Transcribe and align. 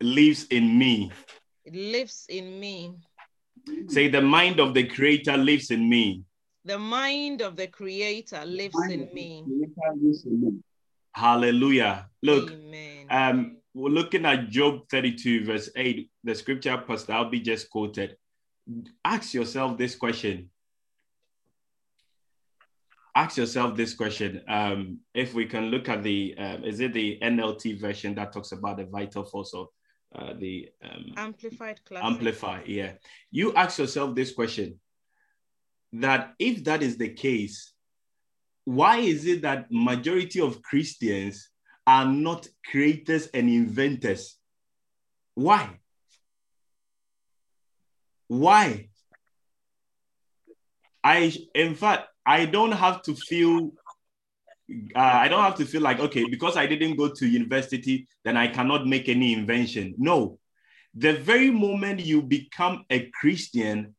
lives 0.00 0.46
in 0.50 0.78
me. 0.78 1.10
It 1.64 1.74
lives 1.74 2.26
in 2.28 2.60
me. 2.60 2.94
Say, 3.88 4.08
the 4.08 4.20
mind 4.20 4.60
of 4.60 4.74
the 4.74 4.84
Creator 4.84 5.36
lives 5.36 5.70
in 5.70 5.88
me. 5.88 6.22
The 6.64 6.78
mind 6.78 7.40
of 7.40 7.56
the 7.56 7.66
Creator 7.66 8.44
lives 8.44 8.76
in 8.90 9.08
me. 9.12 9.44
Hallelujah. 11.12 12.08
Look, 12.22 12.50
Amen. 12.50 13.06
um, 13.10 13.56
we're 13.72 13.90
looking 13.90 14.26
at 14.26 14.48
Job 14.50 14.80
32, 14.90 15.44
verse 15.44 15.70
8, 15.74 16.10
the 16.22 16.34
scripture 16.34 16.76
Pastor 16.86 17.12
Albie 17.12 17.42
just 17.42 17.70
quoted. 17.70 18.16
Ask 19.04 19.34
yourself 19.34 19.78
this 19.78 19.94
question. 19.94 20.50
Ask 23.16 23.36
yourself 23.36 23.76
this 23.76 23.94
question. 23.94 24.42
Um, 24.48 24.98
if 25.14 25.34
we 25.34 25.46
can 25.46 25.66
look 25.66 25.88
at 25.88 26.02
the, 26.02 26.34
um, 26.36 26.64
is 26.64 26.80
it 26.80 26.92
the 26.92 27.18
NLT 27.22 27.80
version 27.80 28.14
that 28.16 28.32
talks 28.32 28.50
about 28.52 28.78
the 28.78 28.86
vital 28.86 29.24
force 29.24 29.54
of 29.54 29.68
uh, 30.14 30.32
the 30.38 30.68
um, 30.82 31.12
Amplified 31.16 31.84
class. 31.84 32.04
amplify? 32.04 32.62
Yeah. 32.66 32.92
You 33.30 33.54
ask 33.54 33.78
yourself 33.78 34.14
this 34.14 34.32
question 34.32 34.80
that 35.92 36.34
if 36.38 36.64
that 36.64 36.82
is 36.82 36.96
the 36.96 37.08
case, 37.08 37.72
why 38.64 38.98
is 38.98 39.26
it 39.26 39.42
that 39.42 39.66
majority 39.70 40.40
of 40.40 40.62
Christians 40.62 41.50
are 41.86 42.06
not 42.06 42.48
creators 42.64 43.26
and 43.28 43.48
inventors? 43.48 44.36
Why? 45.34 45.78
Why? 48.28 48.88
I, 51.02 51.32
in 51.54 51.74
fact, 51.74 52.08
I 52.26 52.46
don't 52.46 52.72
have 52.72 53.02
to 53.02 53.14
feel, 53.14 53.72
uh, 54.94 54.98
I 54.98 55.28
don't 55.28 55.42
have 55.42 55.56
to 55.56 55.66
feel 55.66 55.82
like, 55.82 56.00
okay, 56.00 56.24
because 56.28 56.56
I 56.56 56.66
didn't 56.66 56.96
go 56.96 57.08
to 57.08 57.26
university, 57.26 58.06
then 58.24 58.36
I 58.36 58.48
cannot 58.48 58.86
make 58.86 59.08
any 59.08 59.32
invention. 59.32 59.94
No. 59.98 60.38
The 60.94 61.12
very 61.12 61.50
moment 61.50 62.00
you 62.00 62.22
become 62.22 62.84
a 62.88 63.10
Christian, 63.10 63.94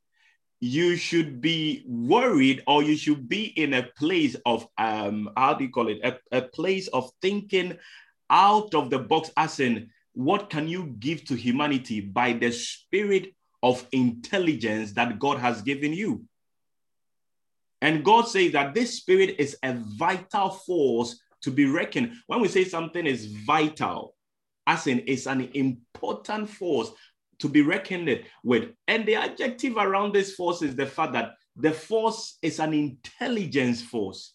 you 0.60 0.96
should 0.96 1.42
be 1.42 1.84
worried 1.86 2.64
or 2.66 2.82
you 2.82 2.96
should 2.96 3.28
be 3.28 3.46
in 3.46 3.74
a 3.74 3.84
place 3.98 4.36
of 4.46 4.68
um 4.78 5.30
how 5.38 5.54
do 5.54 5.64
you 5.66 5.70
call 5.70 5.90
it 5.90 6.00
a, 6.04 6.18
a 6.38 6.42
place 6.42 6.88
of 6.88 7.12
thinking 7.22 7.78
out 8.30 8.74
of 8.74 8.90
the 8.90 8.98
box 8.98 9.30
as 9.38 9.60
in 9.60 9.90
what 10.14 10.50
can 10.50 10.68
you 10.68 10.96
give 11.00 11.26
to 11.26 11.36
humanity 11.36 12.00
by 12.00 12.32
the 12.34 12.52
spirit 12.52 13.36
of 13.62 13.86
intelligence 13.92 14.94
that 14.94 15.20
god 15.20 15.38
has 15.38 15.62
given 15.62 15.92
you 15.92 16.24
and 17.86 18.04
god 18.04 18.28
says 18.28 18.52
that 18.52 18.74
this 18.74 18.98
spirit 18.98 19.36
is 19.40 19.58
a 19.64 19.74
vital 19.98 20.50
force 20.50 21.20
to 21.42 21.52
be 21.52 21.66
reckoned 21.66 22.12
when 22.28 22.42
we 22.42 22.48
say 22.48 22.64
something 22.64 23.06
is 23.06 23.26
vital 23.46 24.16
as 24.68 24.88
in 24.88 25.04
it's 25.08 25.28
an 25.28 25.50
important 25.54 26.50
force 26.50 26.92
to 27.40 27.50
be 27.50 27.62
reckoned 27.62 28.24
with. 28.44 28.70
And 28.88 29.06
the 29.06 29.16
adjective 29.16 29.78
around 29.78 30.14
this 30.14 30.36
force 30.36 30.62
is 30.62 30.76
the 30.76 30.86
fact 30.86 31.14
that 31.14 31.34
the 31.56 31.72
force 31.72 32.38
is 32.42 32.60
an 32.60 32.74
intelligence 32.74 33.82
force. 33.82 34.34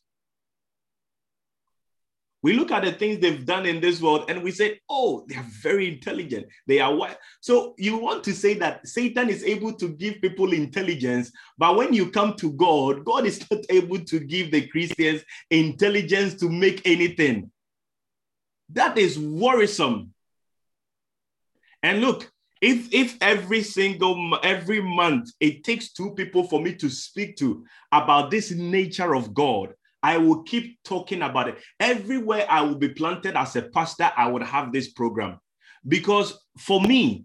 We 2.43 2.55
look 2.55 2.71
at 2.71 2.85
the 2.85 2.93
things 2.93 3.19
they've 3.19 3.45
done 3.45 3.67
in 3.67 3.81
this 3.81 4.01
world 4.01 4.31
and 4.31 4.43
we 4.43 4.51
say, 4.51 4.81
oh, 4.89 5.25
they 5.29 5.37
are 5.37 5.47
very 5.63 5.93
intelligent. 5.93 6.47
They 6.67 6.81
are 6.81 6.95
what? 6.95 7.19
So 7.41 7.75
you 7.77 7.99
want 7.99 8.25
to 8.25 8.33
say 8.33 8.55
that 8.55 8.87
Satan 8.89 9.29
is 9.29 9.45
able 9.45 9.75
to 9.75 9.89
give 9.89 10.23
people 10.23 10.53
intelligence, 10.53 11.31
but 11.59 11.77
when 11.77 11.93
you 11.93 12.11
come 12.11 12.35
to 12.37 12.53
God, 12.53 13.05
God 13.05 13.27
is 13.27 13.45
not 13.51 13.61
able 13.69 13.99
to 14.01 14.21
give 14.21 14.51
the 14.51 14.67
Christians 14.69 15.23
intelligence 15.51 16.35
to 16.37 16.49
make 16.49 16.87
anything. 16.87 17.51
That 18.71 18.97
is 18.97 19.19
worrisome. 19.19 20.15
And 21.83 22.01
look, 22.01 22.31
if 22.61 22.93
if 22.93 23.17
every 23.21 23.63
single 23.63 24.39
every 24.43 24.81
month 24.83 25.31
it 25.41 25.65
takes 25.65 25.93
two 25.93 26.15
people 26.15 26.45
for 26.45 26.61
me 26.61 26.75
to 26.75 26.91
speak 26.91 27.37
to 27.37 27.65
about 27.91 28.31
this 28.31 28.51
nature 28.51 29.15
of 29.15 29.33
god 29.33 29.75
i 30.03 30.17
will 30.17 30.43
keep 30.43 30.83
talking 30.85 31.23
about 31.23 31.49
it 31.49 31.59
everywhere 31.79 32.47
i 32.49 32.61
will 32.61 32.77
be 32.77 32.89
planted 32.89 33.37
as 33.37 33.57
a 33.57 33.63
pastor 33.63 34.11
i 34.17 34.27
would 34.27 34.43
have 34.43 34.73
this 34.73 34.89
program 34.93 35.39
because 35.87 36.39
for 36.59 36.81
me 36.81 37.25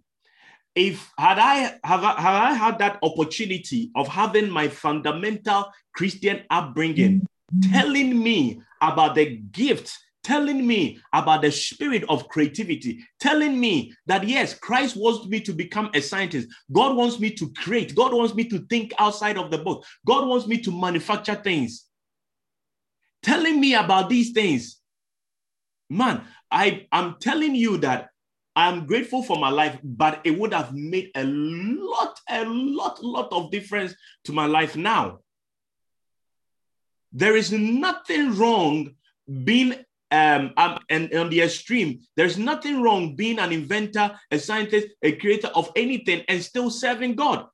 if 0.76 1.12
had 1.18 1.40
i 1.40 1.78
have, 1.84 2.04
I- 2.04 2.22
had 2.22 2.36
i 2.36 2.54
had 2.54 2.80
that 2.80 3.00
opportunity 3.02 3.92
of 3.96 4.08
having 4.08 4.50
my 4.50 4.68
fundamental 4.68 5.72
christian 5.94 6.44
upbringing 6.50 7.22
mm-hmm. 7.22 7.72
telling 7.72 8.22
me 8.22 8.62
about 8.82 9.16
the 9.16 9.38
gift 9.52 9.98
telling 10.26 10.66
me 10.66 11.00
about 11.14 11.44
the 11.44 11.52
spirit 11.52 12.04
of 12.10 12.28
creativity, 12.30 13.00
telling 13.20 13.60
me 13.60 13.94
that 14.08 14.28
yes, 14.28 14.58
Christ 14.58 14.98
wants 14.98 15.28
me 15.28 15.40
to 15.42 15.54
become 15.54 15.92
a 15.94 16.02
scientist. 16.02 16.50
God 16.72 16.98
wants 16.98 17.20
me 17.20 17.30
to 17.36 17.54
create. 17.54 17.94
God 17.94 18.12
wants 18.12 18.34
me 18.34 18.46
to 18.46 18.66
think 18.66 18.92
outside 18.98 19.38
of 19.38 19.52
the 19.52 19.60
box. 19.60 19.88
God 20.06 20.28
wants 20.28 20.48
me 20.48 20.60
to 20.64 20.72
manufacture 20.72 21.36
things. 21.36 21.85
Telling 23.26 23.60
me 23.60 23.74
about 23.74 24.08
these 24.08 24.34
things. 24.34 24.80
Man, 25.90 26.22
I, 26.52 26.86
I'm 26.92 27.16
telling 27.20 27.56
you 27.56 27.78
that 27.78 28.10
I'm 28.56 28.86
grateful 28.86 29.24
for 29.24 29.40
my 29.40 29.50
life, 29.50 29.80
but 29.84 30.22
it 30.24 30.38
would 30.38 30.54
have 30.54 30.76
made 30.76 31.10
a 31.16 31.24
lot, 31.24 32.20
a 32.30 32.46
lot, 32.46 33.04
lot 33.04 33.30
of 33.32 33.50
difference 33.50 33.96
to 34.26 34.32
my 34.32 34.46
life 34.46 34.76
now. 34.76 35.22
There 37.14 37.36
is 37.36 37.52
nothing 37.52 38.38
wrong 38.38 38.92
being 39.44 39.74
um, 40.12 40.54
um, 40.56 40.78
and 40.92 41.12
on 41.16 41.32
the 41.32 41.42
extreme, 41.42 42.02
there's 42.16 42.38
nothing 42.38 42.84
wrong 42.84 43.16
being 43.16 43.40
an 43.40 43.52
inventor, 43.52 44.12
a 44.30 44.38
scientist, 44.38 44.90
a 45.02 45.14
creator 45.14 45.48
of 45.48 45.72
anything 45.76 46.24
and 46.28 46.44
still 46.44 46.70
serving 46.70 47.16
God. 47.16 47.48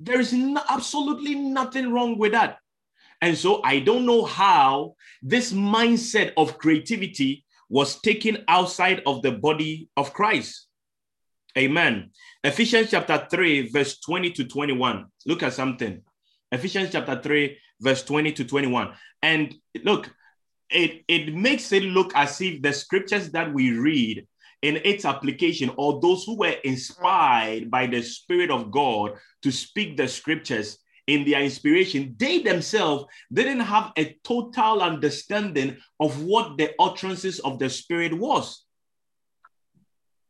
There 0.00 0.18
is 0.18 0.32
no, 0.32 0.60
absolutely 0.68 1.36
nothing 1.36 1.92
wrong 1.92 2.18
with 2.18 2.32
that. 2.32 2.58
And 3.20 3.36
so 3.36 3.60
I 3.64 3.80
don't 3.80 4.06
know 4.06 4.24
how 4.24 4.94
this 5.22 5.52
mindset 5.52 6.32
of 6.36 6.58
creativity 6.58 7.44
was 7.68 8.00
taken 8.00 8.44
outside 8.48 9.02
of 9.06 9.22
the 9.22 9.32
body 9.32 9.88
of 9.96 10.12
Christ. 10.12 10.68
Amen. 11.56 12.10
Ephesians 12.44 12.90
chapter 12.90 13.26
3, 13.30 13.70
verse 13.70 13.98
20 14.00 14.30
to 14.32 14.44
21. 14.44 15.06
Look 15.26 15.42
at 15.42 15.52
something. 15.52 16.02
Ephesians 16.52 16.90
chapter 16.92 17.20
3, 17.20 17.58
verse 17.80 18.04
20 18.04 18.32
to 18.32 18.44
21. 18.44 18.92
And 19.22 19.54
look, 19.84 20.10
it, 20.70 21.02
it 21.08 21.34
makes 21.34 21.72
it 21.72 21.82
look 21.82 22.12
as 22.14 22.40
if 22.40 22.62
the 22.62 22.72
scriptures 22.72 23.30
that 23.32 23.52
we 23.52 23.72
read 23.72 24.26
in 24.62 24.76
its 24.84 25.04
application, 25.04 25.70
or 25.76 26.00
those 26.00 26.24
who 26.24 26.36
were 26.36 26.56
inspired 26.64 27.70
by 27.70 27.86
the 27.86 28.02
Spirit 28.02 28.50
of 28.50 28.70
God 28.70 29.12
to 29.42 29.52
speak 29.52 29.96
the 29.96 30.08
scriptures 30.08 30.78
in 31.08 31.24
their 31.24 31.42
inspiration, 31.42 32.14
they 32.18 32.40
themselves 32.40 33.06
didn't 33.32 33.60
have 33.60 33.92
a 33.96 34.16
total 34.22 34.82
understanding 34.82 35.76
of 35.98 36.22
what 36.22 36.58
the 36.58 36.74
utterances 36.78 37.40
of 37.40 37.58
the 37.58 37.68
Spirit 37.68 38.12
was. 38.12 38.64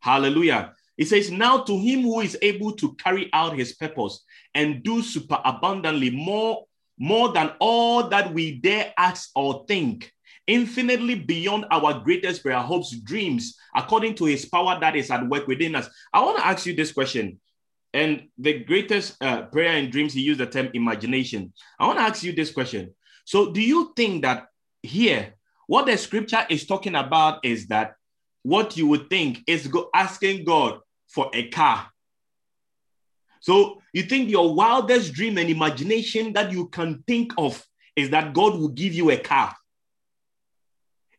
Hallelujah. 0.01 0.75
It 0.97 1.09
says, 1.09 1.31
Now 1.31 1.59
to 1.59 1.77
him 1.77 2.03
who 2.03 2.21
is 2.21 2.39
able 2.41 2.73
to 2.77 2.95
carry 2.95 3.29
out 3.33 3.59
his 3.59 3.75
purpose 3.75 4.25
and 4.55 4.83
do 4.85 5.03
super 5.03 5.41
abundantly 5.45 6.11
more, 6.11 6.65
more 6.97 7.33
than 7.33 7.53
all 7.59 8.09
that 8.09 8.33
we 8.33 8.61
dare 8.61 8.95
ask 8.97 9.31
or 9.35 9.65
think, 9.67 10.13
infinitely 10.47 11.17
beyond 11.17 11.67
our 11.73 12.01
greatest 12.01 12.43
prayer, 12.43 12.61
hopes, 12.61 12.93
dreams, 13.01 13.57
according 13.75 14.15
to 14.15 14.27
his 14.27 14.45
power 14.47 14.79
that 14.81 14.95
is 14.95 15.11
at 15.11 15.29
work 15.29 15.49
within 15.49 15.75
us. 15.75 15.89
I 16.13 16.21
want 16.21 16.39
to 16.39 16.47
ask 16.47 16.67
you 16.67 16.75
this 16.75 16.93
question. 16.93 17.41
And 17.95 18.29
the 18.37 18.65
greatest 18.65 19.17
uh, 19.23 19.43
prayer 19.43 19.77
and 19.77 19.91
dreams, 19.91 20.13
he 20.13 20.21
used 20.21 20.41
the 20.41 20.47
term 20.47 20.71
imagination. 20.75 21.53
I 21.79 21.87
want 21.87 21.99
to 21.99 22.05
ask 22.05 22.23
you 22.23 22.33
this 22.33 22.51
question. 22.51 22.95
So, 23.25 23.53
do 23.53 23.61
you 23.61 23.93
think 23.97 24.23
that 24.23 24.47
here, 24.83 25.35
what 25.67 25.87
the 25.87 25.97
scripture 25.97 26.47
is 26.51 26.67
talking 26.67 26.95
about 26.95 27.45
is 27.45 27.67
that 27.69 27.95
what 28.43 28.77
you 28.77 28.87
would 28.89 29.11
think 29.11 29.41
is 29.47 29.67
go 29.67 29.91
asking 29.95 30.45
God 30.45 30.81
for 31.09 31.31
a 31.33 31.49
car? 31.49 31.89
So, 33.41 33.81
you 33.93 34.03
think 34.03 34.29
your 34.29 34.55
wildest 34.55 35.15
dream 35.15 35.39
and 35.39 35.49
imagination 35.49 36.33
that 36.35 36.53
you 36.53 36.69
can 36.69 37.03
think 37.07 37.33
of 37.39 37.65
is 37.97 38.11
that 38.11 38.35
God 38.35 38.55
will 38.55 38.69
give 38.69 38.95
you 38.95 39.11
a 39.11 39.17
car? 39.17 39.55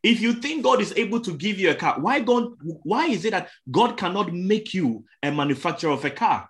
If 0.02 0.22
you 0.22 0.34
think 0.34 0.64
God 0.64 0.82
is 0.82 0.94
able 0.96 1.20
to 1.22 1.34
give 1.34 1.60
you 1.60 1.72
a 1.72 1.76
car, 1.76 2.00
why 2.00 2.22
God, 2.22 2.54
why 2.62 3.08
is 3.08 3.26
it 3.26 3.32
that 3.32 3.50
God 3.70 3.98
cannot 3.98 4.34
make 4.34 4.74
you 4.74 5.04
a 5.22 5.32
manufacturer 5.32 5.92
of 5.92 6.06
a 6.06 6.10
car? 6.10 6.50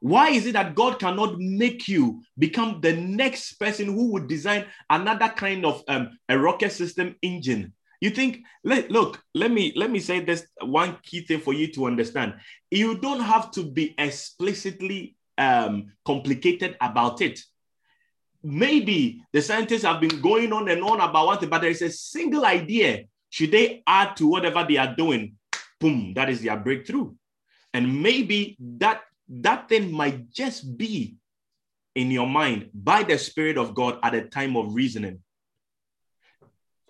Why 0.00 0.30
is 0.30 0.46
it 0.46 0.52
that 0.52 0.74
God 0.74 0.98
cannot 0.98 1.38
make 1.38 1.88
you 1.88 2.22
become 2.38 2.80
the 2.80 2.94
next 2.94 3.54
person 3.54 3.86
who 3.86 4.12
would 4.12 4.28
design 4.28 4.66
another 4.88 5.28
kind 5.28 5.64
of 5.64 5.82
um, 5.88 6.18
a 6.28 6.38
rocket 6.38 6.72
system 6.72 7.16
engine? 7.22 7.72
You 8.00 8.10
think, 8.10 8.44
let, 8.62 8.90
look, 8.90 9.20
let 9.34 9.50
me 9.50 9.72
let 9.74 9.90
me 9.90 9.98
say 9.98 10.20
this 10.20 10.46
one 10.60 10.98
key 11.02 11.22
thing 11.22 11.40
for 11.40 11.52
you 11.52 11.72
to 11.72 11.86
understand. 11.86 12.34
You 12.70 12.98
don't 12.98 13.20
have 13.20 13.50
to 13.52 13.64
be 13.64 13.94
explicitly 13.98 15.16
um, 15.36 15.92
complicated 16.04 16.76
about 16.80 17.20
it 17.20 17.40
maybe 18.40 19.20
the 19.32 19.42
scientists 19.42 19.82
have 19.82 20.00
been 20.00 20.20
going 20.20 20.52
on 20.52 20.68
and 20.68 20.82
on 20.82 21.00
about 21.00 21.26
one 21.26 21.38
thing, 21.38 21.48
but 21.48 21.60
there 21.60 21.70
is 21.70 21.82
a 21.82 21.90
single 21.90 22.44
idea 22.44 23.04
should 23.30 23.50
they 23.50 23.82
add 23.86 24.16
to 24.16 24.26
whatever 24.26 24.64
they 24.66 24.76
are 24.76 24.94
doing? 24.94 25.34
Boom, 25.80 26.12
that 26.14 26.30
is 26.30 26.42
their 26.42 26.56
breakthrough. 26.56 27.12
And 27.74 28.02
maybe 28.02 28.56
that 28.78 29.02
that 29.28 29.68
thing 29.68 29.92
might 29.92 30.30
just 30.30 30.76
be 30.76 31.16
in 31.94 32.10
your 32.10 32.26
mind 32.26 32.70
by 32.72 33.02
the 33.02 33.18
Spirit 33.18 33.58
of 33.58 33.74
God 33.74 33.98
at 34.02 34.14
a 34.14 34.22
time 34.22 34.56
of 34.56 34.74
reasoning. 34.74 35.20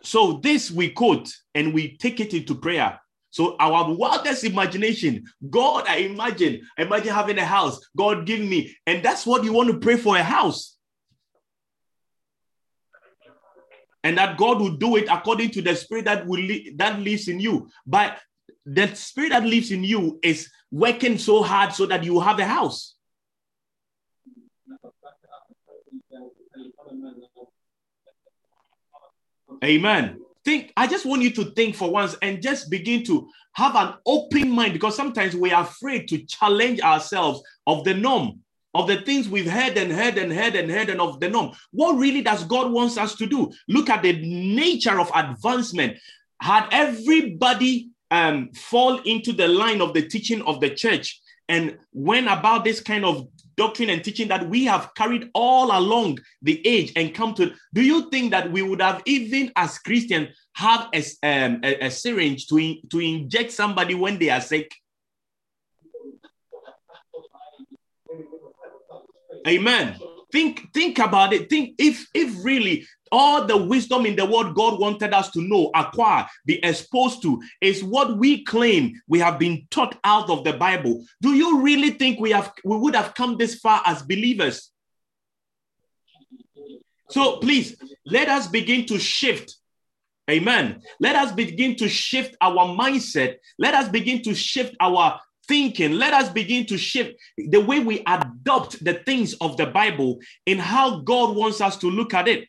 So 0.03 0.35
this 0.43 0.71
we 0.71 0.91
quote 0.91 1.33
and 1.55 1.75
we 1.75 1.97
take 1.97 2.21
it 2.21 2.35
into 2.35 2.55
prayer. 2.55 3.01
So 3.31 3.57
our 3.59 3.93
wildest 3.95 4.45
imagination, 4.45 5.25
God, 5.51 5.85
I 5.87 5.97
imagine, 5.97 6.63
imagine 6.77 7.13
having 7.13 7.39
a 7.39 7.45
house. 7.45 7.79
God 7.97 8.27
give 8.27 8.41
me, 8.41 8.75
and 8.87 9.03
that's 9.03 9.27
what 9.27 9.45
you 9.45 9.53
want 9.53 9.71
to 9.71 9.79
pray 9.79 9.97
for 9.97 10.17
a 10.17 10.23
house. 10.23 10.77
And 14.05 14.17
that 14.17 14.39
God 14.39 14.61
will 14.61 14.77
do 14.77 14.97
it 14.97 15.09
according 15.11 15.51
to 15.51 15.63
the 15.63 15.75
spirit 15.75 16.05
that 16.07 16.27
will 16.27 16.41
that 16.77 17.01
lives 17.01 17.29
in 17.29 17.41
you. 17.41 17.69
But 17.87 18.19
the 18.71 18.95
spirit 18.95 19.31
that 19.31 19.45
lives 19.45 19.71
in 19.71 19.83
you 19.83 20.19
is 20.23 20.51
working 20.71 21.17
so 21.17 21.43
hard 21.43 21.73
so 21.73 21.87
that 21.87 22.05
you 22.05 22.21
have 22.21 22.39
a 22.39 22.45
house. 22.45 22.95
Amen. 29.65 30.21
Think, 30.45 30.73
I 30.77 30.87
just 30.87 31.05
want 31.05 31.23
you 31.23 31.31
to 31.31 31.47
think 31.53 31.75
for 31.75 31.91
once 31.91 32.17
and 32.23 32.43
just 32.43 32.71
begin 32.71 33.05
to 33.05 33.29
have 33.55 33.75
an 33.75 33.95
open 34.07 34.51
mind 34.51 34.75
because 34.75 34.95
sometimes 34.95 35.35
we 35.35 35.51
are 35.51 35.65
afraid 35.65 36.07
to 36.09 36.25
challenge 36.27 36.81
ourselves 36.81 37.43
of 37.67 37.85
the 37.85 37.95
norm, 37.95 38.41
of 38.75 38.87
the 38.87 39.01
things 39.01 39.29
we've 39.29 39.51
heard 39.51 39.77
and 39.77 39.91
heard 39.91 40.17
and 40.17 40.33
heard 40.33 40.55
and 40.55 40.71
heard 40.71 40.91
and 40.91 41.01
of 41.01 41.19
the 41.21 41.29
norm. 41.29 41.53
What 41.73 41.99
really 41.99 42.23
does 42.23 42.45
God 42.45 42.71
wants 42.71 42.99
us 42.99 43.17
to 43.17 43.27
do? 43.27 43.51
Look 43.67 43.91
at 43.91 44.03
the 44.03 44.13
nature 44.13 45.01
of 45.01 45.11
advancement. 45.15 45.97
Had 46.41 46.69
everybody 46.71 47.91
um, 48.11 48.51
fall 48.53 48.99
into 49.01 49.33
the 49.33 49.49
line 49.49 49.81
of 49.81 49.95
the 49.95 50.07
teaching 50.07 50.43
of 50.43 50.61
the 50.61 50.71
church. 50.71 51.21
And 51.49 51.79
when 51.93 52.29
about 52.29 52.65
this 52.65 52.81
kind 52.81 53.05
of 53.05 53.27
doctrine 53.57 53.91
and 53.91 54.05
teaching 54.05 54.29
that 54.29 54.49
we 54.49 54.65
have 54.65 54.95
carried 54.95 55.31
all 55.35 55.77
along 55.77 56.19
the 56.43 56.65
age 56.67 56.93
and 56.95 57.13
come 57.13 57.35
to 57.35 57.53
do 57.75 57.83
you 57.83 58.09
think 58.09 58.31
that 58.31 58.53
we 58.53 58.63
would 58.63 58.81
have 58.81 59.03
even 59.05 59.51
as 59.57 59.79
christians 59.81 60.29
have 60.55 60.89
a, 60.95 61.03
um, 61.25 61.61
a, 61.65 61.87
a 61.87 61.91
syringe 61.91 62.47
to, 62.47 62.59
in, 62.59 62.79
to 62.89 63.01
inject 63.01 63.51
somebody 63.51 63.95
when 63.95 64.19
they 64.19 64.31
are 64.31 64.41
sick? 64.41 64.73
Amen. 69.47 69.97
Think 70.31 70.73
think 70.75 70.99
about 70.99 71.33
it. 71.33 71.49
Think 71.49 71.75
if 71.79 72.07
if 72.13 72.45
really 72.45 72.87
all 73.13 73.45
the 73.45 73.57
wisdom 73.57 74.07
in 74.07 74.17
the 74.17 74.25
world 74.25 74.55
God 74.55 74.81
wanted 74.81 75.13
us 75.13 75.31
to 75.33 75.41
know, 75.41 75.71
acquire, 75.75 76.27
be 76.47 76.63
exposed 76.65 77.23
to, 77.23 77.41
is 77.61 77.83
what 77.83 78.19
we 78.19 78.45
claim 78.45 79.01
we 79.09 79.19
have 79.21 79.39
been 79.39 79.67
taught 79.71 79.99
out 80.05 80.31
of 80.31 80.45
the 80.45 80.53
Bible. 80.53 81.05
Do 81.23 81.35
you 81.35 81.61
really 81.61 81.91
think 81.91 82.21
we 82.21 82.31
have 82.31 82.53
we 82.65 82.77
would 82.77 82.95
have 82.95 83.15
come 83.15 83.37
this 83.37 83.57
far 83.57 83.83
as 83.85 84.03
believers? 84.03 84.71
So 87.11 87.39
please 87.39 87.77
let 88.05 88.29
us 88.29 88.47
begin 88.49 88.87
to 88.87 88.99
shift. 88.99 89.57
Amen. 90.31 90.83
Let 91.01 91.17
us 91.17 91.33
begin 91.33 91.75
to 91.77 91.89
shift 91.89 92.37
our 92.41 92.67
mindset. 92.77 93.37
Let 93.59 93.75
us 93.75 93.89
begin 93.89 94.23
to 94.23 94.35
shift 94.35 94.77
our 94.79 95.19
thinking. 95.49 95.93
Let 95.93 96.13
us 96.13 96.29
begin 96.29 96.67
to 96.67 96.77
shift 96.77 97.19
the 97.37 97.61
way 97.61 97.81
we 97.81 98.03
adopt 98.07 98.85
the 98.85 98.95
things 99.07 99.35
of 99.41 99.57
the 99.57 99.67
Bible 99.67 100.21
in 100.45 100.59
how 100.59 101.01
God 101.01 101.35
wants 101.35 101.63
us 101.63 101.79
to 101.79 101.91
look 101.91 102.13
at 102.13 102.29
it. 102.29 102.47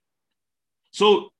So 0.92 1.32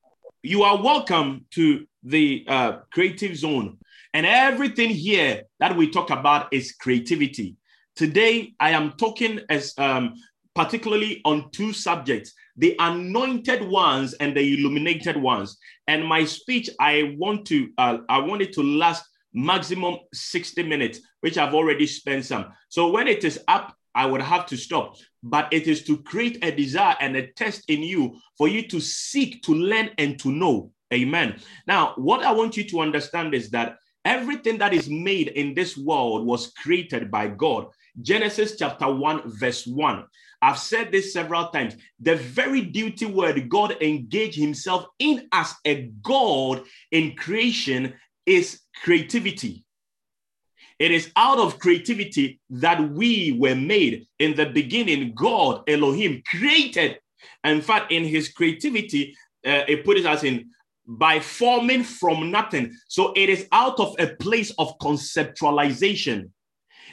you 0.44 0.64
are 0.64 0.82
welcome 0.82 1.46
to 1.52 1.86
the 2.04 2.46
uh, 2.48 2.72
creative 2.92 3.36
zone. 3.36 3.78
And 4.14 4.26
everything 4.26 4.90
here 4.90 5.44
that 5.60 5.76
we 5.76 5.90
talk 5.90 6.10
about 6.12 6.54
is 6.54 6.74
creativity. 6.74 7.56
Today, 7.96 8.54
I 8.60 8.72
am 8.72 8.94
talking 8.94 9.42
as 9.50 9.74
um, 9.78 10.14
particularly 10.56 11.22
on 11.26 11.50
two 11.52 11.74
subjects 11.74 12.34
the 12.58 12.76
anointed 12.80 13.64
ones 13.64 14.14
and 14.16 14.36
the 14.36 14.42
illuminated 14.42 15.16
ones. 15.16 15.58
And 15.88 16.06
my 16.06 16.26
speech, 16.26 16.70
I 16.80 17.16
want 17.18 17.46
to, 17.48 17.70
uh, 17.78 18.00
I 18.10 18.20
want 18.20 18.42
it 18.42 18.52
to 18.54 18.64
last 18.64 19.06
maximum 19.34 19.98
60 20.14 20.64
minutes, 20.64 21.00
which 21.22 21.38
I've 21.38 21.54
already 21.54 21.88
spent 21.88 22.26
some. 22.26 22.48
So 22.68 22.90
when 22.90 23.08
it 23.08 23.24
is 23.24 23.40
up, 23.48 23.78
I 23.96 24.06
would 24.06 24.22
have 24.22 24.46
to 24.48 24.58
stop. 24.58 24.96
But 25.24 25.52
it 25.52 25.68
is 25.68 25.84
to 25.86 26.02
create 26.04 26.44
a 26.44 26.52
desire 26.52 26.96
and 27.00 27.16
a 27.16 27.28
test 27.34 27.64
in 27.68 27.84
you 27.84 28.20
for 28.38 28.48
you 28.48 28.68
to 28.70 28.80
seek 28.80 29.42
to 29.44 29.54
learn 29.54 29.92
and 29.98 30.20
to 30.20 30.32
know. 30.32 30.72
Amen. 30.94 31.40
Now, 31.68 31.94
what 31.98 32.24
I 32.24 32.32
want 32.32 32.58
you 32.58 32.64
to 32.66 32.80
understand 32.80 33.34
is 33.34 33.50
that 33.52 33.78
everything 34.06 34.58
that 34.60 34.74
is 34.74 34.90
made 34.90 35.30
in 35.30 35.54
this 35.54 35.78
world 35.78 36.26
was 36.26 36.52
created 36.54 37.12
by 37.12 37.28
God. 37.28 37.68
Genesis 38.02 38.56
chapter 38.58 38.92
1, 38.92 39.24
verse 39.26 39.68
1. 39.68 40.06
I've 40.42 40.58
said 40.58 40.92
this 40.92 41.12
several 41.12 41.50
times. 41.50 41.76
The 42.00 42.16
very 42.16 42.62
duty 42.62 43.06
word 43.06 43.50
God 43.50 43.76
engaged 43.82 44.38
himself 44.38 44.86
in 44.98 45.28
as 45.34 45.54
a 45.66 45.92
God 46.02 46.64
in 46.92 47.16
creation 47.16 47.94
is 48.26 48.62
creativity. 48.84 49.66
It 50.80 50.92
is 50.92 51.12
out 51.18 51.38
of 51.38 51.60
creativity 51.60 52.40
that 52.50 52.92
we 52.92 53.38
were 53.38 53.56
made. 53.56 54.08
In 54.18 54.36
the 54.36 54.46
beginning, 54.46 55.14
God, 55.14 55.64
Elohim, 55.68 56.24
created. 56.26 57.00
In 57.44 57.62
fact, 57.62 57.92
in 57.92 58.06
his 58.06 58.30
creativity, 58.30 59.16
uh, 59.46 59.64
it 59.68 59.84
put 59.84 59.98
it 59.98 60.06
as 60.06 60.24
in 60.24 60.50
by 60.88 61.20
forming 61.20 61.84
from 61.84 62.32
nothing. 62.32 62.74
So 62.88 63.14
it 63.16 63.30
is 63.30 63.48
out 63.52 63.80
of 63.80 63.96
a 64.00 64.08
place 64.08 64.52
of 64.58 64.78
conceptualization. 64.80 66.32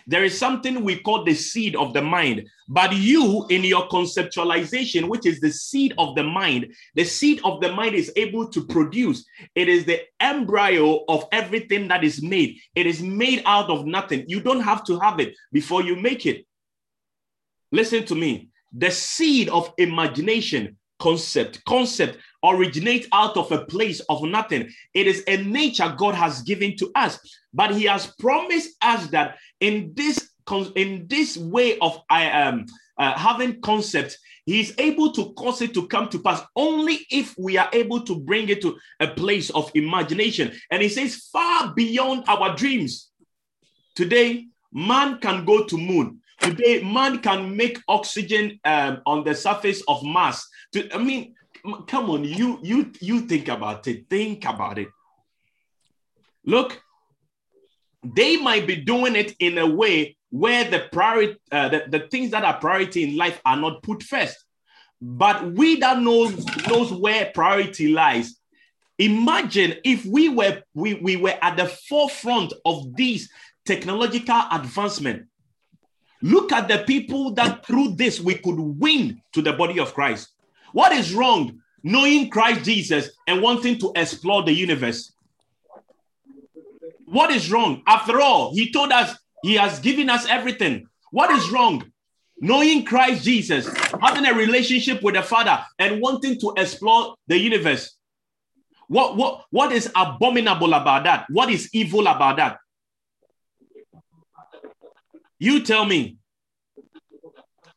There 0.09 0.23
is 0.23 0.39
something 0.39 0.85
we 0.85 1.01
call 1.01 1.25
the 1.25 1.35
seed 1.35 1.75
of 1.75 1.93
the 1.93 2.03
mind. 2.03 2.49
But 2.69 2.95
you, 2.95 3.47
in 3.51 3.65
your 3.65 3.89
conceptualization, 3.89 5.09
which 5.09 5.27
is 5.27 5.41
the 5.41 5.51
seed 5.51 5.95
of 5.99 6.15
the 6.15 6.23
mind, 6.23 6.73
the 6.95 7.05
seed 7.05 7.41
of 7.45 7.61
the 7.61 7.73
mind 7.73 7.97
is 7.97 8.13
able 8.15 8.49
to 8.51 8.65
produce. 8.65 9.25
It 9.55 9.69
is 9.69 9.85
the 9.85 10.01
embryo 10.21 11.05
of 11.09 11.27
everything 11.33 11.89
that 11.89 12.05
is 12.05 12.23
made. 12.23 12.59
It 12.77 12.87
is 12.87 13.03
made 13.03 13.43
out 13.47 13.69
of 13.69 13.85
nothing. 13.85 14.25
You 14.29 14.41
don't 14.41 14.61
have 14.61 14.85
to 14.85 14.99
have 15.01 15.19
it 15.19 15.35
before 15.53 15.83
you 15.83 15.97
make 15.97 16.25
it. 16.25 16.47
Listen 17.73 18.05
to 18.07 18.15
me. 18.15 18.51
The 18.73 18.91
seed 18.91 19.49
of 19.49 19.73
imagination, 19.79 20.77
concept, 20.99 21.65
concept 21.65 22.19
originate 22.45 23.07
out 23.13 23.37
of 23.37 23.51
a 23.51 23.65
place 23.65 24.01
of 24.09 24.23
nothing. 24.23 24.71
It 24.95 25.07
is 25.07 25.25
a 25.27 25.39
nature 25.39 25.93
God 25.97 26.15
has 26.15 26.43
given 26.43 26.77
to 26.77 26.91
us, 26.95 27.19
but 27.57 27.75
He 27.75 27.85
has 27.85 28.07
promised 28.19 28.77
us 28.83 29.09
that 29.09 29.39
in 29.61 29.93
this 29.95 30.31
in 30.77 31.07
this 31.09 31.37
way 31.37 31.77
of 31.79 32.03
I 32.09 32.31
um 32.31 32.67
uh, 32.99 33.19
having 33.19 33.61
concept, 33.61 34.19
He 34.45 34.61
is 34.61 34.75
able 34.79 35.13
to 35.13 35.33
cause 35.35 35.61
it 35.61 35.75
to 35.75 35.89
come 35.89 36.09
to 36.11 36.19
pass 36.19 36.43
only 36.55 37.07
if 37.11 37.35
we 37.37 37.59
are 37.59 37.69
able 37.73 38.01
to 38.03 38.21
bring 38.21 38.49
it 38.49 38.63
to 38.63 38.79
a 39.01 39.09
place 39.09 39.51
of 39.51 39.71
imagination. 39.75 40.53
And 40.71 40.83
He 40.83 40.89
says, 40.89 41.29
far 41.33 41.75
beyond 41.75 42.25
our 42.29 42.55
dreams. 42.55 43.11
Today, 43.95 44.47
man 44.73 45.19
can 45.19 45.45
go 45.45 45.65
to 45.65 45.77
moon. 45.77 46.21
Today, 46.41 46.83
man 46.83 47.19
can 47.19 47.57
make 47.57 47.79
oxygen 47.89 48.61
um, 48.65 49.01
on 49.07 49.25
the 49.25 49.35
surface 49.35 49.83
of 49.89 50.03
Mars. 50.03 50.47
To, 50.73 50.95
I 50.95 50.99
mean, 50.99 51.35
come 51.87 52.11
on, 52.11 52.25
you 52.25 52.61
you 52.63 52.93
you 53.01 53.21
think 53.23 53.49
about 53.49 53.87
it. 53.89 54.09
Think 54.09 54.45
about 54.45 54.79
it. 54.79 54.89
Look, 56.45 56.81
they 58.15 58.37
might 58.37 58.67
be 58.67 58.77
doing 58.77 59.17
it 59.17 59.35
in 59.39 59.59
a 59.59 59.67
way 59.67 60.17
where 60.31 60.69
the 60.69 60.89
priority, 60.93 61.39
uh, 61.51 61.69
the, 61.69 61.85
the 61.89 62.01
things 62.09 62.31
that 62.33 62.45
are 62.45 62.59
priority 62.59 63.05
in 63.05 63.17
life 63.17 63.41
are 63.45 63.57
not 63.57 63.83
put 63.83 64.03
first. 64.03 64.37
But 65.01 65.53
we 65.53 65.77
that 65.81 66.01
knows 66.01 66.45
knows 66.69 66.93
where 66.93 67.31
priority 67.35 67.89
lies. 67.89 68.39
Imagine 68.99 69.75
if 69.85 70.07
we 70.07 70.29
were 70.29 70.63
we, 70.75 70.95
we 70.95 71.17
were 71.17 71.37
at 71.43 71.57
the 71.57 71.67
forefront 71.67 72.53
of 72.65 72.97
these 72.97 73.31
technological 73.67 74.43
advancement. 74.51 75.27
Look 76.23 76.51
at 76.51 76.67
the 76.67 76.79
people 76.79 77.33
that 77.33 77.67
through 77.67 77.97
this 77.97 78.21
we 78.21 78.37
could 78.37 78.59
win 78.59 79.21
to 79.33 79.43
the 79.43 79.53
body 79.53 79.79
of 79.79 79.93
Christ. 79.93 80.31
What 80.73 80.93
is 80.93 81.15
wrong 81.15 81.61
knowing 81.83 82.31
Christ 82.31 82.65
Jesus 82.65 83.11
and 83.27 83.43
wanting 83.43 83.79
to 83.79 83.93
explore 83.95 84.43
the 84.43 84.53
universe? 84.53 85.13
What 87.07 87.31
is 87.31 87.51
wrong? 87.51 87.83
After 87.87 88.21
all, 88.21 88.55
he 88.55 88.73
told 88.73 88.93
us 88.93 89.17
he 89.43 89.55
has 89.55 89.79
given 89.79 90.11
us 90.11 90.27
everything. 90.29 90.87
What 91.11 91.31
is 91.31 91.49
wrong? 91.51 91.85
Knowing 92.39 92.85
Christ 92.85 93.25
Jesus, 93.25 93.67
having 94.01 94.27
a 94.27 94.35
relationship 94.35 95.03
with 95.03 95.15
the 95.15 95.23
Father, 95.23 95.65
and 95.79 96.03
wanting 96.03 96.39
to 96.41 96.53
explore 96.57 97.15
the 97.29 97.39
universe. 97.39 97.97
What, 98.89 99.17
what, 99.17 99.45
what 99.51 99.73
is 99.73 99.91
abominable 99.97 100.75
about 100.75 101.05
that? 101.05 101.27
What 101.31 101.51
is 101.51 101.71
evil 101.73 102.07
about 102.07 102.37
that? 102.37 102.59
You 105.39 105.63
tell 105.63 105.85
me. 105.85 106.19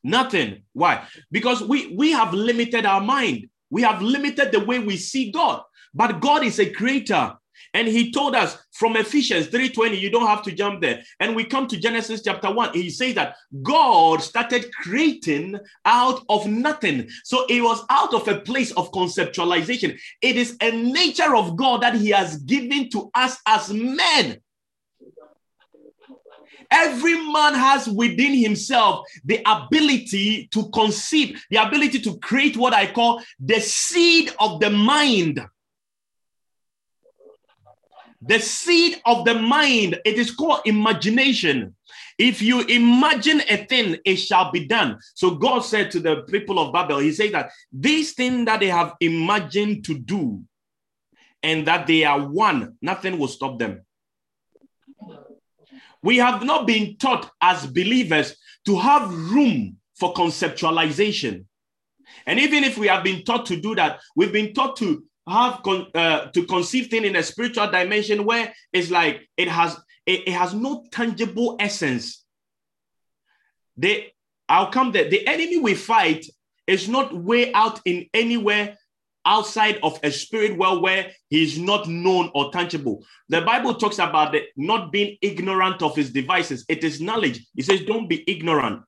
Nothing. 0.04 0.64
Why? 0.74 1.08
Because 1.32 1.62
we, 1.62 1.96
we 1.96 2.12
have 2.12 2.34
limited 2.34 2.86
our 2.86 3.02
mind. 3.02 3.50
We 3.70 3.82
have 3.84 4.02
limited 4.02 4.52
the 4.52 4.64
way 4.64 4.80
we 4.80 4.98
see 4.98 5.32
God. 5.32 5.62
But 5.94 6.20
God 6.20 6.44
is 6.44 6.60
a 6.60 6.70
creator. 6.70 7.36
And 7.74 7.88
he 7.88 8.12
told 8.12 8.36
us 8.36 8.58
from 8.72 8.96
Ephesians 8.96 9.48
3:20, 9.48 10.00
you 10.00 10.10
don't 10.10 10.28
have 10.28 10.44
to 10.44 10.52
jump 10.52 10.82
there. 10.82 11.04
And 11.20 11.36
we 11.36 11.44
come 11.44 11.68
to 11.68 11.78
Genesis 11.78 12.22
chapter 12.24 12.52
1. 12.52 12.74
He 12.74 12.90
says 12.90 13.16
that 13.16 13.36
God 13.62 14.22
started 14.22 14.72
creating 14.74 15.60
out 15.86 16.24
of 16.30 16.48
nothing. 16.48 17.10
So 17.24 17.46
it 17.48 17.62
was 17.62 17.84
out 17.90 18.14
of 18.14 18.28
a 18.28 18.42
place 18.42 18.72
of 18.72 18.92
conceptualization. 18.92 20.00
It 20.22 20.36
is 20.36 20.58
a 20.62 20.72
nature 20.72 21.36
of 21.36 21.56
God 21.56 21.82
that 21.82 21.96
he 21.96 22.10
has 22.10 22.38
given 22.38 22.90
to 22.92 23.12
us 23.14 23.38
as 23.46 23.72
men. 23.72 24.42
Every 26.72 27.16
man 27.16 27.56
has 27.56 27.88
within 27.88 28.34
himself 28.36 29.08
the 29.26 29.42
ability 29.46 30.48
to 30.52 30.70
conceive, 30.70 31.44
the 31.50 31.58
ability 31.58 32.00
to 32.02 32.20
create 32.20 32.58
what 32.58 32.74
I 32.74 32.92
call 32.92 33.24
the 33.40 33.60
seed 33.60 34.32
of 34.40 34.60
the 34.60 34.70
mind. 34.70 35.42
The 38.22 38.40
seed 38.40 39.02
of 39.06 39.26
the 39.26 39.36
mind, 39.36 40.00
it 40.04 40.16
is 40.18 40.32
called 40.32 40.62
imagination. 40.66 41.76
If 42.18 42.42
you 42.42 42.62
imagine 42.62 43.42
a 43.50 43.66
thing, 43.66 43.98
it 44.04 44.18
shall 44.18 44.52
be 44.52 44.68
done. 44.68 45.00
So 45.16 45.36
God 45.36 45.60
said 45.60 45.90
to 45.92 46.02
the 46.02 46.24
people 46.24 46.60
of 46.60 46.74
Babel, 46.74 47.00
He 47.00 47.14
said 47.14 47.32
that 47.32 47.52
this 47.72 48.12
thing 48.12 48.46
that 48.46 48.60
they 48.60 48.68
have 48.68 48.96
imagined 49.00 49.86
to 49.86 49.98
do 49.98 50.44
and 51.42 51.66
that 51.68 51.88
they 51.88 52.04
are 52.04 52.20
one, 52.28 52.78
nothing 52.82 53.18
will 53.18 53.30
stop 53.30 53.58
them. 53.58 53.86
We 56.02 56.18
have 56.18 56.44
not 56.44 56.68
been 56.68 56.98
taught 56.98 57.32
as 57.42 57.66
believers 57.66 58.36
to 58.66 58.78
have 58.78 59.10
room 59.32 59.78
for 59.96 60.14
conceptualization. 60.14 61.46
And 62.26 62.40
even 62.40 62.64
if 62.64 62.78
we 62.78 62.88
have 62.88 63.04
been 63.04 63.24
taught 63.24 63.46
to 63.48 63.60
do 63.60 63.76
that, 63.76 64.00
we've 64.16 64.32
been 64.32 64.54
taught 64.54 64.78
to 64.78 65.04
have 65.30 65.62
con- 65.64 65.88
uh, 65.96 66.28
to 66.28 66.46
conceive 66.46 66.88
things 66.88 67.06
in 67.06 67.16
a 67.16 67.24
spiritual 67.24 67.70
dimension 67.70 68.26
where 68.26 68.54
it's 68.74 68.90
like 68.90 69.28
it 69.38 69.48
has 69.48 69.78
it, 70.06 70.28
it 70.28 70.34
has 70.34 70.54
no 70.54 70.86
tangible 70.92 71.56
essence. 71.60 72.26
The 73.78 74.08
I'll 74.48 74.72
come 74.72 74.92
there. 74.92 75.10
The 75.10 75.28
enemy 75.28 75.60
we 75.60 75.76
fight 75.76 76.26
is 76.66 76.90
not 76.90 77.14
way 77.14 77.54
out 77.54 77.80
in 77.86 78.08
anywhere 78.14 78.78
outside 79.26 79.80
of 79.84 80.00
a 80.04 80.12
spirit 80.12 80.58
world 80.58 80.82
where 80.82 81.12
he 81.30 81.44
is 81.44 81.60
not 81.60 81.88
known 81.88 82.32
or 82.34 82.52
tangible. 82.52 83.06
The 83.28 83.42
Bible 83.42 83.76
talks 83.76 84.00
about 84.00 84.32
the 84.32 84.44
not 84.56 84.92
being 84.92 85.18
ignorant 85.22 85.82
of 85.82 85.96
his 85.96 86.12
devices. 86.12 86.66
It 86.68 86.84
is 86.84 87.00
knowledge. 87.00 87.46
He 87.56 87.62
says, 87.62 87.82
don't 87.84 88.08
be 88.08 88.24
ignorant 88.28 88.82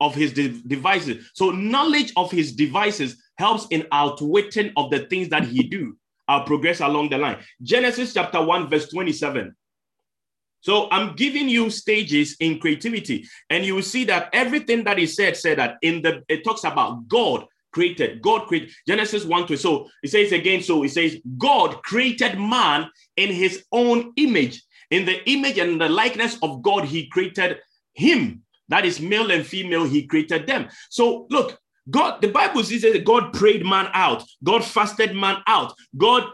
of 0.00 0.14
his 0.14 0.32
de- 0.32 0.60
devices. 0.66 1.30
So 1.34 1.50
knowledge 1.50 2.12
of 2.16 2.30
his 2.30 2.52
devices 2.52 3.22
helps 3.38 3.66
in 3.70 3.86
outwitting 3.92 4.72
of 4.76 4.90
the 4.90 5.00
things 5.06 5.28
that 5.28 5.44
he 5.44 5.62
do. 5.62 5.96
I'll 6.28 6.44
progress 6.44 6.80
along 6.80 7.10
the 7.10 7.18
line. 7.18 7.38
Genesis 7.62 8.12
chapter 8.12 8.42
1, 8.42 8.68
verse 8.68 8.88
27. 8.88 9.54
So 10.60 10.88
I'm 10.90 11.14
giving 11.14 11.48
you 11.48 11.70
stages 11.70 12.36
in 12.40 12.58
creativity, 12.58 13.24
and 13.50 13.64
you 13.64 13.76
will 13.76 13.82
see 13.82 14.04
that 14.04 14.30
everything 14.32 14.82
that 14.84 14.98
he 14.98 15.06
said 15.06 15.36
said 15.36 15.58
that 15.58 15.76
in 15.82 16.02
the 16.02 16.24
it 16.28 16.44
talks 16.44 16.64
about 16.64 17.06
God 17.06 17.46
created. 17.72 18.22
God 18.22 18.48
created 18.48 18.72
Genesis 18.88 19.24
1 19.24 19.46
2. 19.46 19.56
So 19.56 19.88
it 20.02 20.08
says 20.08 20.32
again, 20.32 20.62
so 20.62 20.82
it 20.82 20.88
says, 20.88 21.20
God 21.36 21.82
created 21.82 22.38
man 22.38 22.88
in 23.16 23.30
his 23.30 23.64
own 23.70 24.12
image. 24.16 24.62
In 24.90 25.04
the 25.04 25.22
image 25.30 25.58
and 25.58 25.80
the 25.80 25.88
likeness 25.88 26.38
of 26.42 26.62
God, 26.62 26.84
he 26.84 27.06
created 27.08 27.58
him. 27.92 28.42
That 28.68 28.84
is 28.84 29.00
male 29.00 29.30
and 29.30 29.46
female, 29.46 29.84
he 29.84 30.06
created 30.06 30.46
them. 30.46 30.68
So 30.90 31.26
look, 31.30 31.60
God, 31.88 32.20
the 32.20 32.28
Bible 32.28 32.64
says 32.64 32.82
that 32.82 33.04
God 33.04 33.32
prayed 33.32 33.64
man 33.64 33.88
out, 33.92 34.24
God 34.42 34.64
fasted 34.64 35.14
man 35.14 35.42
out, 35.46 35.74
God, 35.96 36.28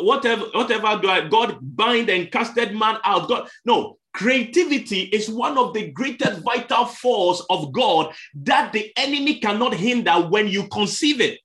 whatever, 0.00 0.44
whatever, 0.54 1.28
God 1.28 1.58
bind 1.60 2.08
and 2.08 2.30
casted 2.30 2.74
man 2.74 2.98
out. 3.04 3.28
God, 3.28 3.48
no, 3.64 3.98
creativity 4.12 5.02
is 5.02 5.28
one 5.28 5.58
of 5.58 5.74
the 5.74 5.90
greatest 5.90 6.40
vital 6.42 6.86
force 6.86 7.44
of 7.50 7.72
God 7.72 8.14
that 8.34 8.72
the 8.72 8.92
enemy 8.96 9.40
cannot 9.40 9.74
hinder 9.74 10.12
when 10.12 10.48
you 10.48 10.68
conceive 10.68 11.20
it. 11.20 11.40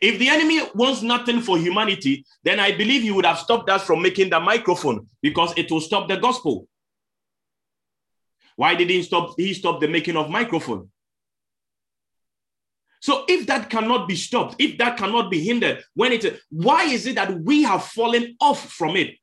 If 0.00 0.18
the 0.18 0.28
enemy 0.28 0.60
wants 0.74 1.02
nothing 1.02 1.40
for 1.40 1.56
humanity, 1.58 2.24
then 2.44 2.60
I 2.60 2.72
believe 2.72 3.02
he 3.02 3.10
would 3.10 3.24
have 3.26 3.38
stopped 3.38 3.70
us 3.70 3.84
from 3.84 4.02
making 4.02 4.30
the 4.30 4.40
microphone 4.40 5.08
because 5.22 5.54
it 5.56 5.70
will 5.70 5.80
stop 5.80 6.08
the 6.08 6.16
gospel. 6.16 6.68
Why 8.56 8.74
did 8.74 8.90
he 8.90 9.02
stop? 9.02 9.34
He 9.36 9.54
stop 9.54 9.80
the 9.80 9.88
making 9.88 10.16
of 10.16 10.28
microphone. 10.28 10.91
So 13.02 13.24
if 13.26 13.48
that 13.48 13.68
cannot 13.68 14.06
be 14.06 14.14
stopped, 14.14 14.54
if 14.60 14.78
that 14.78 14.96
cannot 14.96 15.28
be 15.28 15.42
hindered, 15.42 15.82
when 15.94 16.12
it 16.12 16.40
why 16.50 16.84
is 16.84 17.04
it 17.04 17.16
that 17.16 17.40
we 17.40 17.64
have 17.64 17.84
fallen 17.84 18.36
off 18.40 18.70
from 18.70 18.94
it? 18.94 19.16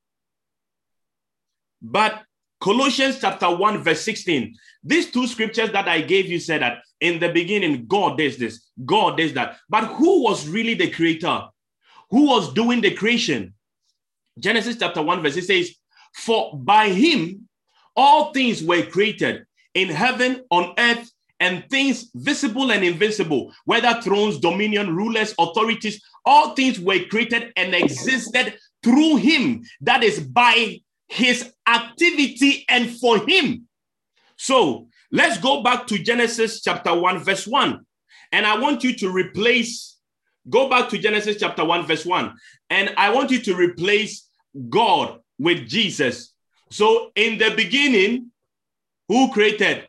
But 1.81 2.24
Colossians 2.59 3.19
chapter 3.21 3.55
1, 3.55 3.81
verse 3.81 4.01
16, 4.01 4.53
these 4.83 5.09
two 5.09 5.25
scriptures 5.27 5.71
that 5.71 5.88
I 5.88 6.01
gave 6.01 6.25
you 6.25 6.39
said 6.39 6.62
that 6.62 6.79
in 7.00 7.21
the 7.21 7.31
beginning, 7.31 7.86
God 7.88 8.17
does 8.17 8.36
this, 8.36 8.67
God 8.86 9.17
does 9.17 9.31
that. 9.33 9.57
But 9.69 9.86
who 9.86 10.24
was 10.24 10.45
really 10.45 10.74
the 10.74 10.91
creator? 10.91 11.43
Who 12.09 12.27
was 12.27 12.51
doing 12.51 12.81
the 12.81 12.93
creation? 12.93 13.53
Genesis 14.38 14.75
chapter 14.77 15.01
1, 15.01 15.21
verse 15.21 15.38
it 15.38 15.45
says, 15.45 15.74
For 16.13 16.51
by 16.53 16.89
him 16.89 17.48
all 17.95 18.33
things 18.33 18.62
were 18.62 18.83
created 18.83 19.45
in 19.74 19.88
heaven, 19.88 20.43
on 20.51 20.74
earth, 20.77 21.09
and 21.39 21.63
things 21.69 22.10
visible 22.15 22.72
and 22.72 22.84
invisible, 22.84 23.53
whether 23.65 24.01
thrones, 24.01 24.39
dominion, 24.39 24.96
rulers, 24.96 25.34
authorities, 25.39 26.01
all 26.25 26.53
things 26.55 26.79
were 26.79 27.00
created 27.10 27.51
and 27.55 27.74
existed 27.74 28.58
through 28.84 29.17
him. 29.17 29.63
That 29.81 30.03
is 30.03 30.19
by 30.19 30.81
his 31.08 31.51
activity 31.67 32.65
and 32.69 32.89
for 33.00 33.19
him. 33.25 33.67
So 34.38 34.88
let's 35.12 35.39
go 35.39 35.63
back 35.63 35.88
to 35.88 35.98
Genesis 35.98 36.62
chapter 36.62 36.98
1, 36.98 37.24
verse 37.24 37.48
1. 37.48 37.86
And 38.31 38.46
I 38.46 38.60
want 38.60 38.84
you 38.84 38.96
to 38.98 39.10
replace, 39.10 39.98
go 40.50 40.69
back 40.69 40.89
to 40.89 40.98
Genesis 40.98 41.38
chapter 41.39 41.65
1, 41.65 41.88
verse 41.88 42.05
1. 42.05 42.34
And 42.69 42.93
I 42.98 43.12
want 43.12 43.31
you 43.31 43.39
to 43.39 43.55
replace 43.55 44.29
God 44.69 45.19
with 45.39 45.67
Jesus. 45.67 46.34
So 46.69 47.12
in 47.15 47.38
the 47.38 47.53
beginning, 47.55 48.31
who 49.08 49.31
created? 49.31 49.88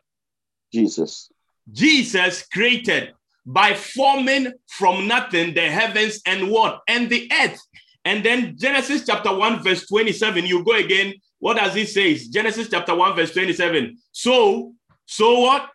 Jesus. 0.73 1.30
Jesus 1.71 2.45
created 2.47 3.13
by 3.45 3.73
forming 3.73 4.53
from 4.67 5.07
nothing 5.07 5.53
the 5.53 5.61
heavens 5.61 6.21
and 6.25 6.49
what? 6.49 6.81
And 6.87 7.09
the 7.09 7.29
earth. 7.41 7.59
And 8.05 8.23
then 8.23 8.55
Genesis 8.57 9.05
chapter 9.05 9.35
1, 9.35 9.63
verse 9.63 9.87
27, 9.87 10.45
you 10.45 10.63
go 10.63 10.73
again. 10.73 11.13
What 11.39 11.57
does 11.57 11.75
it 11.75 11.89
say? 11.89 12.15
Genesis 12.15 12.69
chapter 12.69 12.95
1, 12.95 13.15
verse 13.15 13.33
27. 13.33 13.97
So, 14.11 14.73
so 15.05 15.39
what? 15.39 15.69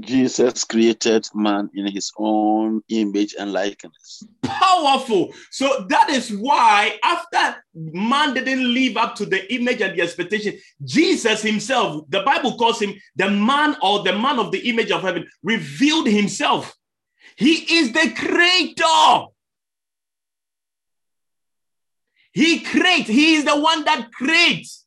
Jesus 0.00 0.64
created 0.64 1.28
man 1.34 1.70
in 1.74 1.90
his 1.90 2.12
own 2.16 2.82
image 2.88 3.34
and 3.38 3.52
likeness. 3.52 4.22
Powerful. 4.42 5.32
So 5.50 5.86
that 5.88 6.08
is 6.10 6.30
why, 6.30 6.98
after 7.02 7.56
man 7.74 8.34
didn't 8.34 8.72
live 8.72 8.96
up 8.96 9.16
to 9.16 9.26
the 9.26 9.52
image 9.52 9.80
and 9.80 9.96
the 9.96 10.02
expectation, 10.02 10.58
Jesus 10.84 11.42
himself, 11.42 12.04
the 12.08 12.22
Bible 12.22 12.56
calls 12.56 12.80
him 12.80 12.94
the 13.16 13.30
man 13.30 13.76
or 13.82 14.04
the 14.04 14.12
man 14.12 14.38
of 14.38 14.52
the 14.52 14.68
image 14.68 14.90
of 14.90 15.02
heaven, 15.02 15.26
revealed 15.42 16.06
himself. 16.06 16.74
He 17.36 17.78
is 17.78 17.92
the 17.92 18.12
creator. 18.16 19.26
He 22.32 22.60
creates, 22.60 23.08
he 23.08 23.34
is 23.34 23.44
the 23.44 23.58
one 23.58 23.84
that 23.84 24.12
creates. 24.12 24.84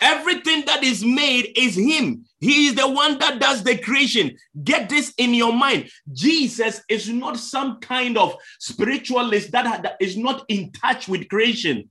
Everything 0.00 0.64
that 0.66 0.84
is 0.84 1.04
made 1.04 1.52
is 1.56 1.74
him. 1.74 2.24
He 2.38 2.66
is 2.66 2.74
the 2.74 2.88
one 2.88 3.18
that 3.18 3.40
does 3.40 3.62
the 3.62 3.78
creation. 3.78 4.36
Get 4.62 4.88
this 4.90 5.14
in 5.16 5.32
your 5.32 5.52
mind. 5.52 5.90
Jesus 6.12 6.82
is 6.88 7.08
not 7.08 7.38
some 7.38 7.80
kind 7.80 8.18
of 8.18 8.36
spiritualist 8.60 9.52
that, 9.52 9.82
that 9.82 9.96
is 10.00 10.16
not 10.16 10.44
in 10.48 10.70
touch 10.72 11.08
with 11.08 11.28
creation. 11.28 11.90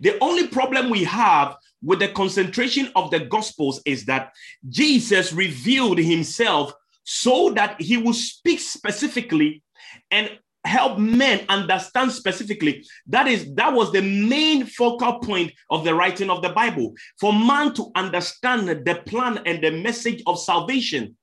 The 0.00 0.18
only 0.20 0.46
problem 0.46 0.88
we 0.88 1.04
have 1.04 1.56
with 1.82 1.98
the 1.98 2.08
concentration 2.08 2.90
of 2.94 3.10
the 3.10 3.20
gospels 3.20 3.82
is 3.84 4.06
that 4.06 4.32
Jesus 4.68 5.32
revealed 5.32 5.98
himself 5.98 6.72
so 7.04 7.50
that 7.50 7.80
he 7.80 7.96
will 7.96 8.14
speak 8.14 8.60
specifically 8.60 9.62
and 10.10 10.38
help 10.64 10.98
men 10.98 11.44
understand 11.48 12.12
specifically. 12.12 12.84
That 13.06 13.26
is 13.26 13.52
that 13.54 13.72
was 13.72 13.92
the 13.92 14.02
main 14.02 14.66
focal 14.66 15.18
point 15.20 15.52
of 15.70 15.84
the 15.84 15.94
writing 15.94 16.30
of 16.30 16.42
the 16.42 16.50
bible. 16.50 16.94
For 17.18 17.32
man 17.32 17.74
to 17.74 17.90
understand 17.94 18.68
the 18.68 19.02
plan 19.06 19.40
and 19.46 19.62
the 19.62 19.70
message 19.70 20.22
of 20.26 20.38
salvation. 20.38 21.16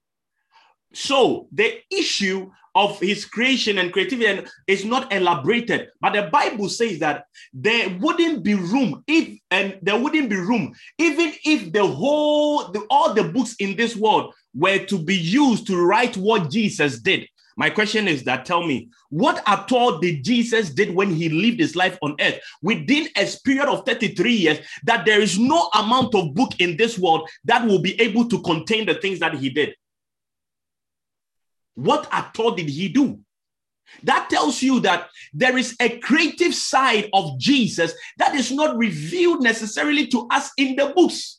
So 0.94 1.48
the 1.52 1.80
issue 1.92 2.50
of 2.74 3.00
his 3.00 3.26
creation 3.26 3.80
and 3.80 3.92
creativity 3.92 4.48
is 4.68 4.86
not 4.86 5.12
elaborated. 5.12 5.90
But 6.00 6.14
the 6.14 6.24
bible 6.24 6.70
says 6.70 7.00
that 7.00 7.26
there 7.54 7.90
wouldn't 8.00 8.44
be 8.44 8.54
room 8.54 9.04
if 9.08 9.40
and 9.50 9.80
there 9.82 10.00
wouldn't 10.00 10.30
be 10.30 10.36
room 10.36 10.74
even 10.98 11.34
if 11.44 11.72
the 11.74 11.86
whole 11.86 12.72
the, 12.72 12.86
all 12.90 13.14
the 13.14 13.24
books 13.24 13.56
in 13.60 13.76
this 13.76 13.96
world 13.96 14.34
were 14.54 14.80
to 14.86 15.00
be 15.00 15.16
used 15.16 15.68
to 15.68 15.84
write 15.84 16.18
what 16.18 16.52
jesus 16.52 17.00
did 17.00 17.28
My 17.58 17.72
question 17.72 18.08
is 18.08 18.24
that 18.26 18.46
tell 18.46 18.64
me, 18.66 18.90
what 19.10 19.42
at 19.48 19.72
all 19.72 19.98
did 19.98 20.24
Jesus 20.24 20.70
did 20.70 20.94
when 20.94 21.12
he 21.12 21.28
lived 21.28 21.60
his 21.60 21.76
life 21.76 21.98
on 22.04 22.16
earth 22.22 22.40
within 22.62 23.08
a 23.18 23.28
period 23.44 23.68
of 23.68 23.84
33 23.84 24.32
years 24.32 24.60
that 24.84 25.06
there 25.06 25.20
is 25.20 25.40
no 25.40 25.68
amount 25.74 26.14
of 26.14 26.36
book 26.36 26.52
in 26.60 26.78
this 26.78 27.00
world 27.00 27.28
that 27.46 27.66
will 27.66 27.80
be 27.80 28.00
able 28.00 28.30
to 28.30 28.42
contain 28.44 28.86
the 28.86 28.94
things 28.94 29.20
that 29.20 29.34
he 29.34 29.50
did? 29.50 29.76
What 31.74 32.08
at 32.12 32.36
all 32.40 32.52
did 32.52 32.70
he 32.70 32.90
do? 32.90 33.20
That 34.04 34.30
tells 34.30 34.62
you 34.62 34.80
that 34.82 35.10
there 35.34 35.58
is 35.58 35.76
a 35.80 35.98
creative 35.98 36.54
side 36.54 37.10
of 37.12 37.40
Jesus 37.40 37.94
that 38.18 38.36
is 38.36 38.52
not 38.52 38.78
revealed 38.78 39.42
necessarily 39.42 40.06
to 40.08 40.28
us 40.30 40.52
in 40.58 40.76
the 40.76 40.94
books. 40.96 41.37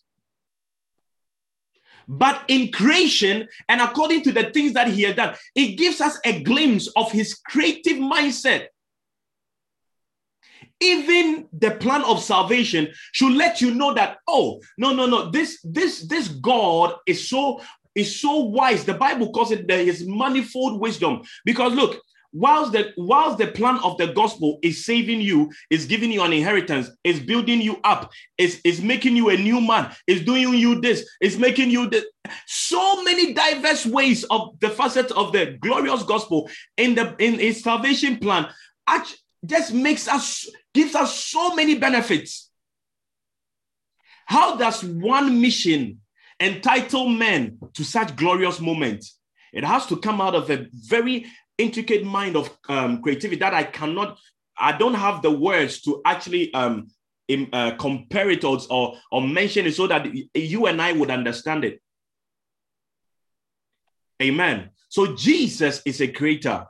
But 2.08 2.42
in 2.48 2.72
creation, 2.72 3.46
and 3.68 3.82
according 3.82 4.22
to 4.22 4.32
the 4.32 4.44
things 4.44 4.72
that 4.72 4.88
he 4.88 5.02
has 5.02 5.14
done, 5.14 5.36
it 5.54 5.76
gives 5.76 6.00
us 6.00 6.18
a 6.24 6.42
glimpse 6.42 6.88
of 6.96 7.12
his 7.12 7.34
creative 7.34 7.98
mindset. 7.98 8.68
Even 10.80 11.48
the 11.52 11.72
plan 11.72 12.02
of 12.04 12.22
salvation 12.22 12.88
should 13.12 13.32
let 13.32 13.60
you 13.60 13.74
know 13.74 13.92
that, 13.92 14.18
oh, 14.26 14.60
no, 14.78 14.92
no, 14.94 15.06
no, 15.06 15.30
this, 15.30 15.60
this, 15.62 16.06
this 16.06 16.28
God 16.28 16.94
is 17.06 17.28
so 17.28 17.60
is 17.94 18.20
so 18.20 18.36
wise. 18.44 18.84
The 18.84 18.94
Bible 18.94 19.32
calls 19.32 19.50
it 19.50 19.66
the, 19.66 19.76
his 19.76 20.06
manifold 20.06 20.80
wisdom. 20.80 21.22
Because 21.44 21.72
look, 21.72 22.00
whilst 22.32 22.73
the 22.73 22.92
whilst 22.97 23.38
the 23.38 23.47
plan 23.47 23.78
of 23.82 23.97
the 23.97 24.08
gospel 24.08 24.58
is 24.62 24.85
saving 24.85 25.20
you 25.20 25.50
is 25.70 25.87
giving 25.87 26.12
you 26.12 26.23
an 26.23 26.32
inheritance 26.32 26.90
is 27.02 27.20
building 27.20 27.61
you 27.61 27.78
up 27.85 28.12
is 28.37 28.61
is 28.64 28.82
making 28.82 29.16
you 29.16 29.30
a 29.30 29.37
new 29.37 29.61
man 29.61 29.90
is 30.06 30.23
doing 30.25 30.52
you 30.52 30.78
this 30.80 31.08
is 31.23 31.38
making 31.38 31.70
you 31.70 31.88
this 31.88 32.04
so 32.47 33.02
many 33.02 33.32
diverse 33.32 33.87
ways 33.87 34.25
of 34.25 34.61
the 34.61 34.68
facets 34.68 35.11
of 35.12 35.32
the 35.32 35.56
glorious 35.62 36.02
gospel 36.02 36.50
in 36.76 36.94
the 36.94 37.16
in 37.18 37.38
his 37.38 37.62
salvation 37.62 38.18
plan 38.18 38.47
just 39.44 39.73
makes 39.73 40.08
us 40.08 40.49
gives 40.75 40.94
us 40.94 41.25
so 41.25 41.54
many 41.54 41.76
benefits. 41.76 42.50
How 44.26 44.56
does 44.56 44.85
one 44.85 45.40
mission 45.40 46.00
entitle 46.38 47.08
men 47.08 47.58
to 47.75 47.85
such 47.85 48.16
glorious 48.16 48.61
moments? 48.61 49.18
It 49.52 49.64
has 49.64 49.87
to 49.87 49.97
come 49.97 50.20
out 50.20 50.35
of 50.35 50.50
a 50.50 50.66
very 50.73 51.26
intricate 51.58 52.04
mind 52.04 52.36
of 52.36 52.56
um, 52.68 53.02
creativity 53.02 53.40
that 53.40 53.52
I 53.52 53.64
cannot, 53.64 54.18
I 54.56 54.76
don't 54.76 54.94
have 54.94 55.22
the 55.22 55.30
words 55.30 55.82
to 55.82 56.00
actually 56.04 56.54
um, 56.54 56.88
uh, 57.52 57.72
compare 57.72 58.30
it 58.30 58.44
or, 58.44 58.58
or, 58.70 58.96
or 59.10 59.20
mention 59.20 59.66
it 59.66 59.74
so 59.74 59.86
that 59.88 60.06
you 60.34 60.66
and 60.66 60.80
I 60.80 60.92
would 60.92 61.10
understand 61.10 61.64
it. 61.64 61.82
Amen. 64.22 64.70
So 64.88 65.14
Jesus 65.14 65.82
is 65.84 66.00
a 66.00 66.08
creator. 66.08 66.66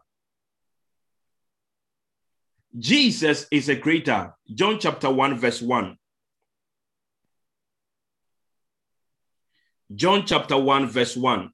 Jesus 2.78 3.46
is 3.50 3.68
a 3.68 3.76
creator. 3.76 4.34
John 4.54 4.78
chapter 4.78 5.10
1, 5.10 5.38
verse 5.38 5.62
1. 5.62 5.96
John 9.94 10.26
chapter 10.26 10.58
1, 10.58 10.88
verse 10.88 11.16
1. 11.16 11.50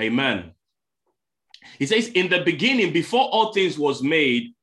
Amen. 0.00 0.52
He 1.78 1.86
says, 1.86 2.08
In 2.08 2.28
the 2.28 2.40
beginning, 2.40 2.92
before 2.92 3.24
all 3.24 3.52
things 3.52 3.78
was 3.78 4.02
made, 4.02 4.54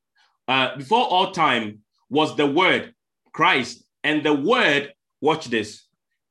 uh, 0.48 0.76
before 0.78 1.06
all 1.06 1.32
time 1.32 1.80
was 2.10 2.36
the 2.36 2.46
word, 2.46 2.94
Christ, 3.34 3.84
and 4.04 4.24
the 4.24 4.34
word, 4.34 4.94
watch 5.22 5.46
this, 5.46 5.84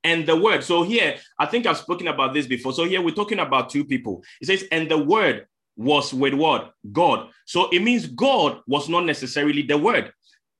and 0.04 0.26
the 0.26 0.36
word. 0.36 0.64
So 0.64 0.82
here, 0.82 1.16
I 1.38 1.46
think 1.46 1.66
I've 1.66 1.78
spoken 1.78 2.08
about 2.08 2.34
this 2.34 2.46
before. 2.46 2.72
So 2.72 2.84
here 2.84 3.02
we're 3.02 3.14
talking 3.14 3.38
about 3.38 3.70
two 3.70 3.84
people. 3.84 4.22
It 4.40 4.46
says, 4.46 4.64
and 4.72 4.90
the 4.90 4.98
word 4.98 5.46
was 5.76 6.12
with 6.12 6.34
what? 6.34 6.74
God. 6.92 7.28
So 7.46 7.68
it 7.70 7.80
means 7.80 8.06
God 8.06 8.60
was 8.66 8.88
not 8.88 9.04
necessarily 9.04 9.62
the 9.62 9.78
word. 9.78 10.12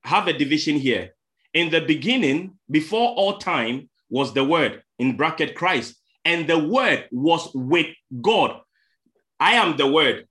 Have 0.04 0.28
a 0.28 0.32
division 0.32 0.76
here. 0.76 1.14
In 1.52 1.70
the 1.70 1.80
beginning, 1.80 2.58
before 2.70 3.10
all 3.10 3.38
time, 3.38 3.88
was 4.08 4.32
the 4.32 4.44
word, 4.44 4.82
in 4.98 5.16
bracket 5.16 5.54
Christ 5.54 5.99
and 6.24 6.48
the 6.48 6.58
word 6.58 7.08
was 7.10 7.50
with 7.54 7.86
God. 8.20 8.60
I 9.38 9.54
am 9.54 9.76
the 9.76 9.86
word. 9.86 10.26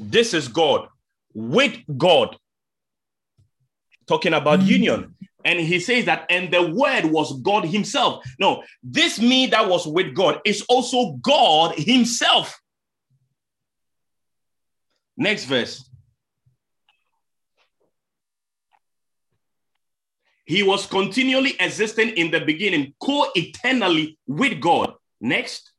This 0.00 0.34
is 0.34 0.48
God 0.48 0.88
with 1.34 1.76
God. 1.96 2.36
Talking 4.06 4.34
about 4.34 4.60
mm-hmm. 4.60 4.68
union. 4.68 5.14
And 5.44 5.60
he 5.60 5.80
says 5.80 6.06
that, 6.06 6.26
and 6.30 6.52
the 6.52 6.72
word 6.72 7.04
was 7.06 7.40
God 7.40 7.64
himself. 7.64 8.24
No, 8.38 8.64
this 8.82 9.20
me 9.20 9.46
that 9.46 9.68
was 9.68 9.86
with 9.86 10.14
God 10.14 10.40
is 10.44 10.62
also 10.68 11.12
God 11.22 11.74
himself. 11.76 12.60
Next 15.16 15.44
verse. 15.44 15.87
He 20.48 20.62
was 20.62 20.86
continually 20.86 21.54
existing 21.60 22.08
in 22.16 22.30
the 22.30 22.40
beginning, 22.40 22.94
co 22.98 23.26
eternally 23.34 24.18
with 24.26 24.58
God. 24.62 24.94
Next. 25.20 25.70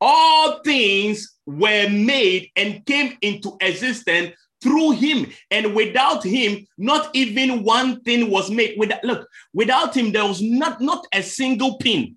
All 0.00 0.60
things 0.64 1.36
were 1.46 1.88
made 1.88 2.50
and 2.56 2.84
came 2.84 3.16
into 3.22 3.56
existence 3.60 4.34
through 4.60 4.92
him 4.92 5.30
and 5.52 5.76
without 5.76 6.24
him 6.24 6.66
not 6.76 7.08
even 7.14 7.62
one 7.62 8.00
thing 8.00 8.28
was 8.28 8.50
made 8.50 8.74
with 8.78 8.90
look 9.04 9.28
without 9.52 9.94
him 9.94 10.10
there 10.10 10.26
was 10.26 10.40
not 10.40 10.80
not 10.80 11.06
a 11.12 11.22
single 11.22 11.76
pin 11.76 12.16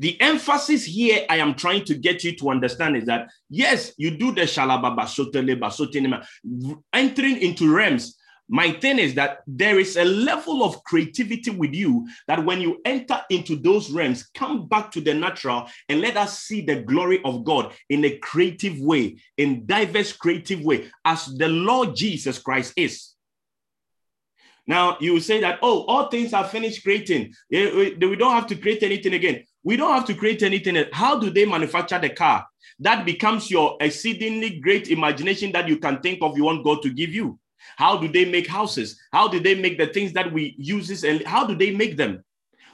the 0.00 0.20
emphasis 0.20 0.84
here 0.84 1.24
i 1.30 1.36
am 1.36 1.54
trying 1.54 1.84
to 1.84 1.94
get 1.94 2.24
you 2.24 2.34
to 2.34 2.50
understand 2.50 2.96
is 2.96 3.04
that 3.04 3.28
yes 3.48 3.92
you 3.96 4.18
do 4.18 4.32
the 4.32 4.40
shalababa 4.40 5.06
entering 6.92 7.36
into 7.36 7.72
realms 7.72 8.16
my 8.48 8.72
thing 8.72 8.98
is 8.98 9.14
that 9.14 9.38
there 9.46 9.78
is 9.78 9.96
a 9.96 10.04
level 10.04 10.62
of 10.62 10.84
creativity 10.84 11.50
with 11.50 11.72
you 11.72 12.06
that 12.28 12.44
when 12.44 12.60
you 12.60 12.80
enter 12.84 13.22
into 13.30 13.56
those 13.56 13.90
realms, 13.90 14.28
come 14.34 14.68
back 14.68 14.90
to 14.92 15.00
the 15.00 15.14
natural 15.14 15.66
and 15.88 16.02
let 16.02 16.16
us 16.16 16.40
see 16.40 16.60
the 16.60 16.82
glory 16.82 17.22
of 17.24 17.44
God 17.44 17.72
in 17.88 18.04
a 18.04 18.18
creative 18.18 18.78
way, 18.78 19.16
in 19.38 19.64
diverse 19.64 20.12
creative 20.12 20.60
way, 20.62 20.90
as 21.04 21.26
the 21.38 21.48
Lord 21.48 21.96
Jesus 21.96 22.38
Christ 22.38 22.74
is. 22.76 23.12
Now 24.66 24.98
you 25.00 25.20
say 25.20 25.40
that, 25.40 25.58
oh, 25.62 25.84
all 25.84 26.08
things 26.08 26.32
are 26.34 26.44
finished 26.44 26.82
creating. 26.82 27.34
We 27.50 28.16
don't 28.18 28.32
have 28.32 28.46
to 28.48 28.56
create 28.56 28.82
anything 28.82 29.14
again. 29.14 29.44
We 29.62 29.76
don't 29.76 29.94
have 29.94 30.06
to 30.06 30.14
create 30.14 30.42
anything. 30.42 30.84
How 30.92 31.18
do 31.18 31.30
they 31.30 31.46
manufacture 31.46 31.98
the 31.98 32.10
car? 32.10 32.46
That 32.80 33.06
becomes 33.06 33.50
your 33.50 33.76
exceedingly 33.80 34.60
great 34.60 34.88
imagination 34.88 35.52
that 35.52 35.68
you 35.68 35.78
can 35.78 36.00
think 36.00 36.18
of 36.22 36.36
you 36.36 36.44
want 36.44 36.64
God 36.64 36.82
to 36.82 36.90
give 36.90 37.10
you. 37.10 37.38
How 37.76 37.96
do 37.96 38.08
they 38.08 38.24
make 38.24 38.46
houses? 38.46 39.00
How 39.12 39.28
do 39.28 39.40
they 39.40 39.54
make 39.54 39.78
the 39.78 39.86
things 39.86 40.12
that 40.12 40.32
we 40.32 40.54
use 40.58 41.04
and 41.04 41.22
how 41.26 41.46
do 41.46 41.54
they 41.54 41.70
make 41.70 41.96
them? 41.96 42.24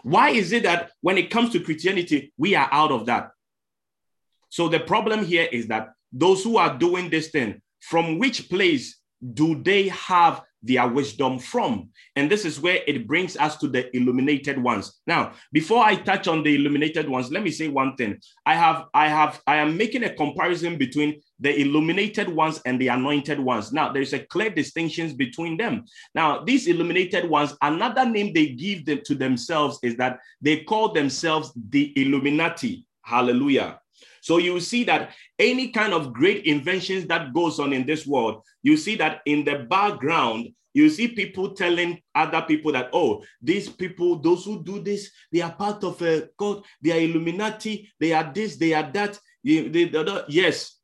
Why 0.03 0.31
is 0.31 0.53
it 0.53 0.63
that 0.65 0.93
when 1.01 1.19
it 1.19 1.31
comes 1.31 1.51
to 1.53 1.61
Christianity, 1.61 2.33
we 2.37 2.55
are 2.55 2.69
out 2.73 2.91
of 2.91 3.07
that? 3.07 3.31
So 4.49 4.69
the 4.69 4.81
problem 4.81 5.25
here 5.25 5.49
is 5.51 5.69
that 5.69 5.91
those 6.13 6.43
who 6.43 6.57
are 6.57 6.77
doing 6.77 7.11
this 7.11 7.29
thing, 7.29 7.63
from 7.81 8.19
which 8.19 8.49
place 8.49 8.99
do 9.35 9.63
they 9.63 9.89
have 9.89 10.43
their 10.63 10.87
wisdom 10.89 11.39
from. 11.39 11.89
And 12.17 12.31
this 12.31 12.45
is 12.45 12.61
where 12.61 12.81
it 12.87 13.07
brings 13.07 13.37
us 13.37 13.57
to 13.59 13.69
the 13.69 13.95
illuminated 13.97 14.63
ones. 14.63 15.01
Now, 15.07 15.33
before 15.53 15.85
I 15.85 15.97
touch 15.97 16.29
on 16.29 16.43
the 16.43 16.55
illuminated 16.55 17.09
ones, 17.09 17.31
let 17.31 17.43
me 17.43 17.51
say 17.51 17.69
one 17.69 17.97
thing. 17.97 18.21
I 18.45 18.55
have, 18.55 18.87
I 18.93 19.09
have, 19.09 19.41
I 19.47 19.57
am 19.57 19.77
making 19.77 20.05
a 20.05 20.15
comparison 20.15 20.77
between 20.77 21.21
the 21.39 21.59
illuminated 21.59 22.29
ones 22.29 22.61
and 22.67 22.81
the 22.81 22.89
anointed 22.89 23.41
ones. 23.41 23.73
Now, 23.73 23.93
there's 23.93 24.13
a 24.13 24.19
clear 24.19 24.51
distinction 24.51 25.17
between 25.17 25.57
them. 25.57 25.85
Now, 26.15 26.45
these 26.45 26.67
illuminated 26.67 27.29
ones, 27.29 27.57
another 27.63 28.05
name 28.05 28.33
they 28.33 28.49
give 28.49 28.85
them 28.85 29.01
to 29.07 29.15
themselves 29.15 29.79
is 29.83 29.97
that 29.97 30.19
they 30.41 30.65
call 30.65 30.93
themselves 30.93 31.53
the 31.71 31.93
Illuminati. 31.97 32.87
Hallelujah. 33.03 33.81
So 34.21 34.39
you 34.39 34.61
see 34.61 34.85
that 34.85 35.15
any 35.39 35.69
kind 35.69 35.93
of 35.93 36.13
great 36.13 36.45
inventions 36.45 37.07
that 37.07 37.33
goes 37.33 37.59
on 37.59 37.73
in 37.73 37.87
this 37.87 38.07
world, 38.07 38.43
you 38.63 38.77
see 38.77 38.97
that 38.97 39.21
in 39.27 39.45
the 39.45 39.67
background, 39.71 40.49
you 40.73 40.89
see 40.89 41.09
people 41.09 41.51
telling 41.55 42.01
other 42.15 42.43
people 42.43 42.73
that, 42.73 42.91
oh, 42.93 43.23
these 43.43 43.69
people, 43.69 44.17
those 44.17 44.45
who 44.45 44.63
do 44.63 44.81
this, 44.81 45.11
they 45.33 45.41
are 45.41 45.53
part 45.53 45.83
of 45.83 46.01
a 46.03 46.29
God, 46.37 46.63
they 46.81 46.93
are 46.93 47.01
Illuminati, 47.01 47.91
they 47.99 48.13
are 48.13 48.31
this, 48.33 48.57
they 48.57 48.73
are 48.73 48.89
that. 48.93 49.19
They, 49.43 49.69
they, 49.69 49.85
they, 49.87 50.23
yes, 50.29 50.77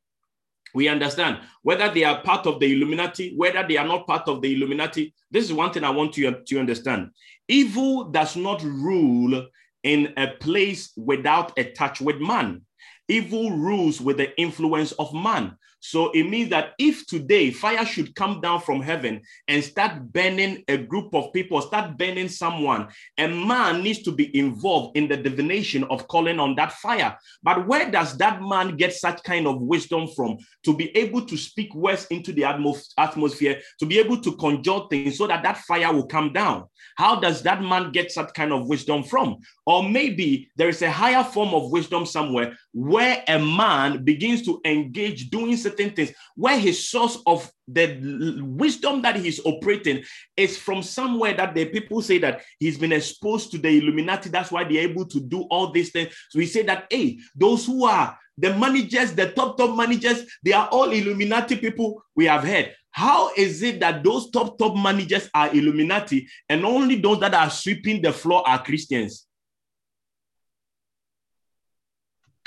we 0.73 0.89
understand 0.89 1.39
whether 1.61 1.91
they 1.93 2.03
are 2.03 2.21
part 2.21 2.45
of 2.45 2.59
the 2.59 2.73
Illuminati, 2.73 3.33
whether 3.35 3.65
they 3.65 3.77
are 3.77 3.87
not 3.87 4.07
part 4.07 4.27
of 4.27 4.41
the 4.41 4.53
Illuminati. 4.53 5.13
This 5.31 5.45
is 5.45 5.53
one 5.53 5.71
thing 5.71 5.83
I 5.83 5.89
want 5.89 6.17
you 6.17 6.35
to 6.45 6.59
understand. 6.59 7.11
Evil 7.47 8.05
does 8.05 8.35
not 8.35 8.61
rule 8.63 9.47
in 9.83 10.13
a 10.17 10.27
place 10.27 10.91
without 10.97 11.57
a 11.57 11.71
touch 11.71 12.01
with 12.01 12.19
man. 12.19 12.61
Evil 13.07 13.51
rules 13.51 14.01
with 14.01 14.17
the 14.17 14.37
influence 14.39 14.91
of 14.93 15.13
man. 15.13 15.57
So 15.89 16.11
it 16.11 16.23
means 16.23 16.49
that 16.49 16.73
if 16.77 17.07
today 17.07 17.49
fire 17.49 17.85
should 17.85 18.13
come 18.13 18.41
down 18.41 18.59
from 18.59 18.81
heaven 18.81 19.21
and 19.47 19.63
start 19.63 20.11
burning 20.11 20.65
a 20.67 20.75
group 20.75 21.15
of 21.15 21.31
people, 21.31 21.61
start 21.61 21.97
burning 21.97 22.27
someone, 22.27 22.89
a 23.17 23.29
man 23.29 23.83
needs 23.83 24.03
to 24.03 24.11
be 24.11 24.37
involved 24.37 24.97
in 24.97 25.07
the 25.07 25.15
divination 25.15 25.85
of 25.85 26.05
calling 26.09 26.41
on 26.41 26.55
that 26.55 26.73
fire. 26.73 27.17
But 27.41 27.65
where 27.67 27.89
does 27.89 28.17
that 28.17 28.41
man 28.41 28.75
get 28.75 28.95
such 28.95 29.23
kind 29.23 29.47
of 29.47 29.61
wisdom 29.61 30.09
from 30.13 30.39
to 30.65 30.75
be 30.75 30.89
able 30.97 31.25
to 31.25 31.37
speak 31.37 31.73
words 31.73 32.05
into 32.07 32.33
the 32.33 32.43
atmosphere, 32.43 33.61
to 33.79 33.85
be 33.85 33.97
able 33.97 34.19
to 34.19 34.35
conjure 34.35 34.81
things 34.89 35.17
so 35.17 35.25
that 35.27 35.43
that 35.43 35.59
fire 35.59 35.93
will 35.93 36.07
come 36.07 36.33
down? 36.33 36.65
How 36.97 37.17
does 37.17 37.43
that 37.43 37.61
man 37.61 37.93
get 37.93 38.11
such 38.11 38.33
kind 38.33 38.51
of 38.51 38.67
wisdom 38.67 39.03
from? 39.03 39.37
Or 39.65 39.87
maybe 39.87 40.49
there 40.57 40.67
is 40.67 40.81
a 40.81 40.91
higher 40.91 41.23
form 41.23 41.53
of 41.53 41.71
wisdom 41.71 42.05
somewhere 42.05 42.57
where 42.73 43.23
a 43.27 43.39
man 43.39 44.03
begins 44.03 44.41
to 44.43 44.59
engage 44.65 45.29
doing 45.29 45.55
certain 45.55 45.76
things, 45.77 46.11
where 46.35 46.59
his 46.59 46.89
source 46.89 47.17
of 47.25 47.51
the 47.67 48.41
wisdom 48.41 49.01
that 49.01 49.15
he's 49.15 49.39
operating 49.45 50.03
is 50.35 50.57
from 50.57 50.81
somewhere 50.81 51.33
that 51.33 51.53
the 51.53 51.65
people 51.65 52.01
say 52.01 52.17
that 52.19 52.41
he's 52.59 52.77
been 52.77 52.91
exposed 52.91 53.51
to 53.51 53.57
the 53.57 53.69
Illuminati. 53.69 54.29
That's 54.29 54.51
why 54.51 54.63
they're 54.63 54.89
able 54.89 55.05
to 55.05 55.19
do 55.19 55.41
all 55.43 55.71
these 55.71 55.91
things. 55.91 56.13
So 56.29 56.39
we 56.39 56.45
say 56.45 56.63
that, 56.63 56.87
hey, 56.89 57.19
those 57.35 57.65
who 57.65 57.85
are 57.85 58.17
the 58.37 58.55
managers, 58.55 59.13
the 59.13 59.31
top, 59.31 59.57
top 59.57 59.75
managers, 59.75 60.25
they 60.43 60.53
are 60.53 60.67
all 60.67 60.91
Illuminati 60.91 61.55
people 61.57 62.03
we 62.15 62.25
have 62.25 62.43
heard. 62.43 62.73
How 62.91 63.31
is 63.35 63.61
it 63.61 63.79
that 63.81 64.03
those 64.03 64.31
top, 64.31 64.57
top 64.57 64.75
managers 64.75 65.29
are 65.33 65.53
Illuminati 65.53 66.27
and 66.49 66.65
only 66.65 66.95
those 66.95 67.19
that 67.19 67.33
are 67.35 67.49
sweeping 67.49 68.01
the 68.01 68.11
floor 68.11 68.47
are 68.47 68.63
Christians? 68.63 69.26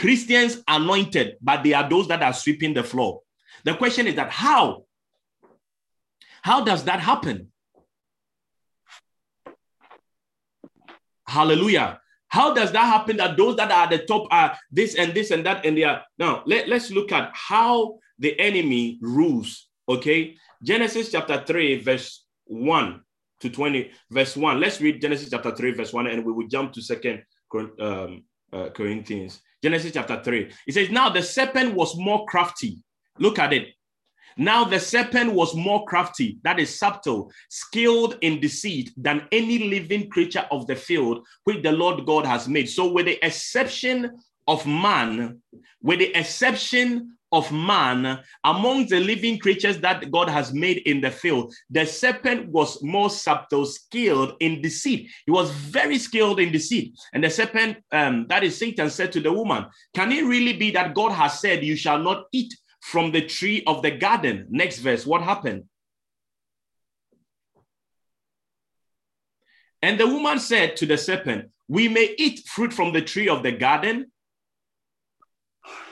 Christians 0.01 0.63
anointed, 0.67 1.37
but 1.43 1.63
they 1.63 1.75
are 1.75 1.87
those 1.87 2.09
that 2.09 2.23
are 2.23 2.33
sweeping 2.33 2.73
the 2.73 2.83
floor. 2.83 3.21
The 3.65 3.75
question 3.75 4.07
is 4.07 4.15
that 4.15 4.31
how? 4.31 4.85
How 6.41 6.65
does 6.65 6.85
that 6.85 7.01
happen? 7.01 7.53
Hallelujah. 11.27 12.01
How 12.29 12.55
does 12.55 12.73
that 12.73 12.87
happen 12.87 13.19
that 13.19 13.37
those 13.37 13.57
that 13.57 13.71
are 13.71 13.85
at 13.85 13.91
the 13.91 13.99
top 13.99 14.27
are 14.31 14.57
this 14.73 14.95
and 14.95 15.13
this 15.13 15.33
and 15.33 15.45
that 15.45 15.67
and 15.67 15.77
they 15.77 15.85
are 15.85 16.03
now 16.19 16.45
let, 16.47 16.67
let's 16.67 16.91
look 16.91 17.13
at 17.13 17.31
how 17.35 17.99
the 18.19 18.39
enemy 18.41 18.99
rules. 19.03 19.69
Okay. 19.87 20.37
Genesis 20.63 21.11
chapter 21.13 21.45
3, 21.47 21.83
verse 21.83 22.25
1 22.47 23.03
to 23.41 23.51
20, 23.51 23.91
verse 24.11 24.35
1. 24.35 24.61
Let's 24.61 24.81
read 24.81 25.03
Genesis 25.03 25.29
chapter 25.29 25.55
3, 25.55 25.73
verse 25.73 25.93
1, 25.93 26.07
and 26.07 26.25
we 26.25 26.33
will 26.33 26.49
jump 26.49 26.73
to 26.73 26.81
second 26.81 27.23
um, 27.79 28.25
uh, 28.51 28.71
Corinthians. 28.71 29.43
Genesis 29.63 29.93
chapter 29.93 30.23
3. 30.23 30.51
It 30.67 30.75
says, 30.75 30.91
Now 30.91 31.09
the 31.09 31.23
serpent 31.23 31.75
was 31.75 31.97
more 31.97 32.25
crafty. 32.27 32.79
Look 33.19 33.39
at 33.39 33.53
it. 33.53 33.69
Now 34.37 34.65
the 34.65 34.81
serpent 34.81 35.33
was 35.33 35.55
more 35.55 35.85
crafty, 35.85 36.39
that 36.45 36.59
is 36.59 36.79
subtle, 36.79 37.31
skilled 37.49 38.17
in 38.23 38.41
deceit 38.41 38.91
than 38.97 39.27
any 39.33 39.69
living 39.69 40.09
creature 40.09 40.47
of 40.51 40.67
the 40.67 40.77
field 40.77 41.27
which 41.45 41.63
the 41.63 41.73
Lord 41.73 42.07
God 42.07 42.25
has 42.25 42.49
made. 42.49 42.69
So, 42.69 42.91
with 42.91 43.07
the 43.07 43.25
exception 43.25 44.19
of 44.47 44.67
man, 44.67 45.43
with 45.83 45.99
the 45.99 46.15
exception 46.17 47.17
of 47.33 47.51
man 47.53 48.21
among 48.45 48.87
the 48.87 49.01
living 49.01 49.39
creatures 49.39 49.79
that 49.79 50.11
God 50.11 50.29
has 50.29 50.53
made 50.53 50.79
in 50.79 51.01
the 51.01 51.11
field, 51.11 51.55
the 51.71 51.87
serpent 51.87 52.49
was 52.49 52.83
more 52.83 53.11
subtle, 53.11 53.67
skilled 53.67 54.35
in 54.41 54.61
deceit. 54.61 55.09
He 55.27 55.31
was 55.31 55.51
very 55.51 55.99
skilled 55.99 56.41
in 56.41 56.53
deceit. 56.53 56.95
And 57.13 57.23
the 57.23 57.31
serpent, 57.31 57.79
um, 57.93 58.27
that 58.29 58.43
is 58.43 58.59
Satan, 58.59 58.91
said 58.91 59.13
to 59.13 59.21
the 59.21 59.33
woman, 59.33 59.67
Can 59.95 60.13
it 60.13 60.25
really 60.25 60.55
be 60.55 60.71
that 60.73 60.95
God 60.95 61.13
has 61.13 61.41
said, 61.41 61.65
You 61.65 61.77
shall 61.77 61.99
not 61.99 62.25
eat 62.33 62.55
from 62.81 63.13
the 63.13 63.27
tree 63.27 63.63
of 63.67 63.83
the 63.83 63.91
garden? 63.91 64.47
Next 64.51 64.79
verse, 64.79 65.07
what 65.07 65.23
happened? 65.23 65.65
And 69.83 69.99
the 69.99 70.07
woman 70.07 70.39
said 70.39 70.77
to 70.77 70.87
the 70.87 70.99
serpent, 70.99 71.51
We 71.69 71.89
may 71.89 72.15
eat 72.19 72.47
fruit 72.47 72.73
from 72.73 72.93
the 72.93 73.01
tree 73.01 73.29
of 73.29 73.43
the 73.43 73.53
garden, 73.53 74.13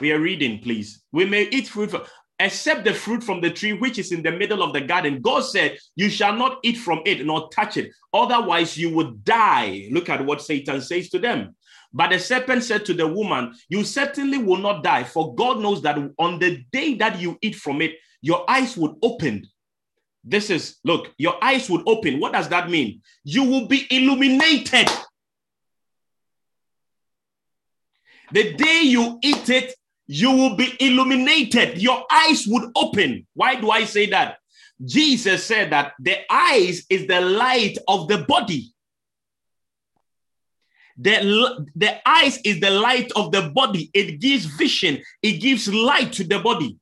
we 0.00 0.12
are 0.12 0.20
reading, 0.20 0.60
please. 0.60 1.02
We 1.12 1.24
may 1.24 1.48
eat 1.50 1.68
fruit, 1.68 1.90
from, 1.90 2.02
except 2.38 2.84
the 2.84 2.94
fruit 2.94 3.22
from 3.22 3.40
the 3.40 3.50
tree 3.50 3.72
which 3.72 3.98
is 3.98 4.12
in 4.12 4.22
the 4.22 4.32
middle 4.32 4.62
of 4.62 4.72
the 4.72 4.80
garden. 4.80 5.20
God 5.20 5.40
said, 5.40 5.78
You 5.96 6.08
shall 6.08 6.34
not 6.34 6.58
eat 6.62 6.78
from 6.78 7.02
it 7.04 7.24
nor 7.24 7.48
touch 7.50 7.76
it, 7.76 7.90
otherwise 8.12 8.76
you 8.76 8.94
would 8.94 9.24
die. 9.24 9.88
Look 9.90 10.08
at 10.08 10.24
what 10.24 10.42
Satan 10.42 10.80
says 10.80 11.08
to 11.10 11.18
them. 11.18 11.56
But 11.92 12.10
the 12.10 12.18
serpent 12.18 12.64
said 12.64 12.84
to 12.86 12.94
the 12.94 13.06
woman, 13.06 13.54
You 13.68 13.82
certainly 13.84 14.38
will 14.38 14.58
not 14.58 14.84
die, 14.84 15.04
for 15.04 15.34
God 15.34 15.60
knows 15.60 15.82
that 15.82 15.98
on 16.18 16.38
the 16.38 16.64
day 16.72 16.94
that 16.94 17.20
you 17.20 17.38
eat 17.42 17.56
from 17.56 17.82
it, 17.82 17.92
your 18.20 18.48
eyes 18.48 18.76
would 18.76 18.94
open. 19.02 19.46
This 20.24 20.50
is, 20.50 20.76
look, 20.84 21.12
your 21.16 21.42
eyes 21.42 21.70
would 21.70 21.82
open. 21.86 22.20
What 22.20 22.32
does 22.32 22.48
that 22.50 22.68
mean? 22.68 23.00
You 23.24 23.44
will 23.44 23.66
be 23.66 23.86
illuminated 23.90 24.90
The 28.32 28.54
day 28.54 28.82
you 28.82 29.18
eat 29.22 29.48
it, 29.48 29.74
you 30.06 30.30
will 30.32 30.56
be 30.56 30.74
illuminated. 30.80 31.78
Your 31.78 32.04
eyes 32.10 32.46
would 32.46 32.70
open. 32.74 33.26
Why 33.34 33.54
do 33.54 33.70
I 33.70 33.84
say 33.84 34.06
that? 34.06 34.38
Jesus 34.84 35.44
said 35.44 35.70
that 35.72 35.94
the 35.98 36.16
eyes 36.30 36.84
is 36.88 37.06
the 37.06 37.20
light 37.20 37.76
of 37.88 38.08
the 38.08 38.18
body. 38.18 38.72
The, 40.96 41.66
the 41.76 42.08
eyes 42.08 42.38
is 42.44 42.60
the 42.60 42.70
light 42.70 43.12
of 43.14 43.32
the 43.32 43.50
body. 43.54 43.90
It 43.94 44.20
gives 44.20 44.44
vision, 44.46 45.02
it 45.22 45.40
gives 45.40 45.72
light 45.72 46.12
to 46.14 46.24
the 46.24 46.40
body. 46.40 46.78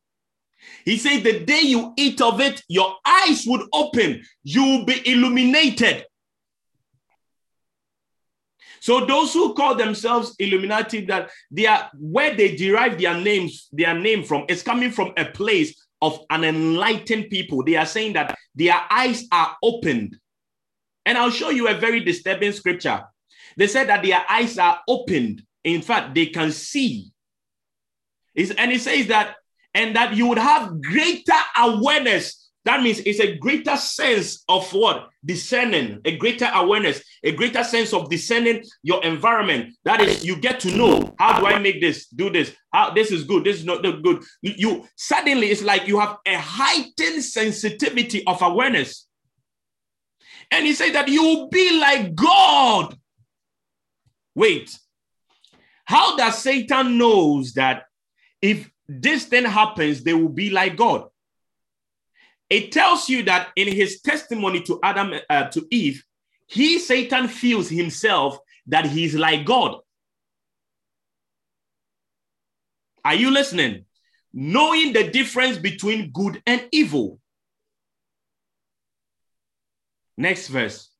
He 0.84 0.96
said, 0.96 1.22
The 1.22 1.44
day 1.44 1.62
you 1.62 1.92
eat 1.96 2.20
of 2.20 2.40
it, 2.40 2.62
your 2.68 2.94
eyes 3.04 3.44
would 3.46 3.68
open, 3.72 4.22
you 4.42 4.62
will 4.62 4.84
be 4.84 5.02
illuminated. 5.10 6.06
So 8.80 9.04
those 9.04 9.32
who 9.32 9.54
call 9.54 9.74
themselves 9.74 10.34
Illuminati, 10.38 11.04
that 11.06 11.30
they 11.50 11.66
are 11.66 11.90
where 11.98 12.34
they 12.34 12.56
derive 12.56 12.98
their 13.00 13.18
names, 13.18 13.68
their 13.72 13.94
name 13.94 14.24
from, 14.24 14.44
is 14.48 14.62
coming 14.62 14.90
from 14.90 15.12
a 15.16 15.24
place 15.24 15.86
of 16.02 16.20
an 16.30 16.44
enlightened 16.44 17.30
people. 17.30 17.64
They 17.64 17.76
are 17.76 17.86
saying 17.86 18.14
that 18.14 18.36
their 18.54 18.80
eyes 18.90 19.26
are 19.32 19.56
opened. 19.62 20.16
And 21.04 21.16
I'll 21.16 21.30
show 21.30 21.50
you 21.50 21.68
a 21.68 21.74
very 21.74 22.00
disturbing 22.00 22.52
scripture. 22.52 23.04
They 23.56 23.66
said 23.66 23.88
that 23.88 24.02
their 24.02 24.24
eyes 24.28 24.58
are 24.58 24.80
opened. 24.88 25.42
In 25.64 25.82
fact, 25.82 26.14
they 26.14 26.26
can 26.26 26.52
see. 26.52 27.10
and 28.36 28.72
it 28.72 28.80
says 28.80 29.06
that, 29.08 29.36
and 29.74 29.96
that 29.96 30.16
you 30.16 30.26
would 30.26 30.38
have 30.38 30.80
greater 30.82 31.32
awareness 31.58 32.45
that 32.66 32.82
means 32.82 32.98
it's 33.06 33.20
a 33.20 33.36
greater 33.36 33.76
sense 33.76 34.42
of 34.48 34.68
what? 34.72 35.08
Discerning, 35.24 36.00
a 36.04 36.16
greater 36.16 36.50
awareness, 36.52 37.00
a 37.22 37.30
greater 37.30 37.62
sense 37.62 37.92
of 37.92 38.10
discerning 38.10 38.64
your 38.82 39.02
environment. 39.04 39.72
That 39.84 40.00
is, 40.00 40.24
you 40.24 40.36
get 40.36 40.58
to 40.60 40.76
know 40.76 41.14
how 41.16 41.38
do 41.38 41.46
I 41.46 41.60
make 41.60 41.80
this, 41.80 42.08
do 42.08 42.28
this, 42.28 42.52
how 42.72 42.90
this 42.90 43.12
is 43.12 43.22
good, 43.22 43.44
this 43.44 43.58
is 43.58 43.64
not 43.64 43.82
good. 43.82 44.24
You 44.42 44.84
suddenly 44.96 45.46
it's 45.50 45.62
like 45.62 45.86
you 45.86 46.00
have 46.00 46.16
a 46.26 46.34
heightened 46.34 47.22
sensitivity 47.22 48.26
of 48.26 48.42
awareness. 48.42 49.06
And 50.50 50.66
he 50.66 50.74
said 50.74 50.92
that 50.94 51.06
you 51.06 51.22
will 51.22 51.48
be 51.48 51.78
like 51.78 52.16
God. 52.16 52.98
Wait, 54.34 54.76
how 55.84 56.16
does 56.16 56.38
Satan 56.38 56.98
knows 56.98 57.52
that 57.52 57.84
if 58.42 58.68
this 58.88 59.26
thing 59.26 59.44
happens, 59.44 60.02
they 60.02 60.14
will 60.14 60.28
be 60.28 60.50
like 60.50 60.76
God? 60.76 61.06
It 62.48 62.72
tells 62.72 63.08
you 63.08 63.24
that 63.24 63.48
in 63.56 63.68
his 63.68 64.00
testimony 64.00 64.62
to 64.62 64.78
Adam, 64.82 65.14
uh, 65.28 65.44
to 65.48 65.66
Eve, 65.70 66.04
he, 66.46 66.78
Satan, 66.78 67.28
feels 67.28 67.68
himself 67.68 68.38
that 68.66 68.86
he's 68.86 69.14
like 69.14 69.44
God. 69.44 69.78
Are 73.04 73.14
you 73.14 73.30
listening? 73.30 73.84
Knowing 74.32 74.92
the 74.92 75.10
difference 75.10 75.58
between 75.58 76.10
good 76.10 76.42
and 76.46 76.68
evil. 76.70 77.20
Next 80.16 80.48
verse. 80.48 80.90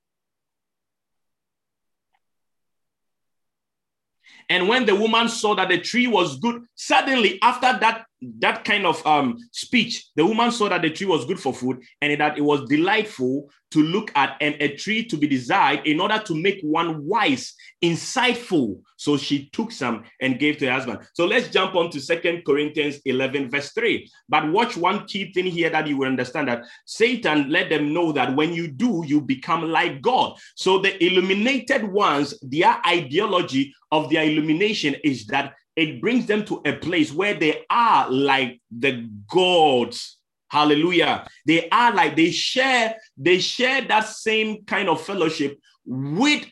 And 4.48 4.68
when 4.68 4.86
the 4.86 4.94
woman 4.94 5.28
saw 5.28 5.54
that 5.54 5.68
the 5.68 5.78
tree 5.78 6.06
was 6.06 6.38
good, 6.38 6.62
suddenly 6.74 7.40
after 7.42 7.78
that 7.80 8.06
that 8.22 8.64
kind 8.64 8.86
of 8.86 9.04
um, 9.06 9.36
speech, 9.52 10.06
the 10.16 10.24
woman 10.24 10.50
saw 10.50 10.68
that 10.68 10.82
the 10.82 10.90
tree 10.90 11.06
was 11.06 11.24
good 11.26 11.38
for 11.38 11.52
food 11.52 11.82
and 12.00 12.18
that 12.20 12.38
it 12.38 12.42
was 12.42 12.68
delightful 12.68 13.48
to 13.72 13.82
look 13.82 14.10
at 14.14 14.36
and 14.40 14.54
a 14.60 14.74
tree 14.76 15.04
to 15.04 15.16
be 15.16 15.26
desired 15.26 15.86
in 15.86 16.00
order 16.00 16.18
to 16.24 16.34
make 16.34 16.60
one 16.62 17.04
wise, 17.04 17.54
insightful. 17.82 18.80
So 18.96 19.16
she 19.16 19.50
took 19.50 19.72
some 19.72 20.04
and 20.20 20.38
gave 20.38 20.58
to 20.58 20.66
her 20.66 20.72
husband. 20.72 21.00
So 21.14 21.26
let's 21.26 21.48
jump 21.48 21.74
on 21.74 21.90
to 21.90 22.00
Second 22.00 22.44
Corinthians 22.46 23.00
11, 23.04 23.50
verse 23.50 23.72
3. 23.72 24.08
But 24.28 24.50
watch 24.50 24.76
one 24.76 25.06
key 25.06 25.32
thing 25.32 25.46
here 25.46 25.68
that 25.70 25.86
you 25.86 25.98
will 25.98 26.08
understand 26.08 26.48
that 26.48 26.62
Satan 26.86 27.50
let 27.50 27.68
them 27.68 27.92
know 27.92 28.12
that 28.12 28.34
when 28.34 28.54
you 28.54 28.68
do, 28.68 29.02
you 29.06 29.20
become 29.20 29.70
like 29.70 30.00
God. 30.00 30.38
So 30.54 30.78
the 30.78 31.04
illuminated 31.04 31.84
ones, 31.84 32.38
their 32.40 32.80
ideology 32.86 33.74
of 33.90 34.10
their 34.10 34.24
illumination 34.24 34.96
is 35.04 35.26
that 35.26 35.54
it 35.76 36.00
brings 36.00 36.26
them 36.26 36.44
to 36.46 36.62
a 36.64 36.72
place 36.72 37.12
where 37.12 37.34
they 37.34 37.64
are 37.70 38.10
like 38.10 38.60
the 38.76 39.08
gods. 39.28 40.18
Hallelujah. 40.48 41.26
They 41.46 41.68
are 41.70 41.92
like 41.92 42.16
they 42.16 42.30
share, 42.30 42.96
they 43.16 43.38
share 43.38 43.82
that 43.82 44.08
same 44.08 44.64
kind 44.64 44.88
of 44.88 45.02
fellowship 45.02 45.58
with 45.84 46.46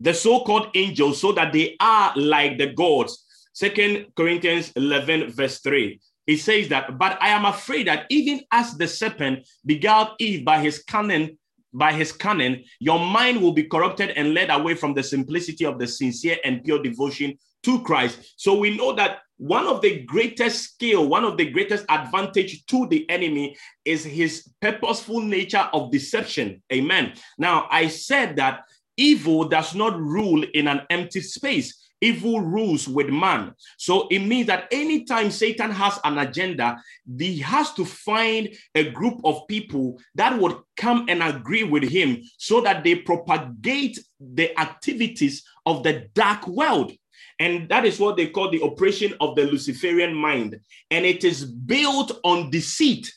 the 0.00 0.12
so-called 0.12 0.68
angels, 0.74 1.20
so 1.20 1.32
that 1.32 1.52
they 1.52 1.76
are 1.80 2.12
like 2.16 2.58
the 2.58 2.72
gods. 2.74 3.24
Second 3.52 4.06
Corinthians 4.14 4.70
11, 4.76 5.32
verse 5.32 5.60
3. 5.60 5.98
It 6.26 6.38
says 6.38 6.68
that, 6.68 6.98
but 6.98 7.16
I 7.22 7.28
am 7.28 7.44
afraid 7.44 7.86
that 7.86 8.04
even 8.10 8.42
as 8.50 8.76
the 8.76 8.88
serpent 8.88 9.48
beguiled 9.64 10.10
Eve 10.18 10.44
by 10.44 10.60
his 10.60 10.82
cunning, 10.82 11.38
by 11.72 11.92
his 11.92 12.12
cunning, 12.12 12.64
your 12.80 12.98
mind 12.98 13.40
will 13.40 13.52
be 13.52 13.64
corrupted 13.64 14.10
and 14.10 14.34
led 14.34 14.50
away 14.50 14.74
from 14.74 14.92
the 14.92 15.02
simplicity 15.02 15.64
of 15.64 15.78
the 15.78 15.86
sincere 15.86 16.36
and 16.44 16.64
pure 16.64 16.82
devotion 16.82 17.38
to 17.66 17.82
Christ. 17.82 18.34
So 18.36 18.54
we 18.54 18.76
know 18.76 18.92
that 18.94 19.18
one 19.38 19.66
of 19.66 19.82
the 19.82 20.04
greatest 20.04 20.62
skill, 20.62 21.08
one 21.08 21.24
of 21.24 21.36
the 21.36 21.50
greatest 21.50 21.84
advantage 21.88 22.64
to 22.66 22.86
the 22.86 23.08
enemy 23.10 23.56
is 23.84 24.04
his 24.04 24.48
purposeful 24.62 25.20
nature 25.20 25.68
of 25.72 25.90
deception. 25.90 26.62
Amen. 26.72 27.14
Now, 27.36 27.66
I 27.70 27.88
said 27.88 28.36
that 28.36 28.62
evil 28.96 29.48
does 29.48 29.74
not 29.74 29.98
rule 29.98 30.44
in 30.54 30.68
an 30.68 30.82
empty 30.88 31.20
space 31.20 31.86
evil 32.00 32.40
rules 32.40 32.86
with 32.86 33.08
man. 33.08 33.54
So 33.78 34.06
it 34.08 34.20
means 34.20 34.46
that 34.48 34.68
anytime 34.70 35.30
Satan 35.30 35.70
has 35.70 35.98
an 36.04 36.18
agenda, 36.18 36.76
he 37.18 37.38
has 37.38 37.72
to 37.74 37.84
find 37.84 38.54
a 38.74 38.90
group 38.90 39.20
of 39.24 39.46
people 39.48 39.98
that 40.14 40.38
would 40.38 40.56
come 40.76 41.06
and 41.08 41.22
agree 41.22 41.64
with 41.64 41.84
him 41.84 42.22
so 42.38 42.60
that 42.60 42.84
they 42.84 42.96
propagate 42.96 43.98
the 44.20 44.58
activities 44.60 45.44
of 45.64 45.82
the 45.82 46.08
dark 46.14 46.46
world. 46.46 46.92
And 47.38 47.68
that 47.68 47.84
is 47.84 48.00
what 48.00 48.16
they 48.16 48.28
call 48.28 48.50
the 48.50 48.62
operation 48.62 49.14
of 49.20 49.36
the 49.36 49.44
Luciferian 49.44 50.14
mind. 50.14 50.58
And 50.90 51.04
it 51.04 51.22
is 51.22 51.44
built 51.44 52.18
on 52.24 52.50
deceit. 52.50 53.12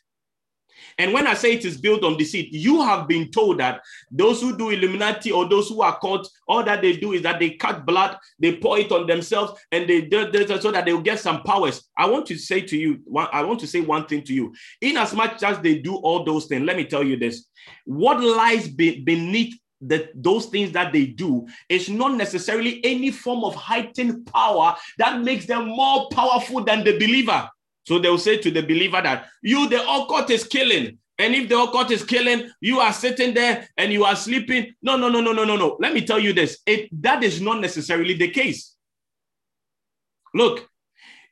And 0.97 1.13
when 1.13 1.27
I 1.27 1.33
say 1.33 1.53
it 1.53 1.63
is 1.63 1.79
built 1.79 2.03
on 2.03 2.17
deceit, 2.17 2.49
you 2.51 2.81
have 2.81 3.07
been 3.07 3.31
told 3.31 3.59
that 3.59 3.79
those 4.11 4.41
who 4.41 4.57
do 4.57 4.69
Illuminati 4.69 5.31
or 5.31 5.47
those 5.47 5.69
who 5.69 5.81
are 5.81 5.97
caught, 5.97 6.27
all 6.45 6.61
that 6.65 6.81
they 6.81 6.97
do 6.97 7.13
is 7.13 7.21
that 7.21 7.39
they 7.39 7.51
cut 7.51 7.85
blood, 7.85 8.17
they 8.37 8.57
pour 8.57 8.77
it 8.77 8.91
on 8.91 9.07
themselves, 9.07 9.53
and 9.71 9.89
they 9.89 10.01
do 10.01 10.29
this 10.29 10.61
so 10.61 10.71
that 10.71 10.83
they 10.83 10.91
will 10.91 10.99
get 10.99 11.21
some 11.21 11.41
powers. 11.43 11.87
I 11.97 12.05
want 12.09 12.25
to 12.25 12.37
say 12.37 12.59
to 12.59 12.77
you, 12.77 12.99
I 13.31 13.43
want 13.43 13.61
to 13.61 13.67
say 13.67 13.79
one 13.79 14.07
thing 14.07 14.23
to 14.23 14.33
you. 14.33 14.53
In 14.81 14.97
as 14.97 15.13
much 15.13 15.41
as 15.41 15.59
they 15.59 15.79
do 15.79 15.95
all 15.95 16.25
those 16.25 16.47
things, 16.47 16.65
let 16.65 16.75
me 16.75 16.83
tell 16.83 17.03
you 17.03 17.15
this: 17.15 17.45
what 17.85 18.21
lies 18.21 18.67
be, 18.67 18.99
beneath 18.99 19.57
that 19.81 20.11
those 20.15 20.47
things 20.47 20.71
that 20.73 20.91
they 20.91 21.05
do 21.05 21.47
is 21.69 21.89
not 21.89 22.15
necessarily 22.15 22.83
any 22.83 23.11
form 23.11 23.43
of 23.43 23.55
heightened 23.55 24.25
power 24.25 24.75
that 24.97 25.21
makes 25.21 25.45
them 25.45 25.67
more 25.67 26.09
powerful 26.09 26.63
than 26.63 26.83
the 26.83 26.93
believer. 26.93 27.49
So 27.85 27.97
they'll 27.97 28.17
say 28.17 28.37
to 28.37 28.51
the 28.51 28.61
believer 28.61 29.01
that 29.01 29.27
you, 29.41 29.67
the 29.69 29.81
occult 29.81 30.29
is 30.29 30.43
killing. 30.43 30.97
And 31.17 31.35
if 31.35 31.49
the 31.49 31.59
occult 31.59 31.91
is 31.91 32.03
killing, 32.03 32.49
you 32.61 32.79
are 32.79 32.93
sitting 32.93 33.33
there 33.33 33.67
and 33.77 33.91
you 33.91 34.05
are 34.05 34.15
sleeping. 34.15 34.73
No, 34.81 34.95
no, 34.95 35.09
no, 35.09 35.19
no, 35.19 35.33
no, 35.33 35.43
no, 35.43 35.57
no. 35.57 35.77
Let 35.79 35.93
me 35.93 36.05
tell 36.05 36.19
you 36.19 36.31
this. 36.31 36.59
It 36.65 36.89
that 37.01 37.23
is 37.23 37.41
not 37.41 37.59
necessarily 37.59 38.13
the 38.13 38.29
case. 38.29 38.75
Look, 40.33 40.69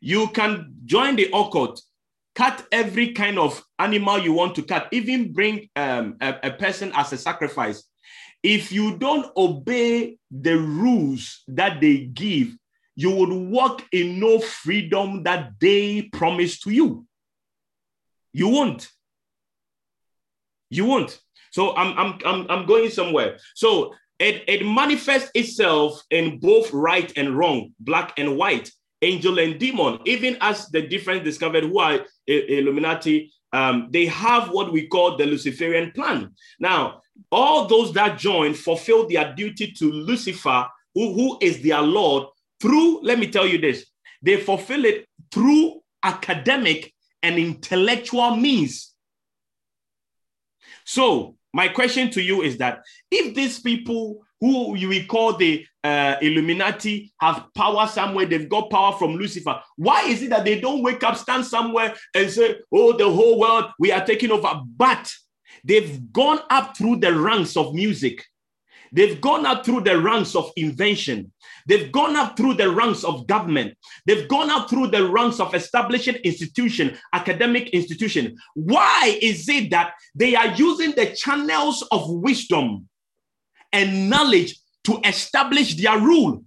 you 0.01 0.27
can 0.27 0.73
join 0.85 1.15
the 1.15 1.29
occult, 1.33 1.81
cut 2.35 2.65
every 2.71 3.13
kind 3.13 3.39
of 3.39 3.63
animal 3.79 4.19
you 4.19 4.33
want 4.33 4.55
to 4.55 4.63
cut, 4.63 4.87
even 4.91 5.31
bring 5.31 5.69
um, 5.75 6.17
a, 6.21 6.35
a 6.43 6.51
person 6.51 6.91
as 6.93 7.13
a 7.13 7.17
sacrifice. 7.17 7.83
If 8.43 8.71
you 8.71 8.97
don't 8.97 9.31
obey 9.35 10.17
the 10.31 10.57
rules 10.57 11.43
that 11.47 11.81
they 11.81 11.97
give, 12.05 12.55
you 12.95 13.11
would 13.11 13.31
walk 13.31 13.83
in 13.91 14.19
no 14.19 14.39
freedom 14.39 15.23
that 15.23 15.53
they 15.59 16.03
promised 16.03 16.63
to 16.63 16.71
you. 16.71 17.05
You 18.33 18.49
won't. 18.49 18.87
You 20.69 20.85
won't. 20.85 21.19
So 21.51 21.75
I'm 21.75 21.97
I'm 21.97 22.19
I'm, 22.25 22.45
I'm 22.49 22.65
going 22.65 22.89
somewhere. 22.89 23.37
So 23.55 23.93
it, 24.19 24.43
it 24.47 24.65
manifests 24.65 25.31
itself 25.35 26.01
in 26.09 26.39
both 26.39 26.73
right 26.73 27.11
and 27.15 27.37
wrong, 27.37 27.73
black 27.79 28.13
and 28.17 28.35
white, 28.37 28.71
angel 29.01 29.37
and 29.39 29.59
demon. 29.59 29.99
Even 30.05 30.37
as 30.41 30.67
the 30.69 30.81
difference 30.81 31.23
discovered 31.23 31.63
who 31.63 31.79
are 31.79 31.99
eh, 32.27 32.41
Illuminati, 32.49 33.31
um, 33.57 33.87
they 33.89 34.05
have 34.05 34.51
what 34.51 34.71
we 34.71 34.85
call 34.87 35.17
the 35.17 35.25
Luciferian 35.25 35.91
plan. 35.91 36.31
Now, 36.59 37.01
all 37.31 37.65
those 37.65 37.91
that 37.93 38.19
join 38.19 38.53
fulfill 38.53 39.09
their 39.09 39.33
duty 39.33 39.71
to 39.79 39.91
Lucifer, 39.91 40.67
who, 40.93 41.13
who 41.13 41.37
is 41.41 41.63
their 41.63 41.81
Lord, 41.81 42.27
through, 42.61 43.01
let 43.01 43.17
me 43.17 43.31
tell 43.31 43.47
you 43.47 43.57
this, 43.57 43.87
they 44.21 44.37
fulfill 44.37 44.85
it 44.85 45.07
through 45.31 45.81
academic 46.03 46.93
and 47.23 47.39
intellectual 47.39 48.35
means. 48.35 48.93
So, 50.85 51.35
my 51.51 51.67
question 51.67 52.11
to 52.11 52.21
you 52.21 52.43
is 52.43 52.59
that 52.59 52.83
if 53.09 53.33
these 53.33 53.59
people 53.59 54.23
who 54.39 54.71
will 54.71 55.05
call 55.05 55.33
the 55.33 55.65
uh, 55.83 56.15
Illuminati 56.21 57.11
have 57.19 57.45
power 57.55 57.87
somewhere, 57.87 58.25
they've 58.25 58.49
got 58.49 58.69
power 58.69 58.93
from 58.97 59.15
Lucifer, 59.15 59.59
why 59.75 60.03
is 60.03 60.21
it 60.21 60.29
that 60.29 60.45
they 60.45 60.59
don't 60.59 60.83
wake 60.83 61.03
up, 61.03 61.17
stand 61.17 61.45
somewhere, 61.45 61.95
and 62.13 62.29
say, 62.29 62.57
Oh, 62.71 62.93
the 62.93 63.09
whole 63.09 63.39
world, 63.39 63.71
we 63.79 63.91
are 63.91 64.05
taking 64.05 64.31
over? 64.31 64.61
But 64.75 65.11
they've 65.63 66.11
gone 66.11 66.39
up 66.49 66.77
through 66.77 66.97
the 66.97 67.17
ranks 67.17 67.57
of 67.57 67.73
music. 67.73 68.23
They've 68.91 69.19
gone 69.19 69.45
up 69.45 69.65
through 69.65 69.81
the 69.81 69.99
ranks 69.99 70.35
of 70.35 70.51
invention. 70.55 71.31
They've 71.67 71.91
gone 71.91 72.15
up 72.15 72.37
through 72.37 72.53
the 72.53 72.71
ranks 72.71 73.03
of 73.03 73.27
government. 73.27 73.77
They've 74.05 74.27
gone 74.27 74.49
up 74.49 74.69
through 74.69 74.87
the 74.87 75.09
ranks 75.09 75.41
of 75.41 75.53
establishing 75.53 76.15
institution, 76.15 76.97
academic 77.11 77.71
institution. 77.71 78.37
Why 78.53 79.17
is 79.21 79.49
it 79.49 79.71
that 79.71 79.93
they 80.15 80.35
are 80.35 80.53
using 80.55 80.91
the 80.91 81.07
channels 81.07 81.85
of 81.91 82.09
wisdom 82.09 82.87
and 83.71 84.09
knowledge 84.09 84.59
to 84.85 84.99
establish 85.03 85.75
their 85.75 85.99
rule? 85.99 86.43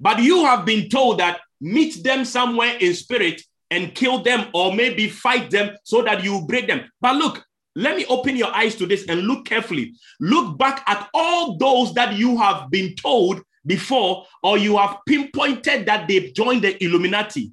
But 0.00 0.20
you 0.20 0.44
have 0.44 0.64
been 0.64 0.88
told 0.88 1.18
that 1.18 1.40
meet 1.60 2.02
them 2.04 2.24
somewhere 2.24 2.76
in 2.78 2.94
spirit 2.94 3.42
and 3.70 3.94
kill 3.94 4.22
them 4.22 4.48
or 4.54 4.72
maybe 4.74 5.08
fight 5.08 5.50
them 5.50 5.76
so 5.84 6.02
that 6.02 6.24
you 6.24 6.42
break 6.46 6.66
them. 6.66 6.88
But 7.00 7.16
look, 7.16 7.44
let 7.74 7.96
me 7.96 8.06
open 8.06 8.36
your 8.36 8.54
eyes 8.54 8.74
to 8.76 8.86
this 8.86 9.06
and 9.08 9.22
look 9.22 9.44
carefully. 9.44 9.94
Look 10.20 10.58
back 10.58 10.82
at 10.86 11.08
all 11.14 11.56
those 11.58 11.94
that 11.94 12.16
you 12.16 12.36
have 12.38 12.70
been 12.70 12.94
told 12.96 13.42
before, 13.66 14.24
or 14.42 14.56
you 14.56 14.78
have 14.78 14.98
pinpointed 15.06 15.86
that 15.86 16.08
they've 16.08 16.32
joined 16.34 16.62
the 16.62 16.82
Illuminati. 16.82 17.52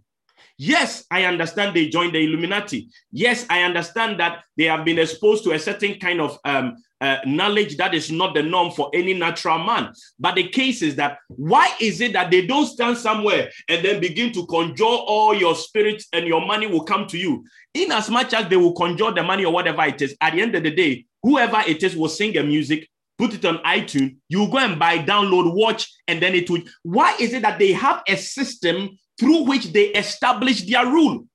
Yes, 0.57 1.05
I 1.11 1.25
understand 1.25 1.75
they 1.75 1.89
joined 1.89 2.15
the 2.15 2.23
Illuminati. 2.23 2.87
Yes, 3.11 3.45
I 3.49 3.63
understand 3.63 4.19
that 4.19 4.43
they 4.55 4.65
have 4.65 4.85
been 4.85 4.99
exposed 4.99 5.43
to 5.43 5.51
a 5.51 5.59
certain 5.59 5.99
kind 5.99 6.21
of 6.21 6.39
um, 6.45 6.77
uh, 7.01 7.17
knowledge 7.25 7.75
that 7.77 7.93
is 7.93 8.09
not 8.09 8.33
the 8.33 8.41
norm 8.41 8.71
for 8.71 8.89
any 8.93 9.13
natural 9.13 9.59
man. 9.59 9.91
But 10.17 10.35
the 10.35 10.47
case 10.47 10.81
is 10.81 10.95
that 10.95 11.17
why 11.27 11.73
is 11.81 11.99
it 11.99 12.13
that 12.13 12.31
they 12.31 12.45
don't 12.45 12.65
stand 12.65 12.97
somewhere 12.97 13.51
and 13.67 13.83
then 13.83 13.99
begin 13.99 14.31
to 14.33 14.45
conjure 14.47 14.85
all 14.85 15.35
your 15.35 15.55
spirits 15.55 16.07
and 16.13 16.25
your 16.25 16.45
money 16.45 16.67
will 16.67 16.83
come 16.83 17.05
to 17.07 17.17
you? 17.17 17.45
In 17.73 17.91
as 17.91 18.09
much 18.09 18.33
as 18.33 18.47
they 18.47 18.55
will 18.55 18.73
conjure 18.73 19.11
the 19.11 19.23
money 19.23 19.43
or 19.43 19.51
whatever 19.51 19.83
it 19.83 20.01
is, 20.01 20.15
at 20.21 20.33
the 20.33 20.41
end 20.41 20.55
of 20.55 20.63
the 20.63 20.71
day, 20.71 21.05
whoever 21.21 21.61
it 21.67 21.83
is 21.83 21.97
will 21.97 22.07
sing 22.07 22.37
a 22.37 22.43
music, 22.43 22.87
put 23.17 23.33
it 23.33 23.43
on 23.43 23.57
iTunes, 23.59 24.15
you 24.29 24.49
go 24.49 24.59
and 24.59 24.79
buy, 24.79 24.99
download, 24.99 25.53
watch, 25.53 25.93
and 26.07 26.21
then 26.21 26.33
it 26.33 26.49
will. 26.49 26.61
Why 26.83 27.15
is 27.19 27.33
it 27.33 27.41
that 27.41 27.59
they 27.59 27.73
have 27.73 28.03
a 28.07 28.15
system 28.15 28.97
through 29.19 29.43
which 29.43 29.71
they 29.71 29.87
establish 29.87 30.63
their 30.63 30.85
rule? 30.85 31.25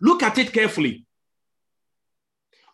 Look 0.00 0.22
at 0.22 0.38
it 0.38 0.52
carefully 0.52 1.04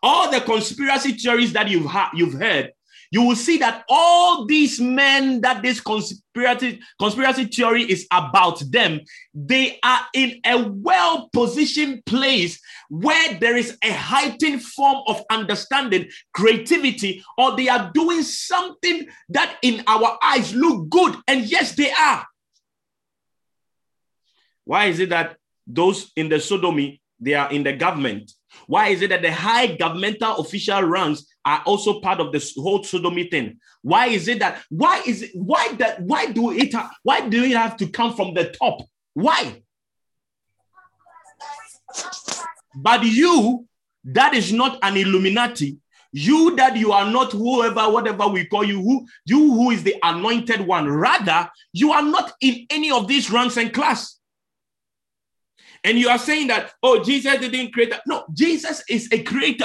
all 0.07 0.31
the 0.31 0.41
conspiracy 0.41 1.13
theories 1.13 1.53
that 1.53 1.69
you've, 1.69 1.87
ha- 1.87 2.13
you've 2.15 2.35
heard, 2.35 2.73
you 3.11 3.23
will 3.23 3.37
see 3.37 3.59
that 3.59 3.85
all 3.89 4.47
these 4.47 4.81
men 4.81 5.41
that 5.41 5.63
this 5.63 5.81
conspiracy, 5.81 6.81
conspiracy 6.99 7.45
theory 7.47 7.83
is 7.83 8.07
about 8.13 8.61
them, 8.71 9.01
they 9.35 9.79
are 9.83 10.01
in 10.15 10.41
a 10.45 10.69
well 10.69 11.29
positioned 11.33 12.05
place 12.05 12.61
where 12.89 13.39
there 13.41 13.57
is 13.57 13.77
a 13.83 13.93
heightened 13.93 14.63
form 14.63 15.03
of 15.09 15.23
understanding, 15.31 16.09
creativity, 16.35 17.23
or 17.37 17.57
they 17.57 17.69
are 17.69 17.91
doing 17.93 18.23
something 18.23 19.07
that 19.29 19.57
in 19.63 19.83
our 19.87 20.19
eyes 20.23 20.55
look 20.55 20.89
good. 20.89 21.17
And 21.27 21.45
yes, 21.45 21.73
they 21.73 21.91
are. 21.91 22.27
Why 24.67 24.87
is 24.87 24.99
it 24.99 25.11
that 25.11 25.37
those 25.67 26.13
in 26.17 26.29
the 26.29 26.41
sodomy, 26.41 27.01
they 27.19 27.35
are 27.35 27.51
in 27.51 27.63
the 27.63 27.73
government? 27.73 28.33
Why 28.67 28.89
is 28.89 29.01
it 29.01 29.11
that 29.11 29.23
the 29.23 29.33
high 29.33 29.69
governmental 29.69 30.37
official 30.39 30.83
ranks 30.83 31.25
are 31.45 31.63
also 31.65 32.01
part 32.01 32.21
of 32.21 32.33
this 32.33 32.55
whole 32.57 32.83
sodomy 32.83 33.29
thing? 33.29 33.59
Why 33.83 34.09
is 34.09 34.27
it 34.29 34.41
that 34.41 34.63
why 34.69 35.03
is 35.07 35.23
it 35.23 35.31
why 35.35 35.73
that 35.79 36.03
why 36.03 36.27
do 36.27 36.51
it 36.51 36.75
why 37.05 37.29
do 37.29 37.45
it 37.45 37.53
have 37.53 37.77
to 37.79 37.89
come 37.89 38.15
from 38.15 38.35
the 38.35 38.51
top? 38.51 38.83
Why? 39.15 39.63
But 42.75 43.05
you, 43.05 43.67
that 44.05 44.35
is 44.35 44.53
not 44.53 44.79
an 44.83 44.97
Illuminati. 44.97 45.79
You 46.13 46.57
that 46.57 46.77
you 46.77 46.93
are 46.93 47.11
not 47.11 47.33
whoever, 47.33 47.89
whatever 47.91 48.27
we 48.27 48.47
call 48.47 48.65
you, 48.65 48.81
who 48.81 49.07
you 49.27 49.53
who 49.53 49.71
is 49.71 49.83
the 49.83 49.97
anointed 50.03 50.61
one. 50.61 50.89
Rather, 50.89 51.49
you 51.73 51.93
are 51.93 52.03
not 52.03 52.33
in 52.41 52.67
any 52.71 52.91
of 52.91 53.07
these 53.07 53.31
ranks 53.31 53.57
and 53.57 53.73
class. 53.73 54.16
And 55.87 55.97
you 55.97 56.09
are 56.09 56.19
saying 56.19 56.49
that, 56.49 56.73
oh, 56.83 57.03
Jesus 57.03 57.39
didn't 57.39 57.73
create 57.73 57.91
that. 57.91 58.03
No, 58.09 58.25
Jesus 58.35 58.83
is 58.91 59.09
a 59.13 59.23
creator. 59.23 59.65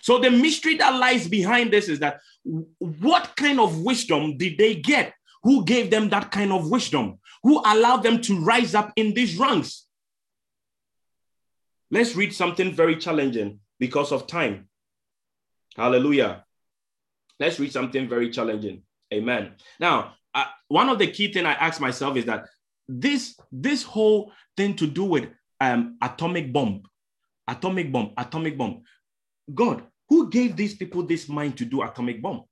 So 0.00 0.18
the 0.18 0.32
mystery 0.32 0.76
that 0.78 0.98
lies 0.98 1.28
behind 1.28 1.72
this 1.72 1.88
is 1.88 2.00
that 2.00 2.18
what 2.42 3.36
kind 3.36 3.60
of 3.60 3.80
wisdom 3.80 4.36
did 4.36 4.58
they 4.58 4.74
get? 4.74 5.14
Who 5.44 5.64
gave 5.64 5.92
them 5.92 6.08
that 6.08 6.32
kind 6.32 6.52
of 6.52 6.68
wisdom? 6.68 7.20
Who 7.44 7.60
allowed 7.64 8.02
them 8.02 8.20
to 8.22 8.40
rise 8.40 8.74
up 8.74 8.92
in 8.96 9.14
these 9.14 9.38
ranks? 9.38 9.86
Let's 11.92 12.16
read 12.16 12.34
something 12.34 12.74
very 12.74 12.96
challenging 12.96 13.60
because 13.78 14.10
of 14.10 14.26
time. 14.26 14.68
Hallelujah. 15.76 16.44
Let's 17.38 17.60
read 17.60 17.72
something 17.72 18.08
very 18.08 18.30
challenging. 18.30 18.82
Amen. 19.14 19.52
Now, 19.78 20.14
uh, 20.34 20.46
one 20.66 20.88
of 20.88 20.98
the 20.98 21.06
key 21.06 21.32
thing 21.32 21.46
I 21.46 21.52
ask 21.52 21.80
myself 21.80 22.16
is 22.16 22.24
that 22.24 22.46
this 22.88 23.38
this 23.52 23.82
whole 23.82 24.32
thing 24.56 24.74
to 24.76 24.86
do 24.86 25.04
with 25.04 25.28
um, 25.60 25.96
atomic 26.02 26.52
bomb, 26.52 26.82
atomic 27.46 27.92
bomb, 27.92 28.12
atomic 28.16 28.56
bomb. 28.56 28.82
God, 29.54 29.84
who 30.08 30.30
gave 30.30 30.56
these 30.56 30.74
people 30.74 31.02
this 31.02 31.28
mind 31.28 31.56
to 31.58 31.64
do 31.64 31.82
atomic 31.82 32.22
bomb? 32.22 32.44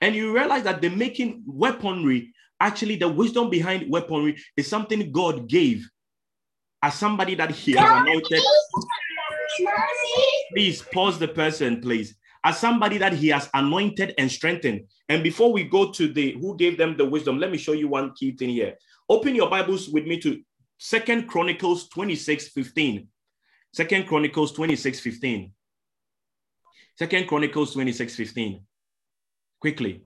And 0.00 0.14
you 0.14 0.34
realize 0.34 0.62
that 0.64 0.80
the 0.80 0.90
making 0.90 1.42
weaponry, 1.46 2.32
actually, 2.60 2.96
the 2.96 3.08
wisdom 3.08 3.50
behind 3.50 3.90
weaponry 3.90 4.36
is 4.56 4.68
something 4.68 5.10
God 5.10 5.48
gave 5.48 5.88
as 6.82 6.94
somebody 6.94 7.34
that 7.34 7.50
He 7.50 7.72
has 7.72 7.90
anointed. 8.02 8.42
Please 10.54 10.82
pause 10.92 11.18
the 11.18 11.28
person, 11.28 11.80
please. 11.80 12.14
As 12.44 12.58
somebody 12.58 12.98
that 12.98 13.12
He 13.12 13.28
has 13.28 13.48
anointed 13.54 14.14
and 14.18 14.30
strengthened. 14.30 14.82
And 15.08 15.22
before 15.22 15.52
we 15.52 15.64
go 15.64 15.90
to 15.92 16.08
the 16.12 16.32
who 16.40 16.56
gave 16.56 16.78
them 16.78 16.96
the 16.96 17.04
wisdom, 17.04 17.38
let 17.38 17.50
me 17.50 17.58
show 17.58 17.72
you 17.72 17.88
one 17.88 18.12
key 18.14 18.32
thing 18.36 18.50
here. 18.50 18.76
Open 19.10 19.34
your 19.34 19.50
Bibles 19.50 19.88
with 19.88 20.06
me 20.06 20.20
to 20.20 20.40
Second 20.78 21.26
Chronicles 21.26 21.88
26 21.88 22.50
15. 22.50 23.08
Second 23.72 24.06
Chronicles 24.06 24.52
26 24.52 25.00
15. 25.00 25.52
Second 26.96 27.26
Chronicles 27.26 27.72
26 27.72 28.14
15. 28.14 28.60
Quickly. 29.60 30.04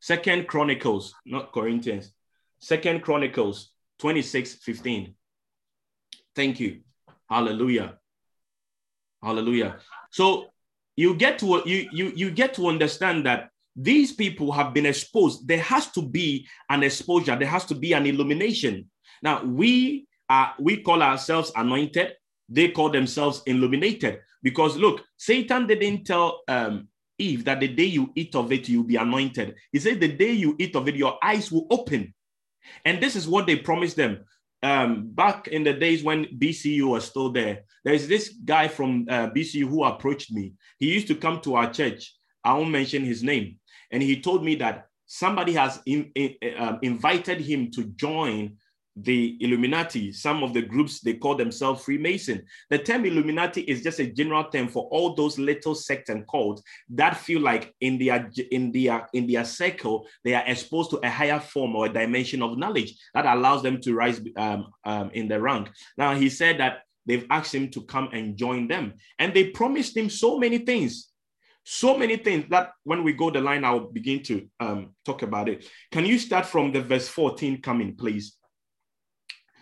Second 0.00 0.48
Chronicles, 0.48 1.14
not 1.24 1.52
Corinthians. 1.52 2.10
Second 2.58 3.02
Chronicles 3.02 3.70
26 4.00 4.54
15. 4.54 5.14
Thank 6.34 6.58
you. 6.58 6.80
Hallelujah. 7.28 7.98
Hallelujah. 9.22 9.76
So 10.10 10.46
you 10.96 11.14
get 11.14 11.38
to 11.38 11.62
you 11.64 11.88
you 11.92 12.12
you 12.16 12.32
get 12.32 12.54
to 12.54 12.66
understand 12.66 13.26
that 13.26 13.50
these 13.82 14.12
people 14.12 14.52
have 14.52 14.74
been 14.74 14.86
exposed. 14.86 15.46
There 15.46 15.60
has 15.60 15.90
to 15.92 16.02
be 16.02 16.46
an 16.68 16.82
exposure, 16.82 17.36
there 17.36 17.48
has 17.48 17.64
to 17.66 17.74
be 17.74 17.92
an 17.92 18.06
illumination. 18.06 18.90
Now 19.22 19.44
we 19.44 20.06
are 20.28 20.54
we 20.58 20.82
call 20.82 21.02
ourselves 21.02 21.52
anointed, 21.56 22.14
they 22.48 22.68
call 22.68 22.90
themselves 22.90 23.42
illuminated. 23.46 24.20
Because 24.42 24.76
look, 24.76 25.04
Satan 25.16 25.66
didn't 25.66 26.04
tell 26.04 26.42
um, 26.48 26.88
Eve 27.18 27.44
that 27.44 27.60
the 27.60 27.68
day 27.68 27.84
you 27.84 28.10
eat 28.14 28.34
of 28.34 28.50
it, 28.52 28.68
you'll 28.68 28.84
be 28.84 28.96
anointed. 28.96 29.54
He 29.72 29.78
said, 29.78 30.00
the 30.00 30.08
day 30.08 30.32
you 30.32 30.56
eat 30.58 30.74
of 30.74 30.88
it, 30.88 30.96
your 30.96 31.18
eyes 31.22 31.52
will 31.52 31.66
open. 31.70 32.14
And 32.84 33.00
this 33.00 33.14
is 33.16 33.28
what 33.28 33.46
they 33.46 33.56
promised 33.56 33.96
them. 33.96 34.24
Um, 34.62 35.10
back 35.12 35.48
in 35.48 35.64
the 35.64 35.72
days 35.72 36.02
when 36.02 36.26
BCU 36.38 36.84
was 36.84 37.04
still 37.04 37.30
there, 37.30 37.64
there's 37.84 38.08
this 38.08 38.30
guy 38.44 38.68
from 38.68 39.06
uh, 39.08 39.30
BCU 39.30 39.68
who 39.68 39.84
approached 39.84 40.32
me. 40.32 40.54
He 40.78 40.92
used 40.92 41.08
to 41.08 41.14
come 41.14 41.40
to 41.42 41.54
our 41.56 41.72
church. 41.72 42.14
I 42.44 42.54
won't 42.54 42.70
mention 42.70 43.04
his 43.04 43.22
name. 43.22 43.58
And 43.90 44.02
he 44.02 44.20
told 44.20 44.44
me 44.44 44.54
that 44.56 44.86
somebody 45.06 45.52
has 45.54 45.80
in, 45.86 46.10
in, 46.14 46.34
uh, 46.58 46.78
invited 46.82 47.40
him 47.40 47.70
to 47.72 47.84
join 47.84 48.56
the 48.96 49.36
Illuminati, 49.40 50.12
some 50.12 50.42
of 50.42 50.52
the 50.52 50.62
groups 50.62 51.00
they 51.00 51.14
call 51.14 51.34
themselves 51.34 51.84
Freemason. 51.84 52.44
The 52.70 52.78
term 52.78 53.04
Illuminati 53.04 53.62
is 53.62 53.82
just 53.82 54.00
a 54.00 54.06
general 54.06 54.44
term 54.44 54.68
for 54.68 54.84
all 54.90 55.14
those 55.14 55.38
little 55.38 55.74
sects 55.74 56.10
and 56.10 56.26
cults 56.28 56.62
that 56.90 57.16
feel 57.16 57.40
like 57.40 57.74
in 57.80 57.98
their 57.98 58.30
in 58.50 58.72
their 58.72 59.08
in 59.12 59.26
their 59.26 59.44
circle 59.44 60.06
they 60.24 60.34
are 60.34 60.44
exposed 60.46 60.90
to 60.90 60.98
a 60.98 61.08
higher 61.08 61.40
form 61.40 61.76
or 61.76 61.86
a 61.86 61.92
dimension 61.92 62.42
of 62.42 62.58
knowledge 62.58 62.98
that 63.14 63.26
allows 63.26 63.62
them 63.62 63.80
to 63.80 63.94
rise 63.94 64.20
um, 64.36 64.66
um, 64.84 65.10
in 65.14 65.28
the 65.28 65.40
rank. 65.40 65.70
Now 65.96 66.14
he 66.14 66.28
said 66.28 66.58
that 66.58 66.82
they've 67.06 67.26
asked 67.30 67.54
him 67.54 67.70
to 67.70 67.82
come 67.82 68.08
and 68.12 68.36
join 68.36 68.68
them, 68.68 68.94
and 69.18 69.32
they 69.32 69.50
promised 69.50 69.96
him 69.96 70.10
so 70.10 70.38
many 70.38 70.58
things. 70.58 71.09
So 71.64 71.96
many 71.96 72.16
things 72.16 72.46
that 72.50 72.72
when 72.84 73.04
we 73.04 73.12
go 73.12 73.30
the 73.30 73.40
line, 73.40 73.64
I'll 73.64 73.90
begin 73.90 74.22
to 74.24 74.48
um, 74.58 74.94
talk 75.04 75.22
about 75.22 75.48
it. 75.48 75.66
Can 75.92 76.06
you 76.06 76.18
start 76.18 76.46
from 76.46 76.72
the 76.72 76.80
verse 76.80 77.08
14 77.08 77.60
coming, 77.60 77.96
please? 77.96 78.36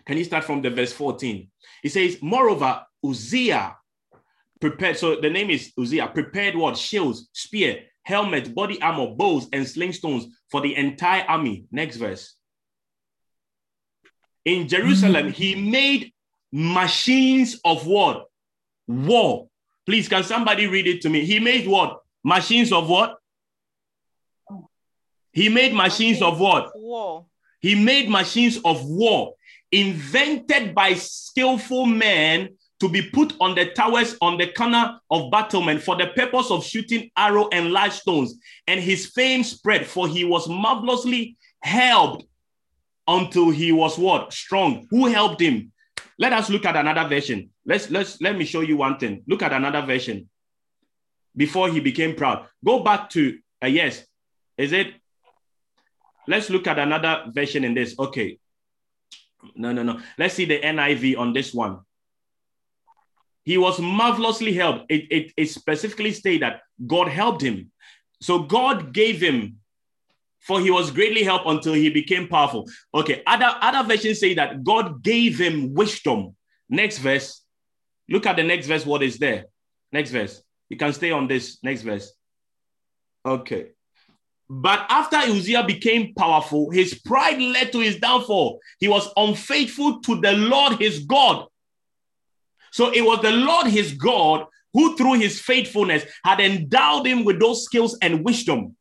Can 0.06 0.16
you 0.16 0.24
start 0.24 0.44
from 0.44 0.62
the 0.62 0.70
verse 0.70 0.92
14? 0.92 1.50
He 1.82 1.88
says, 1.88 2.18
Moreover, 2.22 2.82
Uzziah 3.04 3.76
prepared. 4.60 4.96
So 4.96 5.20
the 5.20 5.30
name 5.30 5.50
is 5.50 5.72
Uzziah, 5.78 6.08
prepared 6.08 6.56
what? 6.56 6.78
Shields, 6.78 7.28
spear, 7.32 7.82
helmet, 8.02 8.54
body 8.54 8.80
armor, 8.80 9.14
bows, 9.14 9.48
and 9.52 9.68
sling 9.68 9.92
stones 9.92 10.26
for 10.50 10.60
the 10.60 10.74
entire 10.76 11.24
army. 11.28 11.66
Next 11.70 11.96
verse. 11.96 12.34
In 14.44 14.66
Jerusalem, 14.66 15.30
he 15.30 15.54
made 15.54 16.12
machines 16.50 17.60
of 17.64 17.86
what? 17.86 18.24
War. 18.86 19.48
Please, 19.88 20.06
can 20.06 20.22
somebody 20.22 20.66
read 20.66 20.86
it 20.86 21.00
to 21.00 21.08
me? 21.08 21.24
He 21.24 21.40
made 21.40 21.66
what? 21.66 22.02
Machines 22.22 22.72
of 22.72 22.90
what? 22.90 23.16
He 25.32 25.48
made 25.48 25.72
machines 25.72 26.20
of 26.20 26.38
what? 26.38 26.70
War. 26.74 27.24
He 27.58 27.74
made 27.74 28.10
machines 28.10 28.58
of 28.66 28.84
war 28.84 29.32
invented 29.72 30.74
by 30.74 30.92
skillful 30.92 31.86
men 31.86 32.50
to 32.80 32.88
be 32.90 33.00
put 33.00 33.32
on 33.40 33.54
the 33.54 33.70
towers 33.70 34.14
on 34.20 34.36
the 34.36 34.48
corner 34.48 35.00
of 35.10 35.30
battlement 35.30 35.82
for 35.82 35.96
the 35.96 36.08
purpose 36.08 36.50
of 36.50 36.66
shooting 36.66 37.10
arrow 37.16 37.48
and 37.50 37.72
large 37.72 37.92
stones. 37.92 38.34
And 38.66 38.80
his 38.80 39.06
fame 39.06 39.42
spread, 39.42 39.86
for 39.86 40.06
he 40.06 40.22
was 40.22 40.50
marvelously 40.50 41.38
helped 41.60 42.26
until 43.06 43.48
he 43.48 43.72
was 43.72 43.96
what? 43.96 44.34
Strong. 44.34 44.86
Who 44.90 45.06
helped 45.06 45.40
him? 45.40 45.72
Let 46.18 46.32
us 46.32 46.50
look 46.50 46.64
at 46.64 46.76
another 46.76 47.08
version. 47.08 47.50
Let's 47.64 47.90
let's 47.90 48.20
let 48.20 48.36
me 48.36 48.44
show 48.44 48.60
you 48.60 48.76
one 48.76 48.98
thing. 48.98 49.22
Look 49.26 49.42
at 49.42 49.52
another 49.52 49.82
version. 49.82 50.28
Before 51.36 51.68
he 51.68 51.80
became 51.80 52.16
proud. 52.16 52.46
Go 52.64 52.82
back 52.82 53.10
to 53.10 53.38
uh, 53.62 53.68
yes. 53.68 54.04
Is 54.56 54.72
it? 54.72 54.94
Let's 56.26 56.50
look 56.50 56.66
at 56.66 56.78
another 56.78 57.24
version 57.28 57.64
in 57.64 57.74
this. 57.74 57.98
Okay. 57.98 58.38
No, 59.54 59.72
no, 59.72 59.82
no. 59.82 60.00
Let's 60.18 60.34
see 60.34 60.44
the 60.44 60.58
NIV 60.58 61.16
on 61.16 61.32
this 61.32 61.54
one. 61.54 61.80
He 63.44 63.56
was 63.56 63.78
marvelously 63.80 64.52
helped. 64.52 64.90
It, 64.90 65.10
it, 65.10 65.32
it 65.36 65.46
specifically 65.46 66.12
stated 66.12 66.42
that 66.42 66.60
God 66.86 67.08
helped 67.08 67.40
him. 67.40 67.70
So 68.20 68.40
God 68.40 68.92
gave 68.92 69.22
him, 69.22 69.60
for 70.40 70.60
he 70.60 70.70
was 70.70 70.90
greatly 70.90 71.22
helped 71.22 71.46
until 71.46 71.74
he 71.74 71.90
became 71.90 72.28
powerful. 72.28 72.68
Okay, 72.94 73.22
other, 73.26 73.50
other 73.60 73.86
versions 73.86 74.20
say 74.20 74.34
that 74.34 74.64
God 74.64 75.02
gave 75.02 75.38
him 75.38 75.74
wisdom. 75.74 76.34
Next 76.68 76.98
verse. 76.98 77.42
Look 78.08 78.26
at 78.26 78.36
the 78.36 78.42
next 78.42 78.66
verse, 78.66 78.86
what 78.86 79.02
is 79.02 79.18
there. 79.18 79.46
Next 79.92 80.10
verse. 80.10 80.42
You 80.68 80.76
can 80.76 80.92
stay 80.92 81.10
on 81.10 81.28
this. 81.28 81.58
Next 81.62 81.82
verse. 81.82 82.12
Okay. 83.24 83.68
But 84.48 84.86
after 84.88 85.16
Uzziah 85.16 85.64
became 85.64 86.14
powerful, 86.14 86.70
his 86.70 86.94
pride 86.94 87.38
led 87.38 87.70
to 87.72 87.80
his 87.80 87.98
downfall. 87.98 88.60
He 88.80 88.88
was 88.88 89.10
unfaithful 89.16 90.00
to 90.00 90.20
the 90.20 90.32
Lord 90.32 90.80
his 90.80 91.00
God. 91.00 91.46
So 92.72 92.90
it 92.90 93.02
was 93.02 93.20
the 93.20 93.32
Lord 93.32 93.66
his 93.66 93.92
God 93.92 94.46
who, 94.72 94.96
through 94.96 95.14
his 95.14 95.40
faithfulness, 95.40 96.04
had 96.24 96.40
endowed 96.40 97.06
him 97.06 97.24
with 97.24 97.40
those 97.40 97.64
skills 97.64 97.98
and 98.00 98.24
wisdom. 98.24 98.76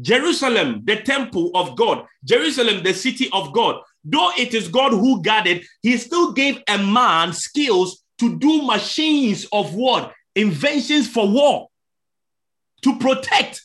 Jerusalem, 0.00 0.82
the 0.84 0.96
temple 0.96 1.50
of 1.54 1.76
God, 1.76 2.06
Jerusalem, 2.24 2.82
the 2.82 2.94
city 2.94 3.28
of 3.32 3.52
God, 3.52 3.80
though 4.04 4.30
it 4.38 4.54
is 4.54 4.68
God 4.68 4.92
who 4.92 5.22
guarded, 5.22 5.64
he 5.82 5.96
still 5.96 6.32
gave 6.32 6.62
a 6.68 6.78
man 6.78 7.32
skills 7.32 8.04
to 8.18 8.38
do 8.38 8.62
machines 8.62 9.46
of 9.52 9.74
war, 9.74 10.12
inventions 10.34 11.08
for 11.08 11.28
war, 11.28 11.68
to 12.82 12.98
protect 12.98 13.62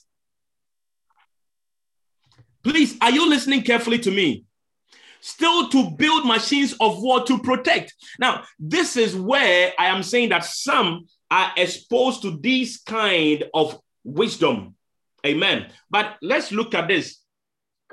Please, 2.64 2.96
are 3.02 3.12
you 3.12 3.30
listening 3.30 3.62
carefully 3.62 4.00
to 4.00 4.12
me? 4.12 4.46
Still 5.20 5.70
to 5.70 5.92
build 5.92 6.26
machines 6.26 6.74
of 6.80 7.02
war 7.02 7.24
to 7.26 7.40
protect. 7.40 7.94
Now, 8.20 8.44
this 8.58 8.98
is 8.98 9.16
where 9.16 9.74
I 9.78 9.88
am 9.88 10.02
saying 10.02 10.30
that 10.30 10.46
some 10.46 11.06
are 11.30 11.52
exposed 11.58 12.22
to 12.22 12.38
this 12.42 12.82
kind 12.82 13.44
of 13.54 13.80
wisdom. 14.04 14.76
Amen. 15.26 15.68
But 15.90 16.16
let's 16.22 16.52
look 16.52 16.74
at 16.74 16.88
this 16.88 17.20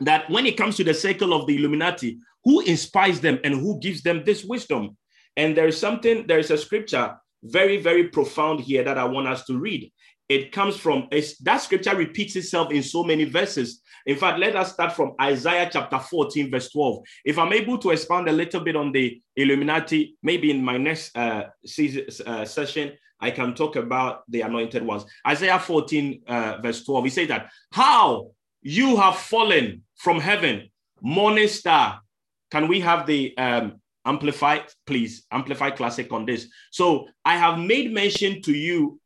that 0.00 0.28
when 0.30 0.46
it 0.46 0.56
comes 0.56 0.76
to 0.76 0.84
the 0.84 0.94
circle 0.94 1.32
of 1.34 1.46
the 1.46 1.56
Illuminati, 1.56 2.18
who 2.44 2.60
inspires 2.60 3.20
them 3.20 3.38
and 3.44 3.54
who 3.54 3.78
gives 3.80 4.02
them 4.02 4.22
this 4.24 4.44
wisdom? 4.44 4.96
And 5.36 5.56
there 5.56 5.68
is 5.68 5.78
something, 5.78 6.26
there 6.26 6.38
is 6.38 6.50
a 6.50 6.58
scripture 6.58 7.16
very, 7.42 7.80
very 7.80 8.08
profound 8.08 8.60
here 8.60 8.82
that 8.84 8.98
I 8.98 9.04
want 9.04 9.28
us 9.28 9.44
to 9.46 9.58
read. 9.58 9.90
It 10.28 10.52
comes 10.52 10.76
from 10.76 11.08
that 11.10 11.56
scripture 11.56 11.96
repeats 11.96 12.36
itself 12.36 12.70
in 12.70 12.84
so 12.84 13.02
many 13.02 13.24
verses. 13.24 13.82
In 14.06 14.16
fact, 14.16 14.38
let 14.38 14.54
us 14.54 14.72
start 14.72 14.92
from 14.92 15.14
Isaiah 15.20 15.68
chapter 15.72 15.98
14, 15.98 16.50
verse 16.50 16.70
12. 16.70 16.98
If 17.24 17.38
I'm 17.38 17.52
able 17.52 17.78
to 17.78 17.90
expand 17.90 18.28
a 18.28 18.32
little 18.32 18.60
bit 18.60 18.76
on 18.76 18.92
the 18.92 19.20
Illuminati, 19.34 20.16
maybe 20.22 20.52
in 20.52 20.64
my 20.64 20.76
next 20.76 21.16
uh, 21.16 21.46
season, 21.66 22.06
uh, 22.24 22.44
session, 22.44 22.92
I 23.20 23.30
can 23.30 23.54
talk 23.54 23.76
about 23.76 24.22
the 24.30 24.40
anointed 24.42 24.82
ones. 24.82 25.04
Isaiah 25.26 25.58
14, 25.58 26.22
uh, 26.26 26.58
verse 26.62 26.84
12, 26.84 27.04
he 27.04 27.10
says 27.10 27.28
that, 27.28 27.50
How 27.72 28.30
you 28.62 28.96
have 28.96 29.16
fallen 29.16 29.82
from 29.96 30.20
heaven, 30.20 30.70
morning 31.00 31.48
star. 31.48 32.00
Can 32.50 32.66
we 32.66 32.80
have 32.80 33.06
the 33.06 33.36
um, 33.36 33.80
amplify, 34.04 34.60
please? 34.86 35.26
Amplified 35.30 35.76
classic 35.76 36.12
on 36.12 36.26
this. 36.26 36.48
So 36.70 37.08
I 37.24 37.36
have 37.36 37.58
made 37.58 37.92
mention 37.92 38.42
to 38.42 38.52
you 38.52 39.00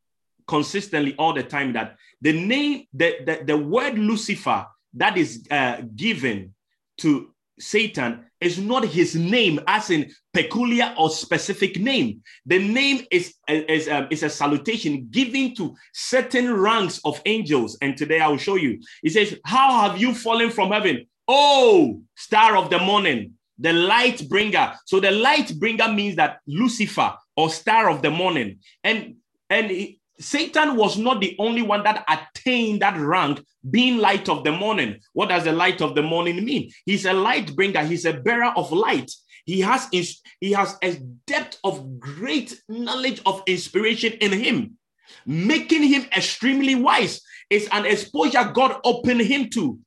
consistently 0.47 1.15
all 1.17 1.33
the 1.33 1.43
time 1.43 1.73
that 1.73 1.97
the 2.21 2.33
name, 2.33 2.85
the, 2.93 3.17
the, 3.25 3.43
the 3.45 3.57
word 3.57 3.97
Lucifer 3.97 4.65
that 4.95 5.17
is 5.17 5.45
uh, 5.51 5.81
given 5.95 6.53
to 6.99 7.34
Satan 7.59 8.25
is 8.41 8.59
not 8.59 8.85
his 8.85 9.15
name, 9.15 9.59
as 9.67 9.89
in 9.89 10.11
peculiar 10.33 10.93
or 10.97 11.09
specific 11.09 11.79
name. 11.79 12.21
The 12.45 12.59
name 12.59 13.05
is, 13.11 13.33
is, 13.47 13.87
um, 13.87 14.07
is 14.11 14.23
a 14.23 14.29
salutation 14.29 15.07
given 15.09 15.55
to 15.55 15.75
certain 15.93 16.53
ranks 16.53 16.99
of 17.05 17.21
angels. 17.25 17.77
And 17.81 17.95
today 17.97 18.19
I 18.19 18.27
will 18.27 18.37
show 18.37 18.55
you. 18.55 18.79
He 19.01 19.09
says, 19.09 19.37
How 19.45 19.87
have 19.87 19.99
you 19.99 20.13
fallen 20.13 20.49
from 20.51 20.71
heaven? 20.71 21.05
Oh, 21.27 22.01
star 22.15 22.57
of 22.57 22.69
the 22.69 22.79
morning, 22.79 23.33
the 23.57 23.73
light 23.73 24.27
bringer. 24.29 24.73
So 24.85 24.99
the 24.99 25.11
light 25.11 25.57
bringer 25.57 25.87
means 25.87 26.17
that 26.17 26.39
Lucifer 26.45 27.13
or 27.35 27.49
star 27.49 27.89
of 27.89 28.01
the 28.01 28.11
morning. 28.11 28.59
And 28.83 29.15
and 29.49 29.71
Satan 30.19 30.75
was 30.75 30.97
not 30.97 31.19
the 31.19 31.35
only 31.39 31.61
one 31.61 31.83
that 31.83 32.05
attained 32.07 32.81
that 32.81 32.97
rank, 32.97 33.43
being 33.69 33.97
light 33.97 34.29
of 34.29 34.43
the 34.43 34.51
morning. 34.51 34.99
What 35.13 35.29
does 35.29 35.43
the 35.43 35.51
light 35.51 35.81
of 35.81 35.95
the 35.95 36.01
morning 36.01 36.43
mean? 36.43 36.71
He's 36.85 37.05
a 37.05 37.13
light 37.13 37.55
bringer, 37.55 37.83
he's 37.83 38.05
a 38.05 38.13
bearer 38.13 38.53
of 38.55 38.71
light. 38.71 39.11
He 39.45 39.59
has, 39.61 39.87
he 39.91 40.51
has 40.53 40.77
a 40.81 40.95
depth 41.27 41.59
of 41.63 41.99
great 41.99 42.59
knowledge 42.67 43.21
of 43.25 43.43
inspiration 43.45 44.13
in 44.13 44.31
him, 44.31 44.77
making 45.25 45.83
him 45.83 46.05
extremely 46.15 46.75
wise. 46.75 47.21
It's 47.49 47.67
an 47.71 47.85
exposure 47.85 48.51
God 48.53 48.79
opened 48.83 49.21
him 49.21 49.49
to 49.51 49.79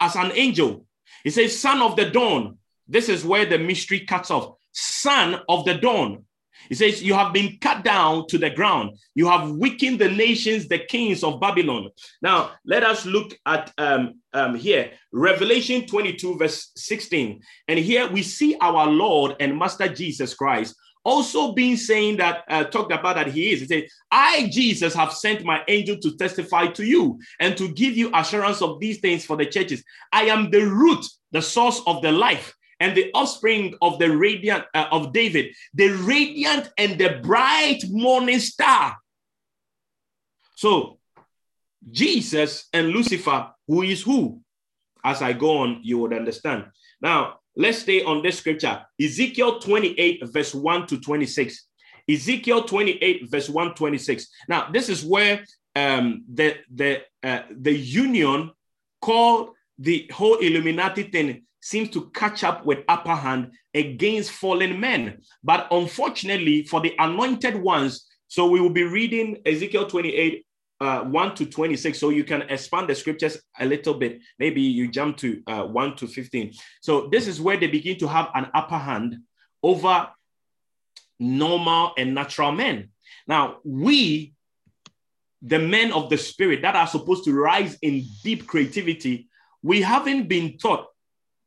as 0.00 0.14
an 0.14 0.32
angel. 0.34 0.86
He 1.24 1.30
says, 1.30 1.58
Son 1.58 1.82
of 1.82 1.96
the 1.96 2.10
dawn. 2.10 2.58
This 2.86 3.08
is 3.08 3.24
where 3.24 3.46
the 3.46 3.58
mystery 3.58 4.00
cuts 4.00 4.30
off. 4.30 4.56
Son 4.72 5.40
of 5.48 5.64
the 5.64 5.74
dawn. 5.74 6.24
He 6.68 6.74
says, 6.74 7.02
You 7.02 7.14
have 7.14 7.32
been 7.32 7.58
cut 7.60 7.84
down 7.84 8.26
to 8.28 8.38
the 8.38 8.50
ground. 8.50 8.98
You 9.14 9.26
have 9.28 9.50
weakened 9.50 9.98
the 9.98 10.08
nations, 10.08 10.68
the 10.68 10.78
kings 10.78 11.22
of 11.22 11.40
Babylon. 11.40 11.90
Now, 12.22 12.52
let 12.64 12.82
us 12.82 13.06
look 13.06 13.32
at 13.46 13.72
um, 13.78 14.20
um, 14.32 14.54
here 14.54 14.92
Revelation 15.12 15.86
22, 15.86 16.38
verse 16.38 16.72
16. 16.76 17.40
And 17.68 17.78
here 17.78 18.08
we 18.10 18.22
see 18.22 18.56
our 18.60 18.86
Lord 18.86 19.36
and 19.40 19.58
Master 19.58 19.88
Jesus 19.88 20.34
Christ 20.34 20.74
also 21.04 21.52
being 21.52 21.76
saying 21.76 22.16
that, 22.16 22.44
uh, 22.48 22.64
talked 22.64 22.92
about 22.92 23.16
that 23.16 23.28
he 23.28 23.52
is. 23.52 23.60
He 23.60 23.66
said, 23.66 23.84
I, 24.10 24.48
Jesus, 24.50 24.94
have 24.94 25.12
sent 25.12 25.44
my 25.44 25.62
angel 25.68 25.98
to 25.98 26.16
testify 26.16 26.68
to 26.68 26.84
you 26.84 27.20
and 27.40 27.56
to 27.58 27.72
give 27.72 27.96
you 27.96 28.10
assurance 28.14 28.62
of 28.62 28.80
these 28.80 29.00
things 29.00 29.24
for 29.24 29.36
the 29.36 29.46
churches. 29.46 29.84
I 30.12 30.24
am 30.24 30.50
the 30.50 30.62
root, 30.62 31.04
the 31.30 31.42
source 31.42 31.82
of 31.86 32.00
the 32.02 32.10
life 32.10 32.54
and 32.80 32.96
the 32.96 33.10
offspring 33.14 33.74
of 33.82 33.98
the 33.98 34.16
radiant 34.16 34.64
uh, 34.74 34.86
of 34.90 35.12
David, 35.12 35.54
the 35.74 35.88
radiant 35.88 36.70
and 36.78 36.98
the 36.98 37.20
bright 37.22 37.82
morning 37.90 38.40
star. 38.40 38.96
So, 40.56 40.98
Jesus 41.90 42.68
and 42.72 42.88
Lucifer, 42.88 43.50
who 43.66 43.82
is 43.82 44.02
who? 44.02 44.40
As 45.04 45.20
I 45.20 45.32
go 45.32 45.58
on, 45.58 45.80
you 45.82 45.98
would 45.98 46.14
understand. 46.14 46.66
Now, 47.00 47.40
let's 47.56 47.78
stay 47.78 48.02
on 48.02 48.22
this 48.22 48.38
scripture 48.38 48.82
Ezekiel 49.00 49.58
28, 49.58 50.22
verse 50.32 50.54
1 50.54 50.86
to 50.88 51.00
26. 51.00 51.66
Ezekiel 52.08 52.64
28, 52.64 53.30
verse 53.30 53.48
1 53.48 53.74
26. 53.74 54.28
Now, 54.48 54.70
this 54.70 54.88
is 54.88 55.04
where 55.04 55.44
um, 55.76 56.24
the, 56.32 56.56
the, 56.72 57.02
uh, 57.22 57.42
the 57.50 57.72
union 57.72 58.50
called 59.00 59.50
the 59.78 60.10
whole 60.12 60.36
Illuminati 60.36 61.04
thing 61.04 61.42
seems 61.64 61.88
to 61.88 62.10
catch 62.10 62.44
up 62.44 62.66
with 62.66 62.80
upper 62.88 63.14
hand 63.14 63.52
against 63.72 64.30
fallen 64.30 64.78
men. 64.78 65.22
But 65.42 65.66
unfortunately, 65.70 66.64
for 66.64 66.82
the 66.82 66.94
anointed 66.98 67.56
ones, 67.56 68.06
so 68.28 68.50
we 68.50 68.60
will 68.60 68.68
be 68.68 68.82
reading 68.82 69.38
Ezekiel 69.46 69.86
28, 69.86 70.46
uh, 70.82 71.00
1 71.04 71.34
to 71.36 71.46
26. 71.46 71.98
So 71.98 72.10
you 72.10 72.22
can 72.22 72.42
expand 72.42 72.90
the 72.90 72.94
scriptures 72.94 73.40
a 73.58 73.64
little 73.64 73.94
bit. 73.94 74.20
Maybe 74.38 74.60
you 74.60 74.90
jump 74.90 75.16
to 75.18 75.42
uh, 75.46 75.62
1 75.64 75.96
to 75.96 76.06
15. 76.06 76.52
So 76.82 77.08
this 77.10 77.26
is 77.26 77.40
where 77.40 77.56
they 77.56 77.68
begin 77.68 77.98
to 78.00 78.08
have 78.08 78.28
an 78.34 78.50
upper 78.52 78.76
hand 78.76 79.16
over 79.62 80.10
normal 81.18 81.92
and 81.96 82.14
natural 82.14 82.52
men. 82.52 82.90
Now, 83.26 83.60
we, 83.64 84.34
the 85.40 85.60
men 85.60 85.94
of 85.94 86.10
the 86.10 86.18
spirit 86.18 86.60
that 86.60 86.76
are 86.76 86.86
supposed 86.86 87.24
to 87.24 87.32
rise 87.32 87.78
in 87.80 88.04
deep 88.22 88.46
creativity, 88.46 89.28
we 89.62 89.80
haven't 89.80 90.28
been 90.28 90.58
taught 90.58 90.88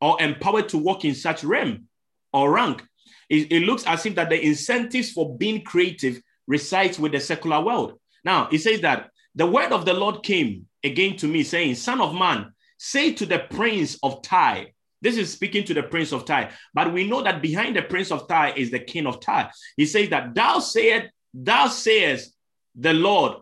or 0.02 0.22
empowered 0.22 0.70
to 0.70 0.78
work 0.78 1.06
in 1.06 1.16
such 1.16 1.44
realm 1.44 1.88
or 2.34 2.52
rank. 2.52 2.84
It, 3.30 3.52
it, 3.52 3.64
looks 3.64 3.86
as 3.86 4.06
if 4.06 4.16
that 4.16 4.30
the 4.30 4.44
incentives 4.44 5.12
for 5.12 5.38
being 5.38 5.64
creative 5.64 6.22
resides 6.48 7.00
with 7.00 7.12
the 7.12 7.20
secular 7.20 7.62
world. 7.62 8.00
Now, 8.24 8.48
it 8.52 8.60
says 8.60 8.82
that 8.82 9.10
the 9.36 9.46
word 9.46 9.72
of 9.72 9.86
the 9.86 9.94
Lord 9.94 10.24
came 10.24 10.68
again 10.84 11.18
to 11.18 11.28
me, 11.28 11.44
saying, 11.44 11.76
Son 11.76 12.02
of 12.02 12.16
man, 12.16 12.54
say 12.78 13.14
to 13.14 13.26
the 13.26 13.40
prince 13.50 13.98
of 14.02 14.22
Tyre, 14.22 14.68
this 15.02 15.18
is 15.18 15.32
speaking 15.32 15.64
to 15.66 15.74
the 15.74 15.84
prince 15.84 16.12
of 16.12 16.26
Tyre, 16.26 16.52
but 16.74 16.92
we 16.92 17.08
know 17.08 17.22
that 17.22 17.42
behind 17.42 17.76
the 17.76 17.84
prince 17.84 18.12
of 18.12 18.28
Tyre 18.28 18.54
is 18.56 18.72
the 18.72 18.80
king 18.80 19.06
of 19.06 19.20
Tyre. 19.20 19.52
He 19.76 19.86
says 19.86 20.10
that 20.10 20.34
thou 20.34 20.60
sayest, 20.60 21.08
thou 21.34 21.68
sayest 21.68 22.34
the 22.76 22.94
Lord 22.94 23.38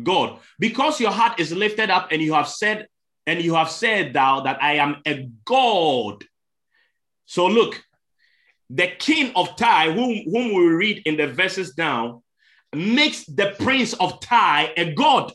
God, 0.00 0.38
because 0.58 1.00
your 1.00 1.10
heart 1.10 1.40
is 1.40 1.52
lifted 1.52 1.90
up 1.90 2.12
and 2.12 2.22
you 2.22 2.34
have 2.34 2.48
said 2.48 2.86
and 3.26 3.42
you 3.42 3.54
have 3.54 3.70
said 3.70 4.12
thou 4.12 4.40
that 4.40 4.62
I 4.62 4.74
am 4.74 4.96
a 5.06 5.28
God. 5.44 6.24
So 7.24 7.46
look, 7.46 7.82
the 8.68 8.88
king 8.98 9.32
of 9.36 9.56
Tyre, 9.56 9.92
whom, 9.92 10.22
whom 10.24 10.54
we 10.54 10.64
read 10.66 11.02
in 11.04 11.16
the 11.16 11.26
verses 11.26 11.72
down, 11.72 12.22
makes 12.74 13.24
the 13.26 13.54
prince 13.60 13.92
of 13.94 14.20
Tyre 14.20 14.70
a 14.76 14.92
god. 14.94 15.32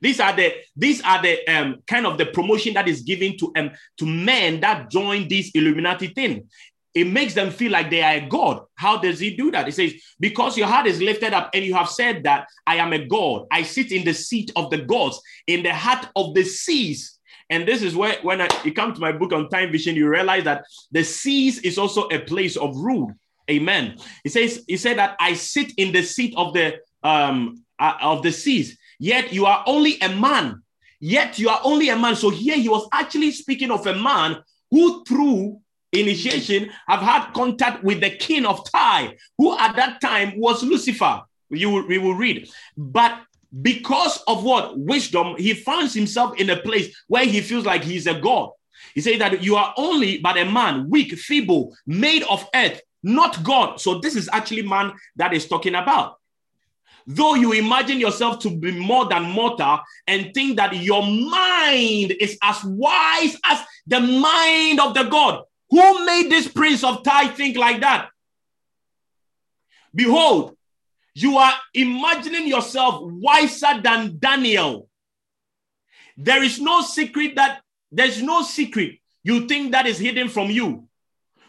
These 0.00 0.20
are 0.20 0.36
the 0.36 0.52
these 0.76 1.02
are 1.02 1.22
the 1.22 1.46
um, 1.48 1.82
kind 1.86 2.06
of 2.06 2.18
the 2.18 2.26
promotion 2.26 2.74
that 2.74 2.86
is 2.86 3.00
given 3.00 3.36
to 3.38 3.52
um, 3.56 3.70
to 3.96 4.06
men 4.06 4.60
that 4.60 4.90
join 4.90 5.26
this 5.26 5.50
Illuminati 5.54 6.08
thing. 6.08 6.48
It 6.94 7.06
makes 7.06 7.34
them 7.34 7.50
feel 7.50 7.72
like 7.72 7.90
they 7.90 8.02
are 8.02 8.14
a 8.14 8.26
god. 8.26 8.62
How 8.74 8.96
does 8.96 9.18
he 9.18 9.36
do 9.36 9.50
that? 9.50 9.66
He 9.66 9.72
says, 9.72 9.94
Because 10.18 10.56
your 10.56 10.66
heart 10.66 10.86
is 10.86 11.00
lifted 11.00 11.34
up 11.34 11.50
and 11.52 11.64
you 11.64 11.74
have 11.74 11.90
said 11.90 12.24
that 12.24 12.48
I 12.66 12.76
am 12.76 12.92
a 12.92 13.06
god. 13.06 13.46
I 13.50 13.62
sit 13.62 13.92
in 13.92 14.04
the 14.04 14.14
seat 14.14 14.50
of 14.56 14.70
the 14.70 14.78
gods, 14.78 15.20
in 15.46 15.62
the 15.62 15.74
heart 15.74 16.08
of 16.16 16.34
the 16.34 16.42
seas. 16.42 17.15
And 17.48 17.66
this 17.66 17.82
is 17.82 17.94
where, 17.94 18.16
when 18.22 18.40
I, 18.40 18.48
you 18.64 18.72
come 18.72 18.92
to 18.92 19.00
my 19.00 19.12
book 19.12 19.32
on 19.32 19.48
time 19.48 19.70
vision, 19.70 19.94
you 19.94 20.08
realize 20.08 20.44
that 20.44 20.64
the 20.90 21.04
seas 21.04 21.58
is 21.60 21.78
also 21.78 22.08
a 22.08 22.18
place 22.18 22.56
of 22.56 22.76
rule. 22.76 23.12
Amen. 23.48 23.98
He 24.24 24.30
says, 24.30 24.64
he 24.66 24.76
said 24.76 24.98
that 24.98 25.16
I 25.20 25.34
sit 25.34 25.72
in 25.76 25.92
the 25.92 26.02
seat 26.02 26.34
of 26.36 26.52
the 26.52 26.78
um 27.02 27.62
uh, 27.78 27.94
of 28.00 28.22
the 28.22 28.32
seas, 28.32 28.76
yet 28.98 29.32
you 29.32 29.46
are 29.46 29.62
only 29.66 30.00
a 30.00 30.08
man. 30.08 30.62
Yet 30.98 31.38
you 31.38 31.50
are 31.50 31.60
only 31.62 31.90
a 31.90 31.96
man. 31.96 32.16
So 32.16 32.30
here 32.30 32.56
he 32.56 32.68
was 32.68 32.88
actually 32.92 33.30
speaking 33.30 33.70
of 33.70 33.86
a 33.86 33.94
man 33.94 34.42
who 34.70 35.04
through 35.04 35.60
initiation 35.92 36.70
have 36.88 37.00
had 37.00 37.32
contact 37.32 37.84
with 37.84 38.00
the 38.00 38.10
king 38.10 38.46
of 38.46 38.68
Tyre, 38.70 39.12
who 39.38 39.56
at 39.58 39.76
that 39.76 40.00
time 40.00 40.40
was 40.40 40.62
Lucifer. 40.62 41.22
You 41.50 41.86
we 41.86 41.98
will 41.98 42.14
read. 42.14 42.48
But 42.76 43.20
because 43.62 44.22
of 44.26 44.44
what? 44.44 44.78
Wisdom. 44.78 45.36
He 45.38 45.54
finds 45.54 45.94
himself 45.94 46.38
in 46.38 46.50
a 46.50 46.56
place 46.56 46.96
where 47.08 47.24
he 47.24 47.40
feels 47.40 47.64
like 47.64 47.84
he's 47.84 48.06
a 48.06 48.14
god. 48.14 48.50
He 48.94 49.00
says 49.00 49.18
that 49.18 49.42
you 49.42 49.56
are 49.56 49.74
only 49.76 50.18
but 50.18 50.38
a 50.38 50.44
man 50.44 50.88
weak 50.90 51.12
feeble 51.12 51.76
made 51.86 52.22
of 52.24 52.46
earth 52.54 52.80
not 53.02 53.42
god. 53.44 53.80
So 53.80 53.98
this 54.00 54.16
is 54.16 54.28
actually 54.32 54.62
man 54.62 54.92
that 55.16 55.32
is 55.32 55.46
talking 55.46 55.74
about. 55.74 56.16
Though 57.06 57.34
you 57.34 57.52
imagine 57.52 58.00
yourself 58.00 58.40
to 58.40 58.50
be 58.50 58.72
more 58.72 59.06
than 59.06 59.22
mortal 59.22 59.78
and 60.08 60.34
think 60.34 60.56
that 60.56 60.74
your 60.76 61.02
mind 61.02 62.14
is 62.20 62.36
as 62.42 62.64
wise 62.64 63.36
as 63.44 63.60
the 63.86 64.00
mind 64.00 64.80
of 64.80 64.94
the 64.94 65.04
god 65.04 65.44
who 65.70 66.04
made 66.04 66.30
this 66.30 66.48
prince 66.48 66.82
of 66.82 67.04
Tyre 67.04 67.28
think 67.28 67.56
like 67.56 67.80
that? 67.80 68.08
Behold 69.94 70.55
you 71.16 71.38
are 71.38 71.54
imagining 71.72 72.46
yourself 72.46 73.00
wiser 73.02 73.80
than 73.82 74.18
Daniel. 74.18 74.86
There 76.18 76.42
is 76.42 76.60
no 76.60 76.82
secret 76.82 77.36
that 77.36 77.62
there's 77.90 78.20
no 78.20 78.42
secret 78.42 78.98
you 79.22 79.48
think 79.48 79.72
that 79.72 79.86
is 79.86 79.98
hidden 79.98 80.28
from 80.28 80.50
you. 80.50 80.86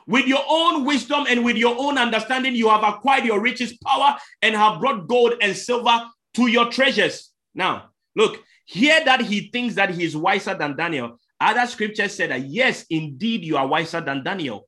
With 0.08 0.26
your 0.26 0.44
own 0.48 0.86
wisdom 0.86 1.26
and 1.28 1.44
with 1.44 1.58
your 1.58 1.76
own 1.78 1.98
understanding, 1.98 2.56
you 2.56 2.70
have 2.70 2.82
acquired 2.82 3.26
your 3.26 3.42
richest 3.42 3.82
power 3.82 4.16
and 4.42 4.56
have 4.56 4.80
brought 4.80 5.06
gold 5.06 5.34
and 5.42 5.54
silver 5.54 6.06
to 6.36 6.48
your 6.48 6.72
treasures. 6.72 7.34
Now, 7.54 7.90
look, 8.16 8.42
here 8.64 9.04
that 9.04 9.20
he 9.20 9.50
thinks 9.50 9.76
that 9.76 9.90
he 9.90 10.06
is 10.06 10.16
wiser 10.16 10.54
than 10.54 10.78
Daniel. 10.78 11.20
Other 11.42 11.68
scriptures 11.68 12.16
said 12.16 12.32
that, 12.32 12.48
yes, 12.48 12.86
indeed, 12.90 13.44
you 13.44 13.58
are 13.58 13.68
wiser 13.68 14.00
than 14.00 14.24
Daniel. 14.24 14.66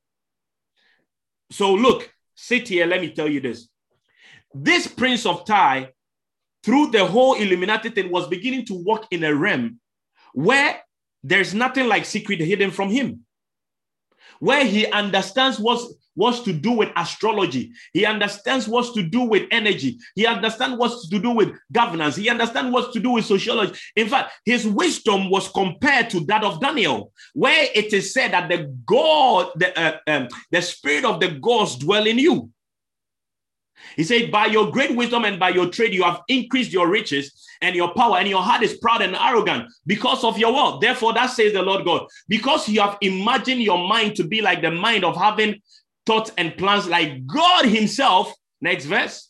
So, 1.50 1.72
look, 1.72 2.12
sit 2.34 2.68
here, 2.68 2.84
let 2.84 3.00
me 3.00 3.12
tell 3.12 3.30
you 3.30 3.40
this. 3.40 3.69
This 4.52 4.86
prince 4.86 5.26
of 5.26 5.44
Tyre, 5.44 5.90
through 6.62 6.90
the 6.90 7.04
whole 7.06 7.34
Illuminati 7.34 7.90
thing, 7.90 8.10
was 8.10 8.28
beginning 8.28 8.66
to 8.66 8.74
walk 8.74 9.06
in 9.10 9.24
a 9.24 9.34
realm 9.34 9.80
where 10.34 10.80
there's 11.22 11.54
nothing 11.54 11.88
like 11.88 12.04
secret 12.04 12.40
hidden 12.40 12.70
from 12.70 12.90
him 12.90 13.24
where 14.40 14.64
he 14.64 14.86
understands 14.90 15.60
what's 15.60 15.94
what's 16.14 16.40
to 16.40 16.52
do 16.52 16.72
with 16.72 16.90
astrology. 16.96 17.72
He 17.92 18.04
understands 18.04 18.66
what's 18.66 18.92
to 18.94 19.02
do 19.02 19.22
with 19.22 19.46
energy. 19.52 19.98
He 20.16 20.26
understands 20.26 20.76
what's 20.76 21.08
to 21.08 21.18
do 21.18 21.30
with 21.30 21.56
governance. 21.72 22.16
He 22.16 22.28
understands 22.28 22.72
what's 22.72 22.92
to 22.94 23.00
do 23.00 23.10
with 23.12 23.24
sociology. 23.24 23.78
In 23.96 24.08
fact, 24.08 24.32
his 24.44 24.66
wisdom 24.66 25.30
was 25.30 25.48
compared 25.48 26.10
to 26.10 26.20
that 26.26 26.42
of 26.42 26.60
Daniel, 26.60 27.12
where 27.32 27.68
it 27.74 27.92
is 27.92 28.12
said 28.12 28.32
that 28.32 28.48
the 28.48 28.76
God, 28.84 29.50
the, 29.54 29.78
uh, 29.80 29.98
um, 30.08 30.28
the 30.50 30.60
spirit 30.60 31.04
of 31.04 31.20
the 31.20 31.28
gods 31.28 31.76
dwell 31.76 32.06
in 32.06 32.18
you. 32.18 32.50
He 33.96 34.04
said, 34.04 34.30
By 34.30 34.46
your 34.46 34.70
great 34.70 34.94
wisdom 34.94 35.24
and 35.24 35.38
by 35.38 35.50
your 35.50 35.68
trade, 35.68 35.94
you 35.94 36.02
have 36.02 36.22
increased 36.28 36.72
your 36.72 36.88
riches 36.88 37.46
and 37.60 37.76
your 37.76 37.92
power, 37.94 38.18
and 38.18 38.28
your 38.28 38.42
heart 38.42 38.62
is 38.62 38.78
proud 38.78 39.02
and 39.02 39.14
arrogant 39.14 39.70
because 39.86 40.24
of 40.24 40.38
your 40.38 40.52
wealth. 40.52 40.80
Therefore, 40.80 41.12
that 41.14 41.26
says 41.28 41.52
the 41.52 41.62
Lord 41.62 41.84
God, 41.84 42.06
because 42.28 42.68
you 42.68 42.80
have 42.80 42.98
imagined 43.00 43.62
your 43.62 43.78
mind 43.86 44.16
to 44.16 44.24
be 44.24 44.40
like 44.40 44.62
the 44.62 44.70
mind 44.70 45.04
of 45.04 45.16
having 45.16 45.60
thoughts 46.06 46.32
and 46.38 46.56
plans 46.56 46.88
like 46.88 47.26
God 47.26 47.66
Himself. 47.66 48.32
Next 48.60 48.84
verse. 48.86 49.28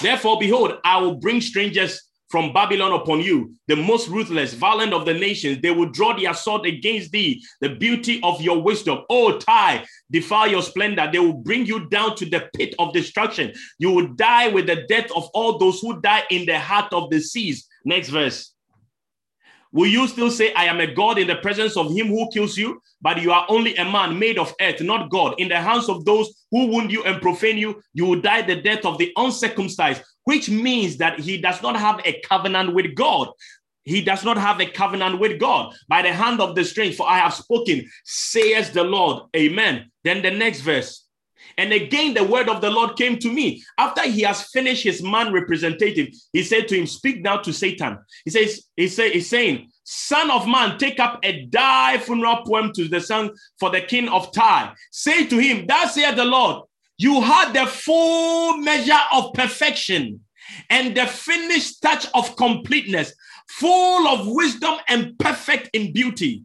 Therefore, 0.00 0.38
behold, 0.38 0.78
I 0.84 1.00
will 1.00 1.16
bring 1.16 1.40
strangers 1.40 2.09
from 2.30 2.52
Babylon 2.52 2.92
upon 2.92 3.20
you, 3.20 3.54
the 3.66 3.74
most 3.74 4.08
ruthless, 4.08 4.54
violent 4.54 4.92
of 4.92 5.04
the 5.04 5.12
nations. 5.12 5.60
They 5.60 5.72
will 5.72 5.90
draw 5.90 6.16
their 6.16 6.32
sword 6.32 6.64
against 6.64 7.10
thee, 7.10 7.42
the 7.60 7.70
beauty 7.74 8.20
of 8.22 8.40
your 8.40 8.62
wisdom. 8.62 9.00
Oh, 9.10 9.38
Tyre, 9.38 9.84
defile 10.10 10.48
your 10.48 10.62
splendor. 10.62 11.10
They 11.12 11.18
will 11.18 11.32
bring 11.34 11.66
you 11.66 11.88
down 11.88 12.14
to 12.16 12.26
the 12.26 12.48
pit 12.56 12.74
of 12.78 12.92
destruction. 12.92 13.52
You 13.78 13.90
will 13.90 14.14
die 14.14 14.48
with 14.48 14.66
the 14.66 14.86
death 14.88 15.10
of 15.14 15.28
all 15.34 15.58
those 15.58 15.80
who 15.80 16.00
die 16.00 16.22
in 16.30 16.46
the 16.46 16.58
heart 16.58 16.92
of 16.92 17.10
the 17.10 17.20
seas. 17.20 17.66
Next 17.84 18.10
verse. 18.10 18.54
Will 19.72 19.86
you 19.86 20.08
still 20.08 20.30
say, 20.30 20.52
I 20.54 20.64
am 20.64 20.80
a 20.80 20.92
God 20.92 21.18
in 21.18 21.28
the 21.28 21.36
presence 21.36 21.76
of 21.76 21.92
him 21.92 22.08
who 22.08 22.28
kills 22.32 22.56
you? 22.56 22.82
But 23.00 23.22
you 23.22 23.30
are 23.32 23.46
only 23.48 23.76
a 23.76 23.84
man 23.84 24.18
made 24.18 24.36
of 24.36 24.52
earth, 24.60 24.80
not 24.80 25.10
God. 25.10 25.34
In 25.38 25.48
the 25.48 25.60
hands 25.60 25.88
of 25.88 26.04
those 26.04 26.44
who 26.50 26.66
wound 26.66 26.90
you 26.90 27.04
and 27.04 27.22
profane 27.22 27.56
you, 27.56 27.80
you 27.94 28.04
will 28.04 28.20
die 28.20 28.42
the 28.42 28.60
death 28.60 28.84
of 28.84 28.98
the 28.98 29.12
uncircumcised 29.16 30.02
which 30.24 30.48
means 30.48 30.98
that 30.98 31.18
he 31.18 31.38
does 31.38 31.62
not 31.62 31.76
have 31.76 32.00
a 32.04 32.20
covenant 32.22 32.74
with 32.74 32.94
God. 32.94 33.28
He 33.84 34.02
does 34.02 34.24
not 34.24 34.36
have 34.36 34.60
a 34.60 34.66
covenant 34.66 35.18
with 35.18 35.40
God 35.40 35.74
by 35.88 36.02
the 36.02 36.12
hand 36.12 36.40
of 36.40 36.54
the 36.54 36.64
strange, 36.64 36.96
for 36.96 37.08
I 37.08 37.18
have 37.18 37.34
spoken, 37.34 37.88
says 38.04 38.70
the 38.70 38.84
Lord. 38.84 39.24
Amen. 39.34 39.90
Then 40.04 40.22
the 40.22 40.30
next 40.30 40.60
verse. 40.60 41.06
And 41.56 41.72
again, 41.72 42.14
the 42.14 42.24
word 42.24 42.48
of 42.48 42.60
the 42.60 42.70
Lord 42.70 42.96
came 42.96 43.18
to 43.18 43.32
me. 43.32 43.62
After 43.76 44.02
he 44.08 44.22
has 44.22 44.44
finished 44.44 44.84
his 44.84 45.02
man 45.02 45.32
representative, 45.32 46.08
he 46.32 46.42
said 46.42 46.68
to 46.68 46.76
him, 46.76 46.86
Speak 46.86 47.22
now 47.22 47.38
to 47.38 47.52
Satan. 47.52 47.98
He 48.24 48.30
says, 48.30 48.64
he 48.76 48.88
say, 48.88 49.10
he's 49.10 49.28
saying, 49.28 49.70
Son 49.84 50.30
of 50.30 50.46
man, 50.46 50.78
take 50.78 51.00
up 51.00 51.18
a 51.22 51.46
die 51.46 51.98
funeral 51.98 52.44
poem 52.46 52.72
to 52.74 52.86
the 52.86 53.00
son 53.00 53.30
for 53.58 53.70
the 53.70 53.80
king 53.80 54.08
of 54.08 54.32
Tyre. 54.32 54.74
Say 54.92 55.26
to 55.26 55.38
him, 55.38 55.66
Thus 55.66 55.94
saith 55.94 56.16
the 56.16 56.24
Lord, 56.24 56.64
you 57.00 57.22
had 57.22 57.54
the 57.54 57.66
full 57.66 58.58
measure 58.58 58.92
of 59.14 59.32
perfection 59.32 60.20
and 60.68 60.94
the 60.94 61.06
finished 61.06 61.80
touch 61.80 62.06
of 62.12 62.36
completeness, 62.36 63.14
full 63.48 64.06
of 64.06 64.26
wisdom 64.26 64.74
and 64.86 65.18
perfect 65.18 65.70
in 65.72 65.94
beauty. 65.94 66.44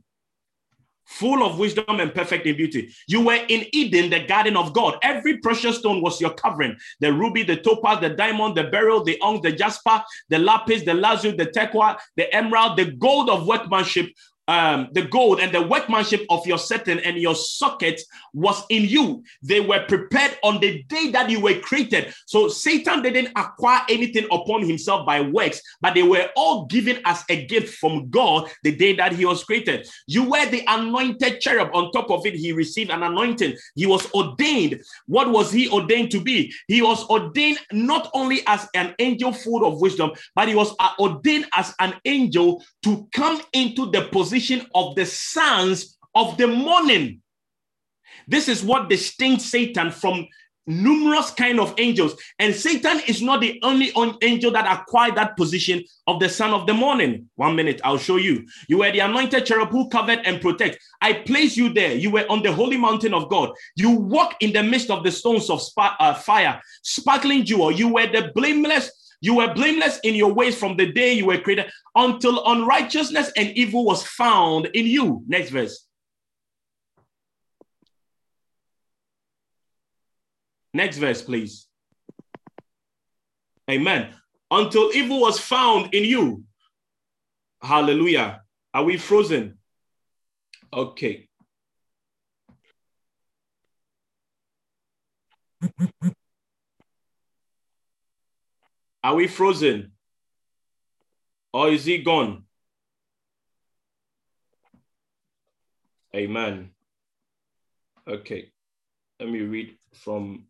Full 1.08 1.44
of 1.44 1.60
wisdom 1.60 2.00
and 2.00 2.14
perfect 2.14 2.46
in 2.46 2.56
beauty. 2.56 2.90
You 3.06 3.26
were 3.26 3.40
in 3.50 3.66
Eden, 3.74 4.10
the 4.10 4.26
garden 4.26 4.56
of 4.56 4.74
God. 4.74 4.98
Every 5.02 5.38
precious 5.40 5.80
stone 5.80 6.02
was 6.02 6.22
your 6.22 6.34
covering 6.34 6.78
the 7.02 7.12
ruby, 7.12 7.44
the 7.44 7.58
topaz, 7.58 8.00
the 8.00 8.10
diamond, 8.10 8.56
the 8.56 8.64
beryl, 8.64 9.04
the 9.04 9.20
onyx, 9.20 9.44
the 9.44 9.52
jasper, 9.52 10.02
the 10.30 10.40
lapis, 10.40 10.84
the 10.84 10.94
lazuli, 10.94 11.36
the 11.36 11.52
turquoise, 11.52 11.98
the 12.16 12.34
emerald, 12.34 12.78
the 12.78 12.92
gold 12.92 13.30
of 13.30 13.46
workmanship 13.46 14.08
um, 14.48 14.90
the 14.92 15.04
gold 15.04 15.40
and 15.40 15.52
the 15.52 15.62
workmanship 15.62 16.26
of 16.30 16.46
your 16.46 16.58
setting 16.58 17.00
and 17.00 17.18
your 17.18 17.36
socket 17.36 18.02
was 18.34 18.64
in 18.70 18.84
you. 18.84 19.24
They 19.42 19.60
were 19.60 19.86
prepared 19.88 20.38
on 20.44 20.60
the 20.60 20.84
day 20.84 21.10
that 21.12 21.30
you 21.30 21.40
were 21.40 21.60
created. 21.60 22.14
So 22.26 22.48
Satan 22.48 23.02
didn't 23.02 23.32
acquire 23.36 23.82
anything 23.90 24.26
upon 24.32 24.64
himself 24.64 25.06
by 25.06 25.22
works, 25.22 25.62
but 25.82 25.94
they 25.94 26.04
were 26.04 26.30
all 26.36 26.66
given 26.66 27.00
as 27.06 27.24
a 27.30 27.46
gift 27.46 27.78
from 27.78 28.10
God 28.10 28.50
the 28.64 28.76
day 28.76 28.94
that 28.94 29.14
he 29.14 29.26
was 29.26 29.44
created. 29.44 29.88
You 30.08 30.30
were 30.30 30.46
the 30.46 30.64
anointed 30.68 31.42
cherub. 31.42 31.70
On 31.74 31.92
top 31.92 32.12
of 32.12 32.26
it, 32.26 32.36
he 32.36 32.52
received 32.52 32.92
an 32.92 33.04
anointing. 33.04 33.56
He 33.76 33.86
was 33.86 34.12
ordained. 34.14 34.82
What 35.08 35.30
was 35.30 35.52
he 35.52 35.70
ordained 35.70 36.12
to 36.12 36.22
be? 36.22 36.54
He 36.68 36.82
was 36.82 37.04
ordained 37.10 37.60
not 37.72 38.10
only 38.14 38.42
as 38.48 38.68
an 38.76 38.94
angel 39.00 39.34
full 39.34 39.66
of 39.66 39.82
wisdom, 39.82 40.12
but 40.36 40.48
he 40.48 40.56
was 40.56 40.76
ordained 41.00 41.48
as 41.56 41.74
an 41.80 41.96
angel 42.06 42.64
to 42.84 43.08
come 43.14 43.42
into 43.54 43.90
the 43.90 44.04
position 44.12 44.35
position 44.36 44.68
of 44.76 44.96
the 44.96 45.06
sons 45.06 45.98
of 46.14 46.38
the 46.38 46.48
morning. 46.48 47.22
This 48.28 48.50
is 48.50 48.64
what 48.64 48.90
distinguishes 48.90 49.50
Satan 49.50 49.92
from 49.92 50.28
numerous 50.68 51.32
kind 51.32 51.60
of 51.60 51.76
angels. 51.78 52.16
And 52.40 52.54
satan 52.54 53.00
is 53.08 53.22
not 53.22 53.40
the 53.40 53.60
only 53.62 53.92
angel 54.24 54.50
that 54.52 54.66
acquired 54.66 55.16
that 55.16 55.38
position 55.38 55.84
of 56.08 56.20
the 56.20 56.28
son 56.28 56.54
of 56.54 56.66
the 56.66 56.74
morning. 56.74 57.30
One 57.36 57.56
minute 57.56 57.80
i'll 57.84 58.00
show 58.00 58.16
you. 58.16 58.48
You 58.68 58.80
were 58.80 58.92
the 58.92 59.02
anointed 59.02 59.46
cherub 59.46 59.70
who 59.70 59.88
covered 59.90 60.22
and 60.26 60.42
protect. 60.42 60.80
I 61.02 61.14
place 61.14 61.56
you 61.56 61.72
there. 61.72 61.94
You 61.94 62.10
were 62.10 62.26
on 62.32 62.42
the 62.42 62.52
holy 62.52 62.78
mountain 62.78 63.14
of 63.14 63.30
god. 63.30 63.52
You 63.76 63.92
walk 63.92 64.38
in 64.42 64.54
the 64.54 64.64
midst 64.64 64.90
of 64.90 65.04
the 65.04 65.12
stones 65.12 65.52
of 65.52 65.62
spa- 65.62 65.96
uh, 66.00 66.16
fire 66.16 66.60
sparkling 66.82 67.46
jewel. 67.46 67.72
You 67.72 67.94
were 67.94 68.08
the 68.08 68.32
blameless 68.34 68.92
you 69.22 69.36
were 69.36 69.54
blameless 69.54 70.00
in 70.04 70.16
your 70.16 70.34
ways 70.34 70.58
from 70.58 70.78
the 70.78 70.92
day 70.92 71.14
you 71.14 71.26
were 71.26 71.40
created 71.40 71.72
until 71.96 72.46
unrighteousness 72.46 73.32
and 73.36 73.50
evil 73.52 73.86
was 73.86 74.06
found 74.06 74.68
in 74.68 74.86
you. 74.86 75.24
Next 75.28 75.50
verse. 75.50 75.88
Next 80.74 80.98
verse, 80.98 81.22
please. 81.22 81.68
Amen. 83.70 84.14
Until 84.52 84.92
evil 84.94 85.22
was 85.22 85.40
found 85.40 85.94
in 85.94 86.04
you. 86.04 86.44
Hallelujah. 87.62 88.42
Are 88.74 88.84
we 88.84 88.98
frozen? 88.98 89.58
Okay. 90.74 91.30
Are 99.06 99.14
we 99.14 99.28
frozen? 99.28 99.92
Or 101.54 101.70
is 101.70 101.86
he 101.86 102.00
gone? 102.02 102.46
Amen. 106.16 106.72
Okay. 108.08 108.52
Let 109.20 109.30
me 109.30 109.42
read 109.42 109.78
from 109.94 110.48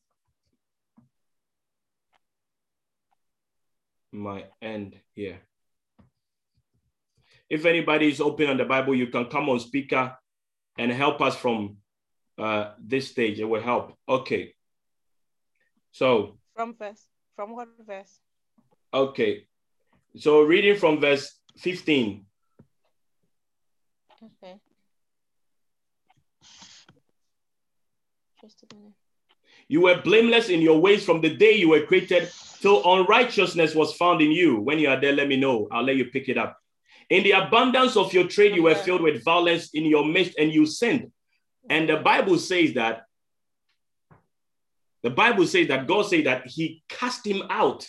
my 4.14 4.45
end 4.62 4.95
here. 5.14 5.41
If 7.49 7.66
anybody 7.66 8.08
is 8.08 8.22
open 8.22 8.47
on 8.47 8.56
the 8.56 8.64
Bible, 8.64 8.95
you 8.95 9.08
can 9.08 9.26
come 9.26 9.49
on 9.49 9.60
speaker 9.60 10.16
and 10.78 10.93
help 10.93 11.20
us 11.20 11.36
from 11.36 11.76
uh, 12.38 12.72
this 12.80 13.10
stage. 13.10 13.38
It 13.38 13.43
will 13.43 13.62
help. 13.62 13.97
Okay. 14.08 14.53
So 15.91 16.38
from 16.56 16.74
verse, 16.74 17.06
from 17.36 17.53
what 17.53 17.68
verse? 17.86 18.22
Okay. 18.96 19.46
So 20.16 20.41
reading 20.43 20.78
from 20.78 21.02
verse 21.02 21.38
15. 21.58 22.26
Okay. 24.24 24.56
Just 28.39 28.64
a 28.64 28.74
minute. 28.74 28.93
You 29.68 29.82
were 29.82 30.02
blameless 30.02 30.48
in 30.48 30.62
your 30.62 30.80
ways 30.80 31.04
from 31.04 31.20
the 31.20 31.36
day 31.36 31.52
you 31.52 31.68
were 31.70 31.86
created 31.86 32.32
till 32.62 32.82
unrighteousness 32.86 33.76
was 33.76 33.93
found 33.96 34.22
in 34.22 34.32
you. 34.32 34.62
When 34.62 34.80
you 34.80 34.88
are 34.88 35.02
there, 35.02 35.12
let 35.12 35.28
me 35.28 35.36
know. 35.36 35.68
I'll 35.74 35.84
let 35.84 35.98
you 35.98 36.06
pick 36.06 36.30
it 36.30 36.38
up. 36.38 36.58
In 37.10 37.24
the 37.24 37.32
abundance 37.32 37.98
of 37.98 38.14
your 38.14 38.30
trade, 38.30 38.56
you 38.56 38.64
were 38.64 38.76
filled 38.76 39.02
with 39.02 39.26
violence 39.26 39.72
in 39.74 39.84
your 39.84 40.06
midst 40.06 40.38
and 40.39 40.54
you 40.54 40.66
sinned. 40.66 41.12
And 41.70 41.89
the 41.89 41.98
Bible 41.98 42.38
says 42.38 42.76
that 42.76 43.02
the 45.04 45.10
Bible 45.10 45.46
says 45.48 45.68
that 45.68 45.86
God 45.86 46.04
said 46.04 46.28
that 46.28 46.48
he 46.48 46.82
cast 46.88 47.28
him 47.28 47.43
out 47.50 47.86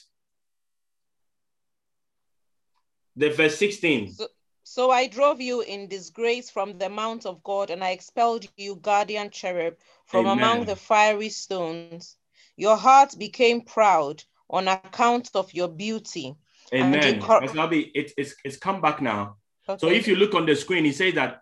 the 3.16 3.30
verse 3.30 3.58
16. 3.58 4.12
So, 4.12 4.28
So 4.62 4.90
I 4.90 5.06
drove 5.06 5.40
you 5.40 5.60
in 5.60 5.88
disgrace 5.88 6.50
from 6.50 6.78
the 6.78 6.88
mount 6.88 7.24
of 7.24 7.42
God, 7.42 7.70
and 7.70 7.82
I 7.82 7.90
expelled 7.90 8.46
you, 8.56 8.76
guardian 8.76 9.30
cherub, 9.30 9.74
from 10.06 10.26
Amen. 10.26 10.38
among 10.38 10.66
the 10.66 10.76
fiery 10.76 11.28
stones. 11.28 12.16
Your 12.56 12.76
heart 12.76 13.14
became 13.18 13.60
proud 13.60 14.24
on 14.50 14.68
account 14.68 15.30
of 15.34 15.52
your 15.54 15.68
beauty. 15.68 16.34
You 16.72 16.82
Amen. 16.82 17.22
Abi, 17.22 17.92
it, 17.94 18.12
it's, 18.16 18.34
it's 18.44 18.56
come 18.56 18.80
back 18.80 19.00
now. 19.00 19.36
So 19.78 19.88
if 19.88 20.06
you 20.06 20.16
look 20.16 20.34
on 20.34 20.46
the 20.46 20.54
screen, 20.54 20.84
he 20.84 20.92
says 20.92 21.14
that, 21.14 21.40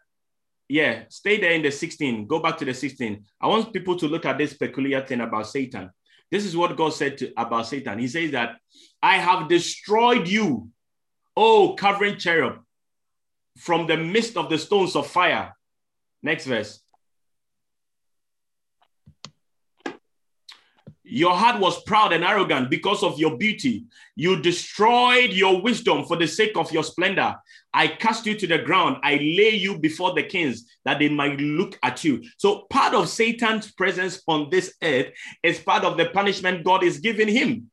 yeah, 0.69 1.05
stay 1.09 1.39
there 1.39 1.53
in 1.53 1.63
the 1.63 1.71
16. 1.71 2.27
Go 2.27 2.41
back 2.41 2.57
to 2.59 2.65
the 2.65 2.73
16. 2.73 3.25
I 3.41 3.47
want 3.47 3.73
people 3.73 3.97
to 3.99 4.09
look 4.09 4.25
at 4.25 4.39
this 4.39 4.55
peculiar 4.55 5.05
thing 5.05 5.21
about 5.21 5.47
Satan. 5.47 5.91
This 6.31 6.45
is 6.45 6.57
what 6.57 6.77
God 6.77 6.95
said 6.95 7.19
to, 7.19 7.33
about 7.37 7.67
Satan. 7.67 7.99
He 7.99 8.09
says 8.09 8.31
that 8.31 8.57
I 9.03 9.19
have 9.19 9.49
destroyed 9.49 10.27
you, 10.27 10.71
oh 11.37 11.75
covering 11.75 12.17
cherub, 12.19 12.59
from 13.59 13.87
the 13.87 13.97
midst 13.97 14.37
of 14.37 14.51
the 14.51 14.59
stones 14.59 14.97
of 14.97 15.07
fire. 15.07 15.55
Next 16.23 16.47
verse. 16.47 16.81
Your 21.07 21.37
heart 21.37 21.61
was 21.61 21.83
proud 21.83 22.15
and 22.15 22.25
arrogant 22.25 22.71
because 22.71 23.03
of 23.03 23.19
your 23.19 23.37
beauty. 23.37 23.85
You 24.17 24.41
destroyed 24.41 25.31
your 25.33 25.61
wisdom 25.61 26.07
for 26.07 26.17
the 26.17 26.27
sake 26.27 26.57
of 26.57 26.73
your 26.73 26.83
splendor. 26.83 27.37
I 27.75 27.89
cast 27.89 28.25
you 28.25 28.35
to 28.37 28.47
the 28.47 28.59
ground. 28.59 28.97
I 29.03 29.17
lay 29.17 29.51
you 29.51 29.79
before 29.79 30.15
the 30.15 30.23
kings 30.23 30.65
that 30.87 30.99
they 30.99 31.11
might 31.11 31.39
look 31.39 31.79
at 31.83 32.05
you. 32.05 32.23
So, 32.39 32.67
part 32.71 32.95
of 32.95 33.11
Satan's 33.11 33.71
presence 33.71 34.23
on 34.27 34.49
this 34.49 34.75
earth 34.83 35.09
is 35.43 35.59
part 35.59 35.85
of 35.85 35.99
the 35.99 36.07
punishment 36.07 36.65
God 36.65 36.83
is 36.83 36.99
giving 37.01 37.29
him 37.29 37.71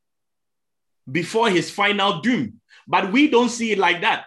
before 1.10 1.50
his 1.50 1.72
final 1.72 2.20
doom. 2.20 2.60
But 2.88 3.12
we 3.12 3.30
don't 3.30 3.50
see 3.50 3.72
it 3.72 3.78
like 3.78 4.02
that. 4.02 4.26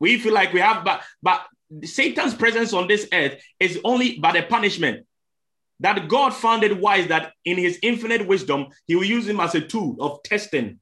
We 0.00 0.18
feel 0.18 0.34
like 0.34 0.52
we 0.52 0.60
have, 0.60 0.84
but, 0.84 1.02
but 1.22 1.46
Satan's 1.84 2.34
presence 2.34 2.72
on 2.72 2.88
this 2.88 3.08
earth 3.12 3.40
is 3.60 3.80
only 3.84 4.18
but 4.18 4.36
a 4.36 4.42
punishment 4.42 5.06
that 5.80 6.08
God 6.08 6.30
found 6.30 6.62
it 6.62 6.78
wise 6.78 7.08
that 7.08 7.32
in 7.44 7.56
his 7.56 7.78
infinite 7.82 8.26
wisdom, 8.26 8.66
he 8.86 8.94
will 8.94 9.04
use 9.04 9.26
him 9.26 9.40
as 9.40 9.54
a 9.54 9.60
tool 9.60 9.96
of 10.00 10.22
testing. 10.22 10.78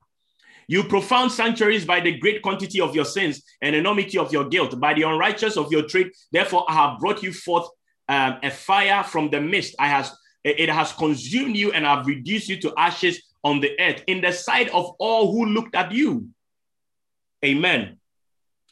You 0.69 0.85
profound 0.85 1.33
sanctuaries 1.33 1.85
by 1.85 2.01
the 2.01 2.17
great 2.19 2.43
quantity 2.43 2.81
of 2.81 2.95
your 2.95 3.05
sins 3.05 3.43
and 3.61 3.75
enormity 3.75 4.19
of 4.19 4.33
your 4.33 4.49
guilt, 4.49 4.79
by 4.79 4.95
the 4.95 5.03
unrighteous 5.03 5.57
of 5.57 5.73
your 5.73 5.83
trade. 5.83 6.11
Therefore, 6.31 6.65
I 6.69 6.75
have 6.75 7.01
brought 7.01 7.23
you 7.23 7.33
forth 7.33 7.69
um, 8.09 8.39
a 8.43 8.51
fire 8.51 9.03
from 9.03 9.31
the 9.31 9.41
mist. 9.41 9.75
I 9.79 9.89
has 9.89 10.13
it 10.45 10.71
has 10.71 10.93
consumed 10.93 11.57
you 11.57 11.73
and 11.73 11.87
I've 11.87 12.07
reduced 12.07 12.49
you 12.49 12.59
to 12.63 12.73
ashes 12.79 13.23
on 13.45 13.61
the 13.61 13.79
earth 13.79 14.03
in 14.07 14.21
the 14.21 14.33
sight 14.33 14.71
of 14.71 14.95
all 14.99 15.33
who 15.33 15.47
looked 15.47 15.75
at 15.75 15.93
you. 15.93 16.29
Amen. 17.45 17.99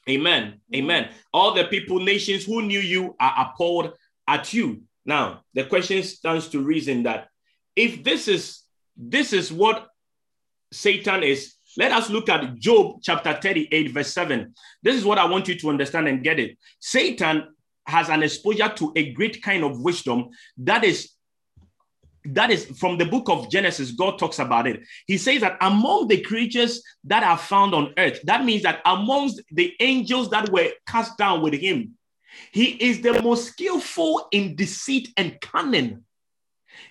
Amen. 0.08 0.60
Amen. 0.74 1.10
All 1.32 1.54
the 1.54 1.64
people, 1.64 2.00
nations 2.00 2.44
who 2.44 2.62
knew 2.62 2.80
you 2.80 3.14
are 3.20 3.48
appalled 3.48 3.92
at 4.26 4.52
you. 4.52 4.82
Now, 5.04 5.42
the 5.54 5.64
question 5.64 6.02
stands 6.02 6.48
to 6.48 6.60
reason 6.62 7.04
that 7.04 7.28
if 7.76 8.02
this 8.04 8.28
is 8.28 8.62
this 8.96 9.32
is 9.32 9.52
what 9.52 9.86
Satan 10.72 11.22
is, 11.22 11.54
let 11.76 11.92
us 11.92 12.10
look 12.10 12.28
at 12.28 12.56
Job 12.56 12.96
chapter 13.02 13.38
38, 13.40 13.92
verse 13.92 14.12
7. 14.12 14.52
This 14.82 14.96
is 14.96 15.04
what 15.04 15.18
I 15.18 15.24
want 15.24 15.48
you 15.48 15.54
to 15.58 15.68
understand 15.70 16.08
and 16.08 16.24
get 16.24 16.40
it. 16.40 16.58
Satan 16.80 17.54
has 17.86 18.08
an 18.08 18.22
exposure 18.22 18.68
to 18.68 18.92
a 18.96 19.12
great 19.12 19.42
kind 19.42 19.64
of 19.64 19.80
wisdom 19.80 20.28
that 20.58 20.84
is 20.84 21.10
that 22.24 22.50
is 22.50 22.66
from 22.78 22.98
the 22.98 23.04
book 23.04 23.28
of 23.28 23.50
Genesis, 23.50 23.92
God 23.92 24.18
talks 24.18 24.38
about 24.38 24.66
it. 24.66 24.82
He 25.06 25.18
says 25.18 25.40
that 25.40 25.56
among 25.60 26.08
the 26.08 26.20
creatures 26.20 26.82
that 27.04 27.22
are 27.22 27.38
found 27.38 27.74
on 27.74 27.94
earth, 27.96 28.20
that 28.24 28.44
means 28.44 28.62
that 28.62 28.80
amongst 28.84 29.42
the 29.50 29.74
angels 29.80 30.30
that 30.30 30.50
were 30.50 30.70
cast 30.86 31.16
down 31.16 31.42
with 31.42 31.54
him, 31.54 31.94
he 32.52 32.66
is 32.66 33.00
the 33.00 33.22
most 33.22 33.48
skillful 33.48 34.28
in 34.32 34.56
deceit 34.56 35.12
and 35.16 35.40
cunning. 35.40 36.04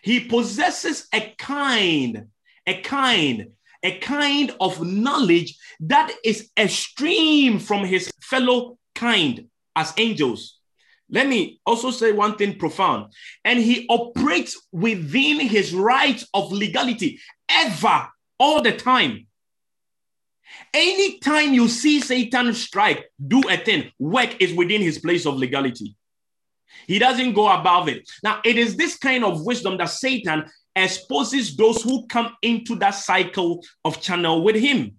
He 0.02 0.22
possesses 0.22 1.08
a 1.14 1.34
kind, 1.38 2.28
a 2.66 2.82
kind, 2.82 3.48
a 3.84 3.98
kind 4.00 4.56
of 4.60 4.86
knowledge 4.86 5.58
that 5.82 6.12
is 6.24 6.50
extreme 6.58 7.60
from 7.60 7.86
his 7.86 8.12
fellow 8.22 8.78
kind 8.96 9.48
as 9.76 9.94
angels. 9.98 10.57
Let 11.10 11.28
me 11.28 11.60
also 11.66 11.92
say 11.92 12.12
one 12.12 12.36
thing 12.36 12.58
profound. 12.58 13.14
And 13.46 13.60
he 13.60 13.86
operates 13.90 14.68
within 14.72 15.40
his 15.40 15.74
rights 15.74 16.28
of 16.34 16.52
legality 16.52 17.20
ever, 17.50 18.08
all 18.40 18.62
the 18.62 18.76
time. 18.76 19.28
Anytime 20.74 21.54
you 21.54 21.68
see 21.68 22.02
Satan 22.02 22.54
strike, 22.54 23.10
do 23.26 23.42
a 23.50 23.58
thing, 23.58 23.92
work 24.00 24.42
is 24.42 24.54
within 24.54 24.82
his 24.82 25.00
place 25.00 25.26
of 25.26 25.36
legality. 25.36 25.96
He 26.88 27.00
doesn't 27.00 27.34
go 27.34 27.50
above 27.50 27.88
it. 27.88 28.10
Now, 28.24 28.42
it 28.46 28.58
is 28.58 28.76
this 28.76 28.98
kind 28.98 29.24
of 29.24 29.46
wisdom 29.46 29.78
that 29.78 29.90
Satan 29.90 30.46
exposes 30.76 31.56
those 31.56 31.82
who 31.82 32.06
come 32.08 32.36
into 32.42 32.76
that 32.76 32.92
cycle 32.92 33.64
of 33.84 34.02
channel 34.02 34.44
with 34.44 34.56
him. 34.56 34.94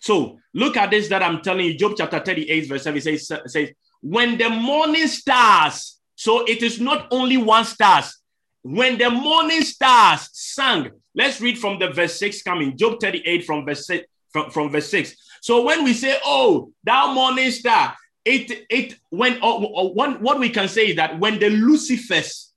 So, 0.00 0.38
look 0.54 0.76
at 0.76 0.90
this 0.90 1.08
that 1.08 1.22
I'm 1.22 1.42
telling 1.42 1.66
you. 1.66 1.76
Job 1.76 1.94
chapter 1.96 2.20
38, 2.20 2.68
verse 2.68 2.84
7 2.84 3.00
says, 3.00 3.32
says 3.46 3.70
when 4.08 4.38
the 4.38 4.48
morning 4.48 5.08
stars, 5.08 5.98
so 6.14 6.44
it 6.44 6.62
is 6.62 6.80
not 6.80 7.08
only 7.10 7.36
one 7.36 7.64
stars, 7.64 8.16
when 8.62 8.98
the 8.98 9.10
morning 9.10 9.62
stars 9.62 10.28
sang, 10.32 10.92
let's 11.16 11.40
read 11.40 11.58
from 11.58 11.80
the 11.80 11.88
verse 11.88 12.16
6 12.20 12.42
coming, 12.42 12.76
Job 12.76 13.00
38 13.00 13.44
from 13.44 13.66
verse 13.66 13.84
6, 13.86 14.06
from, 14.30 14.50
from 14.50 14.70
verse 14.70 14.88
6. 14.90 15.16
So 15.40 15.64
when 15.64 15.82
we 15.82 15.92
say, 15.92 16.20
oh, 16.24 16.70
thou 16.84 17.12
morning 17.12 17.50
star, 17.50 17.96
it 18.24 18.66
it 18.70 18.94
when 19.10 19.38
oh, 19.42 19.72
oh, 19.74 19.88
one 19.88 20.20
what 20.22 20.38
we 20.38 20.50
can 20.50 20.68
say 20.68 20.88
is 20.88 20.96
that 20.96 21.18
when 21.18 21.40
the 21.40 21.46
Lucifers, 21.46 22.50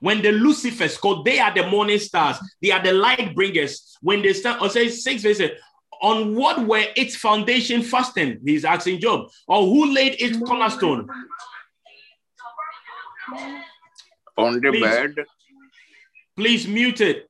when 0.00 0.20
the 0.20 0.30
Lucifers, 0.30 0.96
because 0.96 1.22
they 1.24 1.38
are 1.38 1.54
the 1.54 1.66
morning 1.68 1.98
stars, 1.98 2.36
they 2.60 2.70
are 2.70 2.82
the 2.82 2.92
light 2.92 3.34
bringers. 3.34 3.96
When 4.02 4.20
they 4.20 4.34
stand, 4.34 4.60
or 4.60 4.68
say 4.68 4.88
six 4.88 5.22
verses, 5.22 5.52
on 6.02 6.34
what 6.34 6.66
were 6.66 6.84
its 6.96 7.16
foundation 7.16 7.82
fasting? 7.82 8.40
He's 8.44 8.64
asking 8.64 9.00
Job, 9.00 9.30
or 9.46 9.62
who 9.62 9.94
laid 9.94 10.16
its 10.20 10.36
cornerstone? 10.36 11.08
On 14.36 14.60
the 14.60 14.70
Please. 14.70 14.82
bed, 14.82 15.14
Please 16.36 16.66
mute 16.66 17.00
it. 17.00 17.28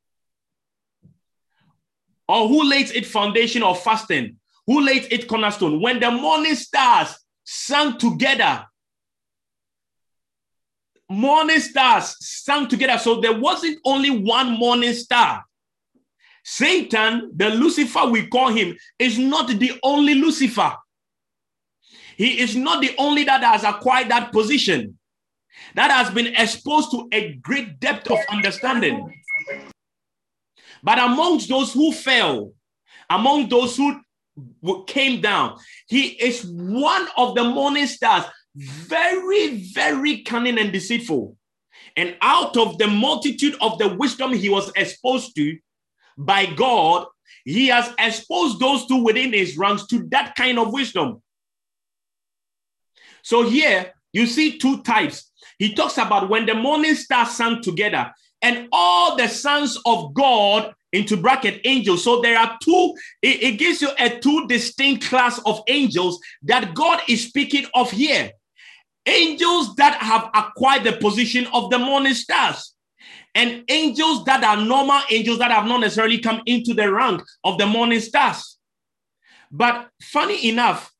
Or 2.28 2.48
who 2.48 2.68
laid 2.68 2.90
its 2.92 3.10
foundation 3.10 3.62
of 3.62 3.82
fasting? 3.82 4.36
Who 4.66 4.80
laid 4.80 5.12
its 5.12 5.24
cornerstone? 5.24 5.82
When 5.82 6.00
the 6.00 6.10
morning 6.10 6.54
stars 6.54 7.14
sang 7.44 7.98
together, 7.98 8.64
morning 11.10 11.58
stars 11.58 12.16
sang 12.20 12.68
together. 12.68 12.96
So 12.98 13.20
there 13.20 13.38
wasn't 13.38 13.78
only 13.84 14.10
one 14.10 14.52
morning 14.52 14.94
star. 14.94 15.44
Satan, 16.44 17.30
the 17.34 17.50
Lucifer 17.50 18.06
we 18.06 18.26
call 18.26 18.48
him, 18.48 18.76
is 18.98 19.18
not 19.18 19.48
the 19.48 19.78
only 19.82 20.14
Lucifer. 20.14 20.74
He 22.16 22.40
is 22.40 22.56
not 22.56 22.80
the 22.80 22.94
only 22.98 23.24
that 23.24 23.42
has 23.42 23.64
acquired 23.64 24.10
that 24.10 24.32
position, 24.32 24.98
that 25.74 25.90
has 25.90 26.10
been 26.12 26.34
exposed 26.36 26.90
to 26.90 27.08
a 27.12 27.34
great 27.34 27.80
depth 27.80 28.10
of 28.10 28.18
understanding. 28.28 29.22
But 30.82 30.98
amongst 30.98 31.48
those 31.48 31.72
who 31.72 31.92
fell, 31.92 32.52
among 33.08 33.48
those 33.48 33.76
who 33.76 34.00
came 34.86 35.20
down, 35.20 35.58
he 35.86 36.08
is 36.08 36.44
one 36.44 37.06
of 37.16 37.34
the 37.34 37.44
morning 37.44 37.86
stars, 37.86 38.24
very, 38.54 39.70
very 39.72 40.22
cunning 40.22 40.58
and 40.58 40.72
deceitful. 40.72 41.36
And 41.96 42.16
out 42.20 42.56
of 42.56 42.78
the 42.78 42.88
multitude 42.88 43.56
of 43.60 43.78
the 43.78 43.94
wisdom 43.94 44.32
he 44.32 44.48
was 44.48 44.72
exposed 44.76 45.34
to, 45.36 45.58
by 46.16 46.46
God, 46.46 47.06
he 47.44 47.68
has 47.68 47.92
exposed 47.98 48.60
those 48.60 48.86
two 48.86 49.02
within 49.02 49.32
his 49.32 49.56
ranks 49.56 49.86
to 49.86 50.06
that 50.10 50.34
kind 50.36 50.58
of 50.58 50.72
wisdom. 50.72 51.22
So 53.22 53.48
here 53.48 53.92
you 54.12 54.26
see 54.26 54.58
two 54.58 54.82
types. 54.82 55.30
He 55.58 55.74
talks 55.74 55.98
about 55.98 56.28
when 56.28 56.46
the 56.46 56.54
morning 56.54 56.94
stars 56.94 57.30
sang 57.30 57.62
together 57.62 58.12
and 58.42 58.68
all 58.72 59.16
the 59.16 59.28
sons 59.28 59.78
of 59.86 60.12
God 60.14 60.74
into 60.92 61.16
bracket 61.16 61.60
angels. 61.64 62.04
So 62.04 62.20
there 62.20 62.38
are 62.38 62.58
two, 62.62 62.94
it, 63.22 63.42
it 63.42 63.58
gives 63.58 63.80
you 63.80 63.90
a 63.98 64.18
two 64.18 64.46
distinct 64.46 65.08
class 65.08 65.40
of 65.46 65.62
angels 65.68 66.20
that 66.42 66.74
God 66.74 67.00
is 67.08 67.26
speaking 67.26 67.66
of 67.74 67.90
here. 67.90 68.30
Angels 69.06 69.74
that 69.76 69.94
have 70.00 70.30
acquired 70.34 70.84
the 70.84 70.92
position 70.92 71.46
of 71.52 71.70
the 71.70 71.78
morning 71.78 72.14
stars 72.14 72.71
and 73.34 73.64
angels 73.68 74.24
that 74.24 74.44
are 74.44 74.62
normal 74.62 75.00
angels 75.10 75.38
that 75.38 75.50
have 75.50 75.66
not 75.66 75.80
necessarily 75.80 76.18
come 76.18 76.42
into 76.46 76.74
the 76.74 76.92
rank 76.92 77.22
of 77.44 77.58
the 77.58 77.66
morning 77.66 78.00
stars. 78.00 78.58
But 79.50 79.88
funny 80.02 80.48
enough, 80.48 80.90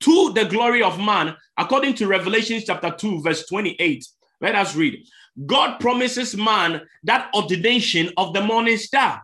to 0.00 0.32
the 0.32 0.44
glory 0.44 0.82
of 0.82 0.98
man, 0.98 1.36
according 1.56 1.94
to 1.94 2.08
Revelation 2.08 2.60
chapter 2.64 2.90
2, 2.90 3.22
verse 3.22 3.46
28, 3.46 4.04
let 4.40 4.54
us 4.56 4.74
read. 4.74 5.06
God 5.46 5.78
promises 5.78 6.36
man 6.36 6.82
that 7.04 7.30
ordination 7.34 8.10
of 8.16 8.34
the 8.34 8.42
morning 8.42 8.76
star. 8.76 9.22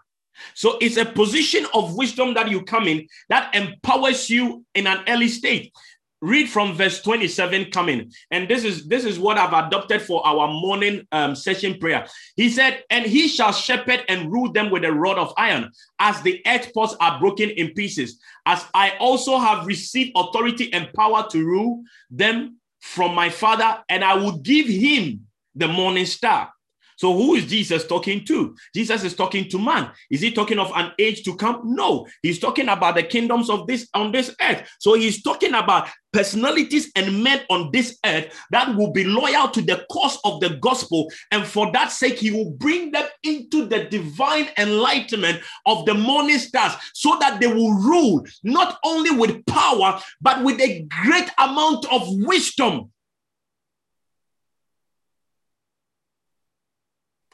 So 0.55 0.79
it's 0.81 0.97
a 0.97 1.05
position 1.05 1.67
of 1.75 1.97
wisdom 1.97 2.35
that 2.35 2.49
you 2.49 2.63
come 2.63 2.87
in 2.87 3.09
that 3.29 3.53
empowers 3.55 4.31
you 4.31 4.65
in 4.75 4.87
an 4.87 5.03
early 5.09 5.29
state. 5.29 5.73
Read 6.21 6.49
from 6.49 6.75
verse 6.75 7.01
27 7.03 7.71
coming. 7.71 8.11
And 8.31 8.49
this 8.49 8.65
is 8.65 8.87
this 8.87 9.05
is 9.05 9.19
what 9.19 9.39
i've 9.39 9.67
adopted 9.67 10.03
for 10.03 10.27
our 10.27 10.49
morning 10.49 11.07
um, 11.13 11.35
session 11.35 11.79
prayer. 11.79 12.07
He 12.37 12.49
said 12.49 12.83
and 12.91 13.05
he 13.05 13.29
shall 13.29 13.53
shepherd 13.53 14.05
and 14.09 14.33
rule 14.33 14.53
them 14.53 14.71
with 14.71 14.85
a 14.85 14.93
rod 14.93 15.19
of 15.19 15.33
iron 15.37 15.71
as 15.99 16.21
the 16.23 16.43
earth 16.47 16.73
pots 16.75 16.95
are 17.01 17.19
broken 17.21 17.51
in 17.51 17.73
pieces 17.75 18.21
as 18.47 18.65
i 18.75 18.93
also 18.99 19.39
have 19.39 19.67
received 19.67 20.13
authority 20.17 20.73
and 20.73 20.93
power 20.95 21.27
to 21.31 21.45
rule 21.45 21.83
them 22.11 22.57
from 22.81 23.15
my 23.15 23.29
father 23.29 23.83
and 23.89 24.05
i 24.05 24.15
will 24.15 24.39
give 24.39 24.67
him 24.67 25.21
the 25.55 25.69
morning 25.69 26.07
star 26.07 26.51
so 26.99 27.15
who 27.15 27.37
is 27.37 27.47
Jesus 27.47 27.87
talking 27.87 28.25
to? 28.25 28.57
Jesus 28.75 29.05
is 29.05 29.15
talking 29.15 29.49
to 29.51 29.59
man. 29.59 29.93
Is 30.11 30.21
he 30.21 30.33
talking 30.33 30.59
of 30.59 30.73
an 30.75 30.91
age 30.99 31.23
to 31.23 31.37
come? 31.37 31.61
No, 31.65 32.09
he's 32.23 32.41
talking 32.41 32.69
about 32.69 32.97
the 32.97 33.05
kingdoms 33.05 33.49
of 33.49 33.69
this 33.69 33.89
on 33.95 34.11
this 34.11 34.35
earth. 34.43 34.69
So 34.81 34.95
he's 34.95 35.23
talking 35.23 35.55
about 35.55 35.89
personalities 36.13 36.91
and 36.97 37.23
men 37.23 37.43
on 37.51 37.71
this 37.73 37.99
earth 38.05 38.37
that 38.51 38.75
will 38.75 38.91
be 38.91 39.05
loyal 39.05 39.49
to 39.51 39.63
the 39.63 39.87
cause 39.93 40.19
of 40.25 40.41
the 40.41 40.59
gospel. 40.61 41.09
And 41.31 41.47
for 41.47 41.71
that 41.71 41.93
sake, 41.93 42.19
he 42.19 42.33
will 42.33 42.51
bring 42.51 42.91
them 42.91 43.07
into 43.23 43.67
the 43.67 43.85
divine 43.85 44.49
enlightenment 44.59 45.41
of 45.67 45.87
the 45.87 45.95
morning 45.95 46.39
stars 46.39 46.73
so 46.95 47.17
that 47.21 47.39
they 47.41 47.47
will 47.47 47.75
rule 47.75 48.27
not 48.43 48.77
only 48.85 49.13
with 49.13 49.47
power, 49.47 50.01
but 50.21 50.43
with 50.43 50.61
a 50.61 50.85
great 51.05 51.31
amount 51.39 51.87
of 51.93 52.03
wisdom 52.09 52.91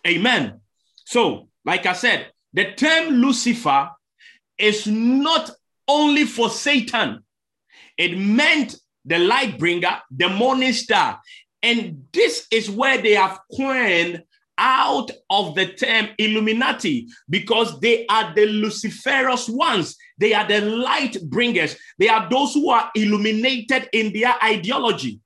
Amen. 0.07 0.61
So, 1.05 1.49
like 1.65 1.87
I 1.87 1.93
said, 1.93 2.29
the 2.53 2.73
term 2.73 3.15
Lucifer 3.15 3.91
is 4.59 4.87
not 4.87 5.51
only 5.89 6.25
for 6.25 6.49
Satan, 6.51 7.25
it 7.97 8.17
meant 8.19 8.77
the 9.05 9.19
light 9.19 9.59
bringer, 9.59 10.01
the 10.11 10.29
morning 10.29 10.73
star. 10.73 11.21
And 11.63 12.05
this 12.13 12.47
is 12.51 12.71
where 12.71 13.01
they 13.01 13.15
have 13.15 13.41
coined 13.57 14.23
out 14.57 15.11
of 15.31 15.55
the 15.55 15.67
term 15.67 16.09
Illuminati 16.19 17.09
because 17.29 17.81
they 17.81 18.07
are 18.07 18.35
the 18.35 18.47
Luciferous 18.47 19.49
ones. 19.49 19.97
They 20.19 20.33
are 20.33 20.47
the 20.47 20.61
light 20.61 21.17
bringers. 21.25 21.77
They 21.99 22.09
are 22.09 22.29
those 22.31 22.55
who 22.55 22.71
are 22.71 22.91
illuminated 22.95 23.89
in 23.93 24.13
their 24.13 24.35
ideology. 24.43 25.21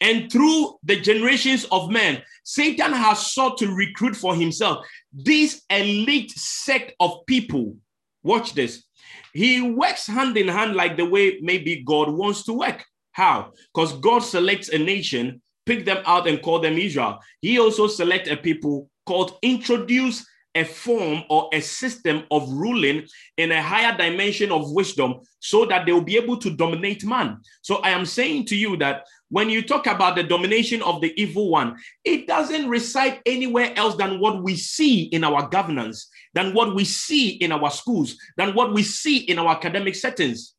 And 0.00 0.32
through 0.32 0.78
the 0.82 0.98
generations 0.98 1.66
of 1.70 1.90
men, 1.90 2.22
Satan 2.44 2.92
has 2.92 3.32
sought 3.32 3.58
to 3.58 3.74
recruit 3.74 4.16
for 4.16 4.34
himself 4.34 4.86
this 5.12 5.62
elite 5.68 6.30
sect 6.30 6.94
of 7.00 7.26
people. 7.26 7.76
Watch 8.22 8.54
this. 8.54 8.84
He 9.32 9.60
works 9.60 10.06
hand 10.06 10.36
in 10.36 10.48
hand 10.48 10.74
like 10.74 10.96
the 10.96 11.04
way 11.04 11.38
maybe 11.42 11.82
God 11.84 12.10
wants 12.10 12.44
to 12.44 12.54
work. 12.54 12.84
How? 13.12 13.52
Because 13.74 13.92
God 14.00 14.20
selects 14.20 14.68
a 14.70 14.78
nation, 14.78 15.42
pick 15.66 15.84
them 15.84 16.02
out 16.06 16.26
and 16.26 16.42
call 16.42 16.60
them 16.60 16.78
Israel. 16.78 17.18
He 17.40 17.58
also 17.58 17.86
select 17.86 18.28
a 18.28 18.36
people 18.36 18.88
called 19.06 19.38
introduce 19.42 20.26
a 20.54 20.64
form 20.64 21.22
or 21.28 21.48
a 21.52 21.60
system 21.60 22.24
of 22.30 22.48
ruling 22.50 23.06
in 23.36 23.52
a 23.52 23.62
higher 23.62 23.96
dimension 23.96 24.50
of 24.50 24.72
wisdom 24.72 25.20
so 25.38 25.64
that 25.64 25.86
they 25.86 25.92
will 25.92 26.00
be 26.00 26.16
able 26.16 26.36
to 26.36 26.50
dominate 26.50 27.04
man. 27.04 27.38
So 27.62 27.76
I 27.76 27.90
am 27.90 28.04
saying 28.04 28.46
to 28.46 28.56
you 28.56 28.76
that 28.78 29.06
when 29.28 29.48
you 29.48 29.62
talk 29.62 29.86
about 29.86 30.16
the 30.16 30.24
domination 30.24 30.82
of 30.82 31.00
the 31.00 31.14
evil 31.20 31.50
one, 31.50 31.76
it 32.04 32.26
doesn't 32.26 32.68
reside 32.68 33.20
anywhere 33.26 33.72
else 33.76 33.94
than 33.96 34.18
what 34.18 34.42
we 34.42 34.56
see 34.56 35.02
in 35.04 35.22
our 35.22 35.48
governance, 35.48 36.08
than 36.34 36.52
what 36.52 36.74
we 36.74 36.84
see 36.84 37.30
in 37.30 37.52
our 37.52 37.70
schools, 37.70 38.16
than 38.36 38.54
what 38.54 38.74
we 38.74 38.82
see 38.82 39.18
in 39.18 39.38
our 39.38 39.54
academic 39.54 39.94
settings, 39.94 40.54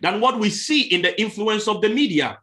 than 0.00 0.20
what 0.20 0.38
we 0.38 0.50
see 0.50 0.82
in 0.82 1.02
the 1.02 1.20
influence 1.20 1.66
of 1.66 1.80
the 1.80 1.88
media. 1.88 2.38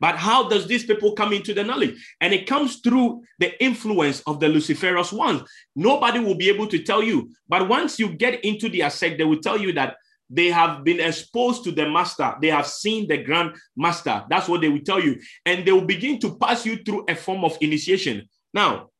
But 0.00 0.16
how 0.16 0.48
does 0.48 0.66
these 0.66 0.84
people 0.84 1.12
come 1.12 1.32
into 1.32 1.52
the 1.52 1.64
knowledge? 1.64 1.94
And 2.20 2.32
it 2.32 2.46
comes 2.46 2.76
through 2.76 3.22
the 3.38 3.62
influence 3.62 4.20
of 4.20 4.40
the 4.40 4.46
Luciferous 4.46 5.12
ones. 5.12 5.42
Nobody 5.74 6.20
will 6.20 6.36
be 6.36 6.48
able 6.48 6.66
to 6.68 6.82
tell 6.82 7.02
you. 7.02 7.30
But 7.48 7.68
once 7.68 7.98
you 7.98 8.10
get 8.10 8.44
into 8.44 8.68
the 8.68 8.88
sect, 8.90 9.18
they 9.18 9.24
will 9.24 9.40
tell 9.40 9.58
you 9.58 9.72
that 9.74 9.96
they 10.30 10.48
have 10.48 10.84
been 10.84 11.00
exposed 11.00 11.64
to 11.64 11.72
the 11.72 11.88
master. 11.88 12.34
They 12.40 12.48
have 12.48 12.66
seen 12.66 13.08
the 13.08 13.18
grand 13.18 13.56
master. 13.76 14.24
That's 14.28 14.48
what 14.48 14.60
they 14.60 14.68
will 14.68 14.80
tell 14.80 15.00
you. 15.00 15.20
And 15.46 15.64
they 15.64 15.72
will 15.72 15.86
begin 15.86 16.18
to 16.20 16.36
pass 16.36 16.66
you 16.66 16.76
through 16.76 17.06
a 17.08 17.14
form 17.14 17.44
of 17.44 17.56
initiation. 17.60 18.28
Now, 18.52 18.90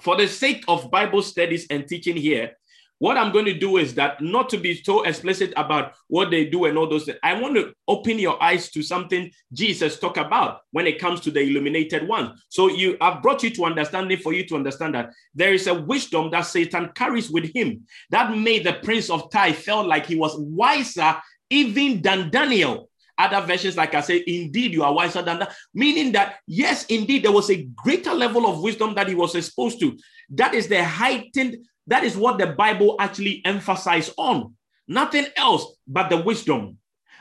for 0.00 0.16
the 0.16 0.28
sake 0.28 0.64
of 0.68 0.90
Bible 0.90 1.22
studies 1.22 1.66
and 1.70 1.86
teaching 1.86 2.16
here, 2.16 2.52
what 3.00 3.16
I'm 3.16 3.32
going 3.32 3.46
to 3.46 3.58
do 3.58 3.78
is 3.78 3.94
that 3.94 4.20
not 4.20 4.50
to 4.50 4.58
be 4.58 4.80
so 4.82 5.02
explicit 5.04 5.54
about 5.56 5.94
what 6.08 6.30
they 6.30 6.44
do 6.44 6.66
and 6.66 6.76
all 6.76 6.86
those 6.86 7.04
things. 7.06 7.18
I 7.22 7.32
want 7.40 7.56
to 7.56 7.72
open 7.88 8.18
your 8.18 8.40
eyes 8.42 8.70
to 8.72 8.82
something 8.82 9.30
Jesus 9.54 9.98
talked 9.98 10.18
about 10.18 10.60
when 10.72 10.86
it 10.86 10.98
comes 10.98 11.20
to 11.22 11.30
the 11.30 11.40
illuminated 11.40 12.06
one. 12.06 12.36
So 12.50 12.68
you 12.68 12.98
I've 13.00 13.22
brought 13.22 13.42
you 13.42 13.50
to 13.50 13.64
understanding 13.64 14.18
for 14.18 14.34
you 14.34 14.46
to 14.48 14.54
understand 14.54 14.94
that 14.94 15.12
there 15.34 15.54
is 15.54 15.66
a 15.66 15.74
wisdom 15.74 16.30
that 16.32 16.42
Satan 16.42 16.90
carries 16.94 17.30
with 17.30 17.52
him 17.54 17.86
that 18.10 18.36
made 18.36 18.64
the 18.64 18.74
prince 18.74 19.08
of 19.08 19.30
Tyre 19.30 19.54
felt 19.54 19.86
like 19.86 20.04
he 20.04 20.16
was 20.16 20.36
wiser 20.36 21.16
even 21.48 22.02
than 22.02 22.30
Daniel. 22.30 22.90
Other 23.16 23.46
versions, 23.46 23.76
like 23.76 23.94
I 23.94 24.02
say, 24.02 24.22
indeed 24.26 24.72
you 24.72 24.82
are 24.82 24.94
wiser 24.94 25.22
than 25.22 25.38
that, 25.40 25.54
meaning 25.72 26.12
that 26.12 26.36
yes, 26.46 26.84
indeed 26.86 27.22
there 27.22 27.32
was 27.32 27.50
a 27.50 27.62
greater 27.76 28.14
level 28.14 28.46
of 28.46 28.62
wisdom 28.62 28.94
that 28.94 29.08
he 29.08 29.14
was 29.14 29.34
exposed 29.34 29.80
to. 29.80 29.98
That 30.30 30.54
is 30.54 30.68
the 30.68 30.84
heightened 30.84 31.56
that 31.86 32.04
is 32.04 32.16
what 32.16 32.38
the 32.38 32.46
Bible 32.46 32.96
actually 32.98 33.42
emphasizes 33.44 34.14
on. 34.16 34.54
Nothing 34.86 35.26
else 35.36 35.74
but 35.86 36.10
the 36.10 36.16
wisdom. 36.16 36.78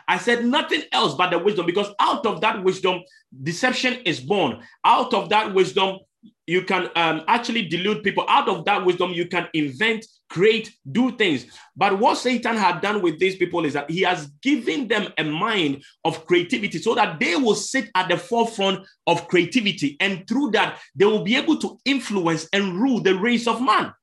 I 0.07 0.17
said 0.17 0.43
nothing 0.43 0.83
else 0.91 1.13
but 1.13 1.29
the 1.29 1.37
wisdom 1.37 1.67
because 1.67 1.93
out 1.99 2.25
of 2.25 2.41
that 2.41 2.63
wisdom, 2.63 3.01
deception 3.43 4.01
is 4.05 4.19
born. 4.19 4.63
Out 4.83 5.13
of 5.13 5.29
that 5.29 5.53
wisdom, 5.53 5.99
you 6.47 6.63
can 6.63 6.89
um, 6.95 7.23
actually 7.27 7.67
delude 7.67 8.03
people. 8.03 8.25
Out 8.27 8.49
of 8.49 8.65
that 8.65 8.83
wisdom, 8.83 9.11
you 9.11 9.27
can 9.27 9.47
invent, 9.53 10.03
create, 10.29 10.73
do 10.91 11.15
things. 11.15 11.45
But 11.75 11.99
what 11.99 12.17
Satan 12.17 12.57
had 12.57 12.81
done 12.81 13.03
with 13.03 13.19
these 13.19 13.35
people 13.35 13.65
is 13.65 13.73
that 13.73 13.91
he 13.91 14.01
has 14.01 14.25
given 14.41 14.87
them 14.87 15.13
a 15.19 15.23
mind 15.23 15.83
of 16.03 16.25
creativity 16.25 16.79
so 16.79 16.95
that 16.95 17.19
they 17.19 17.35
will 17.35 17.53
sit 17.53 17.91
at 17.93 18.09
the 18.09 18.17
forefront 18.17 18.85
of 19.05 19.27
creativity. 19.27 19.95
And 19.99 20.27
through 20.27 20.51
that, 20.51 20.79
they 20.95 21.05
will 21.05 21.23
be 21.23 21.35
able 21.35 21.57
to 21.57 21.77
influence 21.85 22.49
and 22.51 22.81
rule 22.81 22.99
the 22.99 23.15
race 23.15 23.45
of 23.45 23.61
man. 23.61 23.93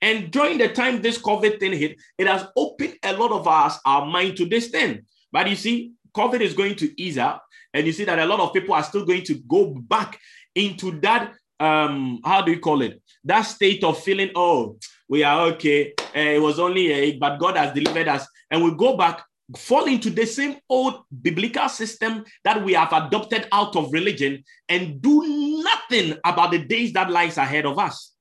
And 0.00 0.30
during 0.30 0.58
the 0.58 0.68
time 0.68 1.02
this 1.02 1.18
COVID 1.18 1.60
thing 1.60 1.72
hit, 1.72 1.96
it 2.16 2.26
has 2.26 2.46
opened 2.56 2.94
a 3.02 3.12
lot 3.14 3.32
of 3.32 3.46
us 3.46 3.78
our 3.84 4.06
mind 4.06 4.36
to 4.36 4.46
this 4.46 4.68
thing. 4.68 5.02
But 5.32 5.48
you 5.48 5.56
see, 5.56 5.92
COVID 6.16 6.40
is 6.40 6.54
going 6.54 6.76
to 6.76 7.00
ease 7.00 7.18
up, 7.18 7.44
and 7.74 7.86
you 7.86 7.92
see 7.92 8.04
that 8.04 8.18
a 8.18 8.26
lot 8.26 8.40
of 8.40 8.52
people 8.52 8.74
are 8.74 8.82
still 8.82 9.04
going 9.04 9.24
to 9.24 9.34
go 9.48 9.74
back 9.74 10.18
into 10.54 10.98
that. 11.00 11.34
Um, 11.60 12.20
how 12.24 12.42
do 12.42 12.52
you 12.52 12.60
call 12.60 12.82
it? 12.82 13.02
That 13.24 13.42
state 13.42 13.82
of 13.84 14.02
feeling, 14.02 14.30
oh, 14.34 14.78
we 15.08 15.24
are 15.24 15.46
okay. 15.48 15.92
Uh, 16.14 16.36
it 16.36 16.42
was 16.42 16.58
only 16.58 16.92
a, 16.92 17.18
but 17.18 17.38
God 17.38 17.56
has 17.56 17.74
delivered 17.74 18.08
us, 18.08 18.26
and 18.50 18.62
we 18.64 18.74
go 18.74 18.96
back 18.96 19.24
fall 19.56 19.86
into 19.86 20.10
the 20.10 20.26
same 20.26 20.56
old 20.68 21.04
biblical 21.22 21.68
system 21.68 22.24
that 22.44 22.62
we 22.62 22.74
have 22.74 22.92
adopted 22.92 23.48
out 23.50 23.74
of 23.76 23.90
religion 23.92 24.44
and 24.68 25.00
do 25.00 25.62
nothing 25.62 26.18
about 26.24 26.50
the 26.50 26.58
days 26.58 26.92
that 26.92 27.10
lies 27.10 27.38
ahead 27.38 27.64
of 27.64 27.78
us 27.78 28.12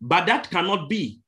but 0.00 0.26
that 0.26 0.50
cannot 0.50 0.88
be. 0.88 1.20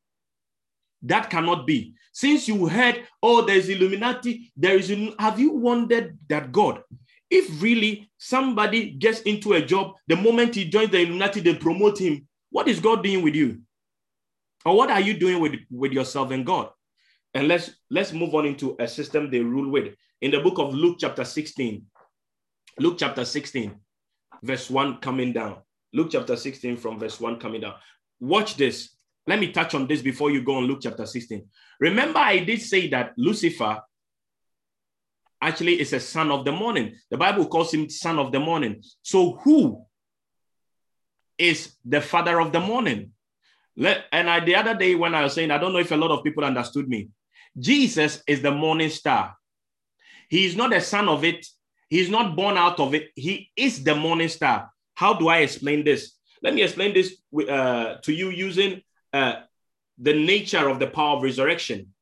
That 1.02 1.30
cannot 1.30 1.66
be. 1.66 1.94
Since 2.12 2.48
you 2.48 2.66
heard, 2.66 3.06
oh, 3.22 3.44
there's 3.44 3.68
Illuminati, 3.68 4.52
there 4.56 4.76
is, 4.76 4.92
have 5.18 5.38
you 5.38 5.52
wondered 5.52 6.18
that 6.28 6.50
God, 6.50 6.82
if 7.30 7.62
really 7.62 8.10
somebody 8.18 8.90
gets 8.90 9.20
into 9.20 9.52
a 9.52 9.62
job, 9.62 9.92
the 10.08 10.16
moment 10.16 10.54
he 10.54 10.64
joins 10.64 10.90
the 10.90 11.00
Illuminati, 11.00 11.40
they 11.40 11.54
promote 11.54 12.00
him, 12.00 12.26
what 12.50 12.68
is 12.68 12.80
God 12.80 13.04
doing 13.04 13.22
with 13.22 13.34
you? 13.34 13.60
Or 14.64 14.76
what 14.76 14.90
are 14.90 15.00
you 15.00 15.14
doing 15.14 15.40
with, 15.40 15.54
with 15.70 15.92
yourself 15.92 16.30
and 16.30 16.44
God? 16.44 16.70
And 17.34 17.46
let's 17.46 17.70
let's 17.90 18.12
move 18.12 18.34
on 18.34 18.46
into 18.46 18.74
a 18.80 18.88
system 18.88 19.30
they 19.30 19.40
rule 19.40 19.70
with. 19.70 19.94
In 20.22 20.30
the 20.30 20.40
book 20.40 20.58
of 20.58 20.74
Luke, 20.74 20.96
chapter 20.98 21.24
16, 21.24 21.84
Luke 22.80 22.96
chapter 22.98 23.24
16, 23.24 23.76
verse 24.42 24.70
1 24.70 24.98
coming 24.98 25.32
down. 25.32 25.58
Luke 25.92 26.08
chapter 26.10 26.36
16 26.36 26.76
from 26.76 26.98
verse 26.98 27.20
1 27.20 27.38
coming 27.38 27.60
down. 27.60 27.74
Watch 28.20 28.56
this. 28.56 28.90
Let 29.26 29.38
me 29.38 29.52
touch 29.52 29.74
on 29.74 29.86
this 29.86 30.02
before 30.02 30.30
you 30.30 30.42
go 30.42 30.56
on 30.56 30.64
Luke 30.64 30.80
chapter 30.82 31.06
16. 31.06 31.46
Remember, 31.80 32.18
I 32.18 32.38
did 32.38 32.62
say 32.62 32.88
that 32.88 33.12
Lucifer 33.16 33.80
actually 35.40 35.80
is 35.80 35.92
a 35.92 36.00
son 36.00 36.30
of 36.30 36.44
the 36.44 36.52
morning. 36.52 36.94
The 37.10 37.16
Bible 37.16 37.46
calls 37.46 37.72
him 37.72 37.88
son 37.88 38.18
of 38.18 38.32
the 38.32 38.40
morning. 38.40 38.82
So, 39.02 39.36
who 39.42 39.84
is 41.36 41.76
the 41.84 42.00
father 42.00 42.40
of 42.40 42.52
the 42.52 42.60
morning? 42.60 43.12
Let, 43.76 44.04
and 44.10 44.28
I, 44.28 44.40
the 44.40 44.56
other 44.56 44.74
day, 44.74 44.94
when 44.96 45.14
I 45.14 45.22
was 45.22 45.34
saying, 45.34 45.50
I 45.50 45.58
don't 45.58 45.72
know 45.72 45.78
if 45.78 45.92
a 45.92 45.96
lot 45.96 46.10
of 46.10 46.24
people 46.24 46.44
understood 46.44 46.88
me. 46.88 47.10
Jesus 47.56 48.22
is 48.26 48.42
the 48.42 48.50
morning 48.50 48.90
star. 48.90 49.36
He 50.28 50.46
is 50.46 50.56
not 50.56 50.72
a 50.72 50.80
son 50.80 51.08
of 51.08 51.24
it. 51.24 51.46
He's 51.88 52.10
not 52.10 52.36
born 52.36 52.56
out 52.56 52.80
of 52.80 52.94
it. 52.94 53.10
He 53.14 53.50
is 53.56 53.82
the 53.82 53.94
morning 53.94 54.28
star. 54.28 54.70
How 54.94 55.14
do 55.14 55.28
I 55.28 55.38
explain 55.38 55.84
this? 55.84 56.17
Let 56.42 56.54
me 56.54 56.62
explain 56.62 56.94
this 56.94 57.16
uh, 57.48 57.96
to 58.02 58.12
you 58.12 58.30
using 58.30 58.82
uh, 59.12 59.34
the 59.98 60.14
nature 60.14 60.68
of 60.68 60.78
the 60.78 60.86
power 60.86 61.16
of 61.16 61.22
resurrection. 61.22 61.92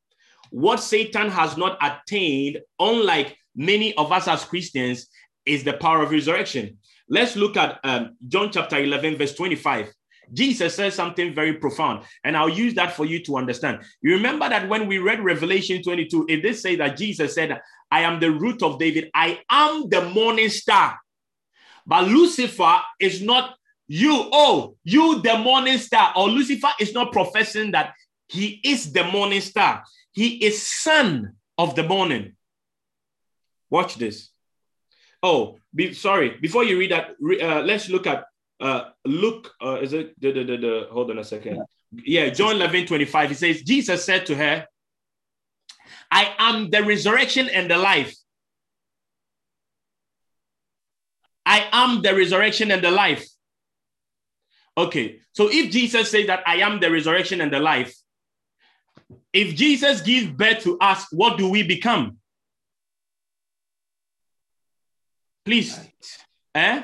what 0.50 0.80
Satan 0.80 1.28
has 1.30 1.56
not 1.56 1.78
attained, 1.82 2.60
unlike 2.78 3.36
many 3.54 3.94
of 3.96 4.12
us 4.12 4.28
as 4.28 4.44
Christians, 4.44 5.08
is 5.44 5.64
the 5.64 5.74
power 5.74 6.02
of 6.02 6.10
resurrection. 6.10 6.78
Let's 7.08 7.36
look 7.36 7.56
at 7.56 7.78
um, 7.84 8.16
John 8.26 8.50
chapter 8.50 8.78
11, 8.78 9.16
verse 9.16 9.34
25. 9.34 9.92
Jesus 10.32 10.74
says 10.74 10.94
something 10.94 11.34
very 11.34 11.54
profound, 11.54 12.04
and 12.24 12.36
I'll 12.36 12.48
use 12.48 12.74
that 12.74 12.94
for 12.94 13.04
you 13.04 13.22
to 13.24 13.36
understand. 13.36 13.82
You 14.02 14.14
remember 14.14 14.48
that 14.48 14.68
when 14.68 14.88
we 14.88 14.98
read 14.98 15.20
Revelation 15.20 15.82
22, 15.82 16.26
it 16.28 16.42
did 16.42 16.56
say 16.56 16.74
that 16.76 16.96
Jesus 16.96 17.34
said, 17.34 17.60
I 17.92 18.00
am 18.00 18.18
the 18.18 18.32
root 18.32 18.62
of 18.62 18.78
David, 18.80 19.10
I 19.14 19.40
am 19.50 19.88
the 19.88 20.08
morning 20.10 20.48
star. 20.48 20.98
But 21.86 22.08
Lucifer 22.08 22.76
is 22.98 23.22
not 23.22 23.54
you, 23.88 24.28
oh, 24.32 24.76
you, 24.84 25.20
the 25.22 25.38
morning 25.38 25.78
star, 25.78 26.12
or 26.16 26.28
Lucifer 26.28 26.70
is 26.80 26.92
not 26.92 27.12
professing 27.12 27.72
that 27.72 27.94
he 28.28 28.60
is 28.64 28.92
the 28.92 29.04
morning 29.04 29.40
star. 29.40 29.84
He 30.12 30.44
is 30.44 30.66
son 30.66 31.34
of 31.56 31.74
the 31.74 31.84
morning. 31.84 32.32
Watch 33.70 33.96
this. 33.96 34.30
Oh, 35.22 35.58
be, 35.74 35.92
sorry. 35.92 36.36
Before 36.40 36.64
you 36.64 36.78
read 36.78 36.92
that, 36.92 37.10
uh, 37.42 37.62
let's 37.62 37.88
look 37.88 38.06
at 38.06 38.24
uh, 38.60 38.90
Luke. 39.04 39.52
Uh, 39.62 39.76
is 39.76 39.92
it 39.92 40.20
the, 40.20 40.88
hold 40.90 41.10
on 41.10 41.18
a 41.18 41.24
second? 41.24 41.62
Yeah, 41.92 42.30
John 42.30 42.56
11 42.56 42.86
25. 42.86 43.28
He 43.28 43.34
says, 43.34 43.62
Jesus 43.62 44.04
said 44.04 44.26
to 44.26 44.34
her, 44.34 44.66
I 46.10 46.34
am 46.38 46.70
the 46.70 46.82
resurrection 46.82 47.48
and 47.48 47.70
the 47.70 47.78
life. 47.78 48.14
I 51.44 51.68
am 51.72 52.02
the 52.02 52.14
resurrection 52.14 52.70
and 52.70 52.82
the 52.82 52.90
life. 52.90 53.26
Okay, 54.76 55.20
so 55.32 55.48
if 55.50 55.70
Jesus 55.70 56.10
says 56.10 56.26
that 56.26 56.42
I 56.46 56.56
am 56.56 56.80
the 56.80 56.90
resurrection 56.90 57.40
and 57.40 57.52
the 57.52 57.60
life, 57.60 57.94
if 59.32 59.54
Jesus 59.54 60.00
gives 60.00 60.26
birth 60.26 60.62
to 60.64 60.78
us, 60.78 61.06
what 61.12 61.38
do 61.38 61.48
we 61.48 61.62
become? 61.62 62.18
Please. 65.44 65.78
Eh? 66.54 66.82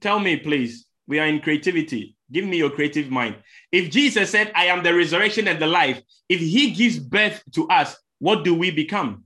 Tell 0.00 0.20
me, 0.20 0.36
please. 0.36 0.86
We 1.08 1.18
are 1.18 1.26
in 1.26 1.40
creativity. 1.40 2.16
Give 2.30 2.44
me 2.44 2.58
your 2.58 2.70
creative 2.70 3.10
mind. 3.10 3.36
If 3.72 3.90
Jesus 3.90 4.30
said, 4.30 4.52
I 4.54 4.66
am 4.66 4.82
the 4.82 4.94
resurrection 4.94 5.48
and 5.48 5.60
the 5.60 5.66
life, 5.66 6.02
if 6.28 6.40
he 6.40 6.72
gives 6.72 6.98
birth 6.98 7.42
to 7.52 7.68
us, 7.68 7.96
what 8.18 8.44
do 8.44 8.54
we 8.54 8.70
become? 8.70 9.24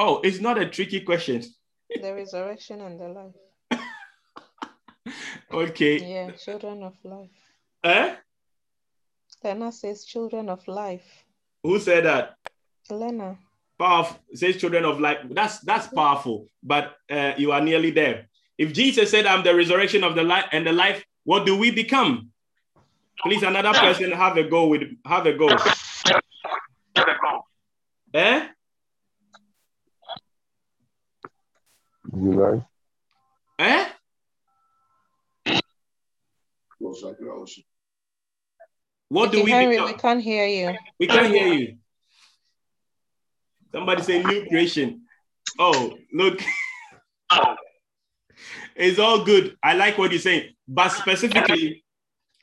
Oh, 0.00 0.20
it's 0.22 0.38
not 0.38 0.56
a 0.58 0.66
tricky 0.66 1.00
question. 1.00 1.42
The 1.90 2.14
resurrection 2.14 2.80
and 2.82 3.00
the 3.00 3.08
life. 3.08 3.82
okay. 5.52 5.96
Yeah, 5.98 6.30
children 6.32 6.82
of 6.82 6.94
life. 7.02 7.30
Eh? 7.82 8.14
Lena 9.42 9.72
says 9.72 10.04
children 10.04 10.50
of 10.50 10.66
life. 10.68 11.24
Who 11.62 11.80
said 11.80 12.04
that? 12.04 12.36
Lena. 12.90 13.38
Powerful 13.78 14.20
says 14.34 14.58
children 14.58 14.84
of 14.84 15.00
life. 15.00 15.18
That's 15.30 15.60
that's 15.60 15.86
powerful, 15.88 16.46
but 16.62 16.96
uh, 17.10 17.32
you 17.38 17.52
are 17.52 17.62
nearly 17.62 17.90
there. 17.90 18.28
If 18.58 18.74
Jesus 18.74 19.10
said, 19.10 19.24
I'm 19.24 19.42
the 19.42 19.54
resurrection 19.54 20.04
of 20.04 20.14
the 20.14 20.22
life 20.22 20.46
and 20.52 20.66
the 20.66 20.72
life, 20.72 21.02
what 21.24 21.46
do 21.46 21.56
we 21.56 21.70
become? 21.70 22.30
Please, 23.22 23.42
another 23.42 23.72
person 23.72 24.12
have 24.12 24.36
a 24.36 24.44
go 24.44 24.66
with 24.66 24.82
have 25.06 25.26
a 25.26 25.32
go. 25.32 25.48
Eh? 28.12 28.48
July. 32.10 32.64
Eh? 33.58 33.88
What 39.08 39.32
do 39.32 39.42
we 39.42 39.50
Henry, 39.50 39.76
become? 39.76 39.86
we 39.86 39.94
can't 39.94 40.22
hear 40.22 40.46
you. 40.46 40.78
We 40.98 41.06
can't 41.06 41.28
hear 41.28 41.52
you. 41.52 41.76
Somebody 43.72 44.02
say 44.02 44.22
new 44.22 44.46
creation. 44.48 45.02
Oh, 45.58 45.96
look. 46.12 46.40
it's 48.76 48.98
all 48.98 49.24
good. 49.24 49.56
I 49.62 49.74
like 49.74 49.98
what 49.98 50.10
you're 50.10 50.20
saying. 50.20 50.54
But 50.66 50.90
specifically, 50.90 51.84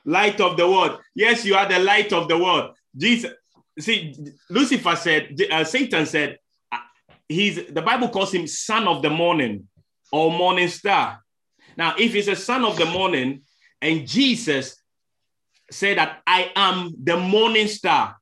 light 0.06 0.40
of 0.42 0.58
the 0.58 0.68
world. 0.68 1.00
Yes, 1.16 1.46
you 1.46 1.56
are 1.56 1.68
the 1.68 1.80
light 1.80 2.14
of 2.14 2.28
the 2.28 2.38
world. 2.38 2.76
Jesus. 2.96 3.32
See, 3.78 4.16
Lucifer 4.50 4.96
said, 4.96 5.38
uh, 5.52 5.64
Satan 5.64 6.06
said, 6.06 6.40
he's 7.28 7.68
the 7.68 7.82
Bible 7.82 8.10
calls 8.10 8.34
him 8.34 8.48
son 8.48 8.88
of 8.88 9.02
the 9.02 9.10
morning 9.10 9.68
or 10.12 10.32
morning 10.32 10.68
star. 10.68 11.22
Now, 11.78 11.96
if 11.98 12.14
he's 12.14 12.28
a 12.28 12.36
son 12.36 12.64
of 12.64 12.78
the 12.78 12.86
morning, 12.86 13.42
and 13.82 14.08
Jesus 14.08 14.82
said 15.72 15.98
that 15.98 16.22
I 16.26 16.52
am 16.56 16.94
the 17.04 17.18
morning 17.18 17.68
star. 17.68 18.16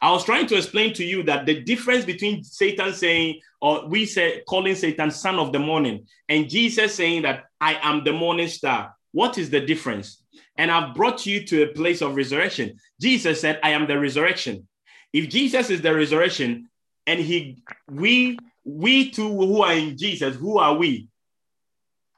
I 0.00 0.10
was 0.12 0.24
trying 0.24 0.46
to 0.48 0.56
explain 0.56 0.92
to 0.94 1.04
you 1.04 1.22
that 1.24 1.46
the 1.46 1.60
difference 1.62 2.04
between 2.04 2.44
Satan 2.44 2.92
saying, 2.92 3.40
or 3.60 3.86
we 3.88 4.04
say 4.04 4.42
calling 4.46 4.74
Satan 4.74 5.10
son 5.10 5.38
of 5.38 5.52
the 5.52 5.58
morning, 5.58 6.06
and 6.28 6.48
Jesus 6.48 6.94
saying 6.94 7.22
that 7.22 7.44
I 7.60 7.78
am 7.82 8.04
the 8.04 8.12
morning 8.12 8.48
star. 8.48 8.94
What 9.12 9.38
is 9.38 9.48
the 9.48 9.60
difference? 9.60 10.22
And 10.58 10.70
I've 10.70 10.94
brought 10.94 11.26
you 11.26 11.44
to 11.46 11.62
a 11.62 11.72
place 11.72 12.02
of 12.02 12.16
resurrection. 12.16 12.78
Jesus 13.00 13.40
said, 13.40 13.58
I 13.62 13.70
am 13.70 13.86
the 13.86 13.98
resurrection. 13.98 14.68
If 15.12 15.28
Jesus 15.28 15.70
is 15.70 15.80
the 15.80 15.94
resurrection, 15.94 16.68
and 17.06 17.20
he 17.20 17.62
we 17.88 18.38
we 18.64 19.10
too 19.10 19.28
who 19.28 19.62
are 19.62 19.72
in 19.72 19.96
Jesus, 19.96 20.36
who 20.36 20.58
are 20.58 20.74
we? 20.74 21.08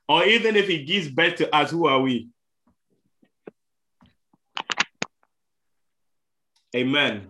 Or 0.09 0.25
even 0.25 0.57
if 0.57 0.67
he 0.67 0.85
gives 0.85 1.09
birth 1.09 1.37
to 1.37 1.55
us, 1.55 1.71
who 1.71 1.87
are 1.87 2.01
we? 2.01 2.29
Amen. 6.75 7.29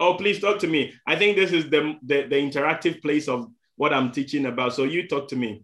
Oh, 0.00 0.14
please 0.14 0.40
talk 0.40 0.58
to 0.60 0.66
me. 0.66 0.92
I 1.06 1.16
think 1.16 1.36
this 1.36 1.52
is 1.52 1.70
the, 1.70 1.96
the, 2.02 2.22
the, 2.22 2.36
interactive 2.36 3.00
place 3.00 3.28
of 3.28 3.48
what 3.76 3.92
I'm 3.92 4.10
teaching 4.10 4.46
about. 4.46 4.74
So 4.74 4.84
you 4.84 5.06
talk 5.06 5.28
to 5.28 5.36
me. 5.36 5.62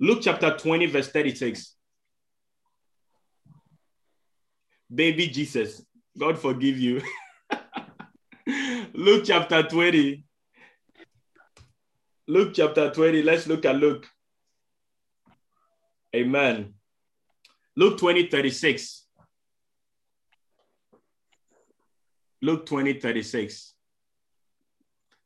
Luke 0.00 0.20
chapter 0.22 0.56
20, 0.56 0.86
verse 0.86 1.08
36. 1.08 1.74
Baby 4.92 5.28
Jesus, 5.28 5.84
God 6.18 6.38
forgive 6.38 6.78
you. 6.78 7.00
Luke 8.98 9.22
chapter 9.26 9.62
20. 9.62 10.24
Luke 12.26 12.50
chapter 12.52 12.90
20. 12.90 13.22
Let's 13.22 13.46
look 13.46 13.64
at 13.64 13.76
Luke. 13.76 14.04
Amen. 16.16 16.74
Luke 17.76 17.96
20, 17.96 18.26
36. 18.26 19.06
Luke 22.42 22.66
20, 22.66 22.94
36. 22.94 23.74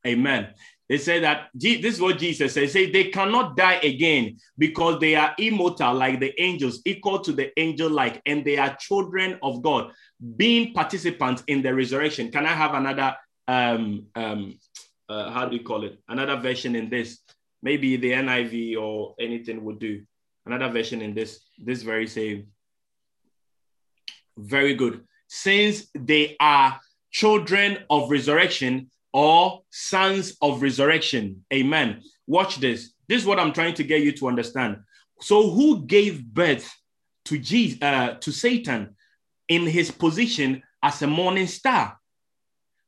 Amen. 0.07 0.49
They 0.87 0.99
say 0.99 1.20
that 1.20 1.49
this 1.55 1.95
is 1.95 2.01
what 2.01 2.18
Jesus 2.18 2.53
says. 2.53 2.73
Say 2.73 2.91
they 2.91 3.05
cannot 3.05 3.57
die 3.57 3.81
again 3.83 4.37
because 4.59 5.01
they 5.01 5.14
are 5.14 5.35
immortal 5.39 5.95
like 5.95 6.20
the 6.20 6.39
angels, 6.39 6.83
equal 6.85 7.20
to 7.20 7.33
the 7.33 7.59
angel 7.59 7.89
like, 7.89 8.20
and 8.27 8.45
they 8.45 8.59
are 8.59 8.77
children 8.79 9.39
of 9.43 9.62
God, 9.62 9.93
being 10.37 10.75
participants 10.75 11.43
in 11.47 11.62
the 11.62 11.75
resurrection. 11.75 12.31
Can 12.31 12.45
I 12.45 12.53
have 12.53 12.75
another 12.75 13.16
um 13.49 14.07
um 14.14 14.59
uh, 15.09 15.30
how 15.30 15.47
do 15.47 15.57
you 15.57 15.62
call 15.62 15.84
it? 15.84 15.99
Another 16.09 16.36
version 16.36 16.74
in 16.74 16.88
this? 16.88 17.18
Maybe 17.62 17.97
the 17.97 18.12
NIV 18.12 18.80
or 18.80 19.14
anything 19.20 19.62
would 19.64 19.78
do. 19.78 20.03
Another 20.47 20.68
version 20.68 21.03
in 21.03 21.14
this, 21.14 21.40
this 21.59 21.82
very 21.82 22.07
same. 22.07 22.49
Very 24.36 24.74
good. 24.74 25.05
Since 25.28 25.88
they 25.95 26.36
are 26.40 26.80
children 27.11 27.78
of 27.90 28.11
resurrection 28.11 28.90
or 29.12 29.62
sons 29.70 30.36
of 30.40 30.62
resurrection. 30.62 31.45
Amen. 31.53 32.03
Watch 32.26 32.57
this. 32.57 32.95
This 33.09 33.20
is 33.22 33.26
what 33.26 33.38
I'm 33.38 33.53
trying 33.53 33.74
to 33.74 33.84
get 33.84 34.03
you 34.03 34.12
to 34.12 34.28
understand. 34.28 34.78
So, 35.20 35.51
who 35.51 35.84
gave 35.84 36.24
birth 36.24 36.74
to 37.26 37.38
Jesus, 37.38 37.80
uh, 37.82 38.14
to 38.14 38.32
Satan 38.32 38.97
in 39.49 39.66
his 39.66 39.90
position 39.90 40.62
as 40.82 41.03
a 41.03 41.07
morning 41.07 41.47
star? 41.47 41.99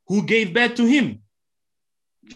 Who 0.08 0.22
gave 0.22 0.54
birth 0.54 0.74
to 0.76 0.84
him? 0.84 1.20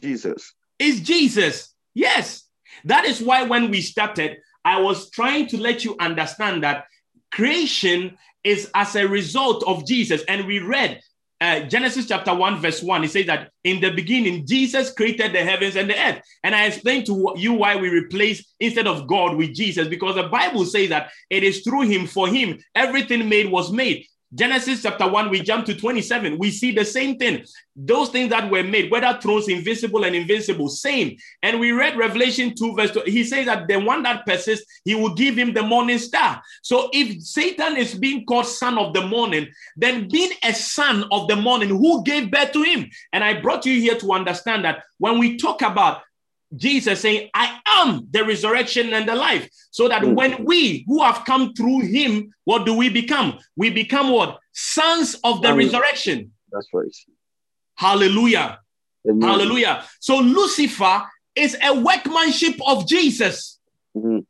Jesus. 0.01 0.53
Is 0.79 1.01
Jesus. 1.01 1.75
Yes. 1.95 2.45
That 2.85 3.05
is 3.05 3.21
why 3.21 3.43
when 3.45 3.71
we 3.71 3.81
started, 3.81 4.39
I 4.65 4.81
was 4.81 5.11
trying 5.11 5.47
to 5.49 5.59
let 5.59 5.85
you 5.85 5.97
understand 5.99 6.63
that 6.63 6.87
creation 7.33 8.17
is 8.45 8.71
as 8.75 8.95
a 8.97 9.07
result 9.07 9.65
of 9.67 9.87
Jesus. 9.87 10.23
And 10.29 10.47
we 10.47 10.61
read 10.61 11.01
uh, 11.41 11.61
Genesis 11.61 12.07
chapter 12.07 12.35
1, 12.35 12.61
verse 12.61 12.83
1, 12.83 13.05
it 13.05 13.11
says 13.11 13.27
that 13.27 13.51
in 13.63 13.81
the 13.81 13.93
beginning, 13.93 14.45
Jesus 14.45 14.93
created 14.93 15.33
the 15.33 15.45
heavens 15.45 15.77
and 15.77 15.89
the 15.89 15.99
earth. 15.99 16.21
And 16.43 16.55
I 16.55 16.67
explained 16.67 17.07
to 17.07 17.33
you 17.37 17.53
why 17.53 17.77
we 17.77 17.89
replace 17.89 18.45
instead 18.59 18.89
of 18.89 19.07
God 19.07 19.37
with 19.37 19.55
Jesus, 19.55 19.87
because 19.87 20.17
the 20.17 20.25
Bible 20.25 20.65
says 20.65 20.89
that 20.89 21.11
it 21.31 21.45
is 21.45 21.61
through 21.61 21.83
him, 21.83 22.07
for 22.07 22.27
him, 22.27 22.59
everything 22.75 23.29
made 23.29 23.51
was 23.51 23.71
made. 23.71 24.07
Genesis 24.35 24.83
chapter 24.83 25.09
1, 25.09 25.31
we 25.31 25.41
jump 25.41 25.65
to 25.65 25.75
27. 25.75 26.37
We 26.39 26.51
see 26.51 26.73
the 26.73 26.85
same 26.85 27.17
thing. 27.17 27.45
Those 27.75 28.11
things 28.11 28.29
that 28.29 28.51
were 28.51 28.63
made, 28.63 28.91
whether 28.91 29.19
thrones 29.21 29.49
invisible 29.49 30.05
and 30.05 30.15
invincible, 30.15 30.69
same. 30.69 31.17
And 31.43 31.59
we 31.59 31.73
read 31.73 31.97
Revelation 31.97 32.55
2, 32.55 32.75
verse 32.77 32.91
2. 32.91 33.03
He 33.07 33.25
says 33.25 33.47
that 33.47 33.69
the 33.69 33.81
one 33.81 34.03
that 34.03 34.27
persists, 34.27 34.81
he 34.85 34.95
will 34.95 35.15
give 35.15 35.37
him 35.37 35.55
the 35.55 35.63
morning 35.63 35.99
star. 35.99 36.43
So 36.63 36.91
if 36.93 37.23
Satan 37.23 37.79
is 37.79 37.95
being 37.95 38.27
called 38.27 38.47
son 38.47 38.77
of 38.77 38.93
the 38.93 39.07
morning, 39.07 39.49
then 39.77 40.09
being 40.09 40.33
a 40.45 40.53
son 40.53 41.05
of 41.11 41.27
the 41.29 41.37
morning, 41.37 41.71
who 41.71 42.05
gave 42.05 42.31
birth 42.31 42.53
to 42.53 42.63
him? 42.63 42.91
And 43.15 43.25
I 43.25 43.41
brought 43.41 43.65
you 43.65 43.81
here 43.81 43.97
to 43.97 44.13
understand 44.13 44.65
that 44.67 44.83
when 44.99 45.19
we 45.19 45.39
talk 45.39 45.63
about 45.63 46.03
Jesus 46.57 47.01
saying, 47.01 47.31
I 47.35 47.59
am 47.67 48.09
the 48.11 48.25
resurrection 48.25 48.93
and 48.95 49.09
the 49.09 49.15
life. 49.15 49.49
So 49.71 49.89
that 49.89 50.03
mm. 50.03 50.15
when 50.15 50.45
we 50.45 50.85
who 50.87 51.03
have 51.03 51.25
come 51.25 51.53
through 51.55 51.81
him, 51.81 52.33
what 52.45 52.65
do 52.65 52.75
we 52.75 52.89
become? 52.89 53.39
We 53.57 53.71
become 53.71 54.11
what? 54.11 54.39
Sons 54.53 55.17
of 55.25 55.43
the 55.43 55.55
resurrection. 55.55 56.33
That's 56.51 56.69
right. 56.73 56.87
Hallelujah. 57.77 58.61
Amen. 59.09 59.29
Hallelujah. 59.29 59.85
So 60.01 60.19
Lucifer 60.19 61.03
is 61.35 61.57
a 61.63 61.79
workmanship 61.81 62.57
of 62.67 62.89
Jesus. 62.89 63.59
Mm. 63.97 64.27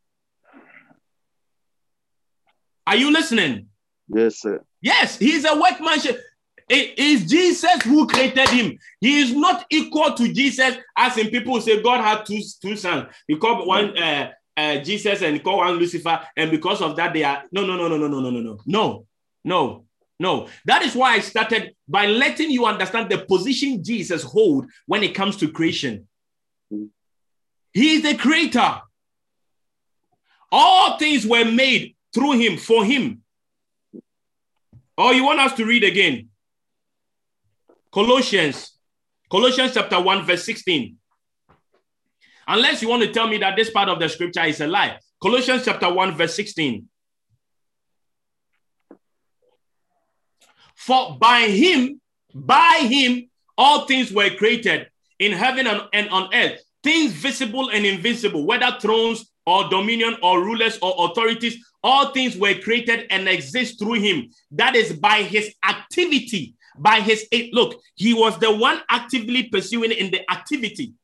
Are 2.86 2.96
you 2.96 3.12
listening? 3.12 3.68
Yes, 4.08 4.40
sir. 4.40 4.64
Yes, 4.80 5.18
he's 5.18 5.44
a 5.44 5.58
workmanship. 5.58 6.20
It 6.68 6.98
is 6.98 7.24
Jesus 7.24 7.82
who 7.82 8.06
created 8.06 8.48
him. 8.48 8.78
He 9.00 9.20
is 9.20 9.34
not 9.34 9.64
equal 9.70 10.12
to 10.14 10.32
Jesus, 10.32 10.76
as 10.96 11.16
in 11.16 11.28
people 11.28 11.60
say 11.60 11.82
God 11.82 12.02
had 12.02 12.26
two, 12.26 12.40
two 12.60 12.76
sons. 12.76 13.06
He 13.26 13.36
called 13.36 13.66
one 13.66 13.96
uh, 13.96 14.30
uh, 14.56 14.78
Jesus 14.78 15.22
and 15.22 15.42
called 15.42 15.58
one 15.58 15.76
Lucifer, 15.76 16.20
and 16.36 16.50
because 16.50 16.82
of 16.82 16.96
that, 16.96 17.14
they 17.14 17.24
are 17.24 17.44
no, 17.52 17.64
no, 17.64 17.76
no, 17.76 17.88
no, 17.88 17.96
no, 17.96 18.08
no, 18.08 18.20
no, 18.20 18.30
no, 18.30 18.40
no, 18.40 18.58
no, 18.66 19.06
no, 19.44 19.84
no. 20.18 20.48
That 20.66 20.82
is 20.82 20.94
why 20.94 21.14
I 21.14 21.20
started 21.20 21.74
by 21.86 22.06
letting 22.06 22.50
you 22.50 22.66
understand 22.66 23.08
the 23.08 23.18
position 23.18 23.82
Jesus 23.82 24.22
hold 24.22 24.66
when 24.86 25.02
it 25.02 25.14
comes 25.14 25.36
to 25.38 25.50
creation. 25.50 26.06
He 27.72 27.94
is 27.94 28.02
the 28.02 28.16
creator. 28.16 28.82
All 30.50 30.98
things 30.98 31.26
were 31.26 31.44
made 31.44 31.94
through 32.12 32.32
him, 32.32 32.56
for 32.56 32.84
him. 32.84 33.22
Oh, 34.96 35.12
you 35.12 35.24
want 35.24 35.38
us 35.38 35.52
to 35.54 35.64
read 35.64 35.84
again? 35.84 36.30
Colossians, 37.92 38.78
Colossians 39.30 39.72
chapter 39.74 40.00
1, 40.00 40.24
verse 40.24 40.44
16. 40.44 40.96
Unless 42.46 42.82
you 42.82 42.88
want 42.88 43.02
to 43.02 43.12
tell 43.12 43.26
me 43.26 43.38
that 43.38 43.56
this 43.56 43.70
part 43.70 43.88
of 43.88 43.98
the 43.98 44.08
scripture 44.08 44.44
is 44.44 44.60
a 44.60 44.66
lie. 44.66 44.98
Colossians 45.22 45.64
chapter 45.64 45.92
1, 45.92 46.16
verse 46.16 46.34
16. 46.34 46.88
For 50.76 51.18
by 51.18 51.48
him, 51.48 52.00
by 52.34 52.86
him, 52.88 53.28
all 53.56 53.86
things 53.86 54.12
were 54.12 54.30
created 54.30 54.88
in 55.18 55.32
heaven 55.32 55.66
and, 55.66 55.82
and 55.92 56.08
on 56.10 56.32
earth, 56.32 56.60
things 56.82 57.12
visible 57.12 57.70
and 57.70 57.84
invisible, 57.84 58.46
whether 58.46 58.78
thrones 58.80 59.30
or 59.44 59.68
dominion 59.68 60.16
or 60.22 60.42
rulers 60.42 60.78
or 60.80 61.10
authorities, 61.10 61.56
all 61.82 62.12
things 62.12 62.36
were 62.36 62.54
created 62.54 63.06
and 63.10 63.28
exist 63.28 63.78
through 63.78 63.94
him. 63.94 64.30
That 64.52 64.76
is 64.76 64.92
by 64.92 65.22
his 65.22 65.54
activity 65.66 66.54
by 66.78 67.00
his 67.00 67.26
eh, 67.32 67.48
look, 67.52 67.80
he 67.94 68.14
was 68.14 68.38
the 68.38 68.54
one 68.54 68.80
actively 68.88 69.44
pursuing 69.44 69.92
in 69.92 70.10
the 70.10 70.30
activity. 70.30 70.94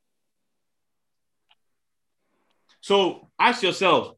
So 2.81 3.29
ask 3.39 3.63
yourself, 3.63 4.15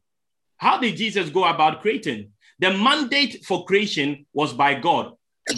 how 0.57 0.79
did 0.79 0.97
Jesus 0.97 1.31
go 1.31 1.45
about 1.45 1.83
creating? 1.83 2.33
The 2.59 2.73
mandate 2.73 3.45
for 3.45 3.65
creation 3.65 4.27
was 4.33 4.53
by 4.53 4.75
God, 4.75 5.13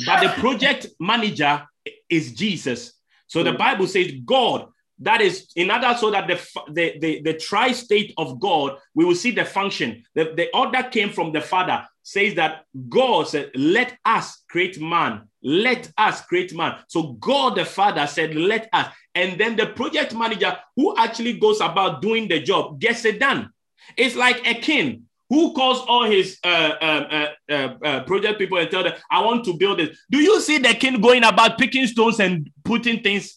but 0.05 0.22
the 0.22 0.40
project 0.40 0.88
manager 0.99 1.66
is 2.09 2.32
Jesus. 2.32 2.92
So 3.28 3.42
the 3.42 3.53
hmm. 3.53 3.59
Bible 3.59 3.86
says 3.86 4.12
God 4.24 4.68
that 5.01 5.20
is 5.20 5.49
in 5.57 5.70
order 5.70 5.94
so 5.99 6.11
that 6.11 6.26
the 6.26 6.34
the 6.72 6.99
the, 6.99 7.22
the 7.22 7.34
tri-state 7.34 8.12
of 8.16 8.40
god 8.40 8.76
we 8.94 9.05
will 9.05 9.14
see 9.14 9.30
the 9.30 9.44
function 9.44 10.05
the, 10.14 10.32
the 10.36 10.49
order 10.55 10.82
came 10.82 11.11
from 11.11 11.32
the 11.32 11.40
father 11.40 11.84
says 12.03 12.34
that 12.34 12.64
god 12.88 13.28
said 13.28 13.51
let 13.55 13.96
us 14.05 14.42
create 14.49 14.80
man 14.80 15.22
let 15.43 15.91
us 15.97 16.22
create 16.22 16.55
man 16.55 16.76
so 16.89 17.12
god 17.14 17.57
the 17.57 17.64
father 17.64 18.07
said 18.07 18.34
let 18.34 18.68
us 18.72 18.93
and 19.14 19.39
then 19.39 19.57
the 19.57 19.66
project 19.66 20.14
manager 20.14 20.57
who 20.76 20.97
actually 20.97 21.39
goes 21.39 21.61
about 21.61 22.03
doing 22.03 22.28
the 22.28 22.41
job 22.41 22.80
gets 22.80 23.05
it 23.05 23.20
done 23.20 23.51
it's 23.97 24.16
like 24.16 24.47
a 24.47 24.55
king 24.55 25.05
who 25.28 25.53
calls 25.53 25.80
all 25.86 26.05
his 26.05 26.39
uh, 26.43 26.72
um, 26.80 27.07
uh, 27.11 27.26
uh, 27.51 27.74
uh, 27.84 28.05
project 28.05 28.39
people 28.39 28.59
and 28.59 28.70
tell 28.70 28.82
them, 28.82 28.95
I 29.11 29.22
want 29.22 29.45
to 29.45 29.55
build 29.55 29.80
it. 29.80 29.97
Do 30.11 30.18
you 30.18 30.41
see 30.41 30.59
the 30.59 30.74
king 30.74 31.01
going 31.01 31.24
about 31.24 31.59
picking 31.59 31.86
stones 31.86 32.18
and 32.18 32.51
putting 32.64 33.03
things 33.03 33.36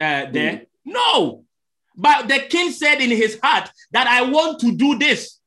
uh, 0.00 0.26
there? 0.30 0.52
Mm. 0.52 0.66
No. 0.84 1.44
But 1.96 2.28
the 2.28 2.38
king 2.48 2.70
said 2.70 3.00
in 3.00 3.10
his 3.10 3.38
heart 3.42 3.70
that 3.90 4.06
I 4.06 4.22
want 4.22 4.60
to 4.60 4.72
do 4.72 4.98
this. 4.98 5.39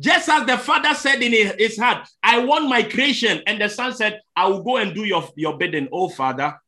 Just 0.00 0.30
as 0.30 0.46
the 0.46 0.56
father 0.56 0.94
said 0.94 1.22
in 1.22 1.32
his 1.58 1.78
heart, 1.78 2.08
I 2.22 2.42
want 2.42 2.68
my 2.68 2.82
creation. 2.82 3.42
And 3.46 3.60
the 3.60 3.68
son 3.68 3.94
said, 3.94 4.20
I 4.34 4.48
will 4.48 4.62
go 4.62 4.78
and 4.78 4.94
do 4.94 5.04
your, 5.04 5.28
your 5.36 5.58
bidding, 5.58 5.88
oh 5.92 6.08
father. 6.08 6.58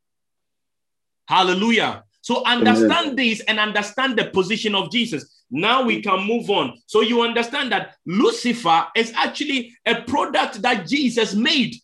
Hallelujah. 1.27 2.05
So 2.21 2.45
understand 2.45 3.13
Amen. 3.13 3.17
this 3.17 3.41
and 3.41 3.59
understand 3.59 4.19
the 4.19 4.27
position 4.27 4.75
of 4.75 4.93
Jesus. 4.93 5.45
Now 5.51 5.83
we 5.83 6.03
can 6.03 6.27
move 6.27 6.51
on. 6.51 6.79
So 6.87 7.01
you 7.01 7.23
understand 7.23 7.73
that 7.73 7.97
Lucifer 8.05 8.87
is 8.95 9.13
actually 9.17 9.75
a 9.87 10.03
product 10.03 10.61
that 10.63 10.87
Jesus 10.87 11.35
made. 11.35 11.75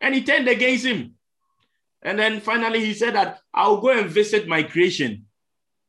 And 0.00 0.14
he 0.14 0.24
turned 0.24 0.48
against 0.48 0.86
him. 0.86 1.14
And 2.02 2.18
then 2.18 2.40
finally, 2.40 2.84
he 2.84 2.94
said 2.94 3.14
that 3.14 3.40
I'll 3.52 3.80
go 3.80 3.90
and 3.90 4.08
visit 4.08 4.48
my 4.48 4.62
creation. 4.62 5.26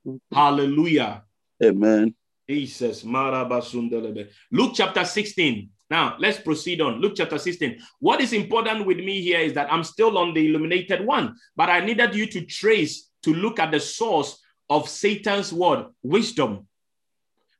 Mm-hmm. 0.05 0.35
Hallelujah. 0.35 1.23
Amen. 1.63 2.13
Jesus. 2.49 3.03
Luke 3.03 4.71
chapter 4.73 5.05
16. 5.05 5.69
Now, 5.89 6.15
let's 6.19 6.39
proceed 6.39 6.81
on. 6.81 6.99
Luke 6.99 7.13
chapter 7.15 7.37
16. 7.37 7.79
What 7.99 8.21
is 8.21 8.33
important 8.33 8.85
with 8.85 8.97
me 8.97 9.21
here 9.21 9.39
is 9.39 9.53
that 9.53 9.71
I'm 9.71 9.83
still 9.83 10.17
on 10.17 10.33
the 10.33 10.47
illuminated 10.47 11.05
one, 11.05 11.35
but 11.55 11.69
I 11.69 11.79
needed 11.79 12.15
you 12.15 12.25
to 12.27 12.45
trace, 12.45 13.09
to 13.23 13.33
look 13.33 13.59
at 13.59 13.71
the 13.71 13.79
source 13.79 14.41
of 14.69 14.89
Satan's 14.89 15.53
word, 15.53 15.85
wisdom, 16.01 16.67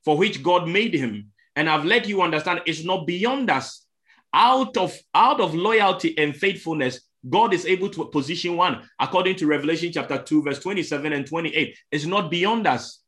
for 0.03 0.17
which 0.17 0.41
God 0.41 0.67
made 0.67 0.93
him. 0.93 1.31
And 1.55 1.69
I've 1.69 1.86
let 1.86 2.07
you 2.07 2.21
understand 2.21 2.61
it's 2.65 2.83
not 2.83 3.07
beyond 3.07 3.49
us. 3.49 3.86
Out 4.33 4.75
of, 4.75 4.93
out 5.13 5.39
of 5.39 5.55
loyalty 5.55 6.17
and 6.17 6.36
faithfulness, 6.36 7.01
God 7.27 7.53
is 7.53 7.65
able 7.65 7.89
to 7.89 8.05
position 8.05 8.57
one 8.57 8.88
according 8.99 9.38
to 9.38 9.47
Revelation 9.47 9.91
chapter 9.91 10.17
2, 10.17 10.43
verse 10.43 10.59
27 10.59 11.13
and 11.13 11.25
28. 11.25 11.77
It's 11.91 12.05
not 12.05 12.29
beyond 12.29 12.67
us. 12.67 13.05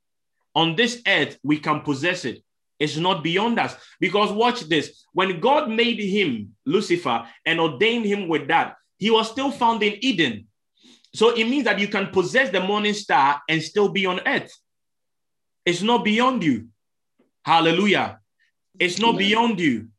On 0.57 0.75
this 0.75 1.03
earth, 1.05 1.37
we 1.43 1.59
can 1.59 1.81
possess 1.81 2.25
it. 2.25 2.43
It's 2.79 2.97
not 2.97 3.23
beyond 3.23 3.59
us. 3.59 3.75
Because 3.99 4.31
watch 4.31 4.61
this 4.61 5.05
when 5.13 5.39
God 5.39 5.69
made 5.69 5.99
him, 5.99 6.55
Lucifer, 6.65 7.27
and 7.45 7.59
ordained 7.59 8.05
him 8.05 8.27
with 8.27 8.47
that, 8.47 8.75
he 8.97 9.11
was 9.11 9.29
still 9.29 9.51
found 9.51 9.83
in 9.83 10.03
Eden. 10.03 10.47
So 11.13 11.29
it 11.29 11.45
means 11.45 11.65
that 11.65 11.79
you 11.79 11.87
can 11.87 12.07
possess 12.07 12.49
the 12.49 12.59
morning 12.59 12.95
star 12.95 13.39
and 13.47 13.61
still 13.61 13.89
be 13.89 14.07
on 14.07 14.19
earth. 14.25 14.51
It's 15.63 15.83
not 15.83 16.03
beyond 16.03 16.43
you. 16.43 16.69
Hallelujah. 17.45 18.19
It's 18.79 18.97
not 18.97 19.13
Amen. 19.13 19.19
beyond 19.19 19.59
you. 19.59 19.89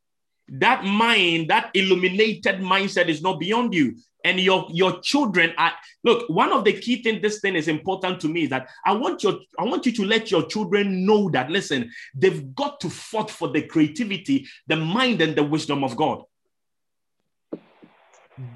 That 0.49 0.85
mind, 0.85 1.51
that 1.51 1.71
illuminated 1.73 2.57
mindset 2.57 3.07
is 3.07 3.23
not 3.23 3.39
beyond 3.39 3.75
you 3.75 3.95
and 4.29 4.39
your 4.39 4.67
your 4.71 5.01
children 5.01 5.53
are 5.57 5.73
look 6.05 6.29
one 6.29 6.53
of 6.53 6.65
the 6.65 6.73
key 6.73 7.03
things 7.03 7.23
this 7.23 7.41
thing 7.41 7.57
is 7.57 7.67
important 7.67 8.21
to 8.21 8.29
me 8.29 8.43
is 8.43 8.51
that 8.51 8.69
i 8.85 8.93
want 8.93 9.23
your 9.23 9.39
i 9.59 9.65
want 9.65 9.87
you 9.87 9.93
to 9.93 10.05
let 10.05 10.31
your 10.31 10.45
children 10.47 11.07
know 11.07 11.31
that 11.31 11.51
listen 11.51 11.91
they've 12.15 12.55
got 12.55 12.79
to 12.79 12.91
fight 12.91 13.31
for 13.31 13.49
the 13.49 13.63
creativity 13.63 14.47
the 14.67 14.77
mind 14.77 15.21
and 15.21 15.35
the 15.35 15.43
wisdom 15.43 15.83
of 15.83 15.97
god. 15.97 16.23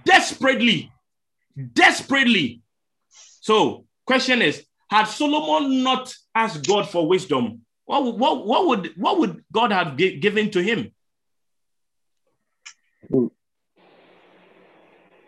Desperately 0.05 0.93
desperately. 1.75 2.63
So 3.41 3.87
question 4.07 4.43
is 4.43 4.65
had 4.91 5.07
solomon 5.07 5.83
not 5.83 6.15
asked 6.35 6.67
god 6.67 6.89
for 6.89 7.09
wisdom 7.09 7.63
what, 7.85 8.19
what, 8.19 8.47
what 8.47 8.67
would 8.67 8.93
what 8.97 9.19
would 9.19 9.45
god 9.51 9.73
have 9.73 9.97
given 9.97 10.51
to 10.51 10.63
him 10.63 10.93
hmm. 13.11 13.27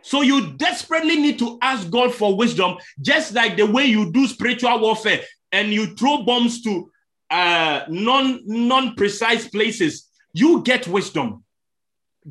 So 0.05 0.21
you 0.21 0.53
desperately 0.59 1.17
need 1.17 1.39
to 1.39 1.59
ask 1.63 1.89
God 1.91 2.15
for 2.15 2.37
wisdom, 2.37 2.77
just 3.01 3.33
like 3.33 3.57
the 3.57 3.65
way 3.65 3.87
you 3.87 4.13
do 4.13 4.27
spiritual 4.27 4.79
warfare 4.79 5.23
and 5.51 5.73
you 5.73 5.97
throw 5.97 6.25
bombs 6.25 6.61
to 6.63 6.91
uh, 7.31 7.85
non 7.89 8.43
non 8.45 8.95
precise 8.97 9.49
places. 9.49 10.11
You 10.35 10.63
get 10.63 10.87
wisdom. 10.87 11.43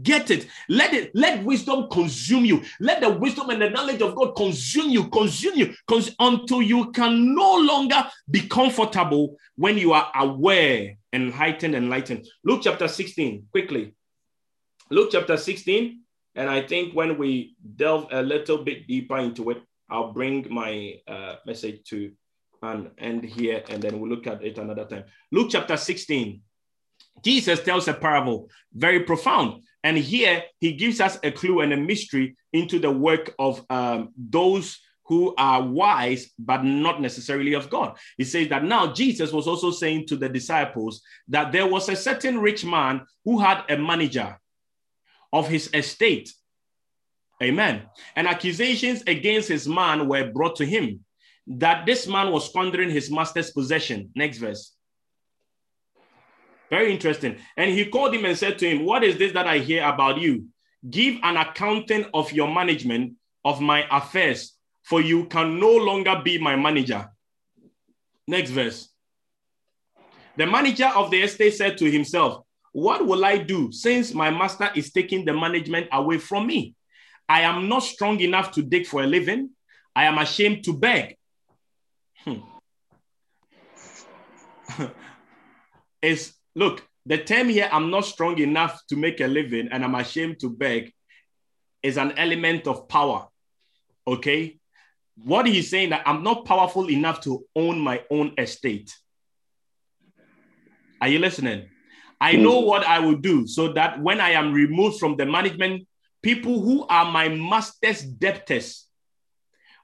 Get 0.03 0.29
it. 0.29 0.47
Let 0.69 0.93
it. 0.93 1.11
Let 1.15 1.43
wisdom 1.43 1.87
consume 1.89 2.45
you. 2.45 2.61
Let 2.79 3.01
the 3.01 3.09
wisdom 3.09 3.49
and 3.49 3.61
the 3.61 3.71
knowledge 3.71 4.03
of 4.03 4.15
God 4.15 4.35
consume 4.35 4.91
you. 4.91 5.09
Consume 5.09 5.55
you 5.55 5.73
cons- 5.87 6.15
until 6.19 6.61
you 6.61 6.91
can 6.91 7.33
no 7.33 7.57
longer 7.57 8.07
be 8.29 8.41
comfortable 8.47 9.35
when 9.55 9.79
you 9.79 9.93
are 9.93 10.11
aware 10.15 10.95
and 11.11 11.33
heightened 11.33 11.73
and 11.73 11.85
enlightened. 11.85 12.27
Luke 12.43 12.61
chapter 12.63 12.87
16, 12.87 13.47
quickly. 13.51 13.95
Luke 14.91 15.09
chapter 15.11 15.37
16. 15.37 16.02
And 16.35 16.49
I 16.49 16.61
think 16.61 16.93
when 16.93 17.17
we 17.17 17.55
delve 17.75 18.07
a 18.11 18.21
little 18.21 18.63
bit 18.63 18.87
deeper 18.87 19.17
into 19.17 19.51
it, 19.51 19.61
I'll 19.89 20.11
bring 20.11 20.47
my 20.49 20.99
uh, 21.07 21.35
message 21.45 21.83
to 21.89 22.11
an 22.63 22.91
end 22.97 23.23
here 23.23 23.63
and 23.69 23.81
then 23.81 23.99
we'll 23.99 24.09
look 24.09 24.27
at 24.27 24.43
it 24.43 24.57
another 24.57 24.85
time. 24.85 25.03
Luke 25.31 25.49
chapter 25.51 25.77
16. 25.77 26.41
Jesus 27.23 27.63
tells 27.63 27.87
a 27.87 27.93
parable, 27.93 28.49
very 28.73 29.01
profound. 29.01 29.63
And 29.83 29.97
here 29.97 30.43
he 30.59 30.73
gives 30.73 30.99
us 30.99 31.19
a 31.23 31.31
clue 31.31 31.61
and 31.61 31.73
a 31.73 31.77
mystery 31.77 32.35
into 32.53 32.79
the 32.79 32.91
work 32.91 33.35
of 33.37 33.63
um, 33.69 34.09
those 34.17 34.79
who 35.05 35.35
are 35.37 35.61
wise, 35.61 36.31
but 36.39 36.63
not 36.63 37.01
necessarily 37.01 37.53
of 37.53 37.69
God. 37.69 37.97
He 38.17 38.23
says 38.23 38.47
that 38.49 38.63
now 38.63 38.93
Jesus 38.93 39.31
was 39.31 39.47
also 39.47 39.69
saying 39.69 40.07
to 40.07 40.15
the 40.15 40.29
disciples 40.29 41.01
that 41.27 41.51
there 41.51 41.67
was 41.67 41.89
a 41.89 41.95
certain 41.95 42.39
rich 42.39 42.63
man 42.63 43.01
who 43.25 43.39
had 43.39 43.63
a 43.69 43.77
manager 43.77 44.39
of 45.33 45.49
his 45.49 45.69
estate. 45.73 46.31
Amen. 47.41 47.81
And 48.15 48.27
accusations 48.27 49.03
against 49.07 49.49
his 49.49 49.67
man 49.67 50.07
were 50.07 50.31
brought 50.31 50.55
to 50.57 50.65
him 50.65 51.03
that 51.47 51.85
this 51.85 52.07
man 52.07 52.31
was 52.31 52.47
squandering 52.47 52.89
his 52.89 53.11
master's 53.11 53.51
possession. 53.51 54.11
Next 54.15 54.37
verse. 54.37 54.73
Very 56.69 56.93
interesting. 56.93 57.37
And 57.57 57.71
he 57.71 57.85
called 57.85 58.15
him 58.15 58.25
and 58.25 58.37
said 58.37 58.57
to 58.59 58.69
him, 58.69 58.85
What 58.85 59.03
is 59.03 59.17
this 59.17 59.33
that 59.33 59.47
I 59.47 59.57
hear 59.57 59.83
about 59.83 60.19
you? 60.19 60.47
Give 60.89 61.19
an 61.23 61.37
accounting 61.37 62.05
of 62.13 62.31
your 62.31 62.53
management 62.53 63.15
of 63.43 63.59
my 63.59 63.85
affairs, 63.91 64.53
for 64.83 65.01
you 65.01 65.25
can 65.25 65.59
no 65.59 65.75
longer 65.75 66.21
be 66.23 66.37
my 66.37 66.55
manager. 66.55 67.09
Next 68.27 68.51
verse. 68.51 68.89
The 70.37 70.47
manager 70.47 70.87
of 70.95 71.11
the 71.11 71.21
estate 71.21 71.53
said 71.53 71.77
to 71.79 71.91
himself, 71.91 72.45
What 72.73 73.05
will 73.05 73.23
I 73.23 73.37
do 73.37 73.71
since 73.71 74.13
my 74.13 74.31
master 74.31 74.69
is 74.75 74.91
taking 74.91 75.25
the 75.25 75.33
management 75.33 75.87
away 75.91 76.17
from 76.17 76.47
me? 76.47 76.75
I 77.29 77.41
am 77.41 77.69
not 77.69 77.83
strong 77.83 78.19
enough 78.19 78.51
to 78.53 78.63
dig 78.63 78.87
for 78.87 79.03
a 79.03 79.07
living. 79.07 79.51
I 79.95 80.05
am 80.05 80.17
ashamed 80.17 80.63
to 80.65 80.73
beg. 80.73 81.15
Hmm. 82.17 82.39
is 86.01 86.33
look, 86.55 86.83
the 87.05 87.19
term 87.19 87.49
here, 87.49 87.69
I'm 87.71 87.91
not 87.91 88.05
strong 88.05 88.39
enough 88.39 88.81
to 88.89 88.95
make 88.95 89.21
a 89.21 89.27
living 89.27 89.69
and 89.71 89.83
I'm 89.83 89.95
ashamed 89.95 90.39
to 90.39 90.49
beg, 90.49 90.93
is 91.83 91.97
an 91.97 92.13
element 92.17 92.65
of 92.65 92.87
power. 92.87 93.27
Okay. 94.07 94.57
What 95.23 95.45
he's 95.45 95.69
saying 95.69 95.91
that 95.91 96.07
I'm 96.07 96.23
not 96.23 96.45
powerful 96.45 96.89
enough 96.89 97.21
to 97.21 97.45
own 97.55 97.79
my 97.79 98.03
own 98.09 98.33
estate. 98.37 98.91
Are 100.99 101.07
you 101.07 101.19
listening? 101.19 101.67
I 102.23 102.35
hmm. 102.37 102.43
know 102.43 102.59
what 102.61 102.85
I 102.85 102.99
will 102.99 103.17
do 103.17 103.45
so 103.45 103.73
that 103.73 104.01
when 104.01 104.21
I 104.21 104.29
am 104.31 104.53
removed 104.53 104.97
from 104.97 105.17
the 105.17 105.25
management, 105.25 105.85
people 106.21 106.61
who 106.61 106.87
are 106.87 107.11
my 107.11 107.27
master's 107.27 108.01
debtors 108.01 108.87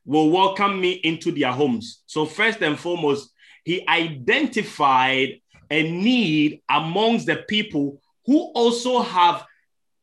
will 0.06 0.32
welcome 0.32 0.80
me 0.80 0.94
into 0.94 1.34
their 1.34 1.52
homes. 1.52 2.02
So, 2.06 2.26
first 2.26 2.62
and 2.62 2.80
foremost, 2.80 3.30
he 3.66 3.86
identified 3.90 5.42
a 5.70 5.92
need 5.92 6.62
amongst 6.70 7.26
the 7.26 7.36
people 7.36 8.02
who 8.26 8.40
also 8.56 9.02
have 9.02 9.46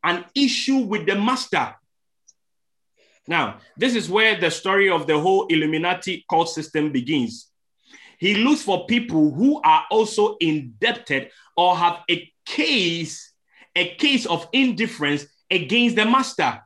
an 0.04 0.26
issue 0.34 0.80
with 0.80 1.06
the 1.06 1.14
master. 1.14 1.74
Now, 3.26 3.60
this 3.78 3.94
is 3.94 4.10
where 4.10 4.38
the 4.38 4.50
story 4.50 4.90
of 4.90 5.06
the 5.06 5.18
whole 5.18 5.46
Illuminati 5.46 6.26
cult 6.28 6.50
system 6.50 6.92
begins. 6.92 7.50
He 8.18 8.34
looks 8.34 8.62
for 8.62 8.86
people 8.86 9.32
who 9.32 9.60
are 9.62 9.84
also 9.90 10.36
indebted 10.38 11.30
or 11.56 11.76
have 11.76 12.00
a 12.10 12.30
case, 12.44 13.32
a 13.74 13.94
case 13.94 14.26
of 14.26 14.48
indifference 14.52 15.26
against 15.50 15.96
the 15.96 16.04
master. 16.04 16.60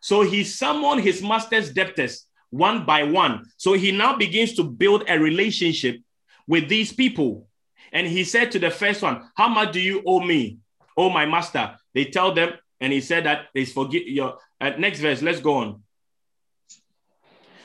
So 0.00 0.22
he 0.22 0.44
summoned 0.44 1.02
his 1.02 1.22
master's 1.22 1.72
debtors 1.72 2.26
one 2.54 2.86
by 2.86 3.02
one. 3.02 3.44
So 3.56 3.72
he 3.72 3.90
now 3.90 4.16
begins 4.16 4.54
to 4.54 4.64
build 4.64 5.04
a 5.08 5.18
relationship 5.18 6.00
with 6.46 6.68
these 6.68 6.92
people. 6.92 7.48
And 7.92 8.06
he 8.06 8.24
said 8.24 8.52
to 8.52 8.58
the 8.58 8.70
first 8.70 9.02
one, 9.02 9.28
How 9.34 9.48
much 9.48 9.72
do 9.72 9.80
you 9.80 10.02
owe 10.06 10.20
me? 10.20 10.58
Oh, 10.96 11.10
my 11.10 11.26
master. 11.26 11.74
They 11.94 12.04
tell 12.04 12.32
them, 12.32 12.52
and 12.80 12.92
he 12.92 13.00
said 13.00 13.24
that 13.24 13.46
they 13.54 13.64
forget 13.64 14.06
your 14.06 14.38
uh, 14.60 14.70
next 14.78 15.00
verse. 15.00 15.22
Let's 15.22 15.40
go 15.40 15.54
on. 15.54 15.82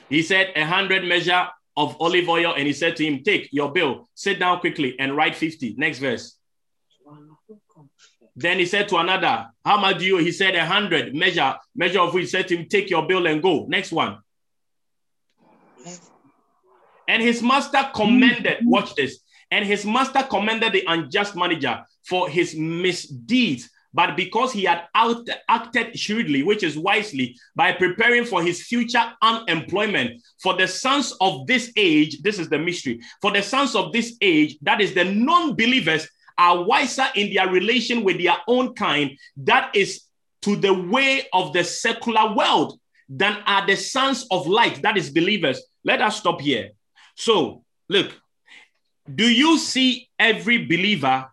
He 0.09 0.23
said, 0.23 0.53
A 0.55 0.65
hundred 0.65 1.03
measure 1.03 1.47
of 1.77 1.95
olive 1.99 2.27
oil, 2.27 2.53
and 2.55 2.67
he 2.67 2.73
said 2.73 2.95
to 2.97 3.05
him, 3.05 3.23
Take 3.23 3.49
your 3.51 3.71
bill, 3.71 4.09
sit 4.13 4.39
down 4.39 4.59
quickly, 4.59 4.95
and 4.99 5.15
write 5.15 5.35
50. 5.35 5.75
Next 5.77 5.99
verse. 5.99 6.37
Then 8.35 8.59
he 8.59 8.65
said 8.65 8.87
to 8.89 8.97
another, 8.97 9.47
How 9.65 9.79
much 9.79 9.99
do 9.99 10.05
you? 10.05 10.17
He 10.17 10.31
said, 10.31 10.55
A 10.55 10.65
hundred 10.65 11.13
measure, 11.15 11.55
measure 11.75 11.99
of 11.99 12.13
which 12.13 12.23
he 12.23 12.29
said 12.29 12.47
to 12.47 12.57
him, 12.57 12.67
Take 12.67 12.89
your 12.89 13.05
bill 13.05 13.27
and 13.27 13.41
go. 13.41 13.65
Next 13.67 13.91
one. 13.91 14.19
And 17.07 17.23
his 17.23 17.41
master 17.41 17.89
commended, 17.93 18.59
watch 18.63 18.93
this, 18.95 19.19
and 19.49 19.65
his 19.65 19.83
master 19.85 20.23
commended 20.23 20.73
the 20.73 20.83
unjust 20.87 21.35
manager 21.35 21.83
for 22.07 22.29
his 22.29 22.55
misdeeds. 22.55 23.69
But 23.93 24.15
because 24.15 24.53
he 24.53 24.63
had 24.63 24.83
out, 24.93 25.27
acted 25.47 25.97
shrewdly, 25.97 26.43
which 26.43 26.63
is 26.63 26.77
wisely, 26.77 27.35
by 27.55 27.71
preparing 27.71 28.23
for 28.23 28.43
his 28.43 28.63
future 28.63 29.03
unemployment, 29.21 30.21
for 30.41 30.55
the 30.55 30.67
sons 30.67 31.13
of 31.19 31.47
this 31.47 31.71
age, 31.75 32.21
this 32.21 32.37
is 32.37 32.49
the 32.49 32.59
mystery, 32.59 33.01
for 33.21 33.31
the 33.31 33.41
sons 33.41 33.75
of 33.75 33.91
this 33.91 34.15
age, 34.21 34.57
that 34.61 34.79
is 34.79 34.93
the 34.93 35.05
non 35.05 35.55
believers, 35.55 36.07
are 36.37 36.63
wiser 36.63 37.05
in 37.15 37.33
their 37.33 37.49
relation 37.49 38.03
with 38.03 38.17
their 38.21 38.37
own 38.47 38.73
kind, 38.73 39.11
that 39.37 39.75
is 39.75 40.03
to 40.41 40.55
the 40.55 40.73
way 40.73 41.27
of 41.33 41.51
the 41.51 41.63
secular 41.63 42.33
world, 42.33 42.79
than 43.09 43.41
are 43.47 43.65
the 43.65 43.75
sons 43.75 44.27
of 44.29 44.47
light, 44.47 44.81
that 44.83 44.95
is 44.95 45.09
believers. 45.09 45.61
Let 45.83 46.01
us 46.01 46.17
stop 46.17 46.39
here. 46.39 46.69
So, 47.15 47.63
look, 47.89 48.13
do 49.13 49.27
you 49.27 49.57
see 49.57 50.09
every 50.19 50.65
believer, 50.65 51.27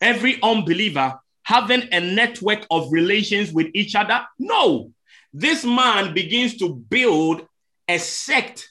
every 0.00 0.42
unbeliever 0.42 1.20
having 1.44 1.88
a 1.92 2.00
network 2.00 2.66
of 2.70 2.92
relations 2.92 3.52
with 3.52 3.68
each 3.74 3.94
other? 3.94 4.22
No. 4.38 4.92
This 5.32 5.64
man 5.64 6.14
begins 6.14 6.56
to 6.58 6.74
build 6.74 7.46
a 7.88 7.98
sect 7.98 8.70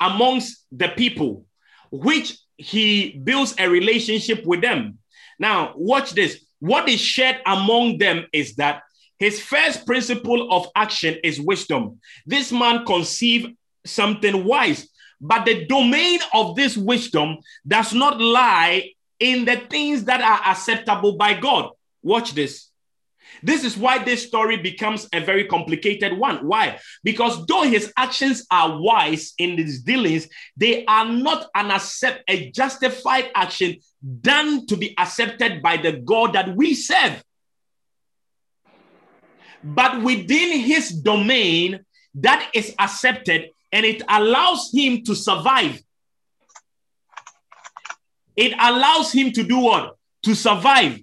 amongst 0.00 0.66
the 0.72 0.88
people, 0.88 1.44
which 1.90 2.38
he 2.56 3.20
builds 3.24 3.54
a 3.58 3.68
relationship 3.68 4.44
with 4.44 4.60
them. 4.60 4.98
Now, 5.38 5.74
watch 5.76 6.12
this. 6.12 6.44
What 6.60 6.88
is 6.88 7.00
shared 7.00 7.40
among 7.46 7.98
them 7.98 8.26
is 8.32 8.56
that 8.56 8.82
his 9.18 9.40
first 9.40 9.86
principle 9.86 10.52
of 10.52 10.68
action 10.74 11.18
is 11.22 11.40
wisdom. 11.40 12.00
This 12.26 12.50
man 12.52 12.84
conceived 12.84 13.54
something 13.84 14.44
wise 14.44 14.88
but 15.22 15.46
the 15.46 15.64
domain 15.66 16.18
of 16.34 16.56
this 16.56 16.76
wisdom 16.76 17.38
does 17.66 17.94
not 17.94 18.20
lie 18.20 18.90
in 19.20 19.44
the 19.44 19.56
things 19.70 20.04
that 20.04 20.20
are 20.20 20.50
acceptable 20.50 21.16
by 21.16 21.34
God. 21.34 21.70
Watch 22.02 22.34
this. 22.34 22.68
This 23.42 23.64
is 23.64 23.76
why 23.76 24.02
this 24.02 24.26
story 24.26 24.58
becomes 24.58 25.08
a 25.12 25.20
very 25.20 25.46
complicated 25.46 26.16
one. 26.18 26.46
Why? 26.46 26.78
Because 27.02 27.46
though 27.46 27.62
his 27.62 27.92
actions 27.96 28.46
are 28.50 28.80
wise 28.80 29.32
in 29.38 29.56
his 29.56 29.82
dealings, 29.82 30.28
they 30.56 30.84
are 30.86 31.06
not 31.06 31.48
an 31.54 31.70
accept 31.70 32.24
a 32.28 32.50
justified 32.50 33.30
action 33.34 33.76
done 34.20 34.66
to 34.66 34.76
be 34.76 34.94
accepted 34.98 35.62
by 35.62 35.76
the 35.78 35.92
God 35.92 36.34
that 36.34 36.54
we 36.54 36.74
serve. 36.74 37.22
But 39.64 40.02
within 40.02 40.58
his 40.58 40.90
domain 40.90 41.84
that 42.16 42.50
is 42.54 42.74
accepted, 42.78 43.50
and 43.70 43.86
it 43.86 44.02
allows 44.08 44.70
him 44.72 45.02
to 45.04 45.14
survive. 45.14 45.80
It 48.36 48.52
allows 48.52 49.12
him 49.12 49.32
to 49.32 49.42
do 49.42 49.58
what? 49.58 49.96
To 50.24 50.34
survive. 50.34 51.00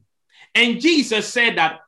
And 0.56 0.80
Jesus 0.80 1.28
said 1.28 1.58
that 1.58 1.80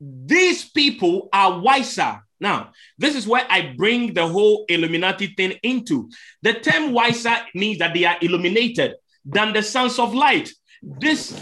these 0.00 0.68
people 0.68 1.28
are 1.32 1.60
wiser. 1.60 2.20
Now, 2.40 2.70
this 2.98 3.16
is 3.16 3.26
where 3.26 3.44
I 3.50 3.74
bring 3.76 4.14
the 4.14 4.26
whole 4.26 4.64
Illuminati 4.68 5.28
thing 5.36 5.58
into. 5.62 6.08
The 6.42 6.54
term 6.54 6.92
wiser 6.92 7.36
means 7.54 7.78
that 7.78 7.94
they 7.94 8.04
are 8.04 8.16
illuminated 8.20 8.94
than 9.24 9.52
the 9.52 9.62
sons 9.62 9.98
of 9.98 10.14
light. 10.14 10.50
This, 10.82 11.40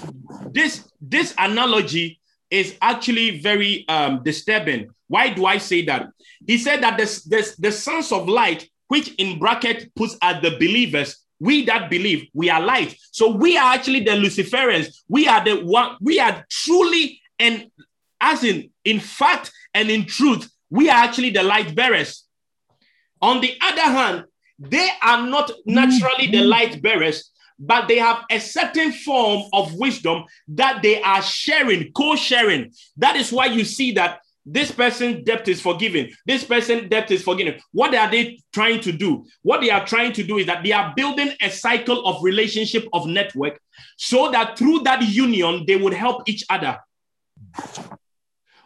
this, 0.52 0.90
this 1.00 1.34
analogy 1.36 2.20
is 2.50 2.76
actually 2.80 3.40
very 3.40 3.86
um, 3.88 4.22
disturbing. 4.22 4.88
Why 5.08 5.28
do 5.28 5.44
I 5.44 5.58
say 5.58 5.84
that? 5.84 6.08
He 6.46 6.56
said 6.58 6.82
that 6.82 6.96
the, 6.96 7.04
the, 7.26 7.54
the 7.58 7.72
sons 7.72 8.12
of 8.12 8.28
light 8.28 8.68
which 8.88 9.14
in 9.16 9.38
bracket 9.38 9.94
puts 9.94 10.16
at 10.22 10.42
the 10.42 10.52
believers 10.52 11.25
we 11.40 11.64
that 11.66 11.90
believe 11.90 12.28
we 12.32 12.50
are 12.50 12.60
light. 12.60 12.96
So 13.12 13.30
we 13.30 13.56
are 13.56 13.74
actually 13.74 14.00
the 14.00 14.12
luciferians. 14.12 14.88
We 15.08 15.28
are 15.28 15.44
the 15.44 15.64
one 15.64 15.96
we 16.00 16.18
are 16.18 16.44
truly 16.50 17.20
and 17.38 17.70
as 18.20 18.44
in 18.44 18.70
in 18.84 19.00
fact 19.00 19.52
and 19.74 19.90
in 19.90 20.06
truth 20.06 20.50
we 20.70 20.88
are 20.88 20.96
actually 21.04 21.30
the 21.30 21.42
light 21.42 21.74
bearers. 21.74 22.24
On 23.20 23.40
the 23.40 23.56
other 23.62 23.82
hand 23.82 24.24
they 24.58 24.88
are 25.02 25.26
not 25.26 25.50
naturally 25.66 26.28
the 26.28 26.38
mm-hmm. 26.38 26.48
light 26.48 26.82
bearers 26.82 27.30
but 27.58 27.88
they 27.88 27.98
have 27.98 28.24
a 28.30 28.38
certain 28.38 28.92
form 28.92 29.44
of 29.52 29.72
wisdom 29.74 30.24
that 30.48 30.82
they 30.82 31.00
are 31.00 31.22
sharing, 31.22 31.90
co-sharing. 31.92 32.72
That 32.98 33.16
is 33.16 33.32
why 33.32 33.46
you 33.46 33.64
see 33.64 33.92
that 33.92 34.20
this 34.46 34.70
person's 34.70 35.24
debt 35.24 35.48
is 35.48 35.60
forgiven. 35.60 36.08
This 36.24 36.44
person's 36.44 36.88
debt 36.88 37.10
is 37.10 37.22
forgiven. 37.22 37.60
What 37.72 37.94
are 37.94 38.08
they 38.08 38.38
trying 38.54 38.80
to 38.82 38.92
do? 38.92 39.26
What 39.42 39.60
they 39.60 39.70
are 39.70 39.84
trying 39.84 40.12
to 40.12 40.22
do 40.22 40.38
is 40.38 40.46
that 40.46 40.62
they 40.62 40.70
are 40.70 40.92
building 40.96 41.32
a 41.42 41.50
cycle 41.50 42.06
of 42.06 42.22
relationship 42.22 42.86
of 42.92 43.08
network 43.08 43.60
so 43.96 44.30
that 44.30 44.56
through 44.56 44.80
that 44.80 45.02
union 45.02 45.64
they 45.66 45.74
would 45.74 45.92
help 45.92 46.28
each 46.28 46.44
other. 46.48 46.78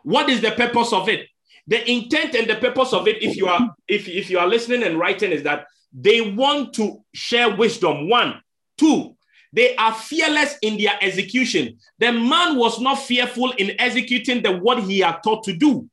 What 0.03 0.29
is 0.29 0.43
the 0.43 0.51
purpose 0.51 0.93
of 0.93 1.09
it? 1.09 1.29
The 1.67 1.91
intent 1.91 2.35
and 2.35 2.49
the 2.49 2.57
purpose 2.57 2.93
of 2.93 3.09
it, 3.09 3.23
if 3.23 3.37
you 3.37 3.47
are 3.49 3.75
if, 3.89 4.07
if 4.07 4.29
you 4.29 4.39
are 4.39 4.47
listening 4.47 4.83
and 4.83 4.99
writing, 4.99 5.33
is 5.33 5.45
that 5.45 5.67
they 5.93 6.21
want 6.21 6.75
to 6.75 7.03
share 7.15 7.55
wisdom. 7.55 8.09
One, 8.09 8.41
two, 8.77 9.17
they 9.53 9.75
are 9.77 9.93
fearless 9.93 10.57
in 10.63 10.79
their 10.79 10.97
execution. 11.01 11.79
The 11.99 12.13
man 12.13 12.57
was 12.57 12.81
not 12.81 13.01
fearful 13.01 13.53
in 13.53 13.73
executing 13.81 14.43
the 14.43 14.57
what 14.57 14.83
he 14.83 15.01
had 15.01 15.23
taught 15.23 15.45
to 15.45 15.53
do. 15.57 15.89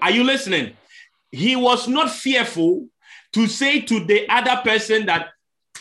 Are 0.00 0.10
you 0.10 0.24
listening? 0.24 0.74
He 1.30 1.56
was 1.56 1.88
not 1.88 2.10
fearful 2.10 2.86
to 3.32 3.46
say 3.46 3.80
to 3.80 4.04
the 4.04 4.28
other 4.28 4.60
person 4.62 5.06
that 5.06 5.28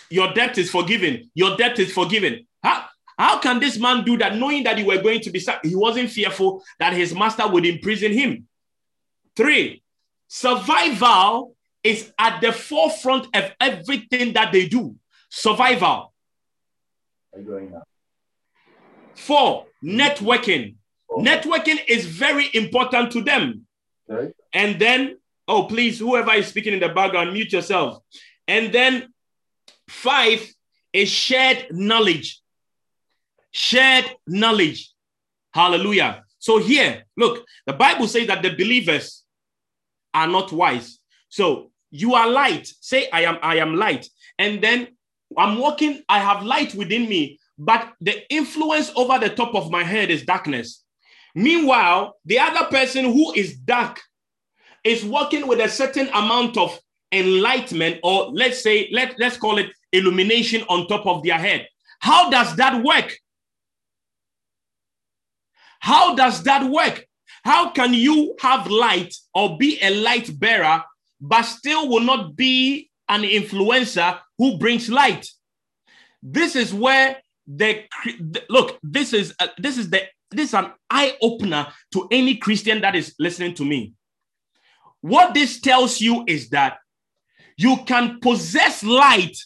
your 0.09 0.33
debt 0.33 0.57
is 0.57 0.69
forgiven. 0.69 1.29
Your 1.33 1.57
debt 1.57 1.79
is 1.79 1.91
forgiven. 1.93 2.47
How, 2.63 2.85
how 3.17 3.39
can 3.39 3.59
this 3.59 3.77
man 3.77 4.03
do 4.03 4.17
that 4.17 4.35
knowing 4.35 4.63
that 4.63 4.77
he 4.77 4.83
were 4.83 5.01
going 5.01 5.21
to 5.21 5.31
be? 5.31 5.41
He 5.63 5.75
wasn't 5.75 6.09
fearful 6.09 6.63
that 6.79 6.93
his 6.93 7.13
master 7.13 7.47
would 7.47 7.65
imprison 7.65 8.11
him. 8.11 8.47
Three, 9.35 9.83
survival 10.27 11.55
is 11.83 12.11
at 12.17 12.41
the 12.41 12.51
forefront 12.51 13.27
of 13.35 13.51
everything 13.59 14.33
that 14.33 14.51
they 14.51 14.67
do. 14.67 14.95
Survival. 15.29 16.13
Four, 19.15 19.65
networking. 19.83 20.75
Oh. 21.09 21.21
Networking 21.21 21.79
is 21.87 22.05
very 22.05 22.49
important 22.53 23.11
to 23.11 23.21
them. 23.21 23.65
Okay. 24.09 24.31
And 24.53 24.79
then, 24.79 25.17
oh, 25.47 25.63
please, 25.63 25.99
whoever 25.99 26.33
is 26.33 26.47
speaking 26.47 26.73
in 26.73 26.79
the 26.79 26.89
background, 26.89 27.33
mute 27.33 27.51
yourself. 27.51 28.01
And 28.47 28.71
then, 28.71 29.13
five 29.87 30.41
is 30.93 31.09
shared 31.09 31.67
knowledge. 31.71 32.41
Shared 33.51 34.05
knowledge. 34.25 34.93
Hallelujah. 35.53 36.23
So, 36.39 36.59
here, 36.59 37.03
look, 37.17 37.45
the 37.65 37.73
Bible 37.73 38.07
says 38.07 38.27
that 38.27 38.41
the 38.41 38.51
believers 38.51 39.23
are 40.13 40.27
not 40.27 40.51
wise. 40.51 40.99
So, 41.29 41.71
you 41.91 42.13
are 42.13 42.29
light. 42.29 42.71
Say, 42.81 43.09
I 43.11 43.23
am, 43.23 43.37
I 43.41 43.57
am 43.57 43.75
light. 43.75 44.07
And 44.37 44.61
then 44.61 44.96
I'm 45.35 45.57
walking, 45.57 46.01
I 46.07 46.19
have 46.19 46.43
light 46.43 46.73
within 46.75 47.09
me, 47.09 47.39
but 47.57 47.93
the 47.99 48.31
influence 48.33 48.91
over 48.95 49.19
the 49.19 49.29
top 49.29 49.55
of 49.55 49.71
my 49.71 49.83
head 49.83 50.09
is 50.09 50.23
darkness. 50.23 50.83
Meanwhile, 51.35 52.15
the 52.25 52.39
other 52.39 52.65
person 52.65 53.05
who 53.05 53.33
is 53.33 53.57
dark 53.57 53.99
is 54.83 55.03
walking 55.03 55.47
with 55.47 55.59
a 55.59 55.69
certain 55.69 56.07
amount 56.09 56.57
of 56.57 56.79
enlightenment, 57.11 57.99
or 58.03 58.29
let's 58.31 58.61
say, 58.61 58.89
let, 58.91 59.19
let's 59.19 59.37
call 59.37 59.57
it 59.57 59.71
illumination 59.91 60.63
on 60.69 60.87
top 60.87 61.05
of 61.05 61.23
their 61.23 61.37
head. 61.37 61.67
How 61.99 62.29
does 62.29 62.55
that 62.55 62.83
work? 62.83 63.17
How 65.79 66.15
does 66.15 66.43
that 66.43 66.69
work? 66.69 67.05
How 67.43 67.69
can 67.69 67.93
you 67.93 68.35
have 68.41 68.67
light 68.67 69.13
or 69.33 69.57
be 69.57 69.79
a 69.81 69.89
light 70.01 70.37
bearer, 70.39 70.83
but 71.21 71.43
still 71.43 71.87
will 71.89 72.01
not 72.01 72.35
be 72.35 72.89
an 73.09 73.21
influencer 73.21 74.19
who 74.37 74.57
brings 74.57 74.89
light. 74.89 75.27
This 76.21 76.55
is 76.55 76.73
where 76.73 77.17
the 77.45 77.85
look. 78.49 78.77
This 78.83 79.13
is 79.13 79.33
uh, 79.39 79.47
this 79.57 79.77
is 79.77 79.89
the 79.89 80.03
this 80.31 80.49
is 80.49 80.53
an 80.53 80.71
eye 80.89 81.15
opener 81.21 81.67
to 81.93 82.07
any 82.11 82.35
Christian 82.35 82.81
that 82.81 82.95
is 82.95 83.15
listening 83.19 83.53
to 83.55 83.65
me. 83.65 83.93
What 85.01 85.33
this 85.33 85.61
tells 85.61 86.01
you 86.01 86.23
is 86.27 86.49
that 86.49 86.79
you 87.55 87.77
can 87.85 88.19
possess 88.19 88.83
light 88.83 89.37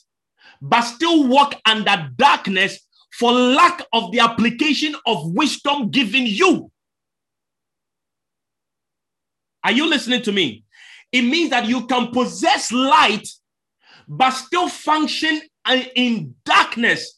but 0.61 0.81
still 0.81 1.27
walk 1.27 1.55
under 1.65 2.09
darkness 2.15 2.79
for 3.13 3.31
lack 3.31 3.81
of 3.93 4.11
the 4.11 4.19
application 4.19 4.95
of 5.05 5.33
wisdom 5.33 5.89
given 5.89 6.25
you. 6.25 6.71
Are 9.63 9.71
you 9.71 9.89
listening 9.89 10.21
to 10.23 10.31
me? 10.31 10.63
It 11.11 11.23
means 11.23 11.49
that 11.49 11.65
you 11.65 11.85
can 11.87 12.07
possess 12.11 12.71
light 12.71 13.27
but 14.11 14.31
still 14.31 14.67
function 14.67 15.41
in 15.95 16.35
darkness. 16.43 17.17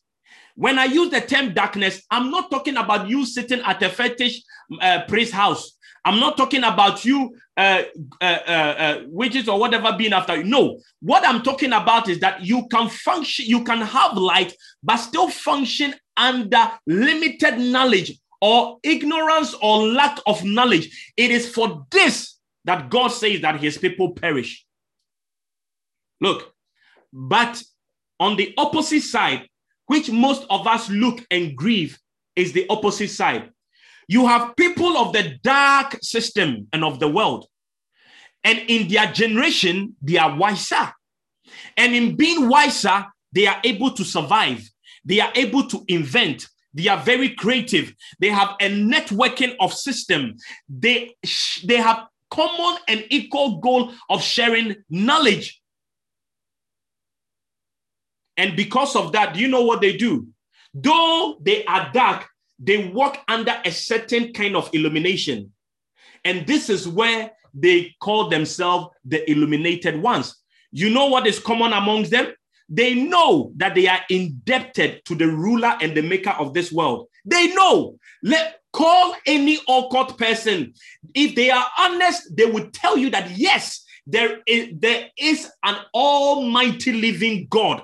When 0.56 0.78
I 0.78 0.86
use 0.86 1.10
the 1.10 1.22
term 1.22 1.54
darkness, 1.56 2.04
I'm 2.12 2.30
not 2.30 2.52
talking 2.52 2.78
about 2.78 3.10
you 3.10 3.26
sitting 3.26 3.62
at 3.62 3.82
a 3.82 3.90
fetish 3.90 4.44
uh, 4.80 5.02
priest 5.08 5.34
house. 5.34 5.76
I'm 6.06 6.20
not 6.20 6.38
talking 6.38 6.64
about 6.64 7.04
you 7.04 7.36
uh, 7.58 7.84
uh, 8.22 8.24
uh, 8.48 8.52
uh, 8.52 9.02
witches 9.08 9.50
or 9.50 9.60
whatever 9.60 9.96
being 9.98 10.14
after 10.14 10.38
you. 10.38 10.44
No, 10.44 10.80
what 11.02 11.26
I'm 11.26 11.42
talking 11.42 11.74
about 11.74 12.10
is 12.10 12.20
that 12.20 12.44
you 12.44 12.68
can 12.68 12.90
function, 12.90 13.46
you 13.48 13.64
can 13.64 13.82
have 13.82 14.16
light, 14.16 14.54
but 14.84 14.98
still 14.98 15.30
function 15.30 15.96
under 16.16 16.72
limited 16.86 17.58
knowledge 17.58 18.20
or 18.40 18.78
ignorance 18.84 19.56
or 19.64 19.88
lack 19.88 20.20
of 20.28 20.44
knowledge. 20.44 21.14
It 21.18 21.32
is 21.32 21.50
for 21.50 21.88
this 21.90 22.38
that 22.66 22.92
God 22.92 23.08
says 23.08 23.42
that 23.42 23.60
his 23.60 23.80
people 23.80 24.12
perish. 24.12 24.64
Look, 26.22 26.53
but 27.14 27.62
on 28.20 28.36
the 28.36 28.54
opposite 28.58 29.04
side, 29.04 29.48
which 29.86 30.10
most 30.10 30.46
of 30.50 30.66
us 30.66 30.90
look 30.90 31.26
and 31.30 31.56
grieve, 31.56 32.00
is 32.36 32.52
the 32.52 32.66
opposite 32.70 33.10
side. 33.10 33.52
You 34.08 34.26
have 34.28 34.56
people 34.56 34.98
of 34.98 35.14
the 35.14 35.38
dark 35.44 35.98
system 36.02 36.68
and 36.74 36.84
of 36.84 37.00
the 37.00 37.08
world. 37.08 37.46
And 38.44 38.60
in 38.68 38.88
their 38.88 39.12
generation, 39.12 39.96
they 40.02 40.18
are 40.18 40.36
wiser. 40.36 40.92
And 41.78 41.94
in 41.94 42.16
being 42.16 42.50
wiser, 42.50 43.06
they 43.32 43.46
are 43.46 43.62
able 43.64 43.92
to 43.92 44.04
survive. 44.04 44.68
They 45.06 45.20
are 45.20 45.32
able 45.36 45.68
to 45.68 45.84
invent. 45.88 46.48
They 46.74 46.88
are 46.88 46.98
very 46.98 47.30
creative. 47.30 47.94
They 48.20 48.30
have 48.30 48.56
a 48.60 48.70
networking 48.70 49.56
of 49.60 49.74
system. 49.74 50.36
They, 50.68 51.16
they 51.64 51.78
have 51.78 52.08
common 52.32 52.82
and 52.88 53.06
equal 53.10 53.60
goal 53.60 53.94
of 54.10 54.24
sharing 54.24 54.76
knowledge 54.90 55.62
and 58.38 58.56
because 58.56 58.96
of 58.96 59.12
that, 59.12 59.34
do 59.34 59.40
you 59.40 59.48
know 59.48 59.64
what 59.64 59.82
they 59.82 59.96
do? 59.96 60.28
Though 60.74 61.38
they 61.42 61.66
are 61.66 61.92
dark, 61.94 62.28
they 62.60 62.90
walk 62.90 63.20
under 63.28 63.56
a 63.66 63.72
certain 63.72 64.34
kind 64.34 64.56
of 64.56 64.70
illumination. 64.74 65.52
And 66.26 66.48
this 66.48 66.70
is 66.70 66.88
where 66.88 67.32
they 67.54 67.96
call 68.00 68.30
themselves 68.30 68.88
the 69.06 69.30
illuminated 69.30 70.02
ones. 70.02 70.42
You 70.72 70.90
know 70.90 71.08
what 71.08 71.28
is 71.28 71.40
common 71.40 71.74
amongst 71.74 72.12
them? 72.12 72.34
They 72.70 72.96
know 72.96 73.52
that 73.58 73.76
they 73.76 73.88
are 73.88 74.00
indebted 74.10 75.06
to 75.06 75.16
the 75.16 75.28
ruler 75.28 75.78
and 75.82 75.96
the 75.96 76.02
maker 76.02 76.32
of 76.32 76.54
this 76.54 76.72
world. 76.72 77.08
They 77.26 77.54
know. 77.54 78.00
Let 78.24 78.60
call 78.72 79.16
any 79.28 79.60
occult 79.70 80.18
person. 80.18 80.74
If 81.14 81.36
they 81.36 81.52
are 81.52 81.66
honest, 81.78 82.36
they 82.36 82.46
will 82.46 82.70
tell 82.72 82.98
you 82.98 83.12
that 83.12 83.38
yes, 83.38 83.86
there 84.08 84.40
is, 84.48 84.70
there 84.80 85.10
is 85.18 85.52
an 85.64 85.76
almighty 85.94 86.94
living 86.94 87.48
God 87.50 87.84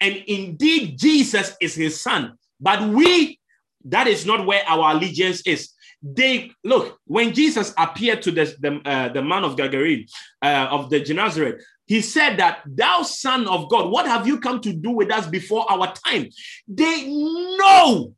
and 0.00 0.16
indeed 0.26 0.98
Jesus 0.98 1.56
is 1.60 1.74
his 1.74 2.00
son. 2.00 2.38
But 2.60 2.88
we, 2.88 3.38
that 3.86 4.06
is 4.06 4.24
not 4.26 4.46
where 4.46 4.62
our 4.68 4.94
allegiance 4.94 5.42
is. 5.42 5.70
They 6.02 6.50
look 6.64 6.98
when 7.06 7.32
Jesus 7.32 7.72
appeared 7.78 8.22
to 8.22 8.32
the 8.32 8.44
the, 8.58 8.80
uh, 8.84 9.08
the 9.10 9.22
man 9.22 9.44
of 9.44 9.56
Gadarene 9.56 10.10
uh, 10.42 10.68
of 10.70 10.90
the 10.90 10.98
Gennesaret, 11.00 11.62
he 11.86 12.00
said 12.00 12.38
that 12.38 12.62
thou 12.66 13.02
son 13.02 13.46
of 13.46 13.68
God, 13.68 13.90
what 13.90 14.06
have 14.06 14.26
you 14.26 14.40
come 14.40 14.60
to 14.62 14.72
do 14.72 14.90
with 14.90 15.12
us 15.12 15.26
before 15.26 15.70
our 15.70 15.92
time? 15.92 16.28
They 16.66 17.06
know. 17.06 18.14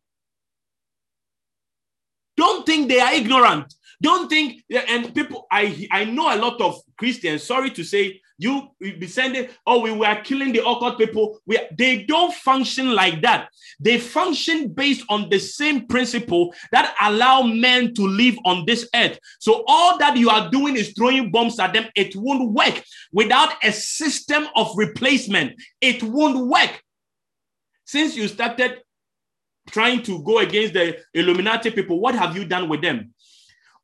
Don't 2.37 2.65
think 2.67 2.89
they 2.89 3.01
are 3.01 3.13
ignorant. 3.13 3.75
Don't 4.03 4.29
think, 4.29 4.63
and 4.71 5.15
people, 5.15 5.47
I 5.51 5.87
I 5.91 6.05
know 6.05 6.35
a 6.35 6.37
lot 6.37 6.61
of 6.61 6.81
Christians. 6.99 7.43
Sorry 7.43 7.71
to 7.71 7.85
say, 7.85 8.21
you 8.39 8.69
be 8.81 9.07
sending, 9.07 9.49
oh, 9.67 9.81
we 9.81 9.93
were 9.93 10.15
killing 10.25 10.53
the 10.53 10.61
occult 10.61 10.99
people. 10.99 11.39
We, 11.47 11.59
they 11.77 12.03
don't 12.05 12.35
function 12.35 12.93
like 12.93 13.23
that. 13.23 13.49
They 13.79 13.99
function 13.99 14.73
based 14.73 15.05
on 15.09 15.29
the 15.31 15.39
same 15.39 15.87
principle 15.87 16.53
that 16.73 16.95
allow 17.01 17.43
men 17.43 17.95
to 17.95 18.03
live 18.07 18.37
on 18.45 18.65
this 18.67 18.89
earth. 18.95 19.19
So 19.39 19.65
all 19.69 19.99
that 19.99 20.17
you 20.17 20.31
are 20.31 20.51
doing 20.51 20.77
is 20.77 20.95
throwing 20.97 21.31
bombs 21.31 21.61
at 21.61 21.73
them. 21.73 21.87
It 21.95 22.17
won't 22.17 22.53
work 22.53 22.83
without 23.13 23.53
a 23.63 23.73
system 23.73 24.49
of 24.57 24.73
replacement. 24.77 25.53
It 25.81 26.03
won't 26.03 26.49
work. 26.49 26.83
Since 27.85 28.17
you 28.17 28.27
started 28.29 28.81
trying 29.71 30.03
to 30.03 30.23
go 30.25 30.39
against 30.39 30.75
the 30.75 30.99
Illuminati 31.15 31.71
people, 31.71 32.01
what 32.01 32.15
have 32.15 32.37
you 32.37 32.45
done 32.45 32.69
with 32.69 32.83
them? 32.83 33.15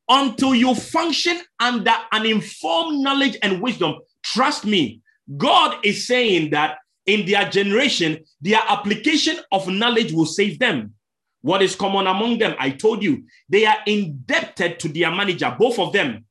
Until 0.08 0.56
you 0.56 0.74
function 0.74 1.40
under 1.60 1.94
an 2.10 2.26
informed 2.26 3.00
knowledge 3.00 3.38
and 3.42 3.62
wisdom, 3.62 3.94
Trust 4.32 4.64
me, 4.64 5.00
God 5.36 5.84
is 5.84 6.06
saying 6.06 6.50
that 6.50 6.78
in 7.06 7.26
their 7.26 7.48
generation, 7.50 8.24
their 8.40 8.60
application 8.68 9.38
of 9.50 9.66
knowledge 9.68 10.12
will 10.12 10.26
save 10.26 10.60
them. 10.60 10.94
What 11.42 11.62
is 11.62 11.74
common 11.74 12.06
among 12.06 12.38
them? 12.38 12.54
I 12.58 12.70
told 12.70 13.02
you, 13.02 13.24
they 13.48 13.66
are 13.66 13.78
indebted 13.86 14.78
to 14.80 14.88
their 14.88 15.10
manager, 15.10 15.54
both 15.58 15.80
of 15.80 15.92
them. 15.92 16.26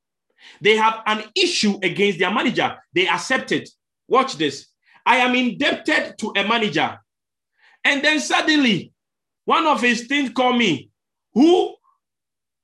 They 0.62 0.78
have 0.78 1.02
an 1.08 1.24
issue 1.36 1.78
against 1.84 2.20
their 2.20 2.32
manager. 2.32 2.78
They 2.94 3.08
accept 3.08 3.52
it. 3.52 3.70
Watch 4.08 4.38
this. 4.38 4.68
I 5.06 5.18
am 5.18 5.36
indebted 5.36 6.18
to 6.20 6.32
a 6.38 6.48
manager. 6.48 7.00
And 7.84 8.02
then 8.02 8.22
suddenly, 8.22 8.94
one 9.44 9.68
of 9.68 9.82
his 9.82 10.08
things 10.08 10.30
call 10.30 10.54
me, 10.54 10.90
who, 11.34 11.76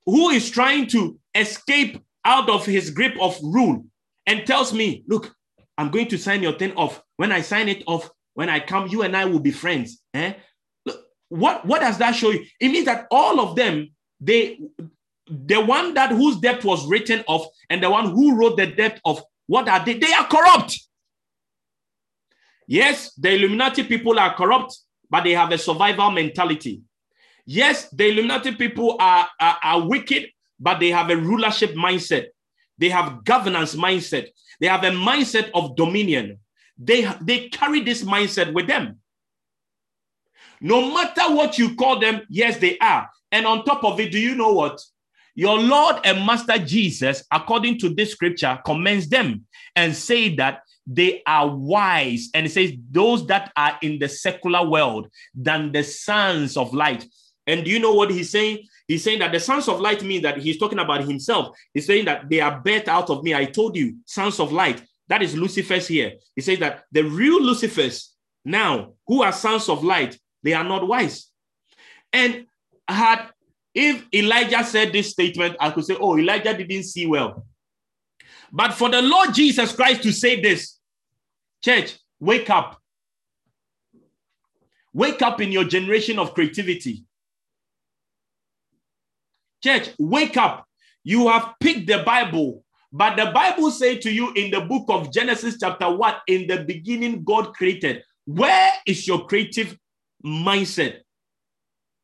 who 0.05 0.29
is 0.29 0.49
trying 0.49 0.87
to 0.87 1.19
escape 1.33 2.01
out 2.23 2.49
of 2.49 2.65
his 2.65 2.89
grip 2.89 3.15
of 3.19 3.37
rule 3.43 3.85
and 4.25 4.45
tells 4.45 4.73
me, 4.73 5.03
look, 5.07 5.35
I'm 5.77 5.91
going 5.91 6.07
to 6.09 6.17
sign 6.17 6.41
your 6.41 6.53
thing 6.53 6.73
off. 6.75 7.01
When 7.17 7.31
I 7.31 7.41
sign 7.41 7.69
it 7.69 7.83
off, 7.87 8.09
when 8.33 8.49
I 8.49 8.59
come, 8.59 8.87
you 8.87 9.03
and 9.03 9.15
I 9.15 9.25
will 9.25 9.39
be 9.39 9.51
friends. 9.51 10.01
Eh? 10.13 10.33
Look, 10.85 10.99
What, 11.29 11.65
what 11.65 11.81
does 11.81 11.97
that 11.97 12.15
show 12.15 12.31
you? 12.31 12.45
It 12.59 12.69
means 12.69 12.85
that 12.85 13.07
all 13.11 13.39
of 13.39 13.55
them, 13.55 13.89
they 14.19 14.59
the 15.27 15.59
one 15.59 15.93
that 15.95 16.11
whose 16.11 16.37
debt 16.37 16.63
was 16.63 16.87
written 16.87 17.23
off 17.27 17.47
and 17.69 17.81
the 17.81 17.89
one 17.89 18.11
who 18.11 18.37
wrote 18.37 18.57
the 18.57 18.67
debt 18.67 19.01
of 19.05 19.21
what 19.47 19.67
are 19.67 19.83
they? 19.83 19.97
They 19.97 20.13
are 20.13 20.27
corrupt. 20.27 20.79
Yes, 22.67 23.13
the 23.13 23.33
Illuminati 23.33 23.83
people 23.83 24.19
are 24.19 24.35
corrupt, 24.35 24.77
but 25.09 25.23
they 25.23 25.31
have 25.31 25.51
a 25.51 25.57
survival 25.57 26.11
mentality. 26.11 26.81
Yes, 27.45 27.89
the 27.89 28.07
Illuminati 28.09 28.55
people 28.55 28.97
are, 28.99 29.27
are, 29.39 29.57
are 29.61 29.87
wicked, 29.87 30.29
but 30.59 30.79
they 30.79 30.89
have 30.89 31.09
a 31.09 31.17
rulership 31.17 31.71
mindset. 31.75 32.27
They 32.77 32.89
have 32.89 33.23
governance 33.23 33.75
mindset. 33.75 34.27
They 34.59 34.67
have 34.67 34.83
a 34.83 34.91
mindset 34.91 35.49
of 35.53 35.75
dominion. 35.75 36.39
They, 36.77 37.09
they 37.21 37.49
carry 37.49 37.81
this 37.81 38.03
mindset 38.03 38.53
with 38.53 38.67
them. 38.67 38.99
No 40.61 40.93
matter 40.93 41.33
what 41.33 41.57
you 41.57 41.75
call 41.75 41.99
them, 41.99 42.21
yes, 42.29 42.57
they 42.57 42.77
are. 42.79 43.09
And 43.31 43.45
on 43.45 43.65
top 43.65 43.83
of 43.83 43.99
it, 43.99 44.11
do 44.11 44.19
you 44.19 44.35
know 44.35 44.53
what? 44.53 44.81
Your 45.35 45.59
Lord 45.59 45.97
and 46.05 46.25
Master 46.25 46.57
Jesus, 46.57 47.23
according 47.29 47.79
to 47.79 47.89
this 47.89 48.11
scripture, 48.11 48.57
commends 48.65 49.09
them 49.09 49.45
and 49.75 49.93
say 49.93 50.33
that 50.35 50.61
they 50.87 51.21
are 51.27 51.47
wise. 51.47 52.29
And 52.33 52.45
it 52.45 52.51
says, 52.51 52.71
those 52.89 53.27
that 53.27 53.51
are 53.57 53.77
in 53.81 53.99
the 53.99 54.07
secular 54.07 54.65
world 54.65 55.09
than 55.33 55.71
the 55.73 55.83
sons 55.83 56.55
of 56.55 56.73
light. 56.73 57.05
And 57.47 57.65
do 57.65 57.71
you 57.71 57.79
know 57.79 57.93
what 57.93 58.11
he's 58.11 58.29
saying? 58.29 58.65
He's 58.87 59.03
saying 59.03 59.19
that 59.19 59.31
the 59.31 59.39
sons 59.39 59.67
of 59.67 59.79
light 59.79 60.03
means 60.03 60.23
that 60.23 60.37
he's 60.37 60.59
talking 60.59 60.79
about 60.79 61.03
himself. 61.03 61.57
He's 61.73 61.87
saying 61.87 62.05
that 62.05 62.29
they 62.29 62.39
are 62.39 62.59
better 62.59 62.91
out 62.91 63.09
of 63.09 63.23
me. 63.23 63.33
I 63.33 63.45
told 63.45 63.75
you, 63.75 63.97
sons 64.05 64.39
of 64.39 64.51
light. 64.51 64.83
That 65.07 65.21
is 65.21 65.35
Lucifer's 65.35 65.87
here. 65.87 66.13
He 66.35 66.41
says 66.41 66.59
that 66.59 66.83
the 66.91 67.03
real 67.03 67.39
Lucifers 67.39 68.09
now, 68.43 68.93
who 69.07 69.23
are 69.23 69.31
sons 69.31 69.69
of 69.69 69.83
light, 69.83 70.19
they 70.43 70.53
are 70.53 70.63
not 70.63 70.87
wise. 70.87 71.31
And 72.13 72.45
had 72.87 73.29
if 73.75 74.05
Elijah 74.13 74.63
said 74.63 74.93
this 74.93 75.11
statement, 75.11 75.57
I 75.59 75.69
could 75.69 75.85
say, 75.85 75.97
oh, 75.99 76.17
Elijah 76.17 76.57
didn't 76.57 76.83
see 76.83 77.05
well. 77.05 77.45
But 78.51 78.73
for 78.73 78.89
the 78.89 79.01
Lord 79.01 79.33
Jesus 79.33 79.75
Christ 79.75 80.01
to 80.03 80.13
say 80.13 80.41
this, 80.41 80.79
church, 81.61 81.97
wake 82.19 82.49
up. 82.49 82.81
Wake 84.93 85.21
up 85.21 85.41
in 85.41 85.51
your 85.51 85.65
generation 85.65 86.17
of 86.19 86.33
creativity. 86.33 87.03
Church, 89.65 89.89
wake 89.97 90.37
up. 90.37 90.67
You 91.03 91.27
have 91.29 91.55
picked 91.59 91.87
the 91.87 92.03
Bible, 92.05 92.63
but 92.91 93.15
the 93.15 93.31
Bible 93.31 93.71
say 93.71 93.97
to 93.97 94.11
you 94.11 94.31
in 94.33 94.51
the 94.51 94.61
book 94.61 94.85
of 94.89 95.11
Genesis 95.11 95.57
chapter 95.59 95.89
1, 95.89 96.13
in 96.27 96.45
the 96.45 96.63
beginning 96.65 97.23
God 97.23 97.55
created. 97.55 98.03
Where 98.25 98.69
is 98.85 99.07
your 99.07 99.25
creative 99.25 99.75
mindset? 100.23 100.99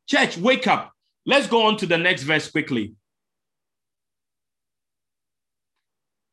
Church, 0.08 0.36
wake 0.36 0.66
up. 0.66 0.92
Let's 1.24 1.46
go 1.46 1.66
on 1.66 1.76
to 1.76 1.86
the 1.86 1.96
next 1.96 2.24
verse 2.24 2.50
quickly. 2.50 2.94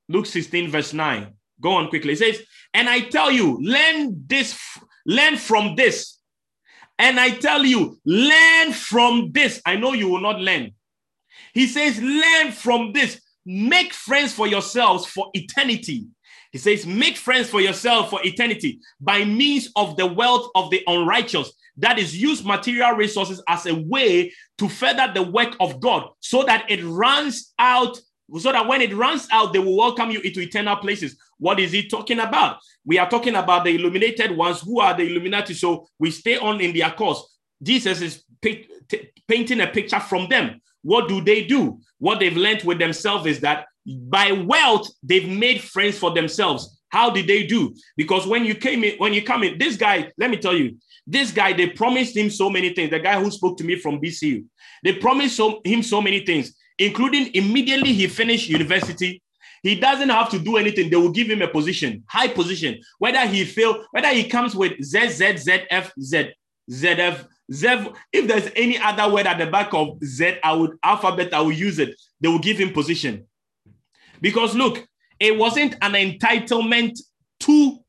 Luke 0.07 0.26
16, 0.26 0.72
verse 0.72 0.93
9. 0.93 1.31
Go 1.61 1.73
on 1.73 1.89
quickly. 1.89 2.14
It 2.14 2.19
says, 2.19 2.41
And 2.73 2.89
I 2.89 3.01
tell 3.01 3.30
you, 3.30 3.60
learn 3.61 4.23
this, 4.26 4.60
learn 5.06 5.38
from 5.38 5.76
this. 5.76 6.18
And 6.97 7.19
I 7.19 7.30
tell 7.30 7.64
you, 7.64 7.99
learn 8.03 8.73
from 8.73 9.31
this. 9.31 9.61
I 9.64 9.76
know 9.76 9.93
you 9.93 10.10
will 10.10 10.22
not 10.22 10.39
learn. 10.39 10.72
He 11.60 11.68
says, 11.68 12.02
learn 12.02 12.53
from 12.53 12.94
this. 12.94 13.19
Make 13.45 13.91
friends 13.91 14.31
for 14.31 14.48
yourselves 14.48 15.06
for 15.06 15.30
eternity. 15.34 16.07
He 16.53 16.57
says, 16.57 16.86
make 16.86 17.18
friends 17.18 17.49
for 17.49 17.60
yourself 17.60 18.10
for 18.10 18.22
eternity 18.23 18.80
by 19.02 19.26
means 19.26 19.69
of 19.76 19.98
the 19.98 20.06
wealth 20.06 20.52
of 20.56 20.72
the 20.72 20.81
unrighteous 20.88 21.52
that 21.76 21.99
is 21.99 22.15
use 22.15 22.45
material 22.45 22.91
resources 22.91 23.44
as 23.49 23.65
a 23.65 23.76
way 23.76 24.31
to 24.57 24.69
further 24.69 25.11
the 25.14 25.22
work 25.22 25.57
of 25.60 25.81
God 25.81 26.07
so 26.22 26.44
that 26.44 26.64
it 26.72 26.81
runs 26.81 27.53
out 27.60 27.99
so 28.38 28.53
that 28.53 28.65
when 28.65 28.80
it 28.80 28.95
runs 28.95 29.27
out 29.30 29.52
they 29.52 29.60
will 29.60 29.76
welcome 29.76 30.11
you 30.11 30.22
into 30.22 30.40
eternal 30.40 30.77
places 30.77 31.18
what 31.40 31.60
is 31.60 31.72
he 31.72 31.90
talking 31.90 32.19
about 32.19 32.60
we 32.86 32.98
are 32.99 33.10
talking 33.10 33.36
about 33.36 33.64
the 33.64 33.72
illuminated 33.72 34.31
ones 34.31 34.61
who 34.61 34.80
are 34.80 34.95
the 34.95 35.03
illuminati 35.03 35.53
so 35.53 35.88
we 35.98 36.11
stay 36.11 36.38
on 36.38 36.61
in 36.61 36.72
their 36.76 36.91
course 36.91 37.38
jesus 37.64 38.02
is 38.02 38.23
painting 39.27 39.61
a 39.61 39.68
picture 39.68 39.99
from 39.99 40.30
them 40.30 40.61
what 40.81 41.07
do 41.07 41.22
they 41.22 41.43
do 41.43 41.80
what 41.97 42.19
they've 42.19 42.38
learned 42.38 42.64
with 42.64 42.80
themselves 42.80 43.26
is 43.26 43.39
that 43.39 43.65
by 43.85 44.31
wealth 44.31 44.89
they've 45.03 45.27
made 45.27 45.61
friends 45.61 45.97
for 45.97 46.11
themselves 46.14 46.81
how 46.89 47.10
did 47.10 47.27
they 47.27 47.45
do 47.45 47.73
because 47.97 48.26
when 48.26 48.45
you 48.45 48.56
came 48.56 48.84
in 48.84 48.95
when 48.97 49.14
you 49.14 49.23
come 49.23 49.43
in 49.43 49.57
this 49.57 49.77
guy 49.77 50.11
let 50.18 50.30
me 50.30 50.38
tell 50.38 50.56
you 50.56 50.77
this 51.10 51.31
guy, 51.31 51.53
they 51.53 51.68
promised 51.68 52.15
him 52.15 52.30
so 52.30 52.51
many 52.51 52.72
things. 52.73 52.91
The 52.91 52.99
guy 52.99 53.19
who 53.19 53.31
spoke 53.31 53.57
to 53.57 53.64
me 53.64 53.76
from 53.77 53.99
BCU, 53.99 54.45
they 54.84 54.93
promised 54.93 55.35
so, 55.35 55.60
him 55.65 55.81
so 55.81 56.01
many 56.01 56.23
things, 56.23 56.53
including 56.77 57.34
immediately 57.34 57.93
he 57.93 58.07
finished 58.07 58.47
university. 58.47 59.23
He 59.64 59.73
doesn't 59.73 60.10
have 60.10 60.30
to 60.30 60.39
do 60.39 60.57
anything. 60.57 60.89
They 60.89 60.97
will 60.97 61.11
give 61.11 61.27
him 61.27 61.41
a 61.41 61.47
position, 61.47 62.03
high 62.07 62.27
position. 62.27 62.80
Whether 62.99 63.26
he 63.26 63.43
fail, 63.43 63.85
whether 63.89 64.10
he 64.10 64.30
comes 64.30 64.56
with 64.56 64.80
Z, 64.84 65.10
Z, 65.10 65.38
Z, 65.38 65.64
F, 65.72 65.91
Z, 65.99 66.31
ZF, 66.69 67.26
Z. 67.51 67.88
If 68.11 68.27
there's 68.27 68.51
any 68.55 68.77
other 68.77 69.11
word 69.11 69.27
at 69.27 69.38
the 69.38 69.47
back 69.47 69.73
of 69.73 69.97
Z, 70.03 70.38
I 70.43 70.53
would 70.53 70.77
alphabet, 70.84 71.34
I 71.34 71.41
will 71.41 71.51
use 71.51 71.80
it. 71.80 71.99
They 72.21 72.27
will 72.27 72.39
give 72.39 72.57
him 72.57 72.73
position. 72.73 73.26
Because 74.21 74.55
look, 74.55 74.85
it 75.19 75.38
wasn't 75.38 75.76
an 75.81 75.93
entitlement 75.93 76.99
to 77.41 77.80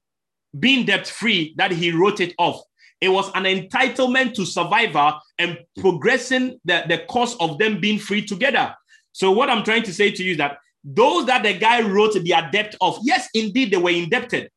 being 0.58 0.84
debt 0.86 1.06
free 1.06 1.54
that 1.56 1.70
he 1.70 1.92
wrote 1.92 2.20
it 2.20 2.34
off. 2.38 2.62
It 3.00 3.08
was 3.08 3.30
an 3.34 3.44
entitlement 3.44 4.34
to 4.34 4.44
survival 4.44 5.20
and 5.38 5.58
progressing 5.78 6.60
the, 6.64 6.84
the 6.86 6.98
course 7.08 7.34
of 7.40 7.58
them 7.58 7.80
being 7.80 7.98
free 7.98 8.24
together. 8.24 8.74
So, 9.12 9.30
what 9.30 9.48
I'm 9.48 9.64
trying 9.64 9.84
to 9.84 9.94
say 9.94 10.10
to 10.10 10.22
you 10.22 10.32
is 10.32 10.38
that 10.38 10.58
those 10.84 11.26
that 11.26 11.42
the 11.42 11.58
guy 11.58 11.80
wrote 11.80 12.14
their 12.14 12.48
debt 12.52 12.74
of, 12.80 12.98
yes, 13.02 13.28
indeed, 13.34 13.70
they 13.70 13.76
were 13.76 13.90
indebted, 13.90 14.50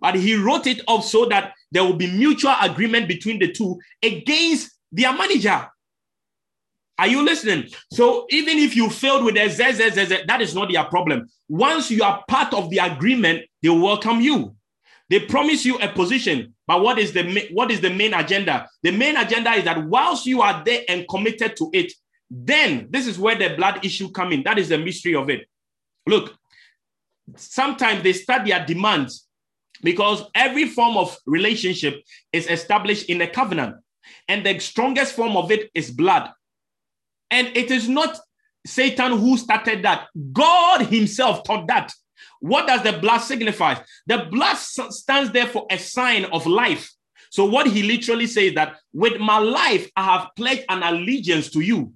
but 0.00 0.14
he 0.14 0.36
wrote 0.36 0.66
it 0.66 0.82
off 0.86 1.04
so 1.04 1.26
that 1.26 1.54
there 1.76 1.84
will 1.84 1.92
be 1.92 2.10
mutual 2.10 2.54
agreement 2.62 3.06
between 3.06 3.38
the 3.38 3.52
two 3.52 3.78
against 4.02 4.70
their 4.90 5.12
manager. 5.12 5.68
Are 6.98 7.06
you 7.06 7.22
listening? 7.22 7.68
So 7.92 8.24
even 8.30 8.56
if 8.56 8.74
you 8.74 8.88
failed 8.88 9.26
with 9.26 9.36
a 9.36 9.46
Z, 9.50 10.24
that 10.26 10.40
is 10.40 10.54
not 10.54 10.72
their 10.72 10.84
problem. 10.84 11.28
Once 11.50 11.90
you 11.90 12.02
are 12.02 12.24
part 12.28 12.54
of 12.54 12.70
the 12.70 12.78
agreement, 12.78 13.42
they 13.62 13.68
welcome 13.68 14.22
you. 14.22 14.56
They 15.10 15.20
promise 15.20 15.66
you 15.66 15.76
a 15.76 15.88
position, 15.88 16.54
but 16.66 16.80
what 16.80 16.98
is 16.98 17.12
the 17.12 17.46
what 17.52 17.70
is 17.70 17.82
the 17.82 17.90
main 17.90 18.14
agenda? 18.14 18.70
The 18.82 18.92
main 18.92 19.18
agenda 19.18 19.50
is 19.50 19.64
that 19.64 19.84
whilst 19.84 20.24
you 20.24 20.40
are 20.40 20.64
there 20.64 20.80
and 20.88 21.06
committed 21.06 21.56
to 21.56 21.68
it, 21.74 21.92
then 22.30 22.86
this 22.88 23.06
is 23.06 23.18
where 23.18 23.36
the 23.36 23.54
blood 23.54 23.84
issue 23.84 24.10
come 24.12 24.32
in. 24.32 24.42
That 24.44 24.58
is 24.58 24.70
the 24.70 24.78
mystery 24.78 25.14
of 25.14 25.28
it. 25.28 25.46
Look, 26.06 26.34
sometimes 27.36 28.02
they 28.02 28.14
start 28.14 28.46
their 28.46 28.64
demands 28.64 29.25
because 29.82 30.24
every 30.34 30.66
form 30.66 30.96
of 30.96 31.16
relationship 31.26 32.02
is 32.32 32.46
established 32.48 33.08
in 33.08 33.20
a 33.20 33.26
covenant, 33.26 33.76
and 34.28 34.44
the 34.44 34.58
strongest 34.58 35.14
form 35.14 35.36
of 35.36 35.50
it 35.50 35.70
is 35.74 35.90
blood. 35.90 36.30
And 37.30 37.48
it 37.56 37.70
is 37.70 37.88
not 37.88 38.18
Satan 38.66 39.18
who 39.18 39.36
started 39.36 39.82
that. 39.84 40.08
God 40.32 40.82
Himself 40.82 41.42
taught 41.44 41.66
that. 41.68 41.92
What 42.40 42.66
does 42.66 42.82
the 42.82 42.98
blood 42.98 43.18
signify? 43.18 43.76
The 44.06 44.28
blood 44.30 44.56
stands 44.56 45.32
there 45.32 45.46
for 45.46 45.66
a 45.70 45.78
sign 45.78 46.26
of 46.26 46.46
life. 46.46 46.92
So, 47.30 47.44
what 47.44 47.66
he 47.66 47.82
literally 47.82 48.26
says 48.26 48.54
that 48.54 48.76
with 48.92 49.18
my 49.18 49.38
life, 49.38 49.90
I 49.96 50.04
have 50.04 50.30
pledged 50.36 50.64
an 50.68 50.82
allegiance 50.82 51.50
to 51.50 51.60
you. 51.60 51.92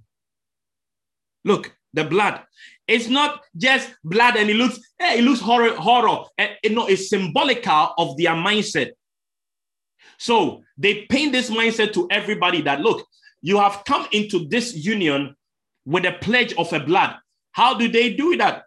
Look, 1.45 1.75
the 1.93 2.05
blood. 2.05 2.43
It's 2.91 3.07
not 3.07 3.43
just 3.57 3.89
blood 4.03 4.35
and 4.37 4.51
it 4.51 4.57
looks, 4.57 4.81
hey, 4.99 5.21
it 5.21 5.23
looks 5.23 5.41
horror, 5.41 5.77
horror. 5.77 6.25
And, 6.37 6.51
you 6.65 6.71
know, 6.71 6.89
it's 6.89 7.09
symbolical 7.09 7.95
of 7.97 8.17
their 8.17 8.33
mindset. 8.33 8.91
So 10.19 10.65
they 10.77 11.07
paint 11.09 11.31
this 11.31 11.51
mindset 11.51 11.93
to 11.93 12.09
everybody 12.11 12.63
that 12.63 12.81
look, 12.81 13.07
you 13.43 13.59
have 13.59 13.85
come 13.87 14.09
into 14.11 14.49
this 14.49 14.75
union 14.75 15.37
with 15.87 16.05
a 16.05 16.19
pledge 16.21 16.53
of 16.55 16.73
a 16.73 16.81
blood. 16.81 17.15
How 17.53 17.75
do 17.75 17.89
they 17.89 18.15
do 18.15 18.37
that? 18.39 18.65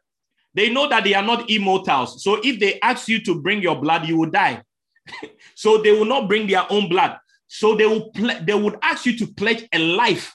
They 0.53 0.69
know 0.69 0.87
that 0.87 1.03
they 1.03 1.15
are 1.15 1.21
not 1.21 1.49
immortals. 1.49 2.23
So 2.23 2.39
if 2.41 2.61
they 2.61 2.79
ask 2.79 3.09
you 3.09 3.21
to 3.25 3.41
bring 3.41 3.61
your 3.61 3.75
blood, 3.75 4.07
you 4.07 4.17
will 4.17 4.29
die. 4.29 4.63
so 5.55 5.79
they 5.79 5.91
will 5.91 6.05
not 6.05 6.29
bring 6.29 6.47
their 6.47 6.65
own 6.71 6.87
blood. 6.87 7.17
So 7.47 7.75
they 7.75 7.87
will 7.87 8.09
ple- 8.11 8.39
they 8.41 8.53
would 8.53 8.77
ask 8.81 9.05
you 9.05 9.17
to 9.17 9.27
pledge 9.27 9.67
a 9.73 9.79
life. 9.79 10.33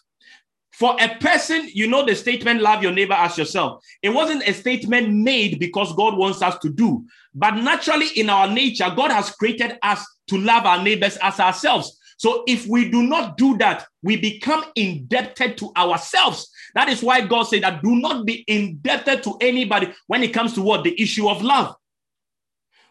For 0.79 0.95
a 1.01 1.09
person, 1.17 1.69
you 1.75 1.89
know 1.89 2.07
the 2.07 2.15
statement, 2.15 2.63
love 2.63 2.85
your 2.85 2.93
neighbor 2.93 3.15
as 3.15 3.37
yourself. 3.37 3.85
It 4.01 4.11
wasn't 4.11 4.47
a 4.47 4.55
statement 4.55 5.13
made 5.13 5.59
because 5.59 5.93
God 5.97 6.17
wants 6.17 6.41
us 6.41 6.57
to 6.59 6.69
do, 6.69 7.05
but 7.35 7.57
naturally 7.57 8.07
in 8.15 8.31
our 8.31 8.47
nature, 8.49 8.89
God 8.95 9.11
has 9.11 9.33
created 9.33 9.77
us 9.83 10.07
to 10.29 10.39
love 10.39 10.67
our 10.67 10.81
neighbors 10.81 11.19
as 11.21 11.41
ourselves. 11.41 11.99
So 12.17 12.45
if 12.47 12.69
we 12.69 12.89
do 12.89 13.03
not 13.03 13.37
do 13.37 13.59
that, 13.59 13.87
we 14.05 14.19
become 14.19 14.67
indebted 14.77 15.59
to 15.59 15.73
ourselves. 15.77 16.49
That 16.77 16.89
is 16.89 17.03
why 17.03 17.23
God 17.23 17.45
said 17.45 17.65
that 17.65 17.83
do 17.83 17.97
not 17.97 18.25
be 18.25 18.45
indebted 18.47 19.25
to 19.25 19.37
anybody 19.41 19.93
when 20.07 20.23
it 20.23 20.33
comes 20.33 20.53
to 20.55 20.63
what 20.63 20.85
the 20.85 21.01
issue 21.01 21.29
of 21.29 21.43
love. 21.43 21.75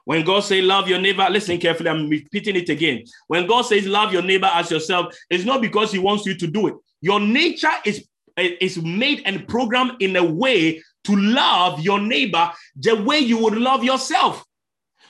When 0.03 0.25
God 0.25 0.41
says 0.41 0.63
love 0.63 0.89
your 0.89 0.99
neighbor, 0.99 1.25
listen 1.29 1.57
carefully, 1.57 1.89
I'm 1.89 2.09
repeating 2.09 2.57
it 2.57 2.67
again. 2.67 3.05
When 3.27 3.47
God 3.47 3.61
says 3.61 3.87
love 3.87 4.11
your 4.11 4.23
neighbor 4.23 4.49
as 4.53 4.71
yourself, 4.71 5.15
it's 5.29 5.45
not 5.45 5.61
because 5.61 5.93
he 5.93 5.99
wants 5.99 6.25
you 6.25 6.35
to 6.35 6.47
do 6.47 6.67
it. 6.67 6.75
Your 7.01 7.19
nature 7.19 7.71
is, 7.85 8.07
is 8.37 8.81
made 8.81 9.21
and 9.25 9.47
programmed 9.47 10.01
in 10.01 10.15
a 10.15 10.23
way 10.23 10.83
to 11.05 11.15
love 11.15 11.79
your 11.79 11.99
neighbor 11.99 12.51
the 12.75 12.95
way 12.95 13.19
you 13.19 13.37
would 13.37 13.55
love 13.55 13.83
yourself. 13.83 14.43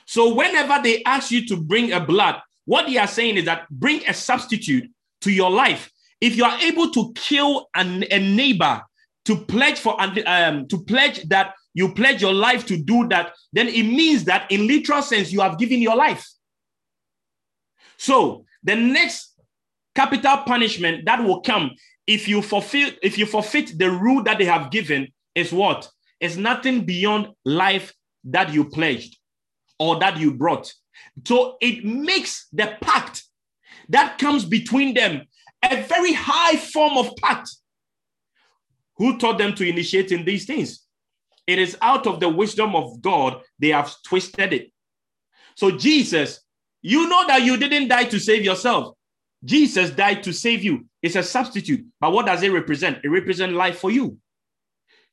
So 0.06 0.34
whenever 0.34 0.80
they 0.82 1.02
ask 1.04 1.30
you 1.30 1.46
to 1.48 1.56
bring 1.56 1.92
a 1.92 2.00
blood, 2.00 2.40
what 2.64 2.86
they 2.86 2.98
are 2.98 3.06
saying 3.06 3.36
is 3.36 3.44
that 3.44 3.68
bring 3.70 4.06
a 4.06 4.14
substitute 4.14 4.90
to 5.22 5.30
your 5.30 5.50
life. 5.50 5.90
If 6.20 6.36
you 6.36 6.44
are 6.44 6.58
able 6.60 6.90
to 6.90 7.12
kill 7.14 7.68
an, 7.74 8.04
a 8.10 8.18
neighbor 8.18 8.82
to 9.26 9.36
pledge 9.36 9.78
for 9.78 10.00
um, 10.00 10.66
to 10.68 10.84
pledge 10.84 11.22
that 11.28 11.54
you 11.74 11.92
pledge 11.92 12.22
your 12.22 12.32
life 12.32 12.66
to 12.66 12.76
do 12.76 13.06
that, 13.08 13.34
then 13.52 13.68
it 13.68 13.82
means 13.82 14.24
that 14.24 14.50
in 14.50 14.66
literal 14.66 15.02
sense 15.02 15.30
you 15.30 15.40
have 15.40 15.58
given 15.58 15.80
your 15.80 15.96
life. 15.96 16.26
So 17.98 18.46
the 18.62 18.76
next 18.76 19.37
capital 19.98 20.36
punishment 20.46 21.04
that 21.06 21.24
will 21.24 21.40
come 21.40 21.72
if 22.06 22.28
you 22.28 22.40
fulfill 22.40 22.88
if 23.02 23.18
you 23.18 23.26
forfeit 23.26 23.76
the 23.76 23.90
rule 23.90 24.22
that 24.22 24.38
they 24.38 24.44
have 24.44 24.70
given 24.70 25.08
is 25.34 25.52
what? 25.52 25.90
Is 26.20 26.36
nothing 26.36 26.84
beyond 26.84 27.28
life 27.44 27.92
that 28.24 28.52
you 28.52 28.64
pledged 28.64 29.16
or 29.78 29.98
that 29.98 30.16
you 30.16 30.34
brought. 30.34 30.72
So 31.26 31.56
it 31.60 31.84
makes 31.84 32.46
the 32.52 32.76
pact 32.80 33.24
that 33.88 34.18
comes 34.18 34.44
between 34.44 34.94
them 34.94 35.22
a 35.68 35.82
very 35.82 36.12
high 36.12 36.56
form 36.56 36.96
of 36.96 37.16
pact. 37.16 37.50
Who 38.98 39.18
taught 39.18 39.38
them 39.38 39.54
to 39.56 39.68
initiate 39.68 40.12
in 40.12 40.24
these 40.24 40.44
things? 40.44 40.84
It 41.46 41.58
is 41.58 41.76
out 41.82 42.06
of 42.06 42.20
the 42.20 42.28
wisdom 42.28 42.76
of 42.76 43.00
God 43.02 43.40
they 43.58 43.68
have 43.68 43.92
twisted 44.04 44.52
it. 44.52 44.72
So, 45.56 45.72
Jesus, 45.72 46.40
you 46.82 47.08
know 47.08 47.26
that 47.26 47.42
you 47.42 47.56
didn't 47.56 47.88
die 47.88 48.04
to 48.04 48.20
save 48.20 48.44
yourself. 48.44 48.97
Jesus 49.44 49.90
died 49.90 50.22
to 50.24 50.32
save 50.32 50.64
you. 50.64 50.86
It's 51.02 51.16
a 51.16 51.22
substitute. 51.22 51.86
But 52.00 52.12
what 52.12 52.26
does 52.26 52.42
it 52.42 52.50
represent? 52.50 52.98
It 53.04 53.08
represents 53.08 53.54
life 53.54 53.78
for 53.78 53.90
you. 53.90 54.18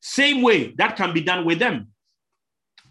Same 0.02 0.42
way 0.42 0.74
that 0.78 0.96
can 0.96 1.14
be 1.14 1.22
done 1.22 1.46
with 1.46 1.60
them. 1.60 1.88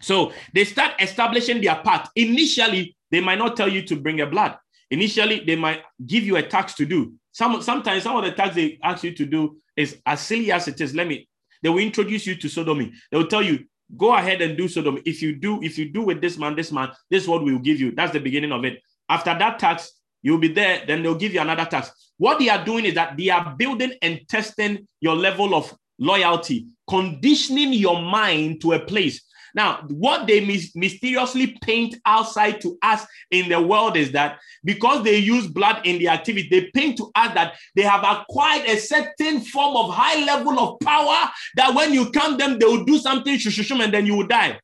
So 0.01 0.33
they 0.53 0.65
start 0.65 0.93
establishing 1.01 1.61
their 1.61 1.75
path. 1.75 2.09
Initially, 2.15 2.95
they 3.11 3.21
might 3.21 3.37
not 3.37 3.55
tell 3.55 3.69
you 3.69 3.81
to 3.83 3.95
bring 3.95 4.21
a 4.21 4.25
blood. 4.25 4.57
Initially, 4.91 5.43
they 5.45 5.55
might 5.55 5.81
give 6.05 6.23
you 6.23 6.35
a 6.37 6.43
task 6.43 6.77
to 6.77 6.85
do. 6.85 7.13
Some 7.31 7.61
sometimes 7.61 8.03
some 8.03 8.15
of 8.15 8.23
the 8.23 8.31
tasks 8.31 8.55
they 8.55 8.79
ask 8.83 9.03
you 9.03 9.13
to 9.13 9.25
do 9.25 9.57
is 9.75 9.97
as 10.05 10.21
silly 10.21 10.51
as 10.51 10.67
it 10.67 10.79
is. 10.79 10.95
Let 10.95 11.07
me. 11.07 11.27
They 11.63 11.69
will 11.69 11.79
introduce 11.79 12.27
you 12.27 12.35
to 12.35 12.49
sodomy. 12.49 12.93
They 13.11 13.17
will 13.17 13.27
tell 13.27 13.41
you, 13.41 13.65
go 13.97 14.13
ahead 14.13 14.41
and 14.41 14.57
do 14.57 14.67
sodomy. 14.67 15.01
If 15.05 15.21
you 15.21 15.35
do, 15.35 15.61
if 15.63 15.77
you 15.77 15.91
do 15.91 16.03
with 16.03 16.21
this 16.21 16.37
man, 16.37 16.55
this 16.55 16.71
man, 16.71 16.91
this 17.09 17.23
is 17.23 17.29
what 17.29 17.43
we 17.43 17.51
will 17.51 17.59
give 17.59 17.79
you. 17.79 17.91
That's 17.91 18.13
the 18.13 18.19
beginning 18.19 18.51
of 18.51 18.63
it. 18.65 18.81
After 19.09 19.37
that 19.37 19.59
tax, 19.59 19.91
you'll 20.25 20.39
be 20.39 20.49
there. 20.49 20.83
Then 20.85 21.03
they'll 21.03 21.15
give 21.15 21.33
you 21.33 21.39
another 21.39 21.65
task. 21.65 21.93
What 22.17 22.39
they 22.39 22.49
are 22.49 22.65
doing 22.65 22.83
is 22.83 22.95
that 22.95 23.15
they 23.15 23.29
are 23.29 23.55
building 23.57 23.93
and 24.01 24.19
testing 24.27 24.87
your 24.99 25.15
level 25.15 25.55
of 25.55 25.73
loyalty, 25.97 26.67
conditioning 26.89 27.71
your 27.71 28.01
mind 28.01 28.59
to 28.61 28.73
a 28.73 28.79
place 28.79 29.21
now, 29.55 29.85
what 29.87 30.27
they 30.27 30.41
mysteriously 30.75 31.57
paint 31.61 31.95
outside 32.05 32.59
to 32.59 32.77
us 32.81 33.07
in 33.31 33.47
the 33.47 33.61
world 33.61 33.95
is 33.95 34.11
that 34.11 34.39
because 34.65 35.01
they 35.05 35.15
use 35.17 35.47
blood 35.47 35.87
in 35.87 35.97
the 35.97 36.09
activity, 36.09 36.49
they 36.49 36.69
paint 36.75 36.97
to 36.97 37.09
us 37.15 37.33
that 37.35 37.55
they 37.73 37.83
have 37.83 38.03
acquired 38.03 38.67
a 38.67 38.77
certain 38.77 39.39
form 39.39 39.77
of 39.77 39.93
high 39.93 40.25
level 40.25 40.59
of 40.59 40.79
power 40.81 41.29
that 41.55 41.73
when 41.73 41.93
you 41.93 42.11
come 42.11 42.37
them, 42.37 42.59
they 42.59 42.65
will 42.65 42.83
do 42.83 42.97
something, 42.97 43.39
and 43.81 43.93
then 43.93 44.05
you 44.05 44.15
will 44.15 44.27
die. 44.27 44.59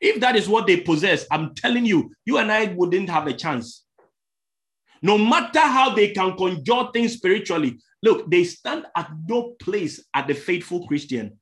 If 0.00 0.20
that 0.20 0.36
is 0.36 0.48
what 0.48 0.68
they 0.68 0.76
possess, 0.76 1.26
I'm 1.28 1.52
telling 1.56 1.84
you, 1.84 2.12
you 2.24 2.38
and 2.38 2.50
I 2.50 2.66
wouldn't 2.76 3.10
have 3.10 3.26
a 3.26 3.32
chance. 3.32 3.84
No 5.02 5.18
matter 5.18 5.60
how 5.60 5.94
they 5.94 6.12
can 6.12 6.36
conjure 6.36 6.88
things 6.92 7.14
spiritually, 7.14 7.78
look, 8.02 8.30
they 8.30 8.44
stand 8.44 8.86
at 8.96 9.10
no 9.28 9.54
place 9.60 10.02
at 10.14 10.28
the 10.28 10.34
faithful 10.34 10.86
Christian. 10.86 11.38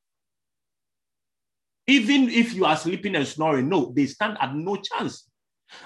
Even 1.86 2.30
if 2.30 2.54
you 2.54 2.64
are 2.64 2.76
sleeping 2.76 3.16
and 3.16 3.26
snoring, 3.26 3.68
no, 3.68 3.92
they 3.94 4.06
stand 4.06 4.38
at 4.40 4.54
no 4.54 4.76
chance. 4.76 5.28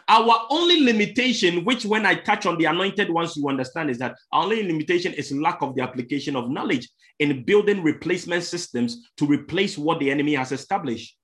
Our 0.09 0.47
only 0.51 0.81
limitation, 0.81 1.65
which 1.65 1.85
when 1.85 2.07
I 2.07 2.15
touch 2.15 2.47
on 2.47 2.59
the 2.59 2.67
anointed 2.67 3.11
ones, 3.11 3.37
you 3.37 3.49
understand, 3.49 3.91
is 3.91 3.99
that 3.99 4.17
our 4.33 4.45
only 4.45 4.63
limitation 4.63 5.13
is 5.13 5.33
lack 5.33 5.61
of 5.61 5.75
the 5.75 5.83
application 5.83 6.37
of 6.37 6.51
knowledge 6.51 6.89
in 7.19 7.45
building 7.45 7.83
replacement 7.83 8.45
systems 8.45 9.09
to 9.19 9.27
replace 9.27 9.77
what 9.77 9.99
the 10.01 10.11
enemy 10.11 10.35
has 10.35 10.53
established. 10.53 11.17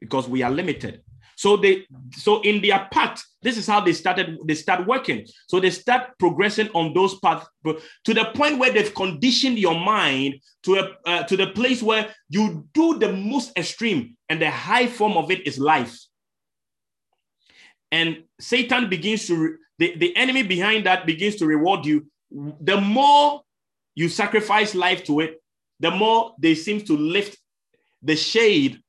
Because 0.00 0.28
we 0.28 0.42
are 0.42 0.50
limited. 0.50 1.02
So 1.40 1.56
they 1.56 1.86
so 2.12 2.42
in 2.42 2.60
their 2.60 2.86
path, 2.92 3.24
this 3.40 3.56
is 3.56 3.66
how 3.66 3.80
they 3.80 3.94
started, 3.94 4.36
they 4.44 4.54
start 4.54 4.86
working. 4.86 5.26
So 5.48 5.58
they 5.58 5.70
start 5.70 6.10
progressing 6.18 6.68
on 6.74 6.92
those 6.92 7.18
paths 7.20 7.46
to 7.64 8.12
the 8.12 8.26
point 8.34 8.58
where 8.58 8.70
they've 8.70 8.94
conditioned 8.94 9.58
your 9.58 9.74
mind 9.74 10.34
to 10.64 10.74
a 10.74 11.08
uh, 11.08 11.22
to 11.22 11.38
the 11.38 11.46
place 11.46 11.82
where 11.82 12.14
you 12.28 12.68
do 12.74 12.98
the 12.98 13.10
most 13.10 13.56
extreme, 13.56 14.18
and 14.28 14.38
the 14.38 14.50
high 14.50 14.86
form 14.86 15.16
of 15.16 15.30
it 15.30 15.46
is 15.46 15.58
life. 15.58 15.98
And 17.90 18.24
Satan 18.38 18.90
begins 18.90 19.26
to 19.28 19.34
re- 19.36 19.56
the, 19.78 19.96
the 19.96 20.16
enemy 20.16 20.42
behind 20.42 20.84
that 20.84 21.06
begins 21.06 21.36
to 21.36 21.46
reward 21.46 21.86
you. 21.86 22.06
The 22.60 22.78
more 22.78 23.40
you 23.94 24.10
sacrifice 24.10 24.74
life 24.74 25.04
to 25.04 25.20
it, 25.20 25.42
the 25.78 25.90
more 25.90 26.34
they 26.38 26.54
seem 26.54 26.82
to 26.82 26.98
lift 26.98 27.38
the 28.02 28.14
shade 28.14 28.82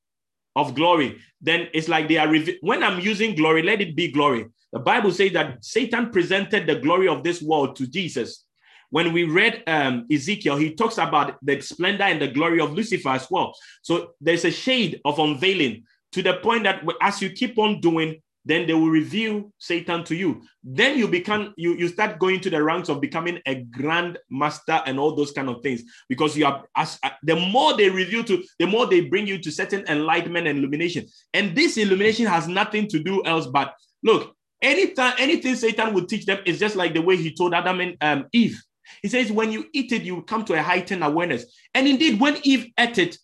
of 0.56 0.76
glory, 0.76 1.20
then 1.42 1.68
it's 1.74 1.88
like 1.88 2.08
they 2.08 2.18
are 2.18 2.34
when 2.62 2.84
I'm 2.84 3.00
using 3.00 3.36
glory, 3.36 3.64
let 3.64 3.82
it 3.82 3.96
be 3.96 4.12
glory. 4.12 4.48
The 4.74 4.80
Bible 4.80 5.12
says 5.12 5.34
that 5.34 5.64
Satan 5.64 6.10
presented 6.12 6.66
the 6.66 6.76
glory 6.76 7.08
of 7.08 7.24
this 7.24 7.42
world 7.42 7.76
to 7.78 7.88
Jesus. 7.88 8.46
When 8.90 9.14
we 9.14 9.24
read 9.24 9.64
um, 9.68 10.06
Ezekiel, 10.12 10.58
he 10.58 10.76
talks 10.76 10.98
about 10.98 11.38
the 11.42 11.62
splendor 11.62 12.04
and 12.04 12.22
the 12.22 12.28
glory 12.28 12.60
of 12.60 12.74
Lucifer 12.74 13.10
as 13.10 13.28
well. 13.32 13.54
So 13.82 14.12
there's 14.20 14.46
a 14.46 14.52
shade 14.52 15.00
of 15.06 15.20
unveiling 15.20 15.84
to 16.12 16.22
the 16.22 16.36
point 16.36 16.64
that 16.64 16.84
as 17.02 17.22
you 17.22 17.30
keep 17.30 17.58
on 17.58 17.80
doing, 17.80 18.22
then 18.46 18.66
they 18.66 18.74
will 18.74 18.90
reveal 18.90 19.52
Satan 19.58 20.04
to 20.06 20.16
you. 20.16 20.42
Then 20.64 20.98
you 20.98 21.08
become 21.08 21.54
you 21.58 21.76
you 21.76 21.88
start 21.88 22.20
going 22.20 22.40
to 22.42 22.50
the 22.50 22.62
ranks 22.62 22.90
of 22.90 23.02
becoming 23.02 23.40
a 23.46 23.56
grand 23.56 24.18
master 24.30 24.82
and 24.86 25.00
all 25.00 25.16
those 25.16 25.32
kind 25.32 25.50
of 25.50 25.62
things 25.62 25.84
because 26.10 26.36
you 26.36 26.46
are 26.46 26.66
as 26.76 26.98
uh, 27.04 27.10
the 27.24 27.36
more 27.36 27.78
they 27.78 27.90
reveal 27.90 28.24
to 28.24 28.44
the 28.60 28.68
more 28.68 28.88
they 28.88 29.02
bring 29.02 29.28
you 29.28 29.38
to 29.38 29.52
certain 29.52 29.86
enlightenment 29.88 30.48
and 30.48 30.60
illumination. 30.60 31.06
And 31.34 31.56
this 31.56 31.78
illumination 31.78 32.26
has 32.26 32.48
nothing 32.48 32.88
to 32.88 33.00
do 33.00 33.24
else 33.26 33.48
but 33.48 33.76
look, 34.04 34.36
anytime 34.62 35.14
anything 35.18 35.56
Satan 35.56 35.94
would 35.94 36.10
teach 36.10 36.26
them 36.26 36.40
is 36.46 36.60
just 36.60 36.76
like 36.76 36.94
the 36.94 37.02
way 37.02 37.18
he 37.18 37.34
told 37.34 37.54
Adam 37.54 37.80
and 37.82 37.98
um, 38.02 38.26
Eve. 38.32 38.62
He 39.02 39.08
says, 39.08 39.32
when 39.32 39.52
you 39.52 39.66
eat 39.74 39.92
it, 39.92 40.04
you 40.04 40.22
come 40.24 40.44
to 40.46 40.54
a 40.54 40.62
heightened 40.62 41.04
awareness. 41.04 41.46
And 41.74 41.88
indeed, 41.88 42.20
when 42.20 42.38
Eve 42.44 42.68
ate 42.78 42.98
it, 42.98 43.18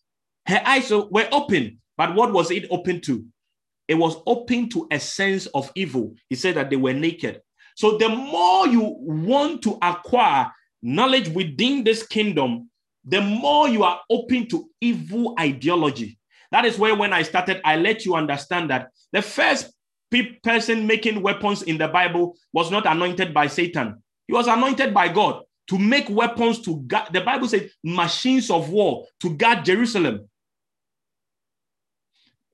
her 0.48 0.61
eyes 0.65 0.89
were 0.91 1.27
open. 1.31 1.80
But 1.98 2.15
what 2.15 2.31
was 2.31 2.52
it 2.52 2.68
open 2.69 3.02
to? 3.02 3.26
It 3.88 3.95
was 3.95 4.18
open 4.26 4.69
to 4.69 4.88
a 4.91 4.99
sense 4.99 5.45
of 5.47 5.72
evil. 5.76 6.15
He 6.30 6.35
said 6.35 6.55
that 6.55 6.69
they 6.69 6.76
were 6.76 6.93
naked. 6.93 7.41
So 7.76 7.97
the 7.97 8.09
more 8.09 8.68
you 8.68 8.95
want 8.99 9.61
to 9.64 9.77
acquire 9.81 10.51
knowledge 10.81 11.30
within 11.30 11.84
this 11.84 12.05
kingdom, 12.05 12.69
the 13.05 13.22
more 13.22 13.69
you 13.69 13.84
are 13.84 14.01
open 14.09 14.47
to 14.49 14.69
evil 14.81 15.35
ideology. 15.39 16.18
That 16.51 16.65
is 16.65 16.77
where, 16.77 16.95
when 16.95 17.14
I 17.14 17.23
started, 17.23 17.61
I 17.64 17.77
let 17.77 18.05
you 18.05 18.15
understand 18.15 18.69
that 18.69 18.89
the 19.11 19.22
first 19.22 19.72
person 20.43 20.88
making 20.88 21.22
weapons 21.22 21.64
in 21.64 21.77
the 21.77 21.88
Bible 21.88 22.38
was 22.53 22.72
not 22.72 22.85
anointed 22.85 23.34
by 23.34 23.47
Satan, 23.47 24.01
he 24.27 24.34
was 24.34 24.47
anointed 24.47 24.93
by 24.93 25.07
God 25.07 25.43
to 25.69 25.77
make 25.77 26.09
weapons 26.09 26.59
to 26.61 26.77
guard. 26.81 27.09
The 27.14 27.22
Bible 27.22 27.47
said 27.47 27.69
machines 27.84 28.49
of 28.49 28.69
war 28.69 29.05
to 29.22 29.35
guard 29.35 29.65
Jerusalem. 29.65 30.30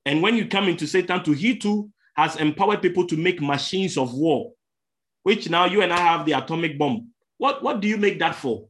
And 0.05 0.21
when 0.21 0.35
you 0.35 0.47
come 0.47 0.67
into 0.67 0.88
Satan, 0.88 1.23
to 1.23 1.31
he 1.31 1.57
too 1.57 1.89
has 2.15 2.35
empowered 2.35 2.81
people 2.81 3.07
to 3.07 3.17
make 3.17 3.41
machines 3.41 3.97
of 3.97 4.13
war, 4.13 4.51
which 5.23 5.49
now 5.49 5.65
you 5.65 5.81
and 5.81 5.93
I 5.93 5.99
have 5.99 6.25
the 6.25 6.34
atomic 6.34 6.77
bomb. 6.77 7.09
What, 7.38 7.63
what 7.63 7.80
do 7.80 7.88
you 7.88 7.97
make 7.97 8.19
that 8.19 8.35
for? 8.35 8.67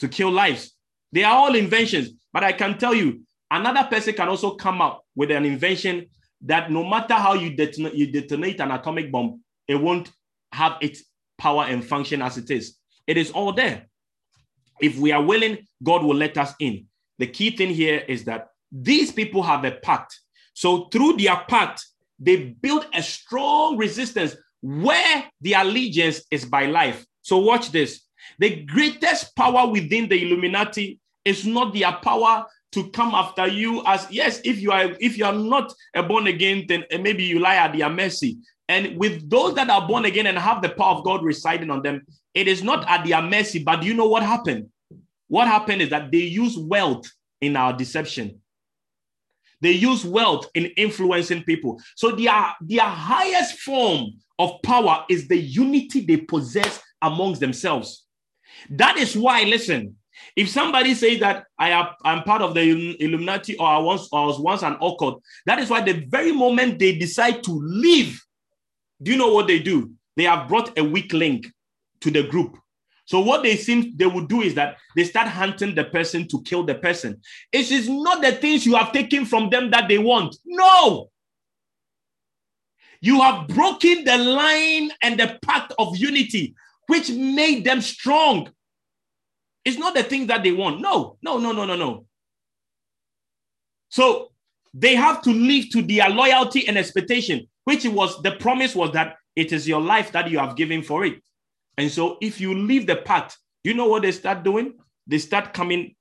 To 0.00 0.08
kill 0.08 0.30
lives. 0.30 0.74
They 1.12 1.24
are 1.24 1.34
all 1.34 1.54
inventions, 1.54 2.10
but 2.32 2.44
I 2.44 2.52
can 2.52 2.78
tell 2.78 2.94
you, 2.94 3.22
another 3.50 3.88
person 3.88 4.14
can 4.14 4.28
also 4.28 4.54
come 4.54 4.82
up 4.82 5.04
with 5.16 5.30
an 5.30 5.44
invention 5.44 6.06
that 6.42 6.70
no 6.70 6.84
matter 6.84 7.14
how 7.14 7.34
you 7.34 7.56
detonate, 7.56 7.94
you 7.94 8.12
detonate 8.12 8.60
an 8.60 8.70
atomic 8.70 9.10
bomb, 9.10 9.42
it 9.66 9.76
won't 9.76 10.10
have 10.52 10.76
its 10.80 11.04
power 11.36 11.64
and 11.64 11.84
function 11.84 12.22
as 12.22 12.36
it 12.36 12.50
is. 12.50 12.76
It 13.06 13.16
is 13.16 13.30
all 13.30 13.52
there. 13.52 13.86
If 14.80 14.98
we 14.98 15.12
are 15.12 15.22
willing, 15.22 15.66
God 15.82 16.04
will 16.04 16.14
let 16.14 16.36
us 16.38 16.54
in. 16.60 16.86
The 17.18 17.26
key 17.26 17.50
thing 17.50 17.70
here 17.70 18.04
is 18.06 18.24
that 18.24 18.48
these 18.70 19.12
people 19.12 19.42
have 19.42 19.64
a 19.64 19.72
pact. 19.72 20.18
So 20.54 20.86
through 20.86 21.16
their 21.16 21.36
pact, 21.48 21.86
they 22.18 22.56
build 22.60 22.86
a 22.94 23.02
strong 23.02 23.76
resistance 23.76 24.36
where 24.60 25.24
the 25.40 25.52
allegiance 25.52 26.22
is 26.30 26.44
by 26.44 26.66
life. 26.66 27.04
So 27.22 27.38
watch 27.38 27.70
this. 27.70 28.02
The 28.38 28.64
greatest 28.64 29.34
power 29.36 29.70
within 29.70 30.08
the 30.08 30.22
Illuminati 30.22 30.98
is 31.24 31.46
not 31.46 31.74
their 31.74 31.92
power 31.92 32.46
to 32.72 32.90
come 32.90 33.14
after 33.14 33.46
you 33.46 33.82
as 33.86 34.06
yes 34.10 34.40
if 34.44 34.60
you 34.60 34.70
are 34.70 34.94
if 35.00 35.16
you 35.16 35.24
are 35.24 35.32
not 35.32 35.72
a 35.94 36.02
born 36.02 36.26
again 36.26 36.64
then 36.68 36.84
maybe 37.00 37.24
you 37.24 37.38
lie 37.38 37.56
at 37.56 37.72
their 37.72 37.88
mercy 37.88 38.38
and 38.68 38.96
with 38.98 39.28
those 39.30 39.54
that 39.54 39.70
are 39.70 39.88
born 39.88 40.04
again 40.04 40.26
and 40.26 40.38
have 40.38 40.60
the 40.60 40.68
power 40.68 40.96
of 40.96 41.04
god 41.04 41.22
residing 41.22 41.70
on 41.70 41.82
them 41.82 42.02
it 42.34 42.46
is 42.46 42.62
not 42.62 42.86
at 42.88 43.06
their 43.06 43.22
mercy 43.22 43.62
but 43.62 43.82
you 43.82 43.94
know 43.94 44.06
what 44.06 44.22
happened 44.22 44.68
what 45.28 45.48
happened 45.48 45.80
is 45.80 45.88
that 45.88 46.10
they 46.10 46.18
use 46.18 46.58
wealth 46.58 47.10
in 47.40 47.56
our 47.56 47.72
deception 47.72 48.38
they 49.60 49.72
use 49.72 50.04
wealth 50.04 50.48
in 50.54 50.66
influencing 50.76 51.42
people 51.42 51.80
so 51.96 52.10
their 52.12 52.54
their 52.60 52.82
highest 52.82 53.58
form 53.60 54.12
of 54.38 54.52
power 54.62 55.04
is 55.08 55.28
the 55.28 55.36
unity 55.36 56.00
they 56.04 56.16
possess 56.16 56.80
amongst 57.02 57.40
themselves 57.40 58.06
that 58.70 58.96
is 58.96 59.16
why, 59.16 59.42
listen, 59.44 59.96
if 60.34 60.48
somebody 60.48 60.94
says 60.94 61.20
that 61.20 61.44
I 61.58 61.70
am 61.70 61.86
I'm 62.04 62.22
part 62.22 62.42
of 62.42 62.54
the 62.54 62.96
Illuminati 63.00 63.56
or 63.56 63.66
I 63.66 63.78
once 63.78 64.08
or 64.12 64.20
I 64.20 64.26
was 64.26 64.38
once 64.38 64.62
an 64.62 64.76
occult, 64.80 65.22
that 65.46 65.58
is 65.58 65.70
why 65.70 65.80
the 65.80 66.04
very 66.08 66.32
moment 66.32 66.78
they 66.78 66.96
decide 66.96 67.42
to 67.44 67.52
leave, 67.52 68.20
do 69.02 69.12
you 69.12 69.16
know 69.16 69.32
what 69.32 69.46
they 69.46 69.58
do? 69.58 69.92
They 70.16 70.24
have 70.24 70.48
brought 70.48 70.76
a 70.78 70.84
weak 70.84 71.12
link 71.12 71.46
to 72.00 72.10
the 72.10 72.24
group. 72.24 72.58
So 73.08 73.20
what 73.20 73.42
they 73.42 73.56
seem 73.56 73.96
they 73.96 74.04
would 74.04 74.28
do 74.28 74.42
is 74.42 74.54
that 74.56 74.76
they 74.94 75.04
start 75.04 75.28
hunting 75.28 75.74
the 75.74 75.84
person 75.84 76.28
to 76.28 76.42
kill 76.42 76.62
the 76.62 76.74
person. 76.74 77.18
It 77.50 77.70
is 77.72 77.88
not 77.88 78.20
the 78.20 78.32
things 78.32 78.66
you 78.66 78.74
have 78.74 78.92
taken 78.92 79.24
from 79.24 79.48
them 79.48 79.70
that 79.70 79.88
they 79.88 79.96
want. 79.96 80.36
No. 80.44 81.08
You 83.00 83.22
have 83.22 83.48
broken 83.48 84.04
the 84.04 84.18
line 84.18 84.90
and 85.02 85.18
the 85.18 85.38
path 85.42 85.70
of 85.78 85.96
unity 85.96 86.54
which 86.86 87.08
made 87.08 87.64
them 87.64 87.80
strong. 87.80 88.50
It's 89.64 89.78
not 89.78 89.94
the 89.94 90.02
things 90.02 90.26
that 90.26 90.42
they 90.42 90.52
want. 90.52 90.82
No, 90.82 91.16
no, 91.22 91.38
no, 91.38 91.52
no, 91.52 91.64
no, 91.64 91.76
no. 91.76 92.04
So 93.88 94.32
they 94.74 94.96
have 94.96 95.22
to 95.22 95.30
live 95.30 95.70
to 95.70 95.80
their 95.80 96.10
loyalty 96.10 96.68
and 96.68 96.76
expectation, 96.76 97.48
which 97.64 97.86
was 97.86 98.20
the 98.20 98.32
promise 98.32 98.74
was 98.74 98.92
that 98.92 99.16
it 99.34 99.50
is 99.50 99.66
your 99.66 99.80
life 99.80 100.12
that 100.12 100.30
you 100.30 100.38
have 100.38 100.56
given 100.56 100.82
for 100.82 101.06
it. 101.06 101.22
And 101.78 101.90
so 101.90 102.18
if 102.20 102.40
you 102.40 102.54
leave 102.54 102.86
the 102.86 102.96
path, 102.96 103.36
you 103.62 103.72
know 103.72 103.86
what 103.86 104.02
they 104.02 104.12
start 104.12 104.42
doing? 104.42 104.74
They 105.06 105.18
start 105.18 105.54
coming 105.54 105.94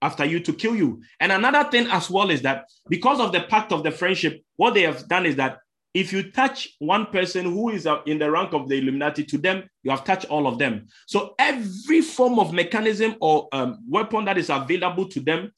after 0.00 0.24
you 0.24 0.40
to 0.40 0.52
kill 0.52 0.74
you. 0.74 1.02
And 1.20 1.30
another 1.30 1.68
thing 1.70 1.86
as 1.88 2.10
well 2.10 2.30
is 2.30 2.42
that 2.42 2.64
because 2.88 3.20
of 3.20 3.32
the 3.32 3.42
pact 3.42 3.70
of 3.70 3.82
the 3.82 3.90
friendship, 3.90 4.42
what 4.56 4.74
they 4.74 4.82
have 4.82 5.06
done 5.06 5.26
is 5.26 5.36
that 5.36 5.58
if 5.92 6.12
you 6.12 6.30
touch 6.30 6.68
one 6.78 7.06
person 7.06 7.44
who 7.44 7.70
is 7.70 7.86
in 8.06 8.18
the 8.18 8.30
rank 8.30 8.52
of 8.52 8.68
the 8.68 8.78
Illuminati, 8.78 9.24
to 9.24 9.38
them, 9.38 9.64
you 9.82 9.90
have 9.90 10.04
touched 10.04 10.26
all 10.26 10.46
of 10.46 10.58
them. 10.58 10.86
So 11.06 11.34
every 11.38 12.00
form 12.00 12.38
of 12.38 12.52
mechanism 12.52 13.16
or 13.20 13.48
um, 13.52 13.78
weapon 13.88 14.24
that 14.26 14.38
is 14.38 14.48
available 14.48 15.08
to 15.08 15.20
them 15.20 15.52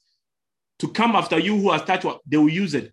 to 0.79 0.87
come 0.89 1.15
after 1.15 1.37
you 1.39 1.55
who 1.57 1.71
has 1.71 1.83
touched, 1.83 2.05
they 2.25 2.37
will 2.37 2.49
use 2.49 2.73
it. 2.73 2.91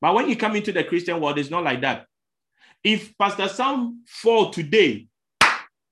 But 0.00 0.14
when 0.14 0.28
you 0.28 0.36
come 0.36 0.56
into 0.56 0.72
the 0.72 0.84
Christian 0.84 1.20
world, 1.20 1.38
it's 1.38 1.50
not 1.50 1.64
like 1.64 1.80
that. 1.82 2.06
If 2.84 3.16
Pastor 3.18 3.48
Sam 3.48 4.02
fall 4.06 4.50
today, 4.50 5.08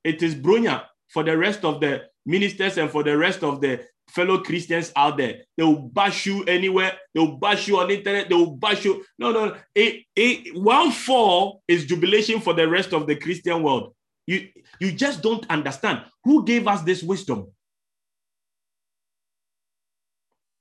it 0.05 0.23
is 0.23 0.35
Bronya 0.35 0.85
for 1.09 1.23
the 1.23 1.37
rest 1.37 1.65
of 1.65 1.81
the 1.81 2.05
ministers 2.25 2.79
and 2.79 2.91
for 2.91 3.03
the 3.03 3.17
rest 3.17 3.43
of 3.43 3.61
the 3.61 3.85
fellow 4.09 4.43
Christians 4.43 4.93
out 4.97 5.17
there. 5.17 5.43
They 5.57 5.65
will 5.65 5.83
bash 5.83 6.27
you 6.27 6.45
anywhere. 6.45 6.93
They 7.15 7.21
will 7.21 7.39
bash 7.39 7.69
you 7.69 7.79
on 7.79 7.89
the 7.89 7.99
internet. 7.99 8.29
They 8.29 8.35
will 8.35 8.57
bash 8.57 8.85
you. 8.85 9.05
No, 9.19 9.33
no. 9.33 9.57
A, 9.77 10.07
a, 10.17 10.51
one 10.53 10.91
fall 10.91 11.63
is 11.67 11.87
jubilation 11.87 12.41
for 12.41 12.55
the 12.55 12.69
rest 12.69 12.93
of 12.93 13.07
the 13.07 13.17
Christian 13.17 13.63
world. 13.63 13.95
You, 14.27 14.49
you 14.81 14.93
just 14.93 15.23
don't 15.23 15.49
understand. 15.51 16.03
Who 16.25 16.45
gave 16.45 16.67
us 16.67 16.83
this 16.83 17.03
wisdom? 17.03 17.49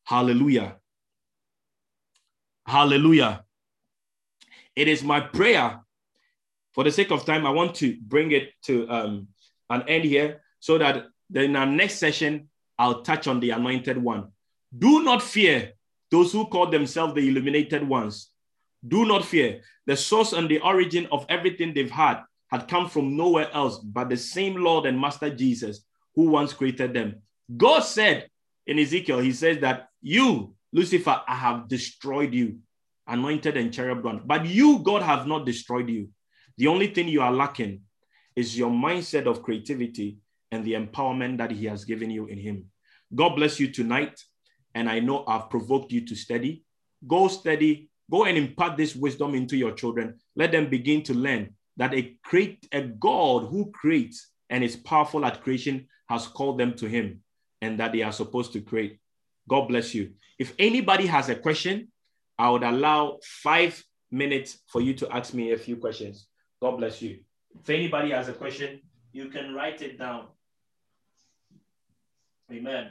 Hallelujah. 0.06 0.76
Hallelujah. 2.66 3.44
It 4.76 4.88
is 4.88 5.04
my 5.04 5.20
prayer. 5.20 5.80
For 6.76 6.84
the 6.84 6.92
sake 6.92 7.10
of 7.12 7.26
time, 7.26 7.48
I 7.48 7.52
want 7.52 7.74
to 7.76 7.98
bring 8.02 8.32
it 8.32 8.52
to 8.64 8.88
um, 8.90 9.30
an 9.70 9.84
end 9.88 10.04
here 10.04 10.42
so 10.60 10.78
that 10.78 11.06
in 11.34 11.56
our 11.56 11.66
next 11.66 11.96
session, 11.96 12.50
I'll 12.78 13.02
touch 13.02 13.28
on 13.28 13.40
the 13.40 13.52
anointed 13.52 13.98
one. 13.98 14.32
Do 14.78 15.02
not 15.02 15.24
fear 15.24 15.72
those 16.12 16.34
who 16.34 16.46
call 16.48 16.68
themselves 16.70 17.14
the 17.14 17.28
illuminated 17.28 17.88
ones. 17.88 18.30
Do 18.86 19.06
not 19.06 19.24
fear. 19.24 19.62
The 19.86 19.96
source 19.96 20.34
and 20.34 20.50
the 20.50 20.60
origin 20.60 21.08
of 21.14 21.26
everything 21.30 21.74
they've 21.74 21.90
had 21.90 22.24
had 22.52 22.68
come 22.68 22.90
from 22.90 23.16
nowhere 23.16 23.50
else 23.54 23.80
but 23.80 24.10
the 24.10 24.18
same 24.18 24.56
Lord 24.56 24.86
and 24.86 25.00
Master 25.00 25.30
Jesus 25.30 25.86
who 26.14 26.30
once 26.30 26.54
created 26.54 26.94
them. 26.94 27.22
God 27.56 27.80
said 27.82 28.28
in 28.68 28.80
Ezekiel, 28.80 29.20
He 29.20 29.32
says 29.32 29.60
that 29.60 29.88
you, 30.02 30.56
Lucifer, 30.74 31.22
I 31.26 31.36
have 31.36 31.70
destroyed 31.70 32.34
you, 32.34 32.58
anointed 33.08 33.56
and 33.56 33.74
cherub 33.74 34.04
one. 34.04 34.22
But 34.26 34.46
you, 34.46 34.80
God, 34.80 35.02
have 35.04 35.26
not 35.26 35.46
destroyed 35.46 35.90
you. 35.90 36.10
The 36.58 36.68
only 36.68 36.88
thing 36.88 37.08
you 37.08 37.22
are 37.22 37.32
lacking 37.32 37.82
is 38.36 38.58
your 38.58 38.72
mindset 38.72 39.26
of 39.26 39.44
creativity 39.44 40.18
and 40.52 40.64
the 40.64 40.74
empowerment 40.74 41.38
that 41.38 41.52
He 41.52 41.66
has 41.66 41.86
given 41.86 42.10
you 42.10 42.28
in 42.28 42.38
Him. 42.38 42.66
God 43.14 43.36
bless 43.36 43.60
you 43.60 43.72
tonight. 43.72 44.22
And 44.74 44.90
I 44.90 45.00
know 45.00 45.24
I've 45.28 45.50
provoked 45.50 45.92
you 45.92 46.06
to 46.06 46.16
study. 46.16 46.64
Go 47.08 47.28
study, 47.28 47.90
go 48.12 48.26
and 48.26 48.38
impart 48.38 48.78
this 48.78 48.96
wisdom 48.96 49.36
into 49.36 49.56
your 49.56 49.72
children. 49.72 50.20
Let 50.36 50.52
them 50.52 50.70
begin 50.70 51.04
to 51.04 51.14
learn 51.14 51.56
that 51.78 51.94
a 51.94 52.18
create 52.24 52.68
a 52.72 52.82
God 52.82 53.48
who 53.50 53.72
creates 53.72 54.32
and 54.50 54.64
is 54.64 54.76
powerful 54.76 55.26
at 55.26 55.44
creation 55.44 55.88
has 56.10 56.28
called 56.28 56.58
them 56.58 56.74
to 56.76 56.88
him 56.88 57.22
and 57.62 57.80
that 57.80 57.92
they 57.92 58.02
are 58.02 58.12
supposed 58.12 58.54
to 58.54 58.62
create. 58.62 59.00
God 59.48 59.68
bless 59.68 59.94
you. 59.94 60.12
If 60.40 60.54
anybody 60.60 61.06
has 61.08 61.30
a 61.30 61.36
question, 61.36 61.90
I 62.38 62.50
would 62.50 62.64
allow 62.64 63.20
five 63.24 63.82
minutes 64.12 64.60
for 64.68 64.82
you 64.82 64.94
to 64.96 65.10
ask 65.16 65.34
me 65.34 65.52
a 65.52 65.58
few 65.58 65.78
questions. 65.78 66.28
God 66.62 66.78
bless 66.78 67.02
you. 67.02 67.20
If 67.60 67.70
anybody 67.70 68.12
has 68.12 68.28
a 68.28 68.34
question, 68.34 68.82
you 69.12 69.30
can 69.30 69.54
write 69.54 69.82
it 69.82 69.98
down. 69.98 70.28
Amen. 72.52 72.90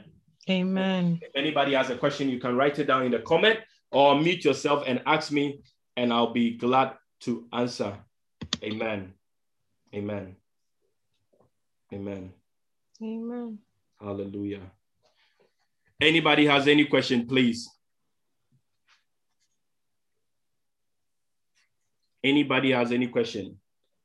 Amen. 0.49 1.19
If 1.21 1.31
anybody 1.35 1.73
has 1.73 1.89
a 1.89 1.97
question, 1.97 2.29
you 2.29 2.39
can 2.39 2.55
write 2.55 2.77
it 2.79 2.85
down 2.85 3.05
in 3.05 3.11
the 3.11 3.19
comment 3.19 3.59
or 3.91 4.19
mute 4.19 4.43
yourself 4.43 4.83
and 4.85 5.01
ask 5.05 5.31
me, 5.31 5.61
and 5.97 6.11
I'll 6.11 6.33
be 6.33 6.57
glad 6.57 6.93
to 7.21 7.47
answer. 7.53 7.97
Amen. 8.63 9.13
Amen. 9.93 10.35
Amen. 11.93 12.33
Amen. 13.01 13.59
Hallelujah. 13.99 14.61
Anybody 16.01 16.45
has 16.45 16.67
any 16.67 16.85
question, 16.85 17.25
please? 17.25 17.69
Anybody 22.25 22.71
has 22.71 22.91
any 22.91 23.07
question? 23.07 23.59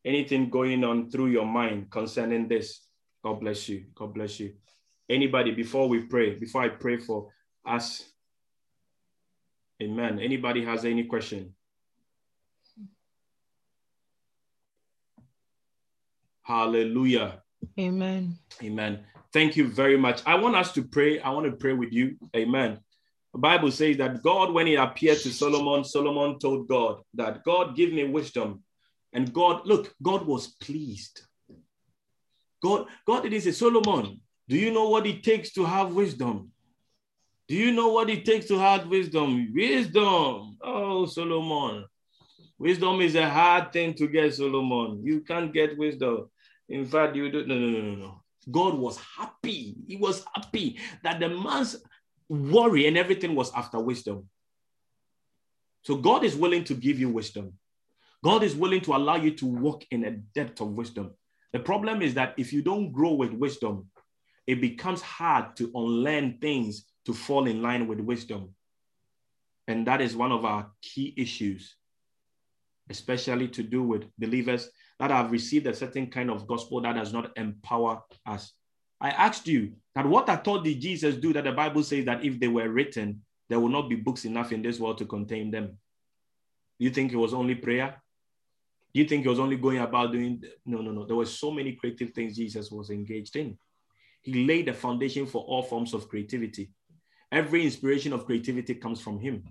Anything 0.05 0.51
going 0.51 0.85
on 0.85 1.11
through 1.11 1.29
your 1.29 1.47
mind 1.47 1.91
concerning 1.91 2.49
this? 2.49 2.87
God 3.25 3.41
bless 3.41 3.67
you. 3.67 3.87
God 3.95 4.13
bless 4.13 4.39
you. 4.39 4.53
Anybody, 5.09 5.53
before 5.53 5.89
we 5.89 6.01
pray, 6.01 6.35
before 6.35 6.63
I 6.63 6.69
pray 6.69 6.99
for 6.99 7.31
us, 7.67 8.05
amen. 9.83 10.21
Anybody 10.21 10.63
has 10.67 10.85
any 10.85 11.05
question? 11.05 11.55
Hallelujah. 16.43 17.41
Amen. 17.79 18.37
Amen. 18.63 19.01
Thank 19.33 19.57
you 19.57 19.67
very 19.67 19.97
much. 19.97 20.21
I 20.27 20.35
want 20.35 20.57
us 20.57 20.73
to 20.73 20.83
pray. 20.83 21.21
I 21.21 21.31
want 21.31 21.47
to 21.47 21.53
pray 21.53 21.73
with 21.73 21.91
you. 21.91 22.17
Amen. 22.37 22.81
The 23.33 23.39
Bible 23.39 23.71
says 23.71 23.97
that 23.99 24.23
God, 24.23 24.53
when 24.53 24.67
he 24.67 24.75
appeared 24.75 25.19
to 25.19 25.33
Solomon, 25.33 25.85
Solomon 25.85 26.39
told 26.39 26.69
God 26.69 27.03
that 27.15 27.45
God 27.45 27.77
give 27.77 27.93
me 27.93 28.05
wisdom. 28.05 28.63
And 29.13 29.33
God, 29.33 29.67
look, 29.67 29.95
God 30.03 30.27
was 30.27 30.49
pleased. 30.49 31.23
God, 32.63 32.87
God 33.07 33.23
didn't 33.23 33.41
say, 33.41 33.53
Solomon, 33.53 34.21
do 34.49 34.57
you 34.57 34.73
know 34.73 34.89
what 34.89 35.07
it 35.07 35.23
takes 35.23 35.53
to 35.53 35.65
have 35.65 35.95
wisdom? 35.95 36.51
Do 37.49 37.57
you 37.57 37.73
know 37.73 37.89
what 37.89 38.11
it 38.11 38.25
takes 38.25 38.47
to 38.47 38.59
have 38.59 38.87
wisdom? 38.89 39.53
Wisdom. 39.53 40.57
Oh, 40.63 41.07
Solomon. 41.07 41.85
Wisdom 42.59 43.01
is 43.01 43.15
a 43.15 43.29
hard 43.29 43.73
thing 43.73 43.95
to 43.95 44.07
get, 44.07 44.35
Solomon. 44.35 45.03
You 45.05 45.23
can't 45.23 45.53
get 45.53 45.79
wisdom. 45.79 46.31
In 46.69 46.87
fact, 46.87 47.17
you 47.17 47.31
do. 47.31 47.47
No, 47.47 47.55
no, 47.57 47.67
no, 47.67 47.81
no, 47.81 47.95
no. 47.95 48.23
God 48.51 48.75
was 48.75 48.99
happy. 48.99 49.77
He 49.87 49.97
was 49.97 50.25
happy 50.35 50.79
that 51.03 51.21
the 51.21 51.29
man's 51.29 51.77
worry 52.31 52.87
and 52.87 52.97
everything 52.97 53.35
was 53.35 53.53
after 53.53 53.81
wisdom. 53.81 54.29
So 55.83 55.97
God 55.97 56.25
is 56.25 56.37
willing 56.37 56.65
to 56.65 56.75
give 56.75 56.99
you 56.99 57.09
wisdom. 57.09 57.55
God 58.23 58.43
is 58.43 58.55
willing 58.55 58.83
to 58.83 58.95
allow 58.95 59.17
you 59.17 59.33
to 59.33 59.47
walk 59.47 59.85
in 59.91 60.05
a 60.05 60.13
depth 60.13 60.61
of 60.61 60.69
wisdom. 60.69 61.13
The 61.53 61.59
problem 61.59 62.03
is 62.03 62.15
that 62.15 62.35
if 62.37 62.53
you 62.53 62.63
don't 62.63 62.93
grow 62.93 63.13
with 63.15 63.33
wisdom, 63.33 63.91
it 64.47 64.61
becomes 64.61 65.03
hard 65.03 65.57
to 65.57 65.71
unlearn 65.75 66.39
things 66.41 66.85
to 67.07 67.15
fall 67.15 67.47
in 67.47 67.63
line 67.63 67.89
with 67.89 67.99
wisdom. 67.99 68.55
And 69.67 69.87
that 69.87 70.01
is 70.01 70.15
one 70.15 70.33
of 70.33 70.45
our 70.45 70.71
key 70.83 71.15
issues, 71.17 71.75
especially 72.89 73.49
to 73.49 73.63
do 73.63 73.83
with 73.83 74.05
believers 74.19 74.69
that 74.99 75.11
have 75.11 75.33
received 75.33 75.67
a 75.67 75.75
certain 75.75 76.09
kind 76.09 76.31
of 76.31 76.47
gospel 76.47 76.81
that 76.83 76.95
does 76.95 77.13
not 77.13 77.33
empower 77.37 78.03
us. 78.27 78.53
I 79.01 79.11
asked 79.11 79.49
you 79.49 79.73
that 79.95 80.07
what 80.07 80.29
I 80.29 80.37
thought 80.37 80.65
did 80.65 80.81
Jesus 80.81 81.17
do 81.17 81.33
that 81.33 81.45
the 81.45 81.53
Bible 81.53 81.83
says 81.83 82.05
that 82.05 82.25
if 82.25 82.39
they 82.39 82.49
were 82.49 82.69
written, 82.69 83.23
there 83.49 83.59
will 83.59 83.69
not 83.69 83.89
be 83.89 83.97
books 83.97 84.25
enough 84.25 84.53
in 84.53 84.63
this 84.63 84.79
world 84.79 84.99
to 84.99 85.05
contain 85.05 85.51
them. 85.51 85.77
Do 86.79 86.85
you 86.85 86.91
think 86.91 87.13
it 87.13 87.17
was 87.17 87.35
only 87.35 87.57
prayer? 87.57 88.01
Do 88.95 89.01
you 89.01 89.07
think 89.07 89.23
he 89.23 89.29
was 89.29 89.41
only 89.41 89.57
going 89.57 89.79
about 89.79 90.13
doing? 90.13 90.43
No, 90.65 90.81
no, 90.81 90.93
no. 90.93 91.07
There 91.07 91.17
were 91.17 91.27
so 91.27 91.51
many 91.51 91.73
creative 91.73 92.11
things 92.11 92.37
Jesus 92.37 92.71
was 92.71 92.91
engaged 92.91 93.37
in. 93.37 93.59
He 94.23 94.47
laid 94.47 94.67
the 94.67 94.73
foundation 94.73 95.27
for 95.27 95.43
all 95.43 95.63
forms 95.63 95.95
of 95.95 96.09
creativity. 96.09 96.71
Every 97.33 97.65
inspiration 97.65 98.13
of 98.13 98.27
creativity 98.27 98.75
comes 98.75 99.01
from 99.01 99.21
him. 99.21 99.45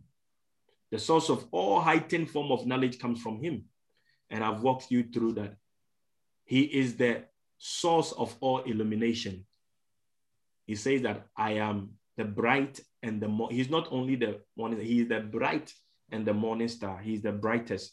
The 0.92 1.00
source 1.00 1.30
of 1.30 1.46
all 1.52 1.80
heightened 1.80 2.30
form 2.30 2.52
of 2.52 2.66
knowledge 2.66 3.00
comes 3.00 3.22
from 3.22 3.42
him. 3.42 3.66
And 4.30 4.44
I've 4.44 4.62
walked 4.62 4.92
you 4.92 5.04
through 5.04 5.34
that. 5.34 5.56
He 6.46 6.62
is 6.62 6.98
the 6.98 7.26
source 7.58 8.12
of 8.14 8.36
all 8.42 8.60
illumination. 8.60 9.46
He 10.70 10.76
says 10.76 11.02
that 11.02 11.26
I 11.36 11.54
am 11.54 11.94
the 12.16 12.26
bright 12.26 12.80
and 13.02 13.20
the 13.20 13.28
more. 13.28 13.50
He's 13.50 13.72
not 13.72 13.88
only 13.90 14.16
the 14.16 14.42
one, 14.54 14.80
he 14.80 15.02
is 15.02 15.08
the 15.10 15.20
bright 15.20 15.74
and 16.12 16.24
the 16.24 16.34
morning 16.36 16.68
star. 16.68 17.00
He's 17.00 17.24
the 17.24 17.32
brightest. 17.32 17.92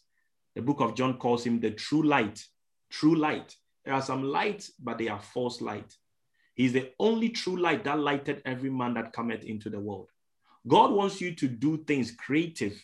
The 0.54 0.60
book 0.60 0.80
of 0.80 0.94
John 0.94 1.16
calls 1.16 1.46
him 1.46 1.58
the 1.58 1.70
true 1.70 2.02
light. 2.02 2.44
True 2.90 3.14
light. 3.14 3.54
There 3.82 3.94
are 3.94 4.02
some 4.02 4.24
lights, 4.24 4.72
but 4.78 4.98
they 4.98 5.08
are 5.08 5.22
false 5.22 5.62
light. 5.62 5.90
He's 6.54 6.74
the 6.74 6.92
only 7.00 7.30
true 7.30 7.56
light 7.56 7.82
that 7.84 7.98
lighted 7.98 8.42
every 8.44 8.68
man 8.68 8.92
that 8.92 9.14
cometh 9.14 9.44
into 9.44 9.70
the 9.70 9.80
world. 9.80 10.10
God 10.68 10.92
wants 10.92 11.18
you 11.18 11.34
to 11.36 11.48
do 11.48 11.78
things 11.78 12.10
creative. 12.10 12.78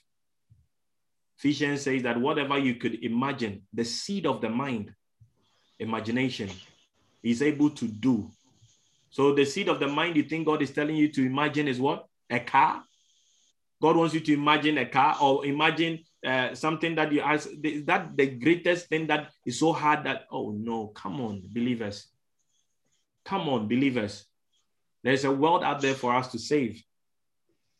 Ephesians 1.36 1.82
says 1.82 2.02
that 2.04 2.18
whatever 2.18 2.56
you 2.56 2.76
could 2.76 3.04
imagine, 3.04 3.66
the 3.74 3.84
seed 3.84 4.24
of 4.24 4.40
the 4.40 4.48
mind, 4.48 4.94
imagination, 5.78 6.48
is 7.22 7.42
able 7.42 7.68
to 7.68 7.86
do. 7.86 8.30
So 9.12 9.34
the 9.34 9.44
seed 9.44 9.68
of 9.68 9.78
the 9.78 9.86
mind 9.86 10.16
you 10.16 10.22
think 10.22 10.46
God 10.46 10.62
is 10.62 10.70
telling 10.70 10.96
you 10.96 11.08
to 11.12 11.24
imagine 11.24 11.68
is 11.68 11.78
what? 11.78 12.06
A 12.30 12.40
car. 12.40 12.82
God 13.80 13.96
wants 13.96 14.14
you 14.14 14.20
to 14.20 14.32
imagine 14.32 14.78
a 14.78 14.86
car 14.86 15.16
or 15.20 15.44
imagine 15.44 15.98
uh, 16.26 16.54
something 16.54 16.94
that 16.94 17.12
you 17.12 17.20
ask. 17.20 17.48
Is 17.62 17.84
that 17.84 18.16
the 18.16 18.26
greatest 18.26 18.88
thing 18.88 19.06
that 19.08 19.30
is 19.44 19.58
so 19.58 19.72
hard 19.74 20.04
that, 20.04 20.22
oh 20.32 20.52
no, 20.52 20.88
come 20.88 21.20
on, 21.20 21.42
believers. 21.52 22.08
Come 23.26 23.50
on, 23.50 23.68
believers. 23.68 24.24
There's 25.04 25.24
a 25.24 25.32
world 25.32 25.62
out 25.62 25.82
there 25.82 25.94
for 25.94 26.14
us 26.14 26.32
to 26.32 26.38
save. 26.38 26.82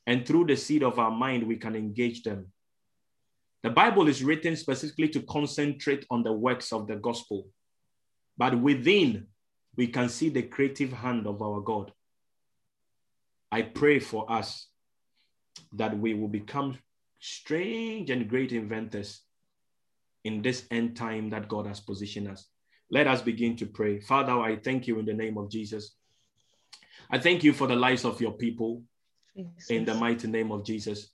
And 0.07 0.27
through 0.27 0.47
the 0.47 0.57
seed 0.57 0.83
of 0.83 0.99
our 0.99 1.11
mind, 1.11 1.47
we 1.47 1.57
can 1.57 1.75
engage 1.75 2.25
them. 2.25 2.53
The 3.63 3.71
Bible 3.71 4.07
is 4.09 4.23
written 4.23 4.55
specifically 4.57 5.09
to 5.11 5.23
concentrate 5.23 6.05
on 6.11 6.25
the 6.25 6.33
works 6.33 6.73
of 6.73 6.89
the 6.89 6.97
gospel. 6.97 7.47
But 8.37 8.61
within, 8.61 9.29
we 9.77 9.87
can 9.87 10.09
see 10.09 10.29
the 10.29 10.43
creative 10.43 10.93
hand 10.93 11.27
of 11.27 11.41
our 11.43 11.61
God. 11.61 11.93
I 13.51 13.63
pray 13.63 13.99
for 13.99 14.31
us 14.31 14.67
that 15.75 15.99
we 15.99 16.15
will 16.15 16.29
become 16.29 16.79
strange 17.21 18.11
and 18.11 18.29
great 18.29 18.53
inventors 18.53 19.21
in 20.25 20.43
this 20.43 20.65
end 20.71 20.97
time 20.97 21.31
that 21.31 21.49
God 21.49 21.67
has 21.67 21.81
positioned 21.81 22.29
us. 22.29 22.47
Let 22.91 23.07
us 23.07 23.23
begin 23.23 23.57
to 23.57 23.67
pray. 23.67 24.01
Father, 24.01 24.33
I 24.33 24.57
thank 24.57 24.87
you 24.87 24.99
in 24.99 25.07
the 25.07 25.15
name 25.15 25.39
of 25.39 25.51
Jesus. 25.51 25.95
I 27.11 27.19
thank 27.19 27.43
you 27.43 27.53
for 27.53 27.67
the 27.67 27.77
lives 27.77 28.05
of 28.05 28.21
your 28.21 28.33
people 28.33 28.83
in 29.69 29.85
the 29.85 29.95
mighty 29.95 30.29
name 30.29 30.53
of 30.53 30.65
Jesus. 30.65 31.09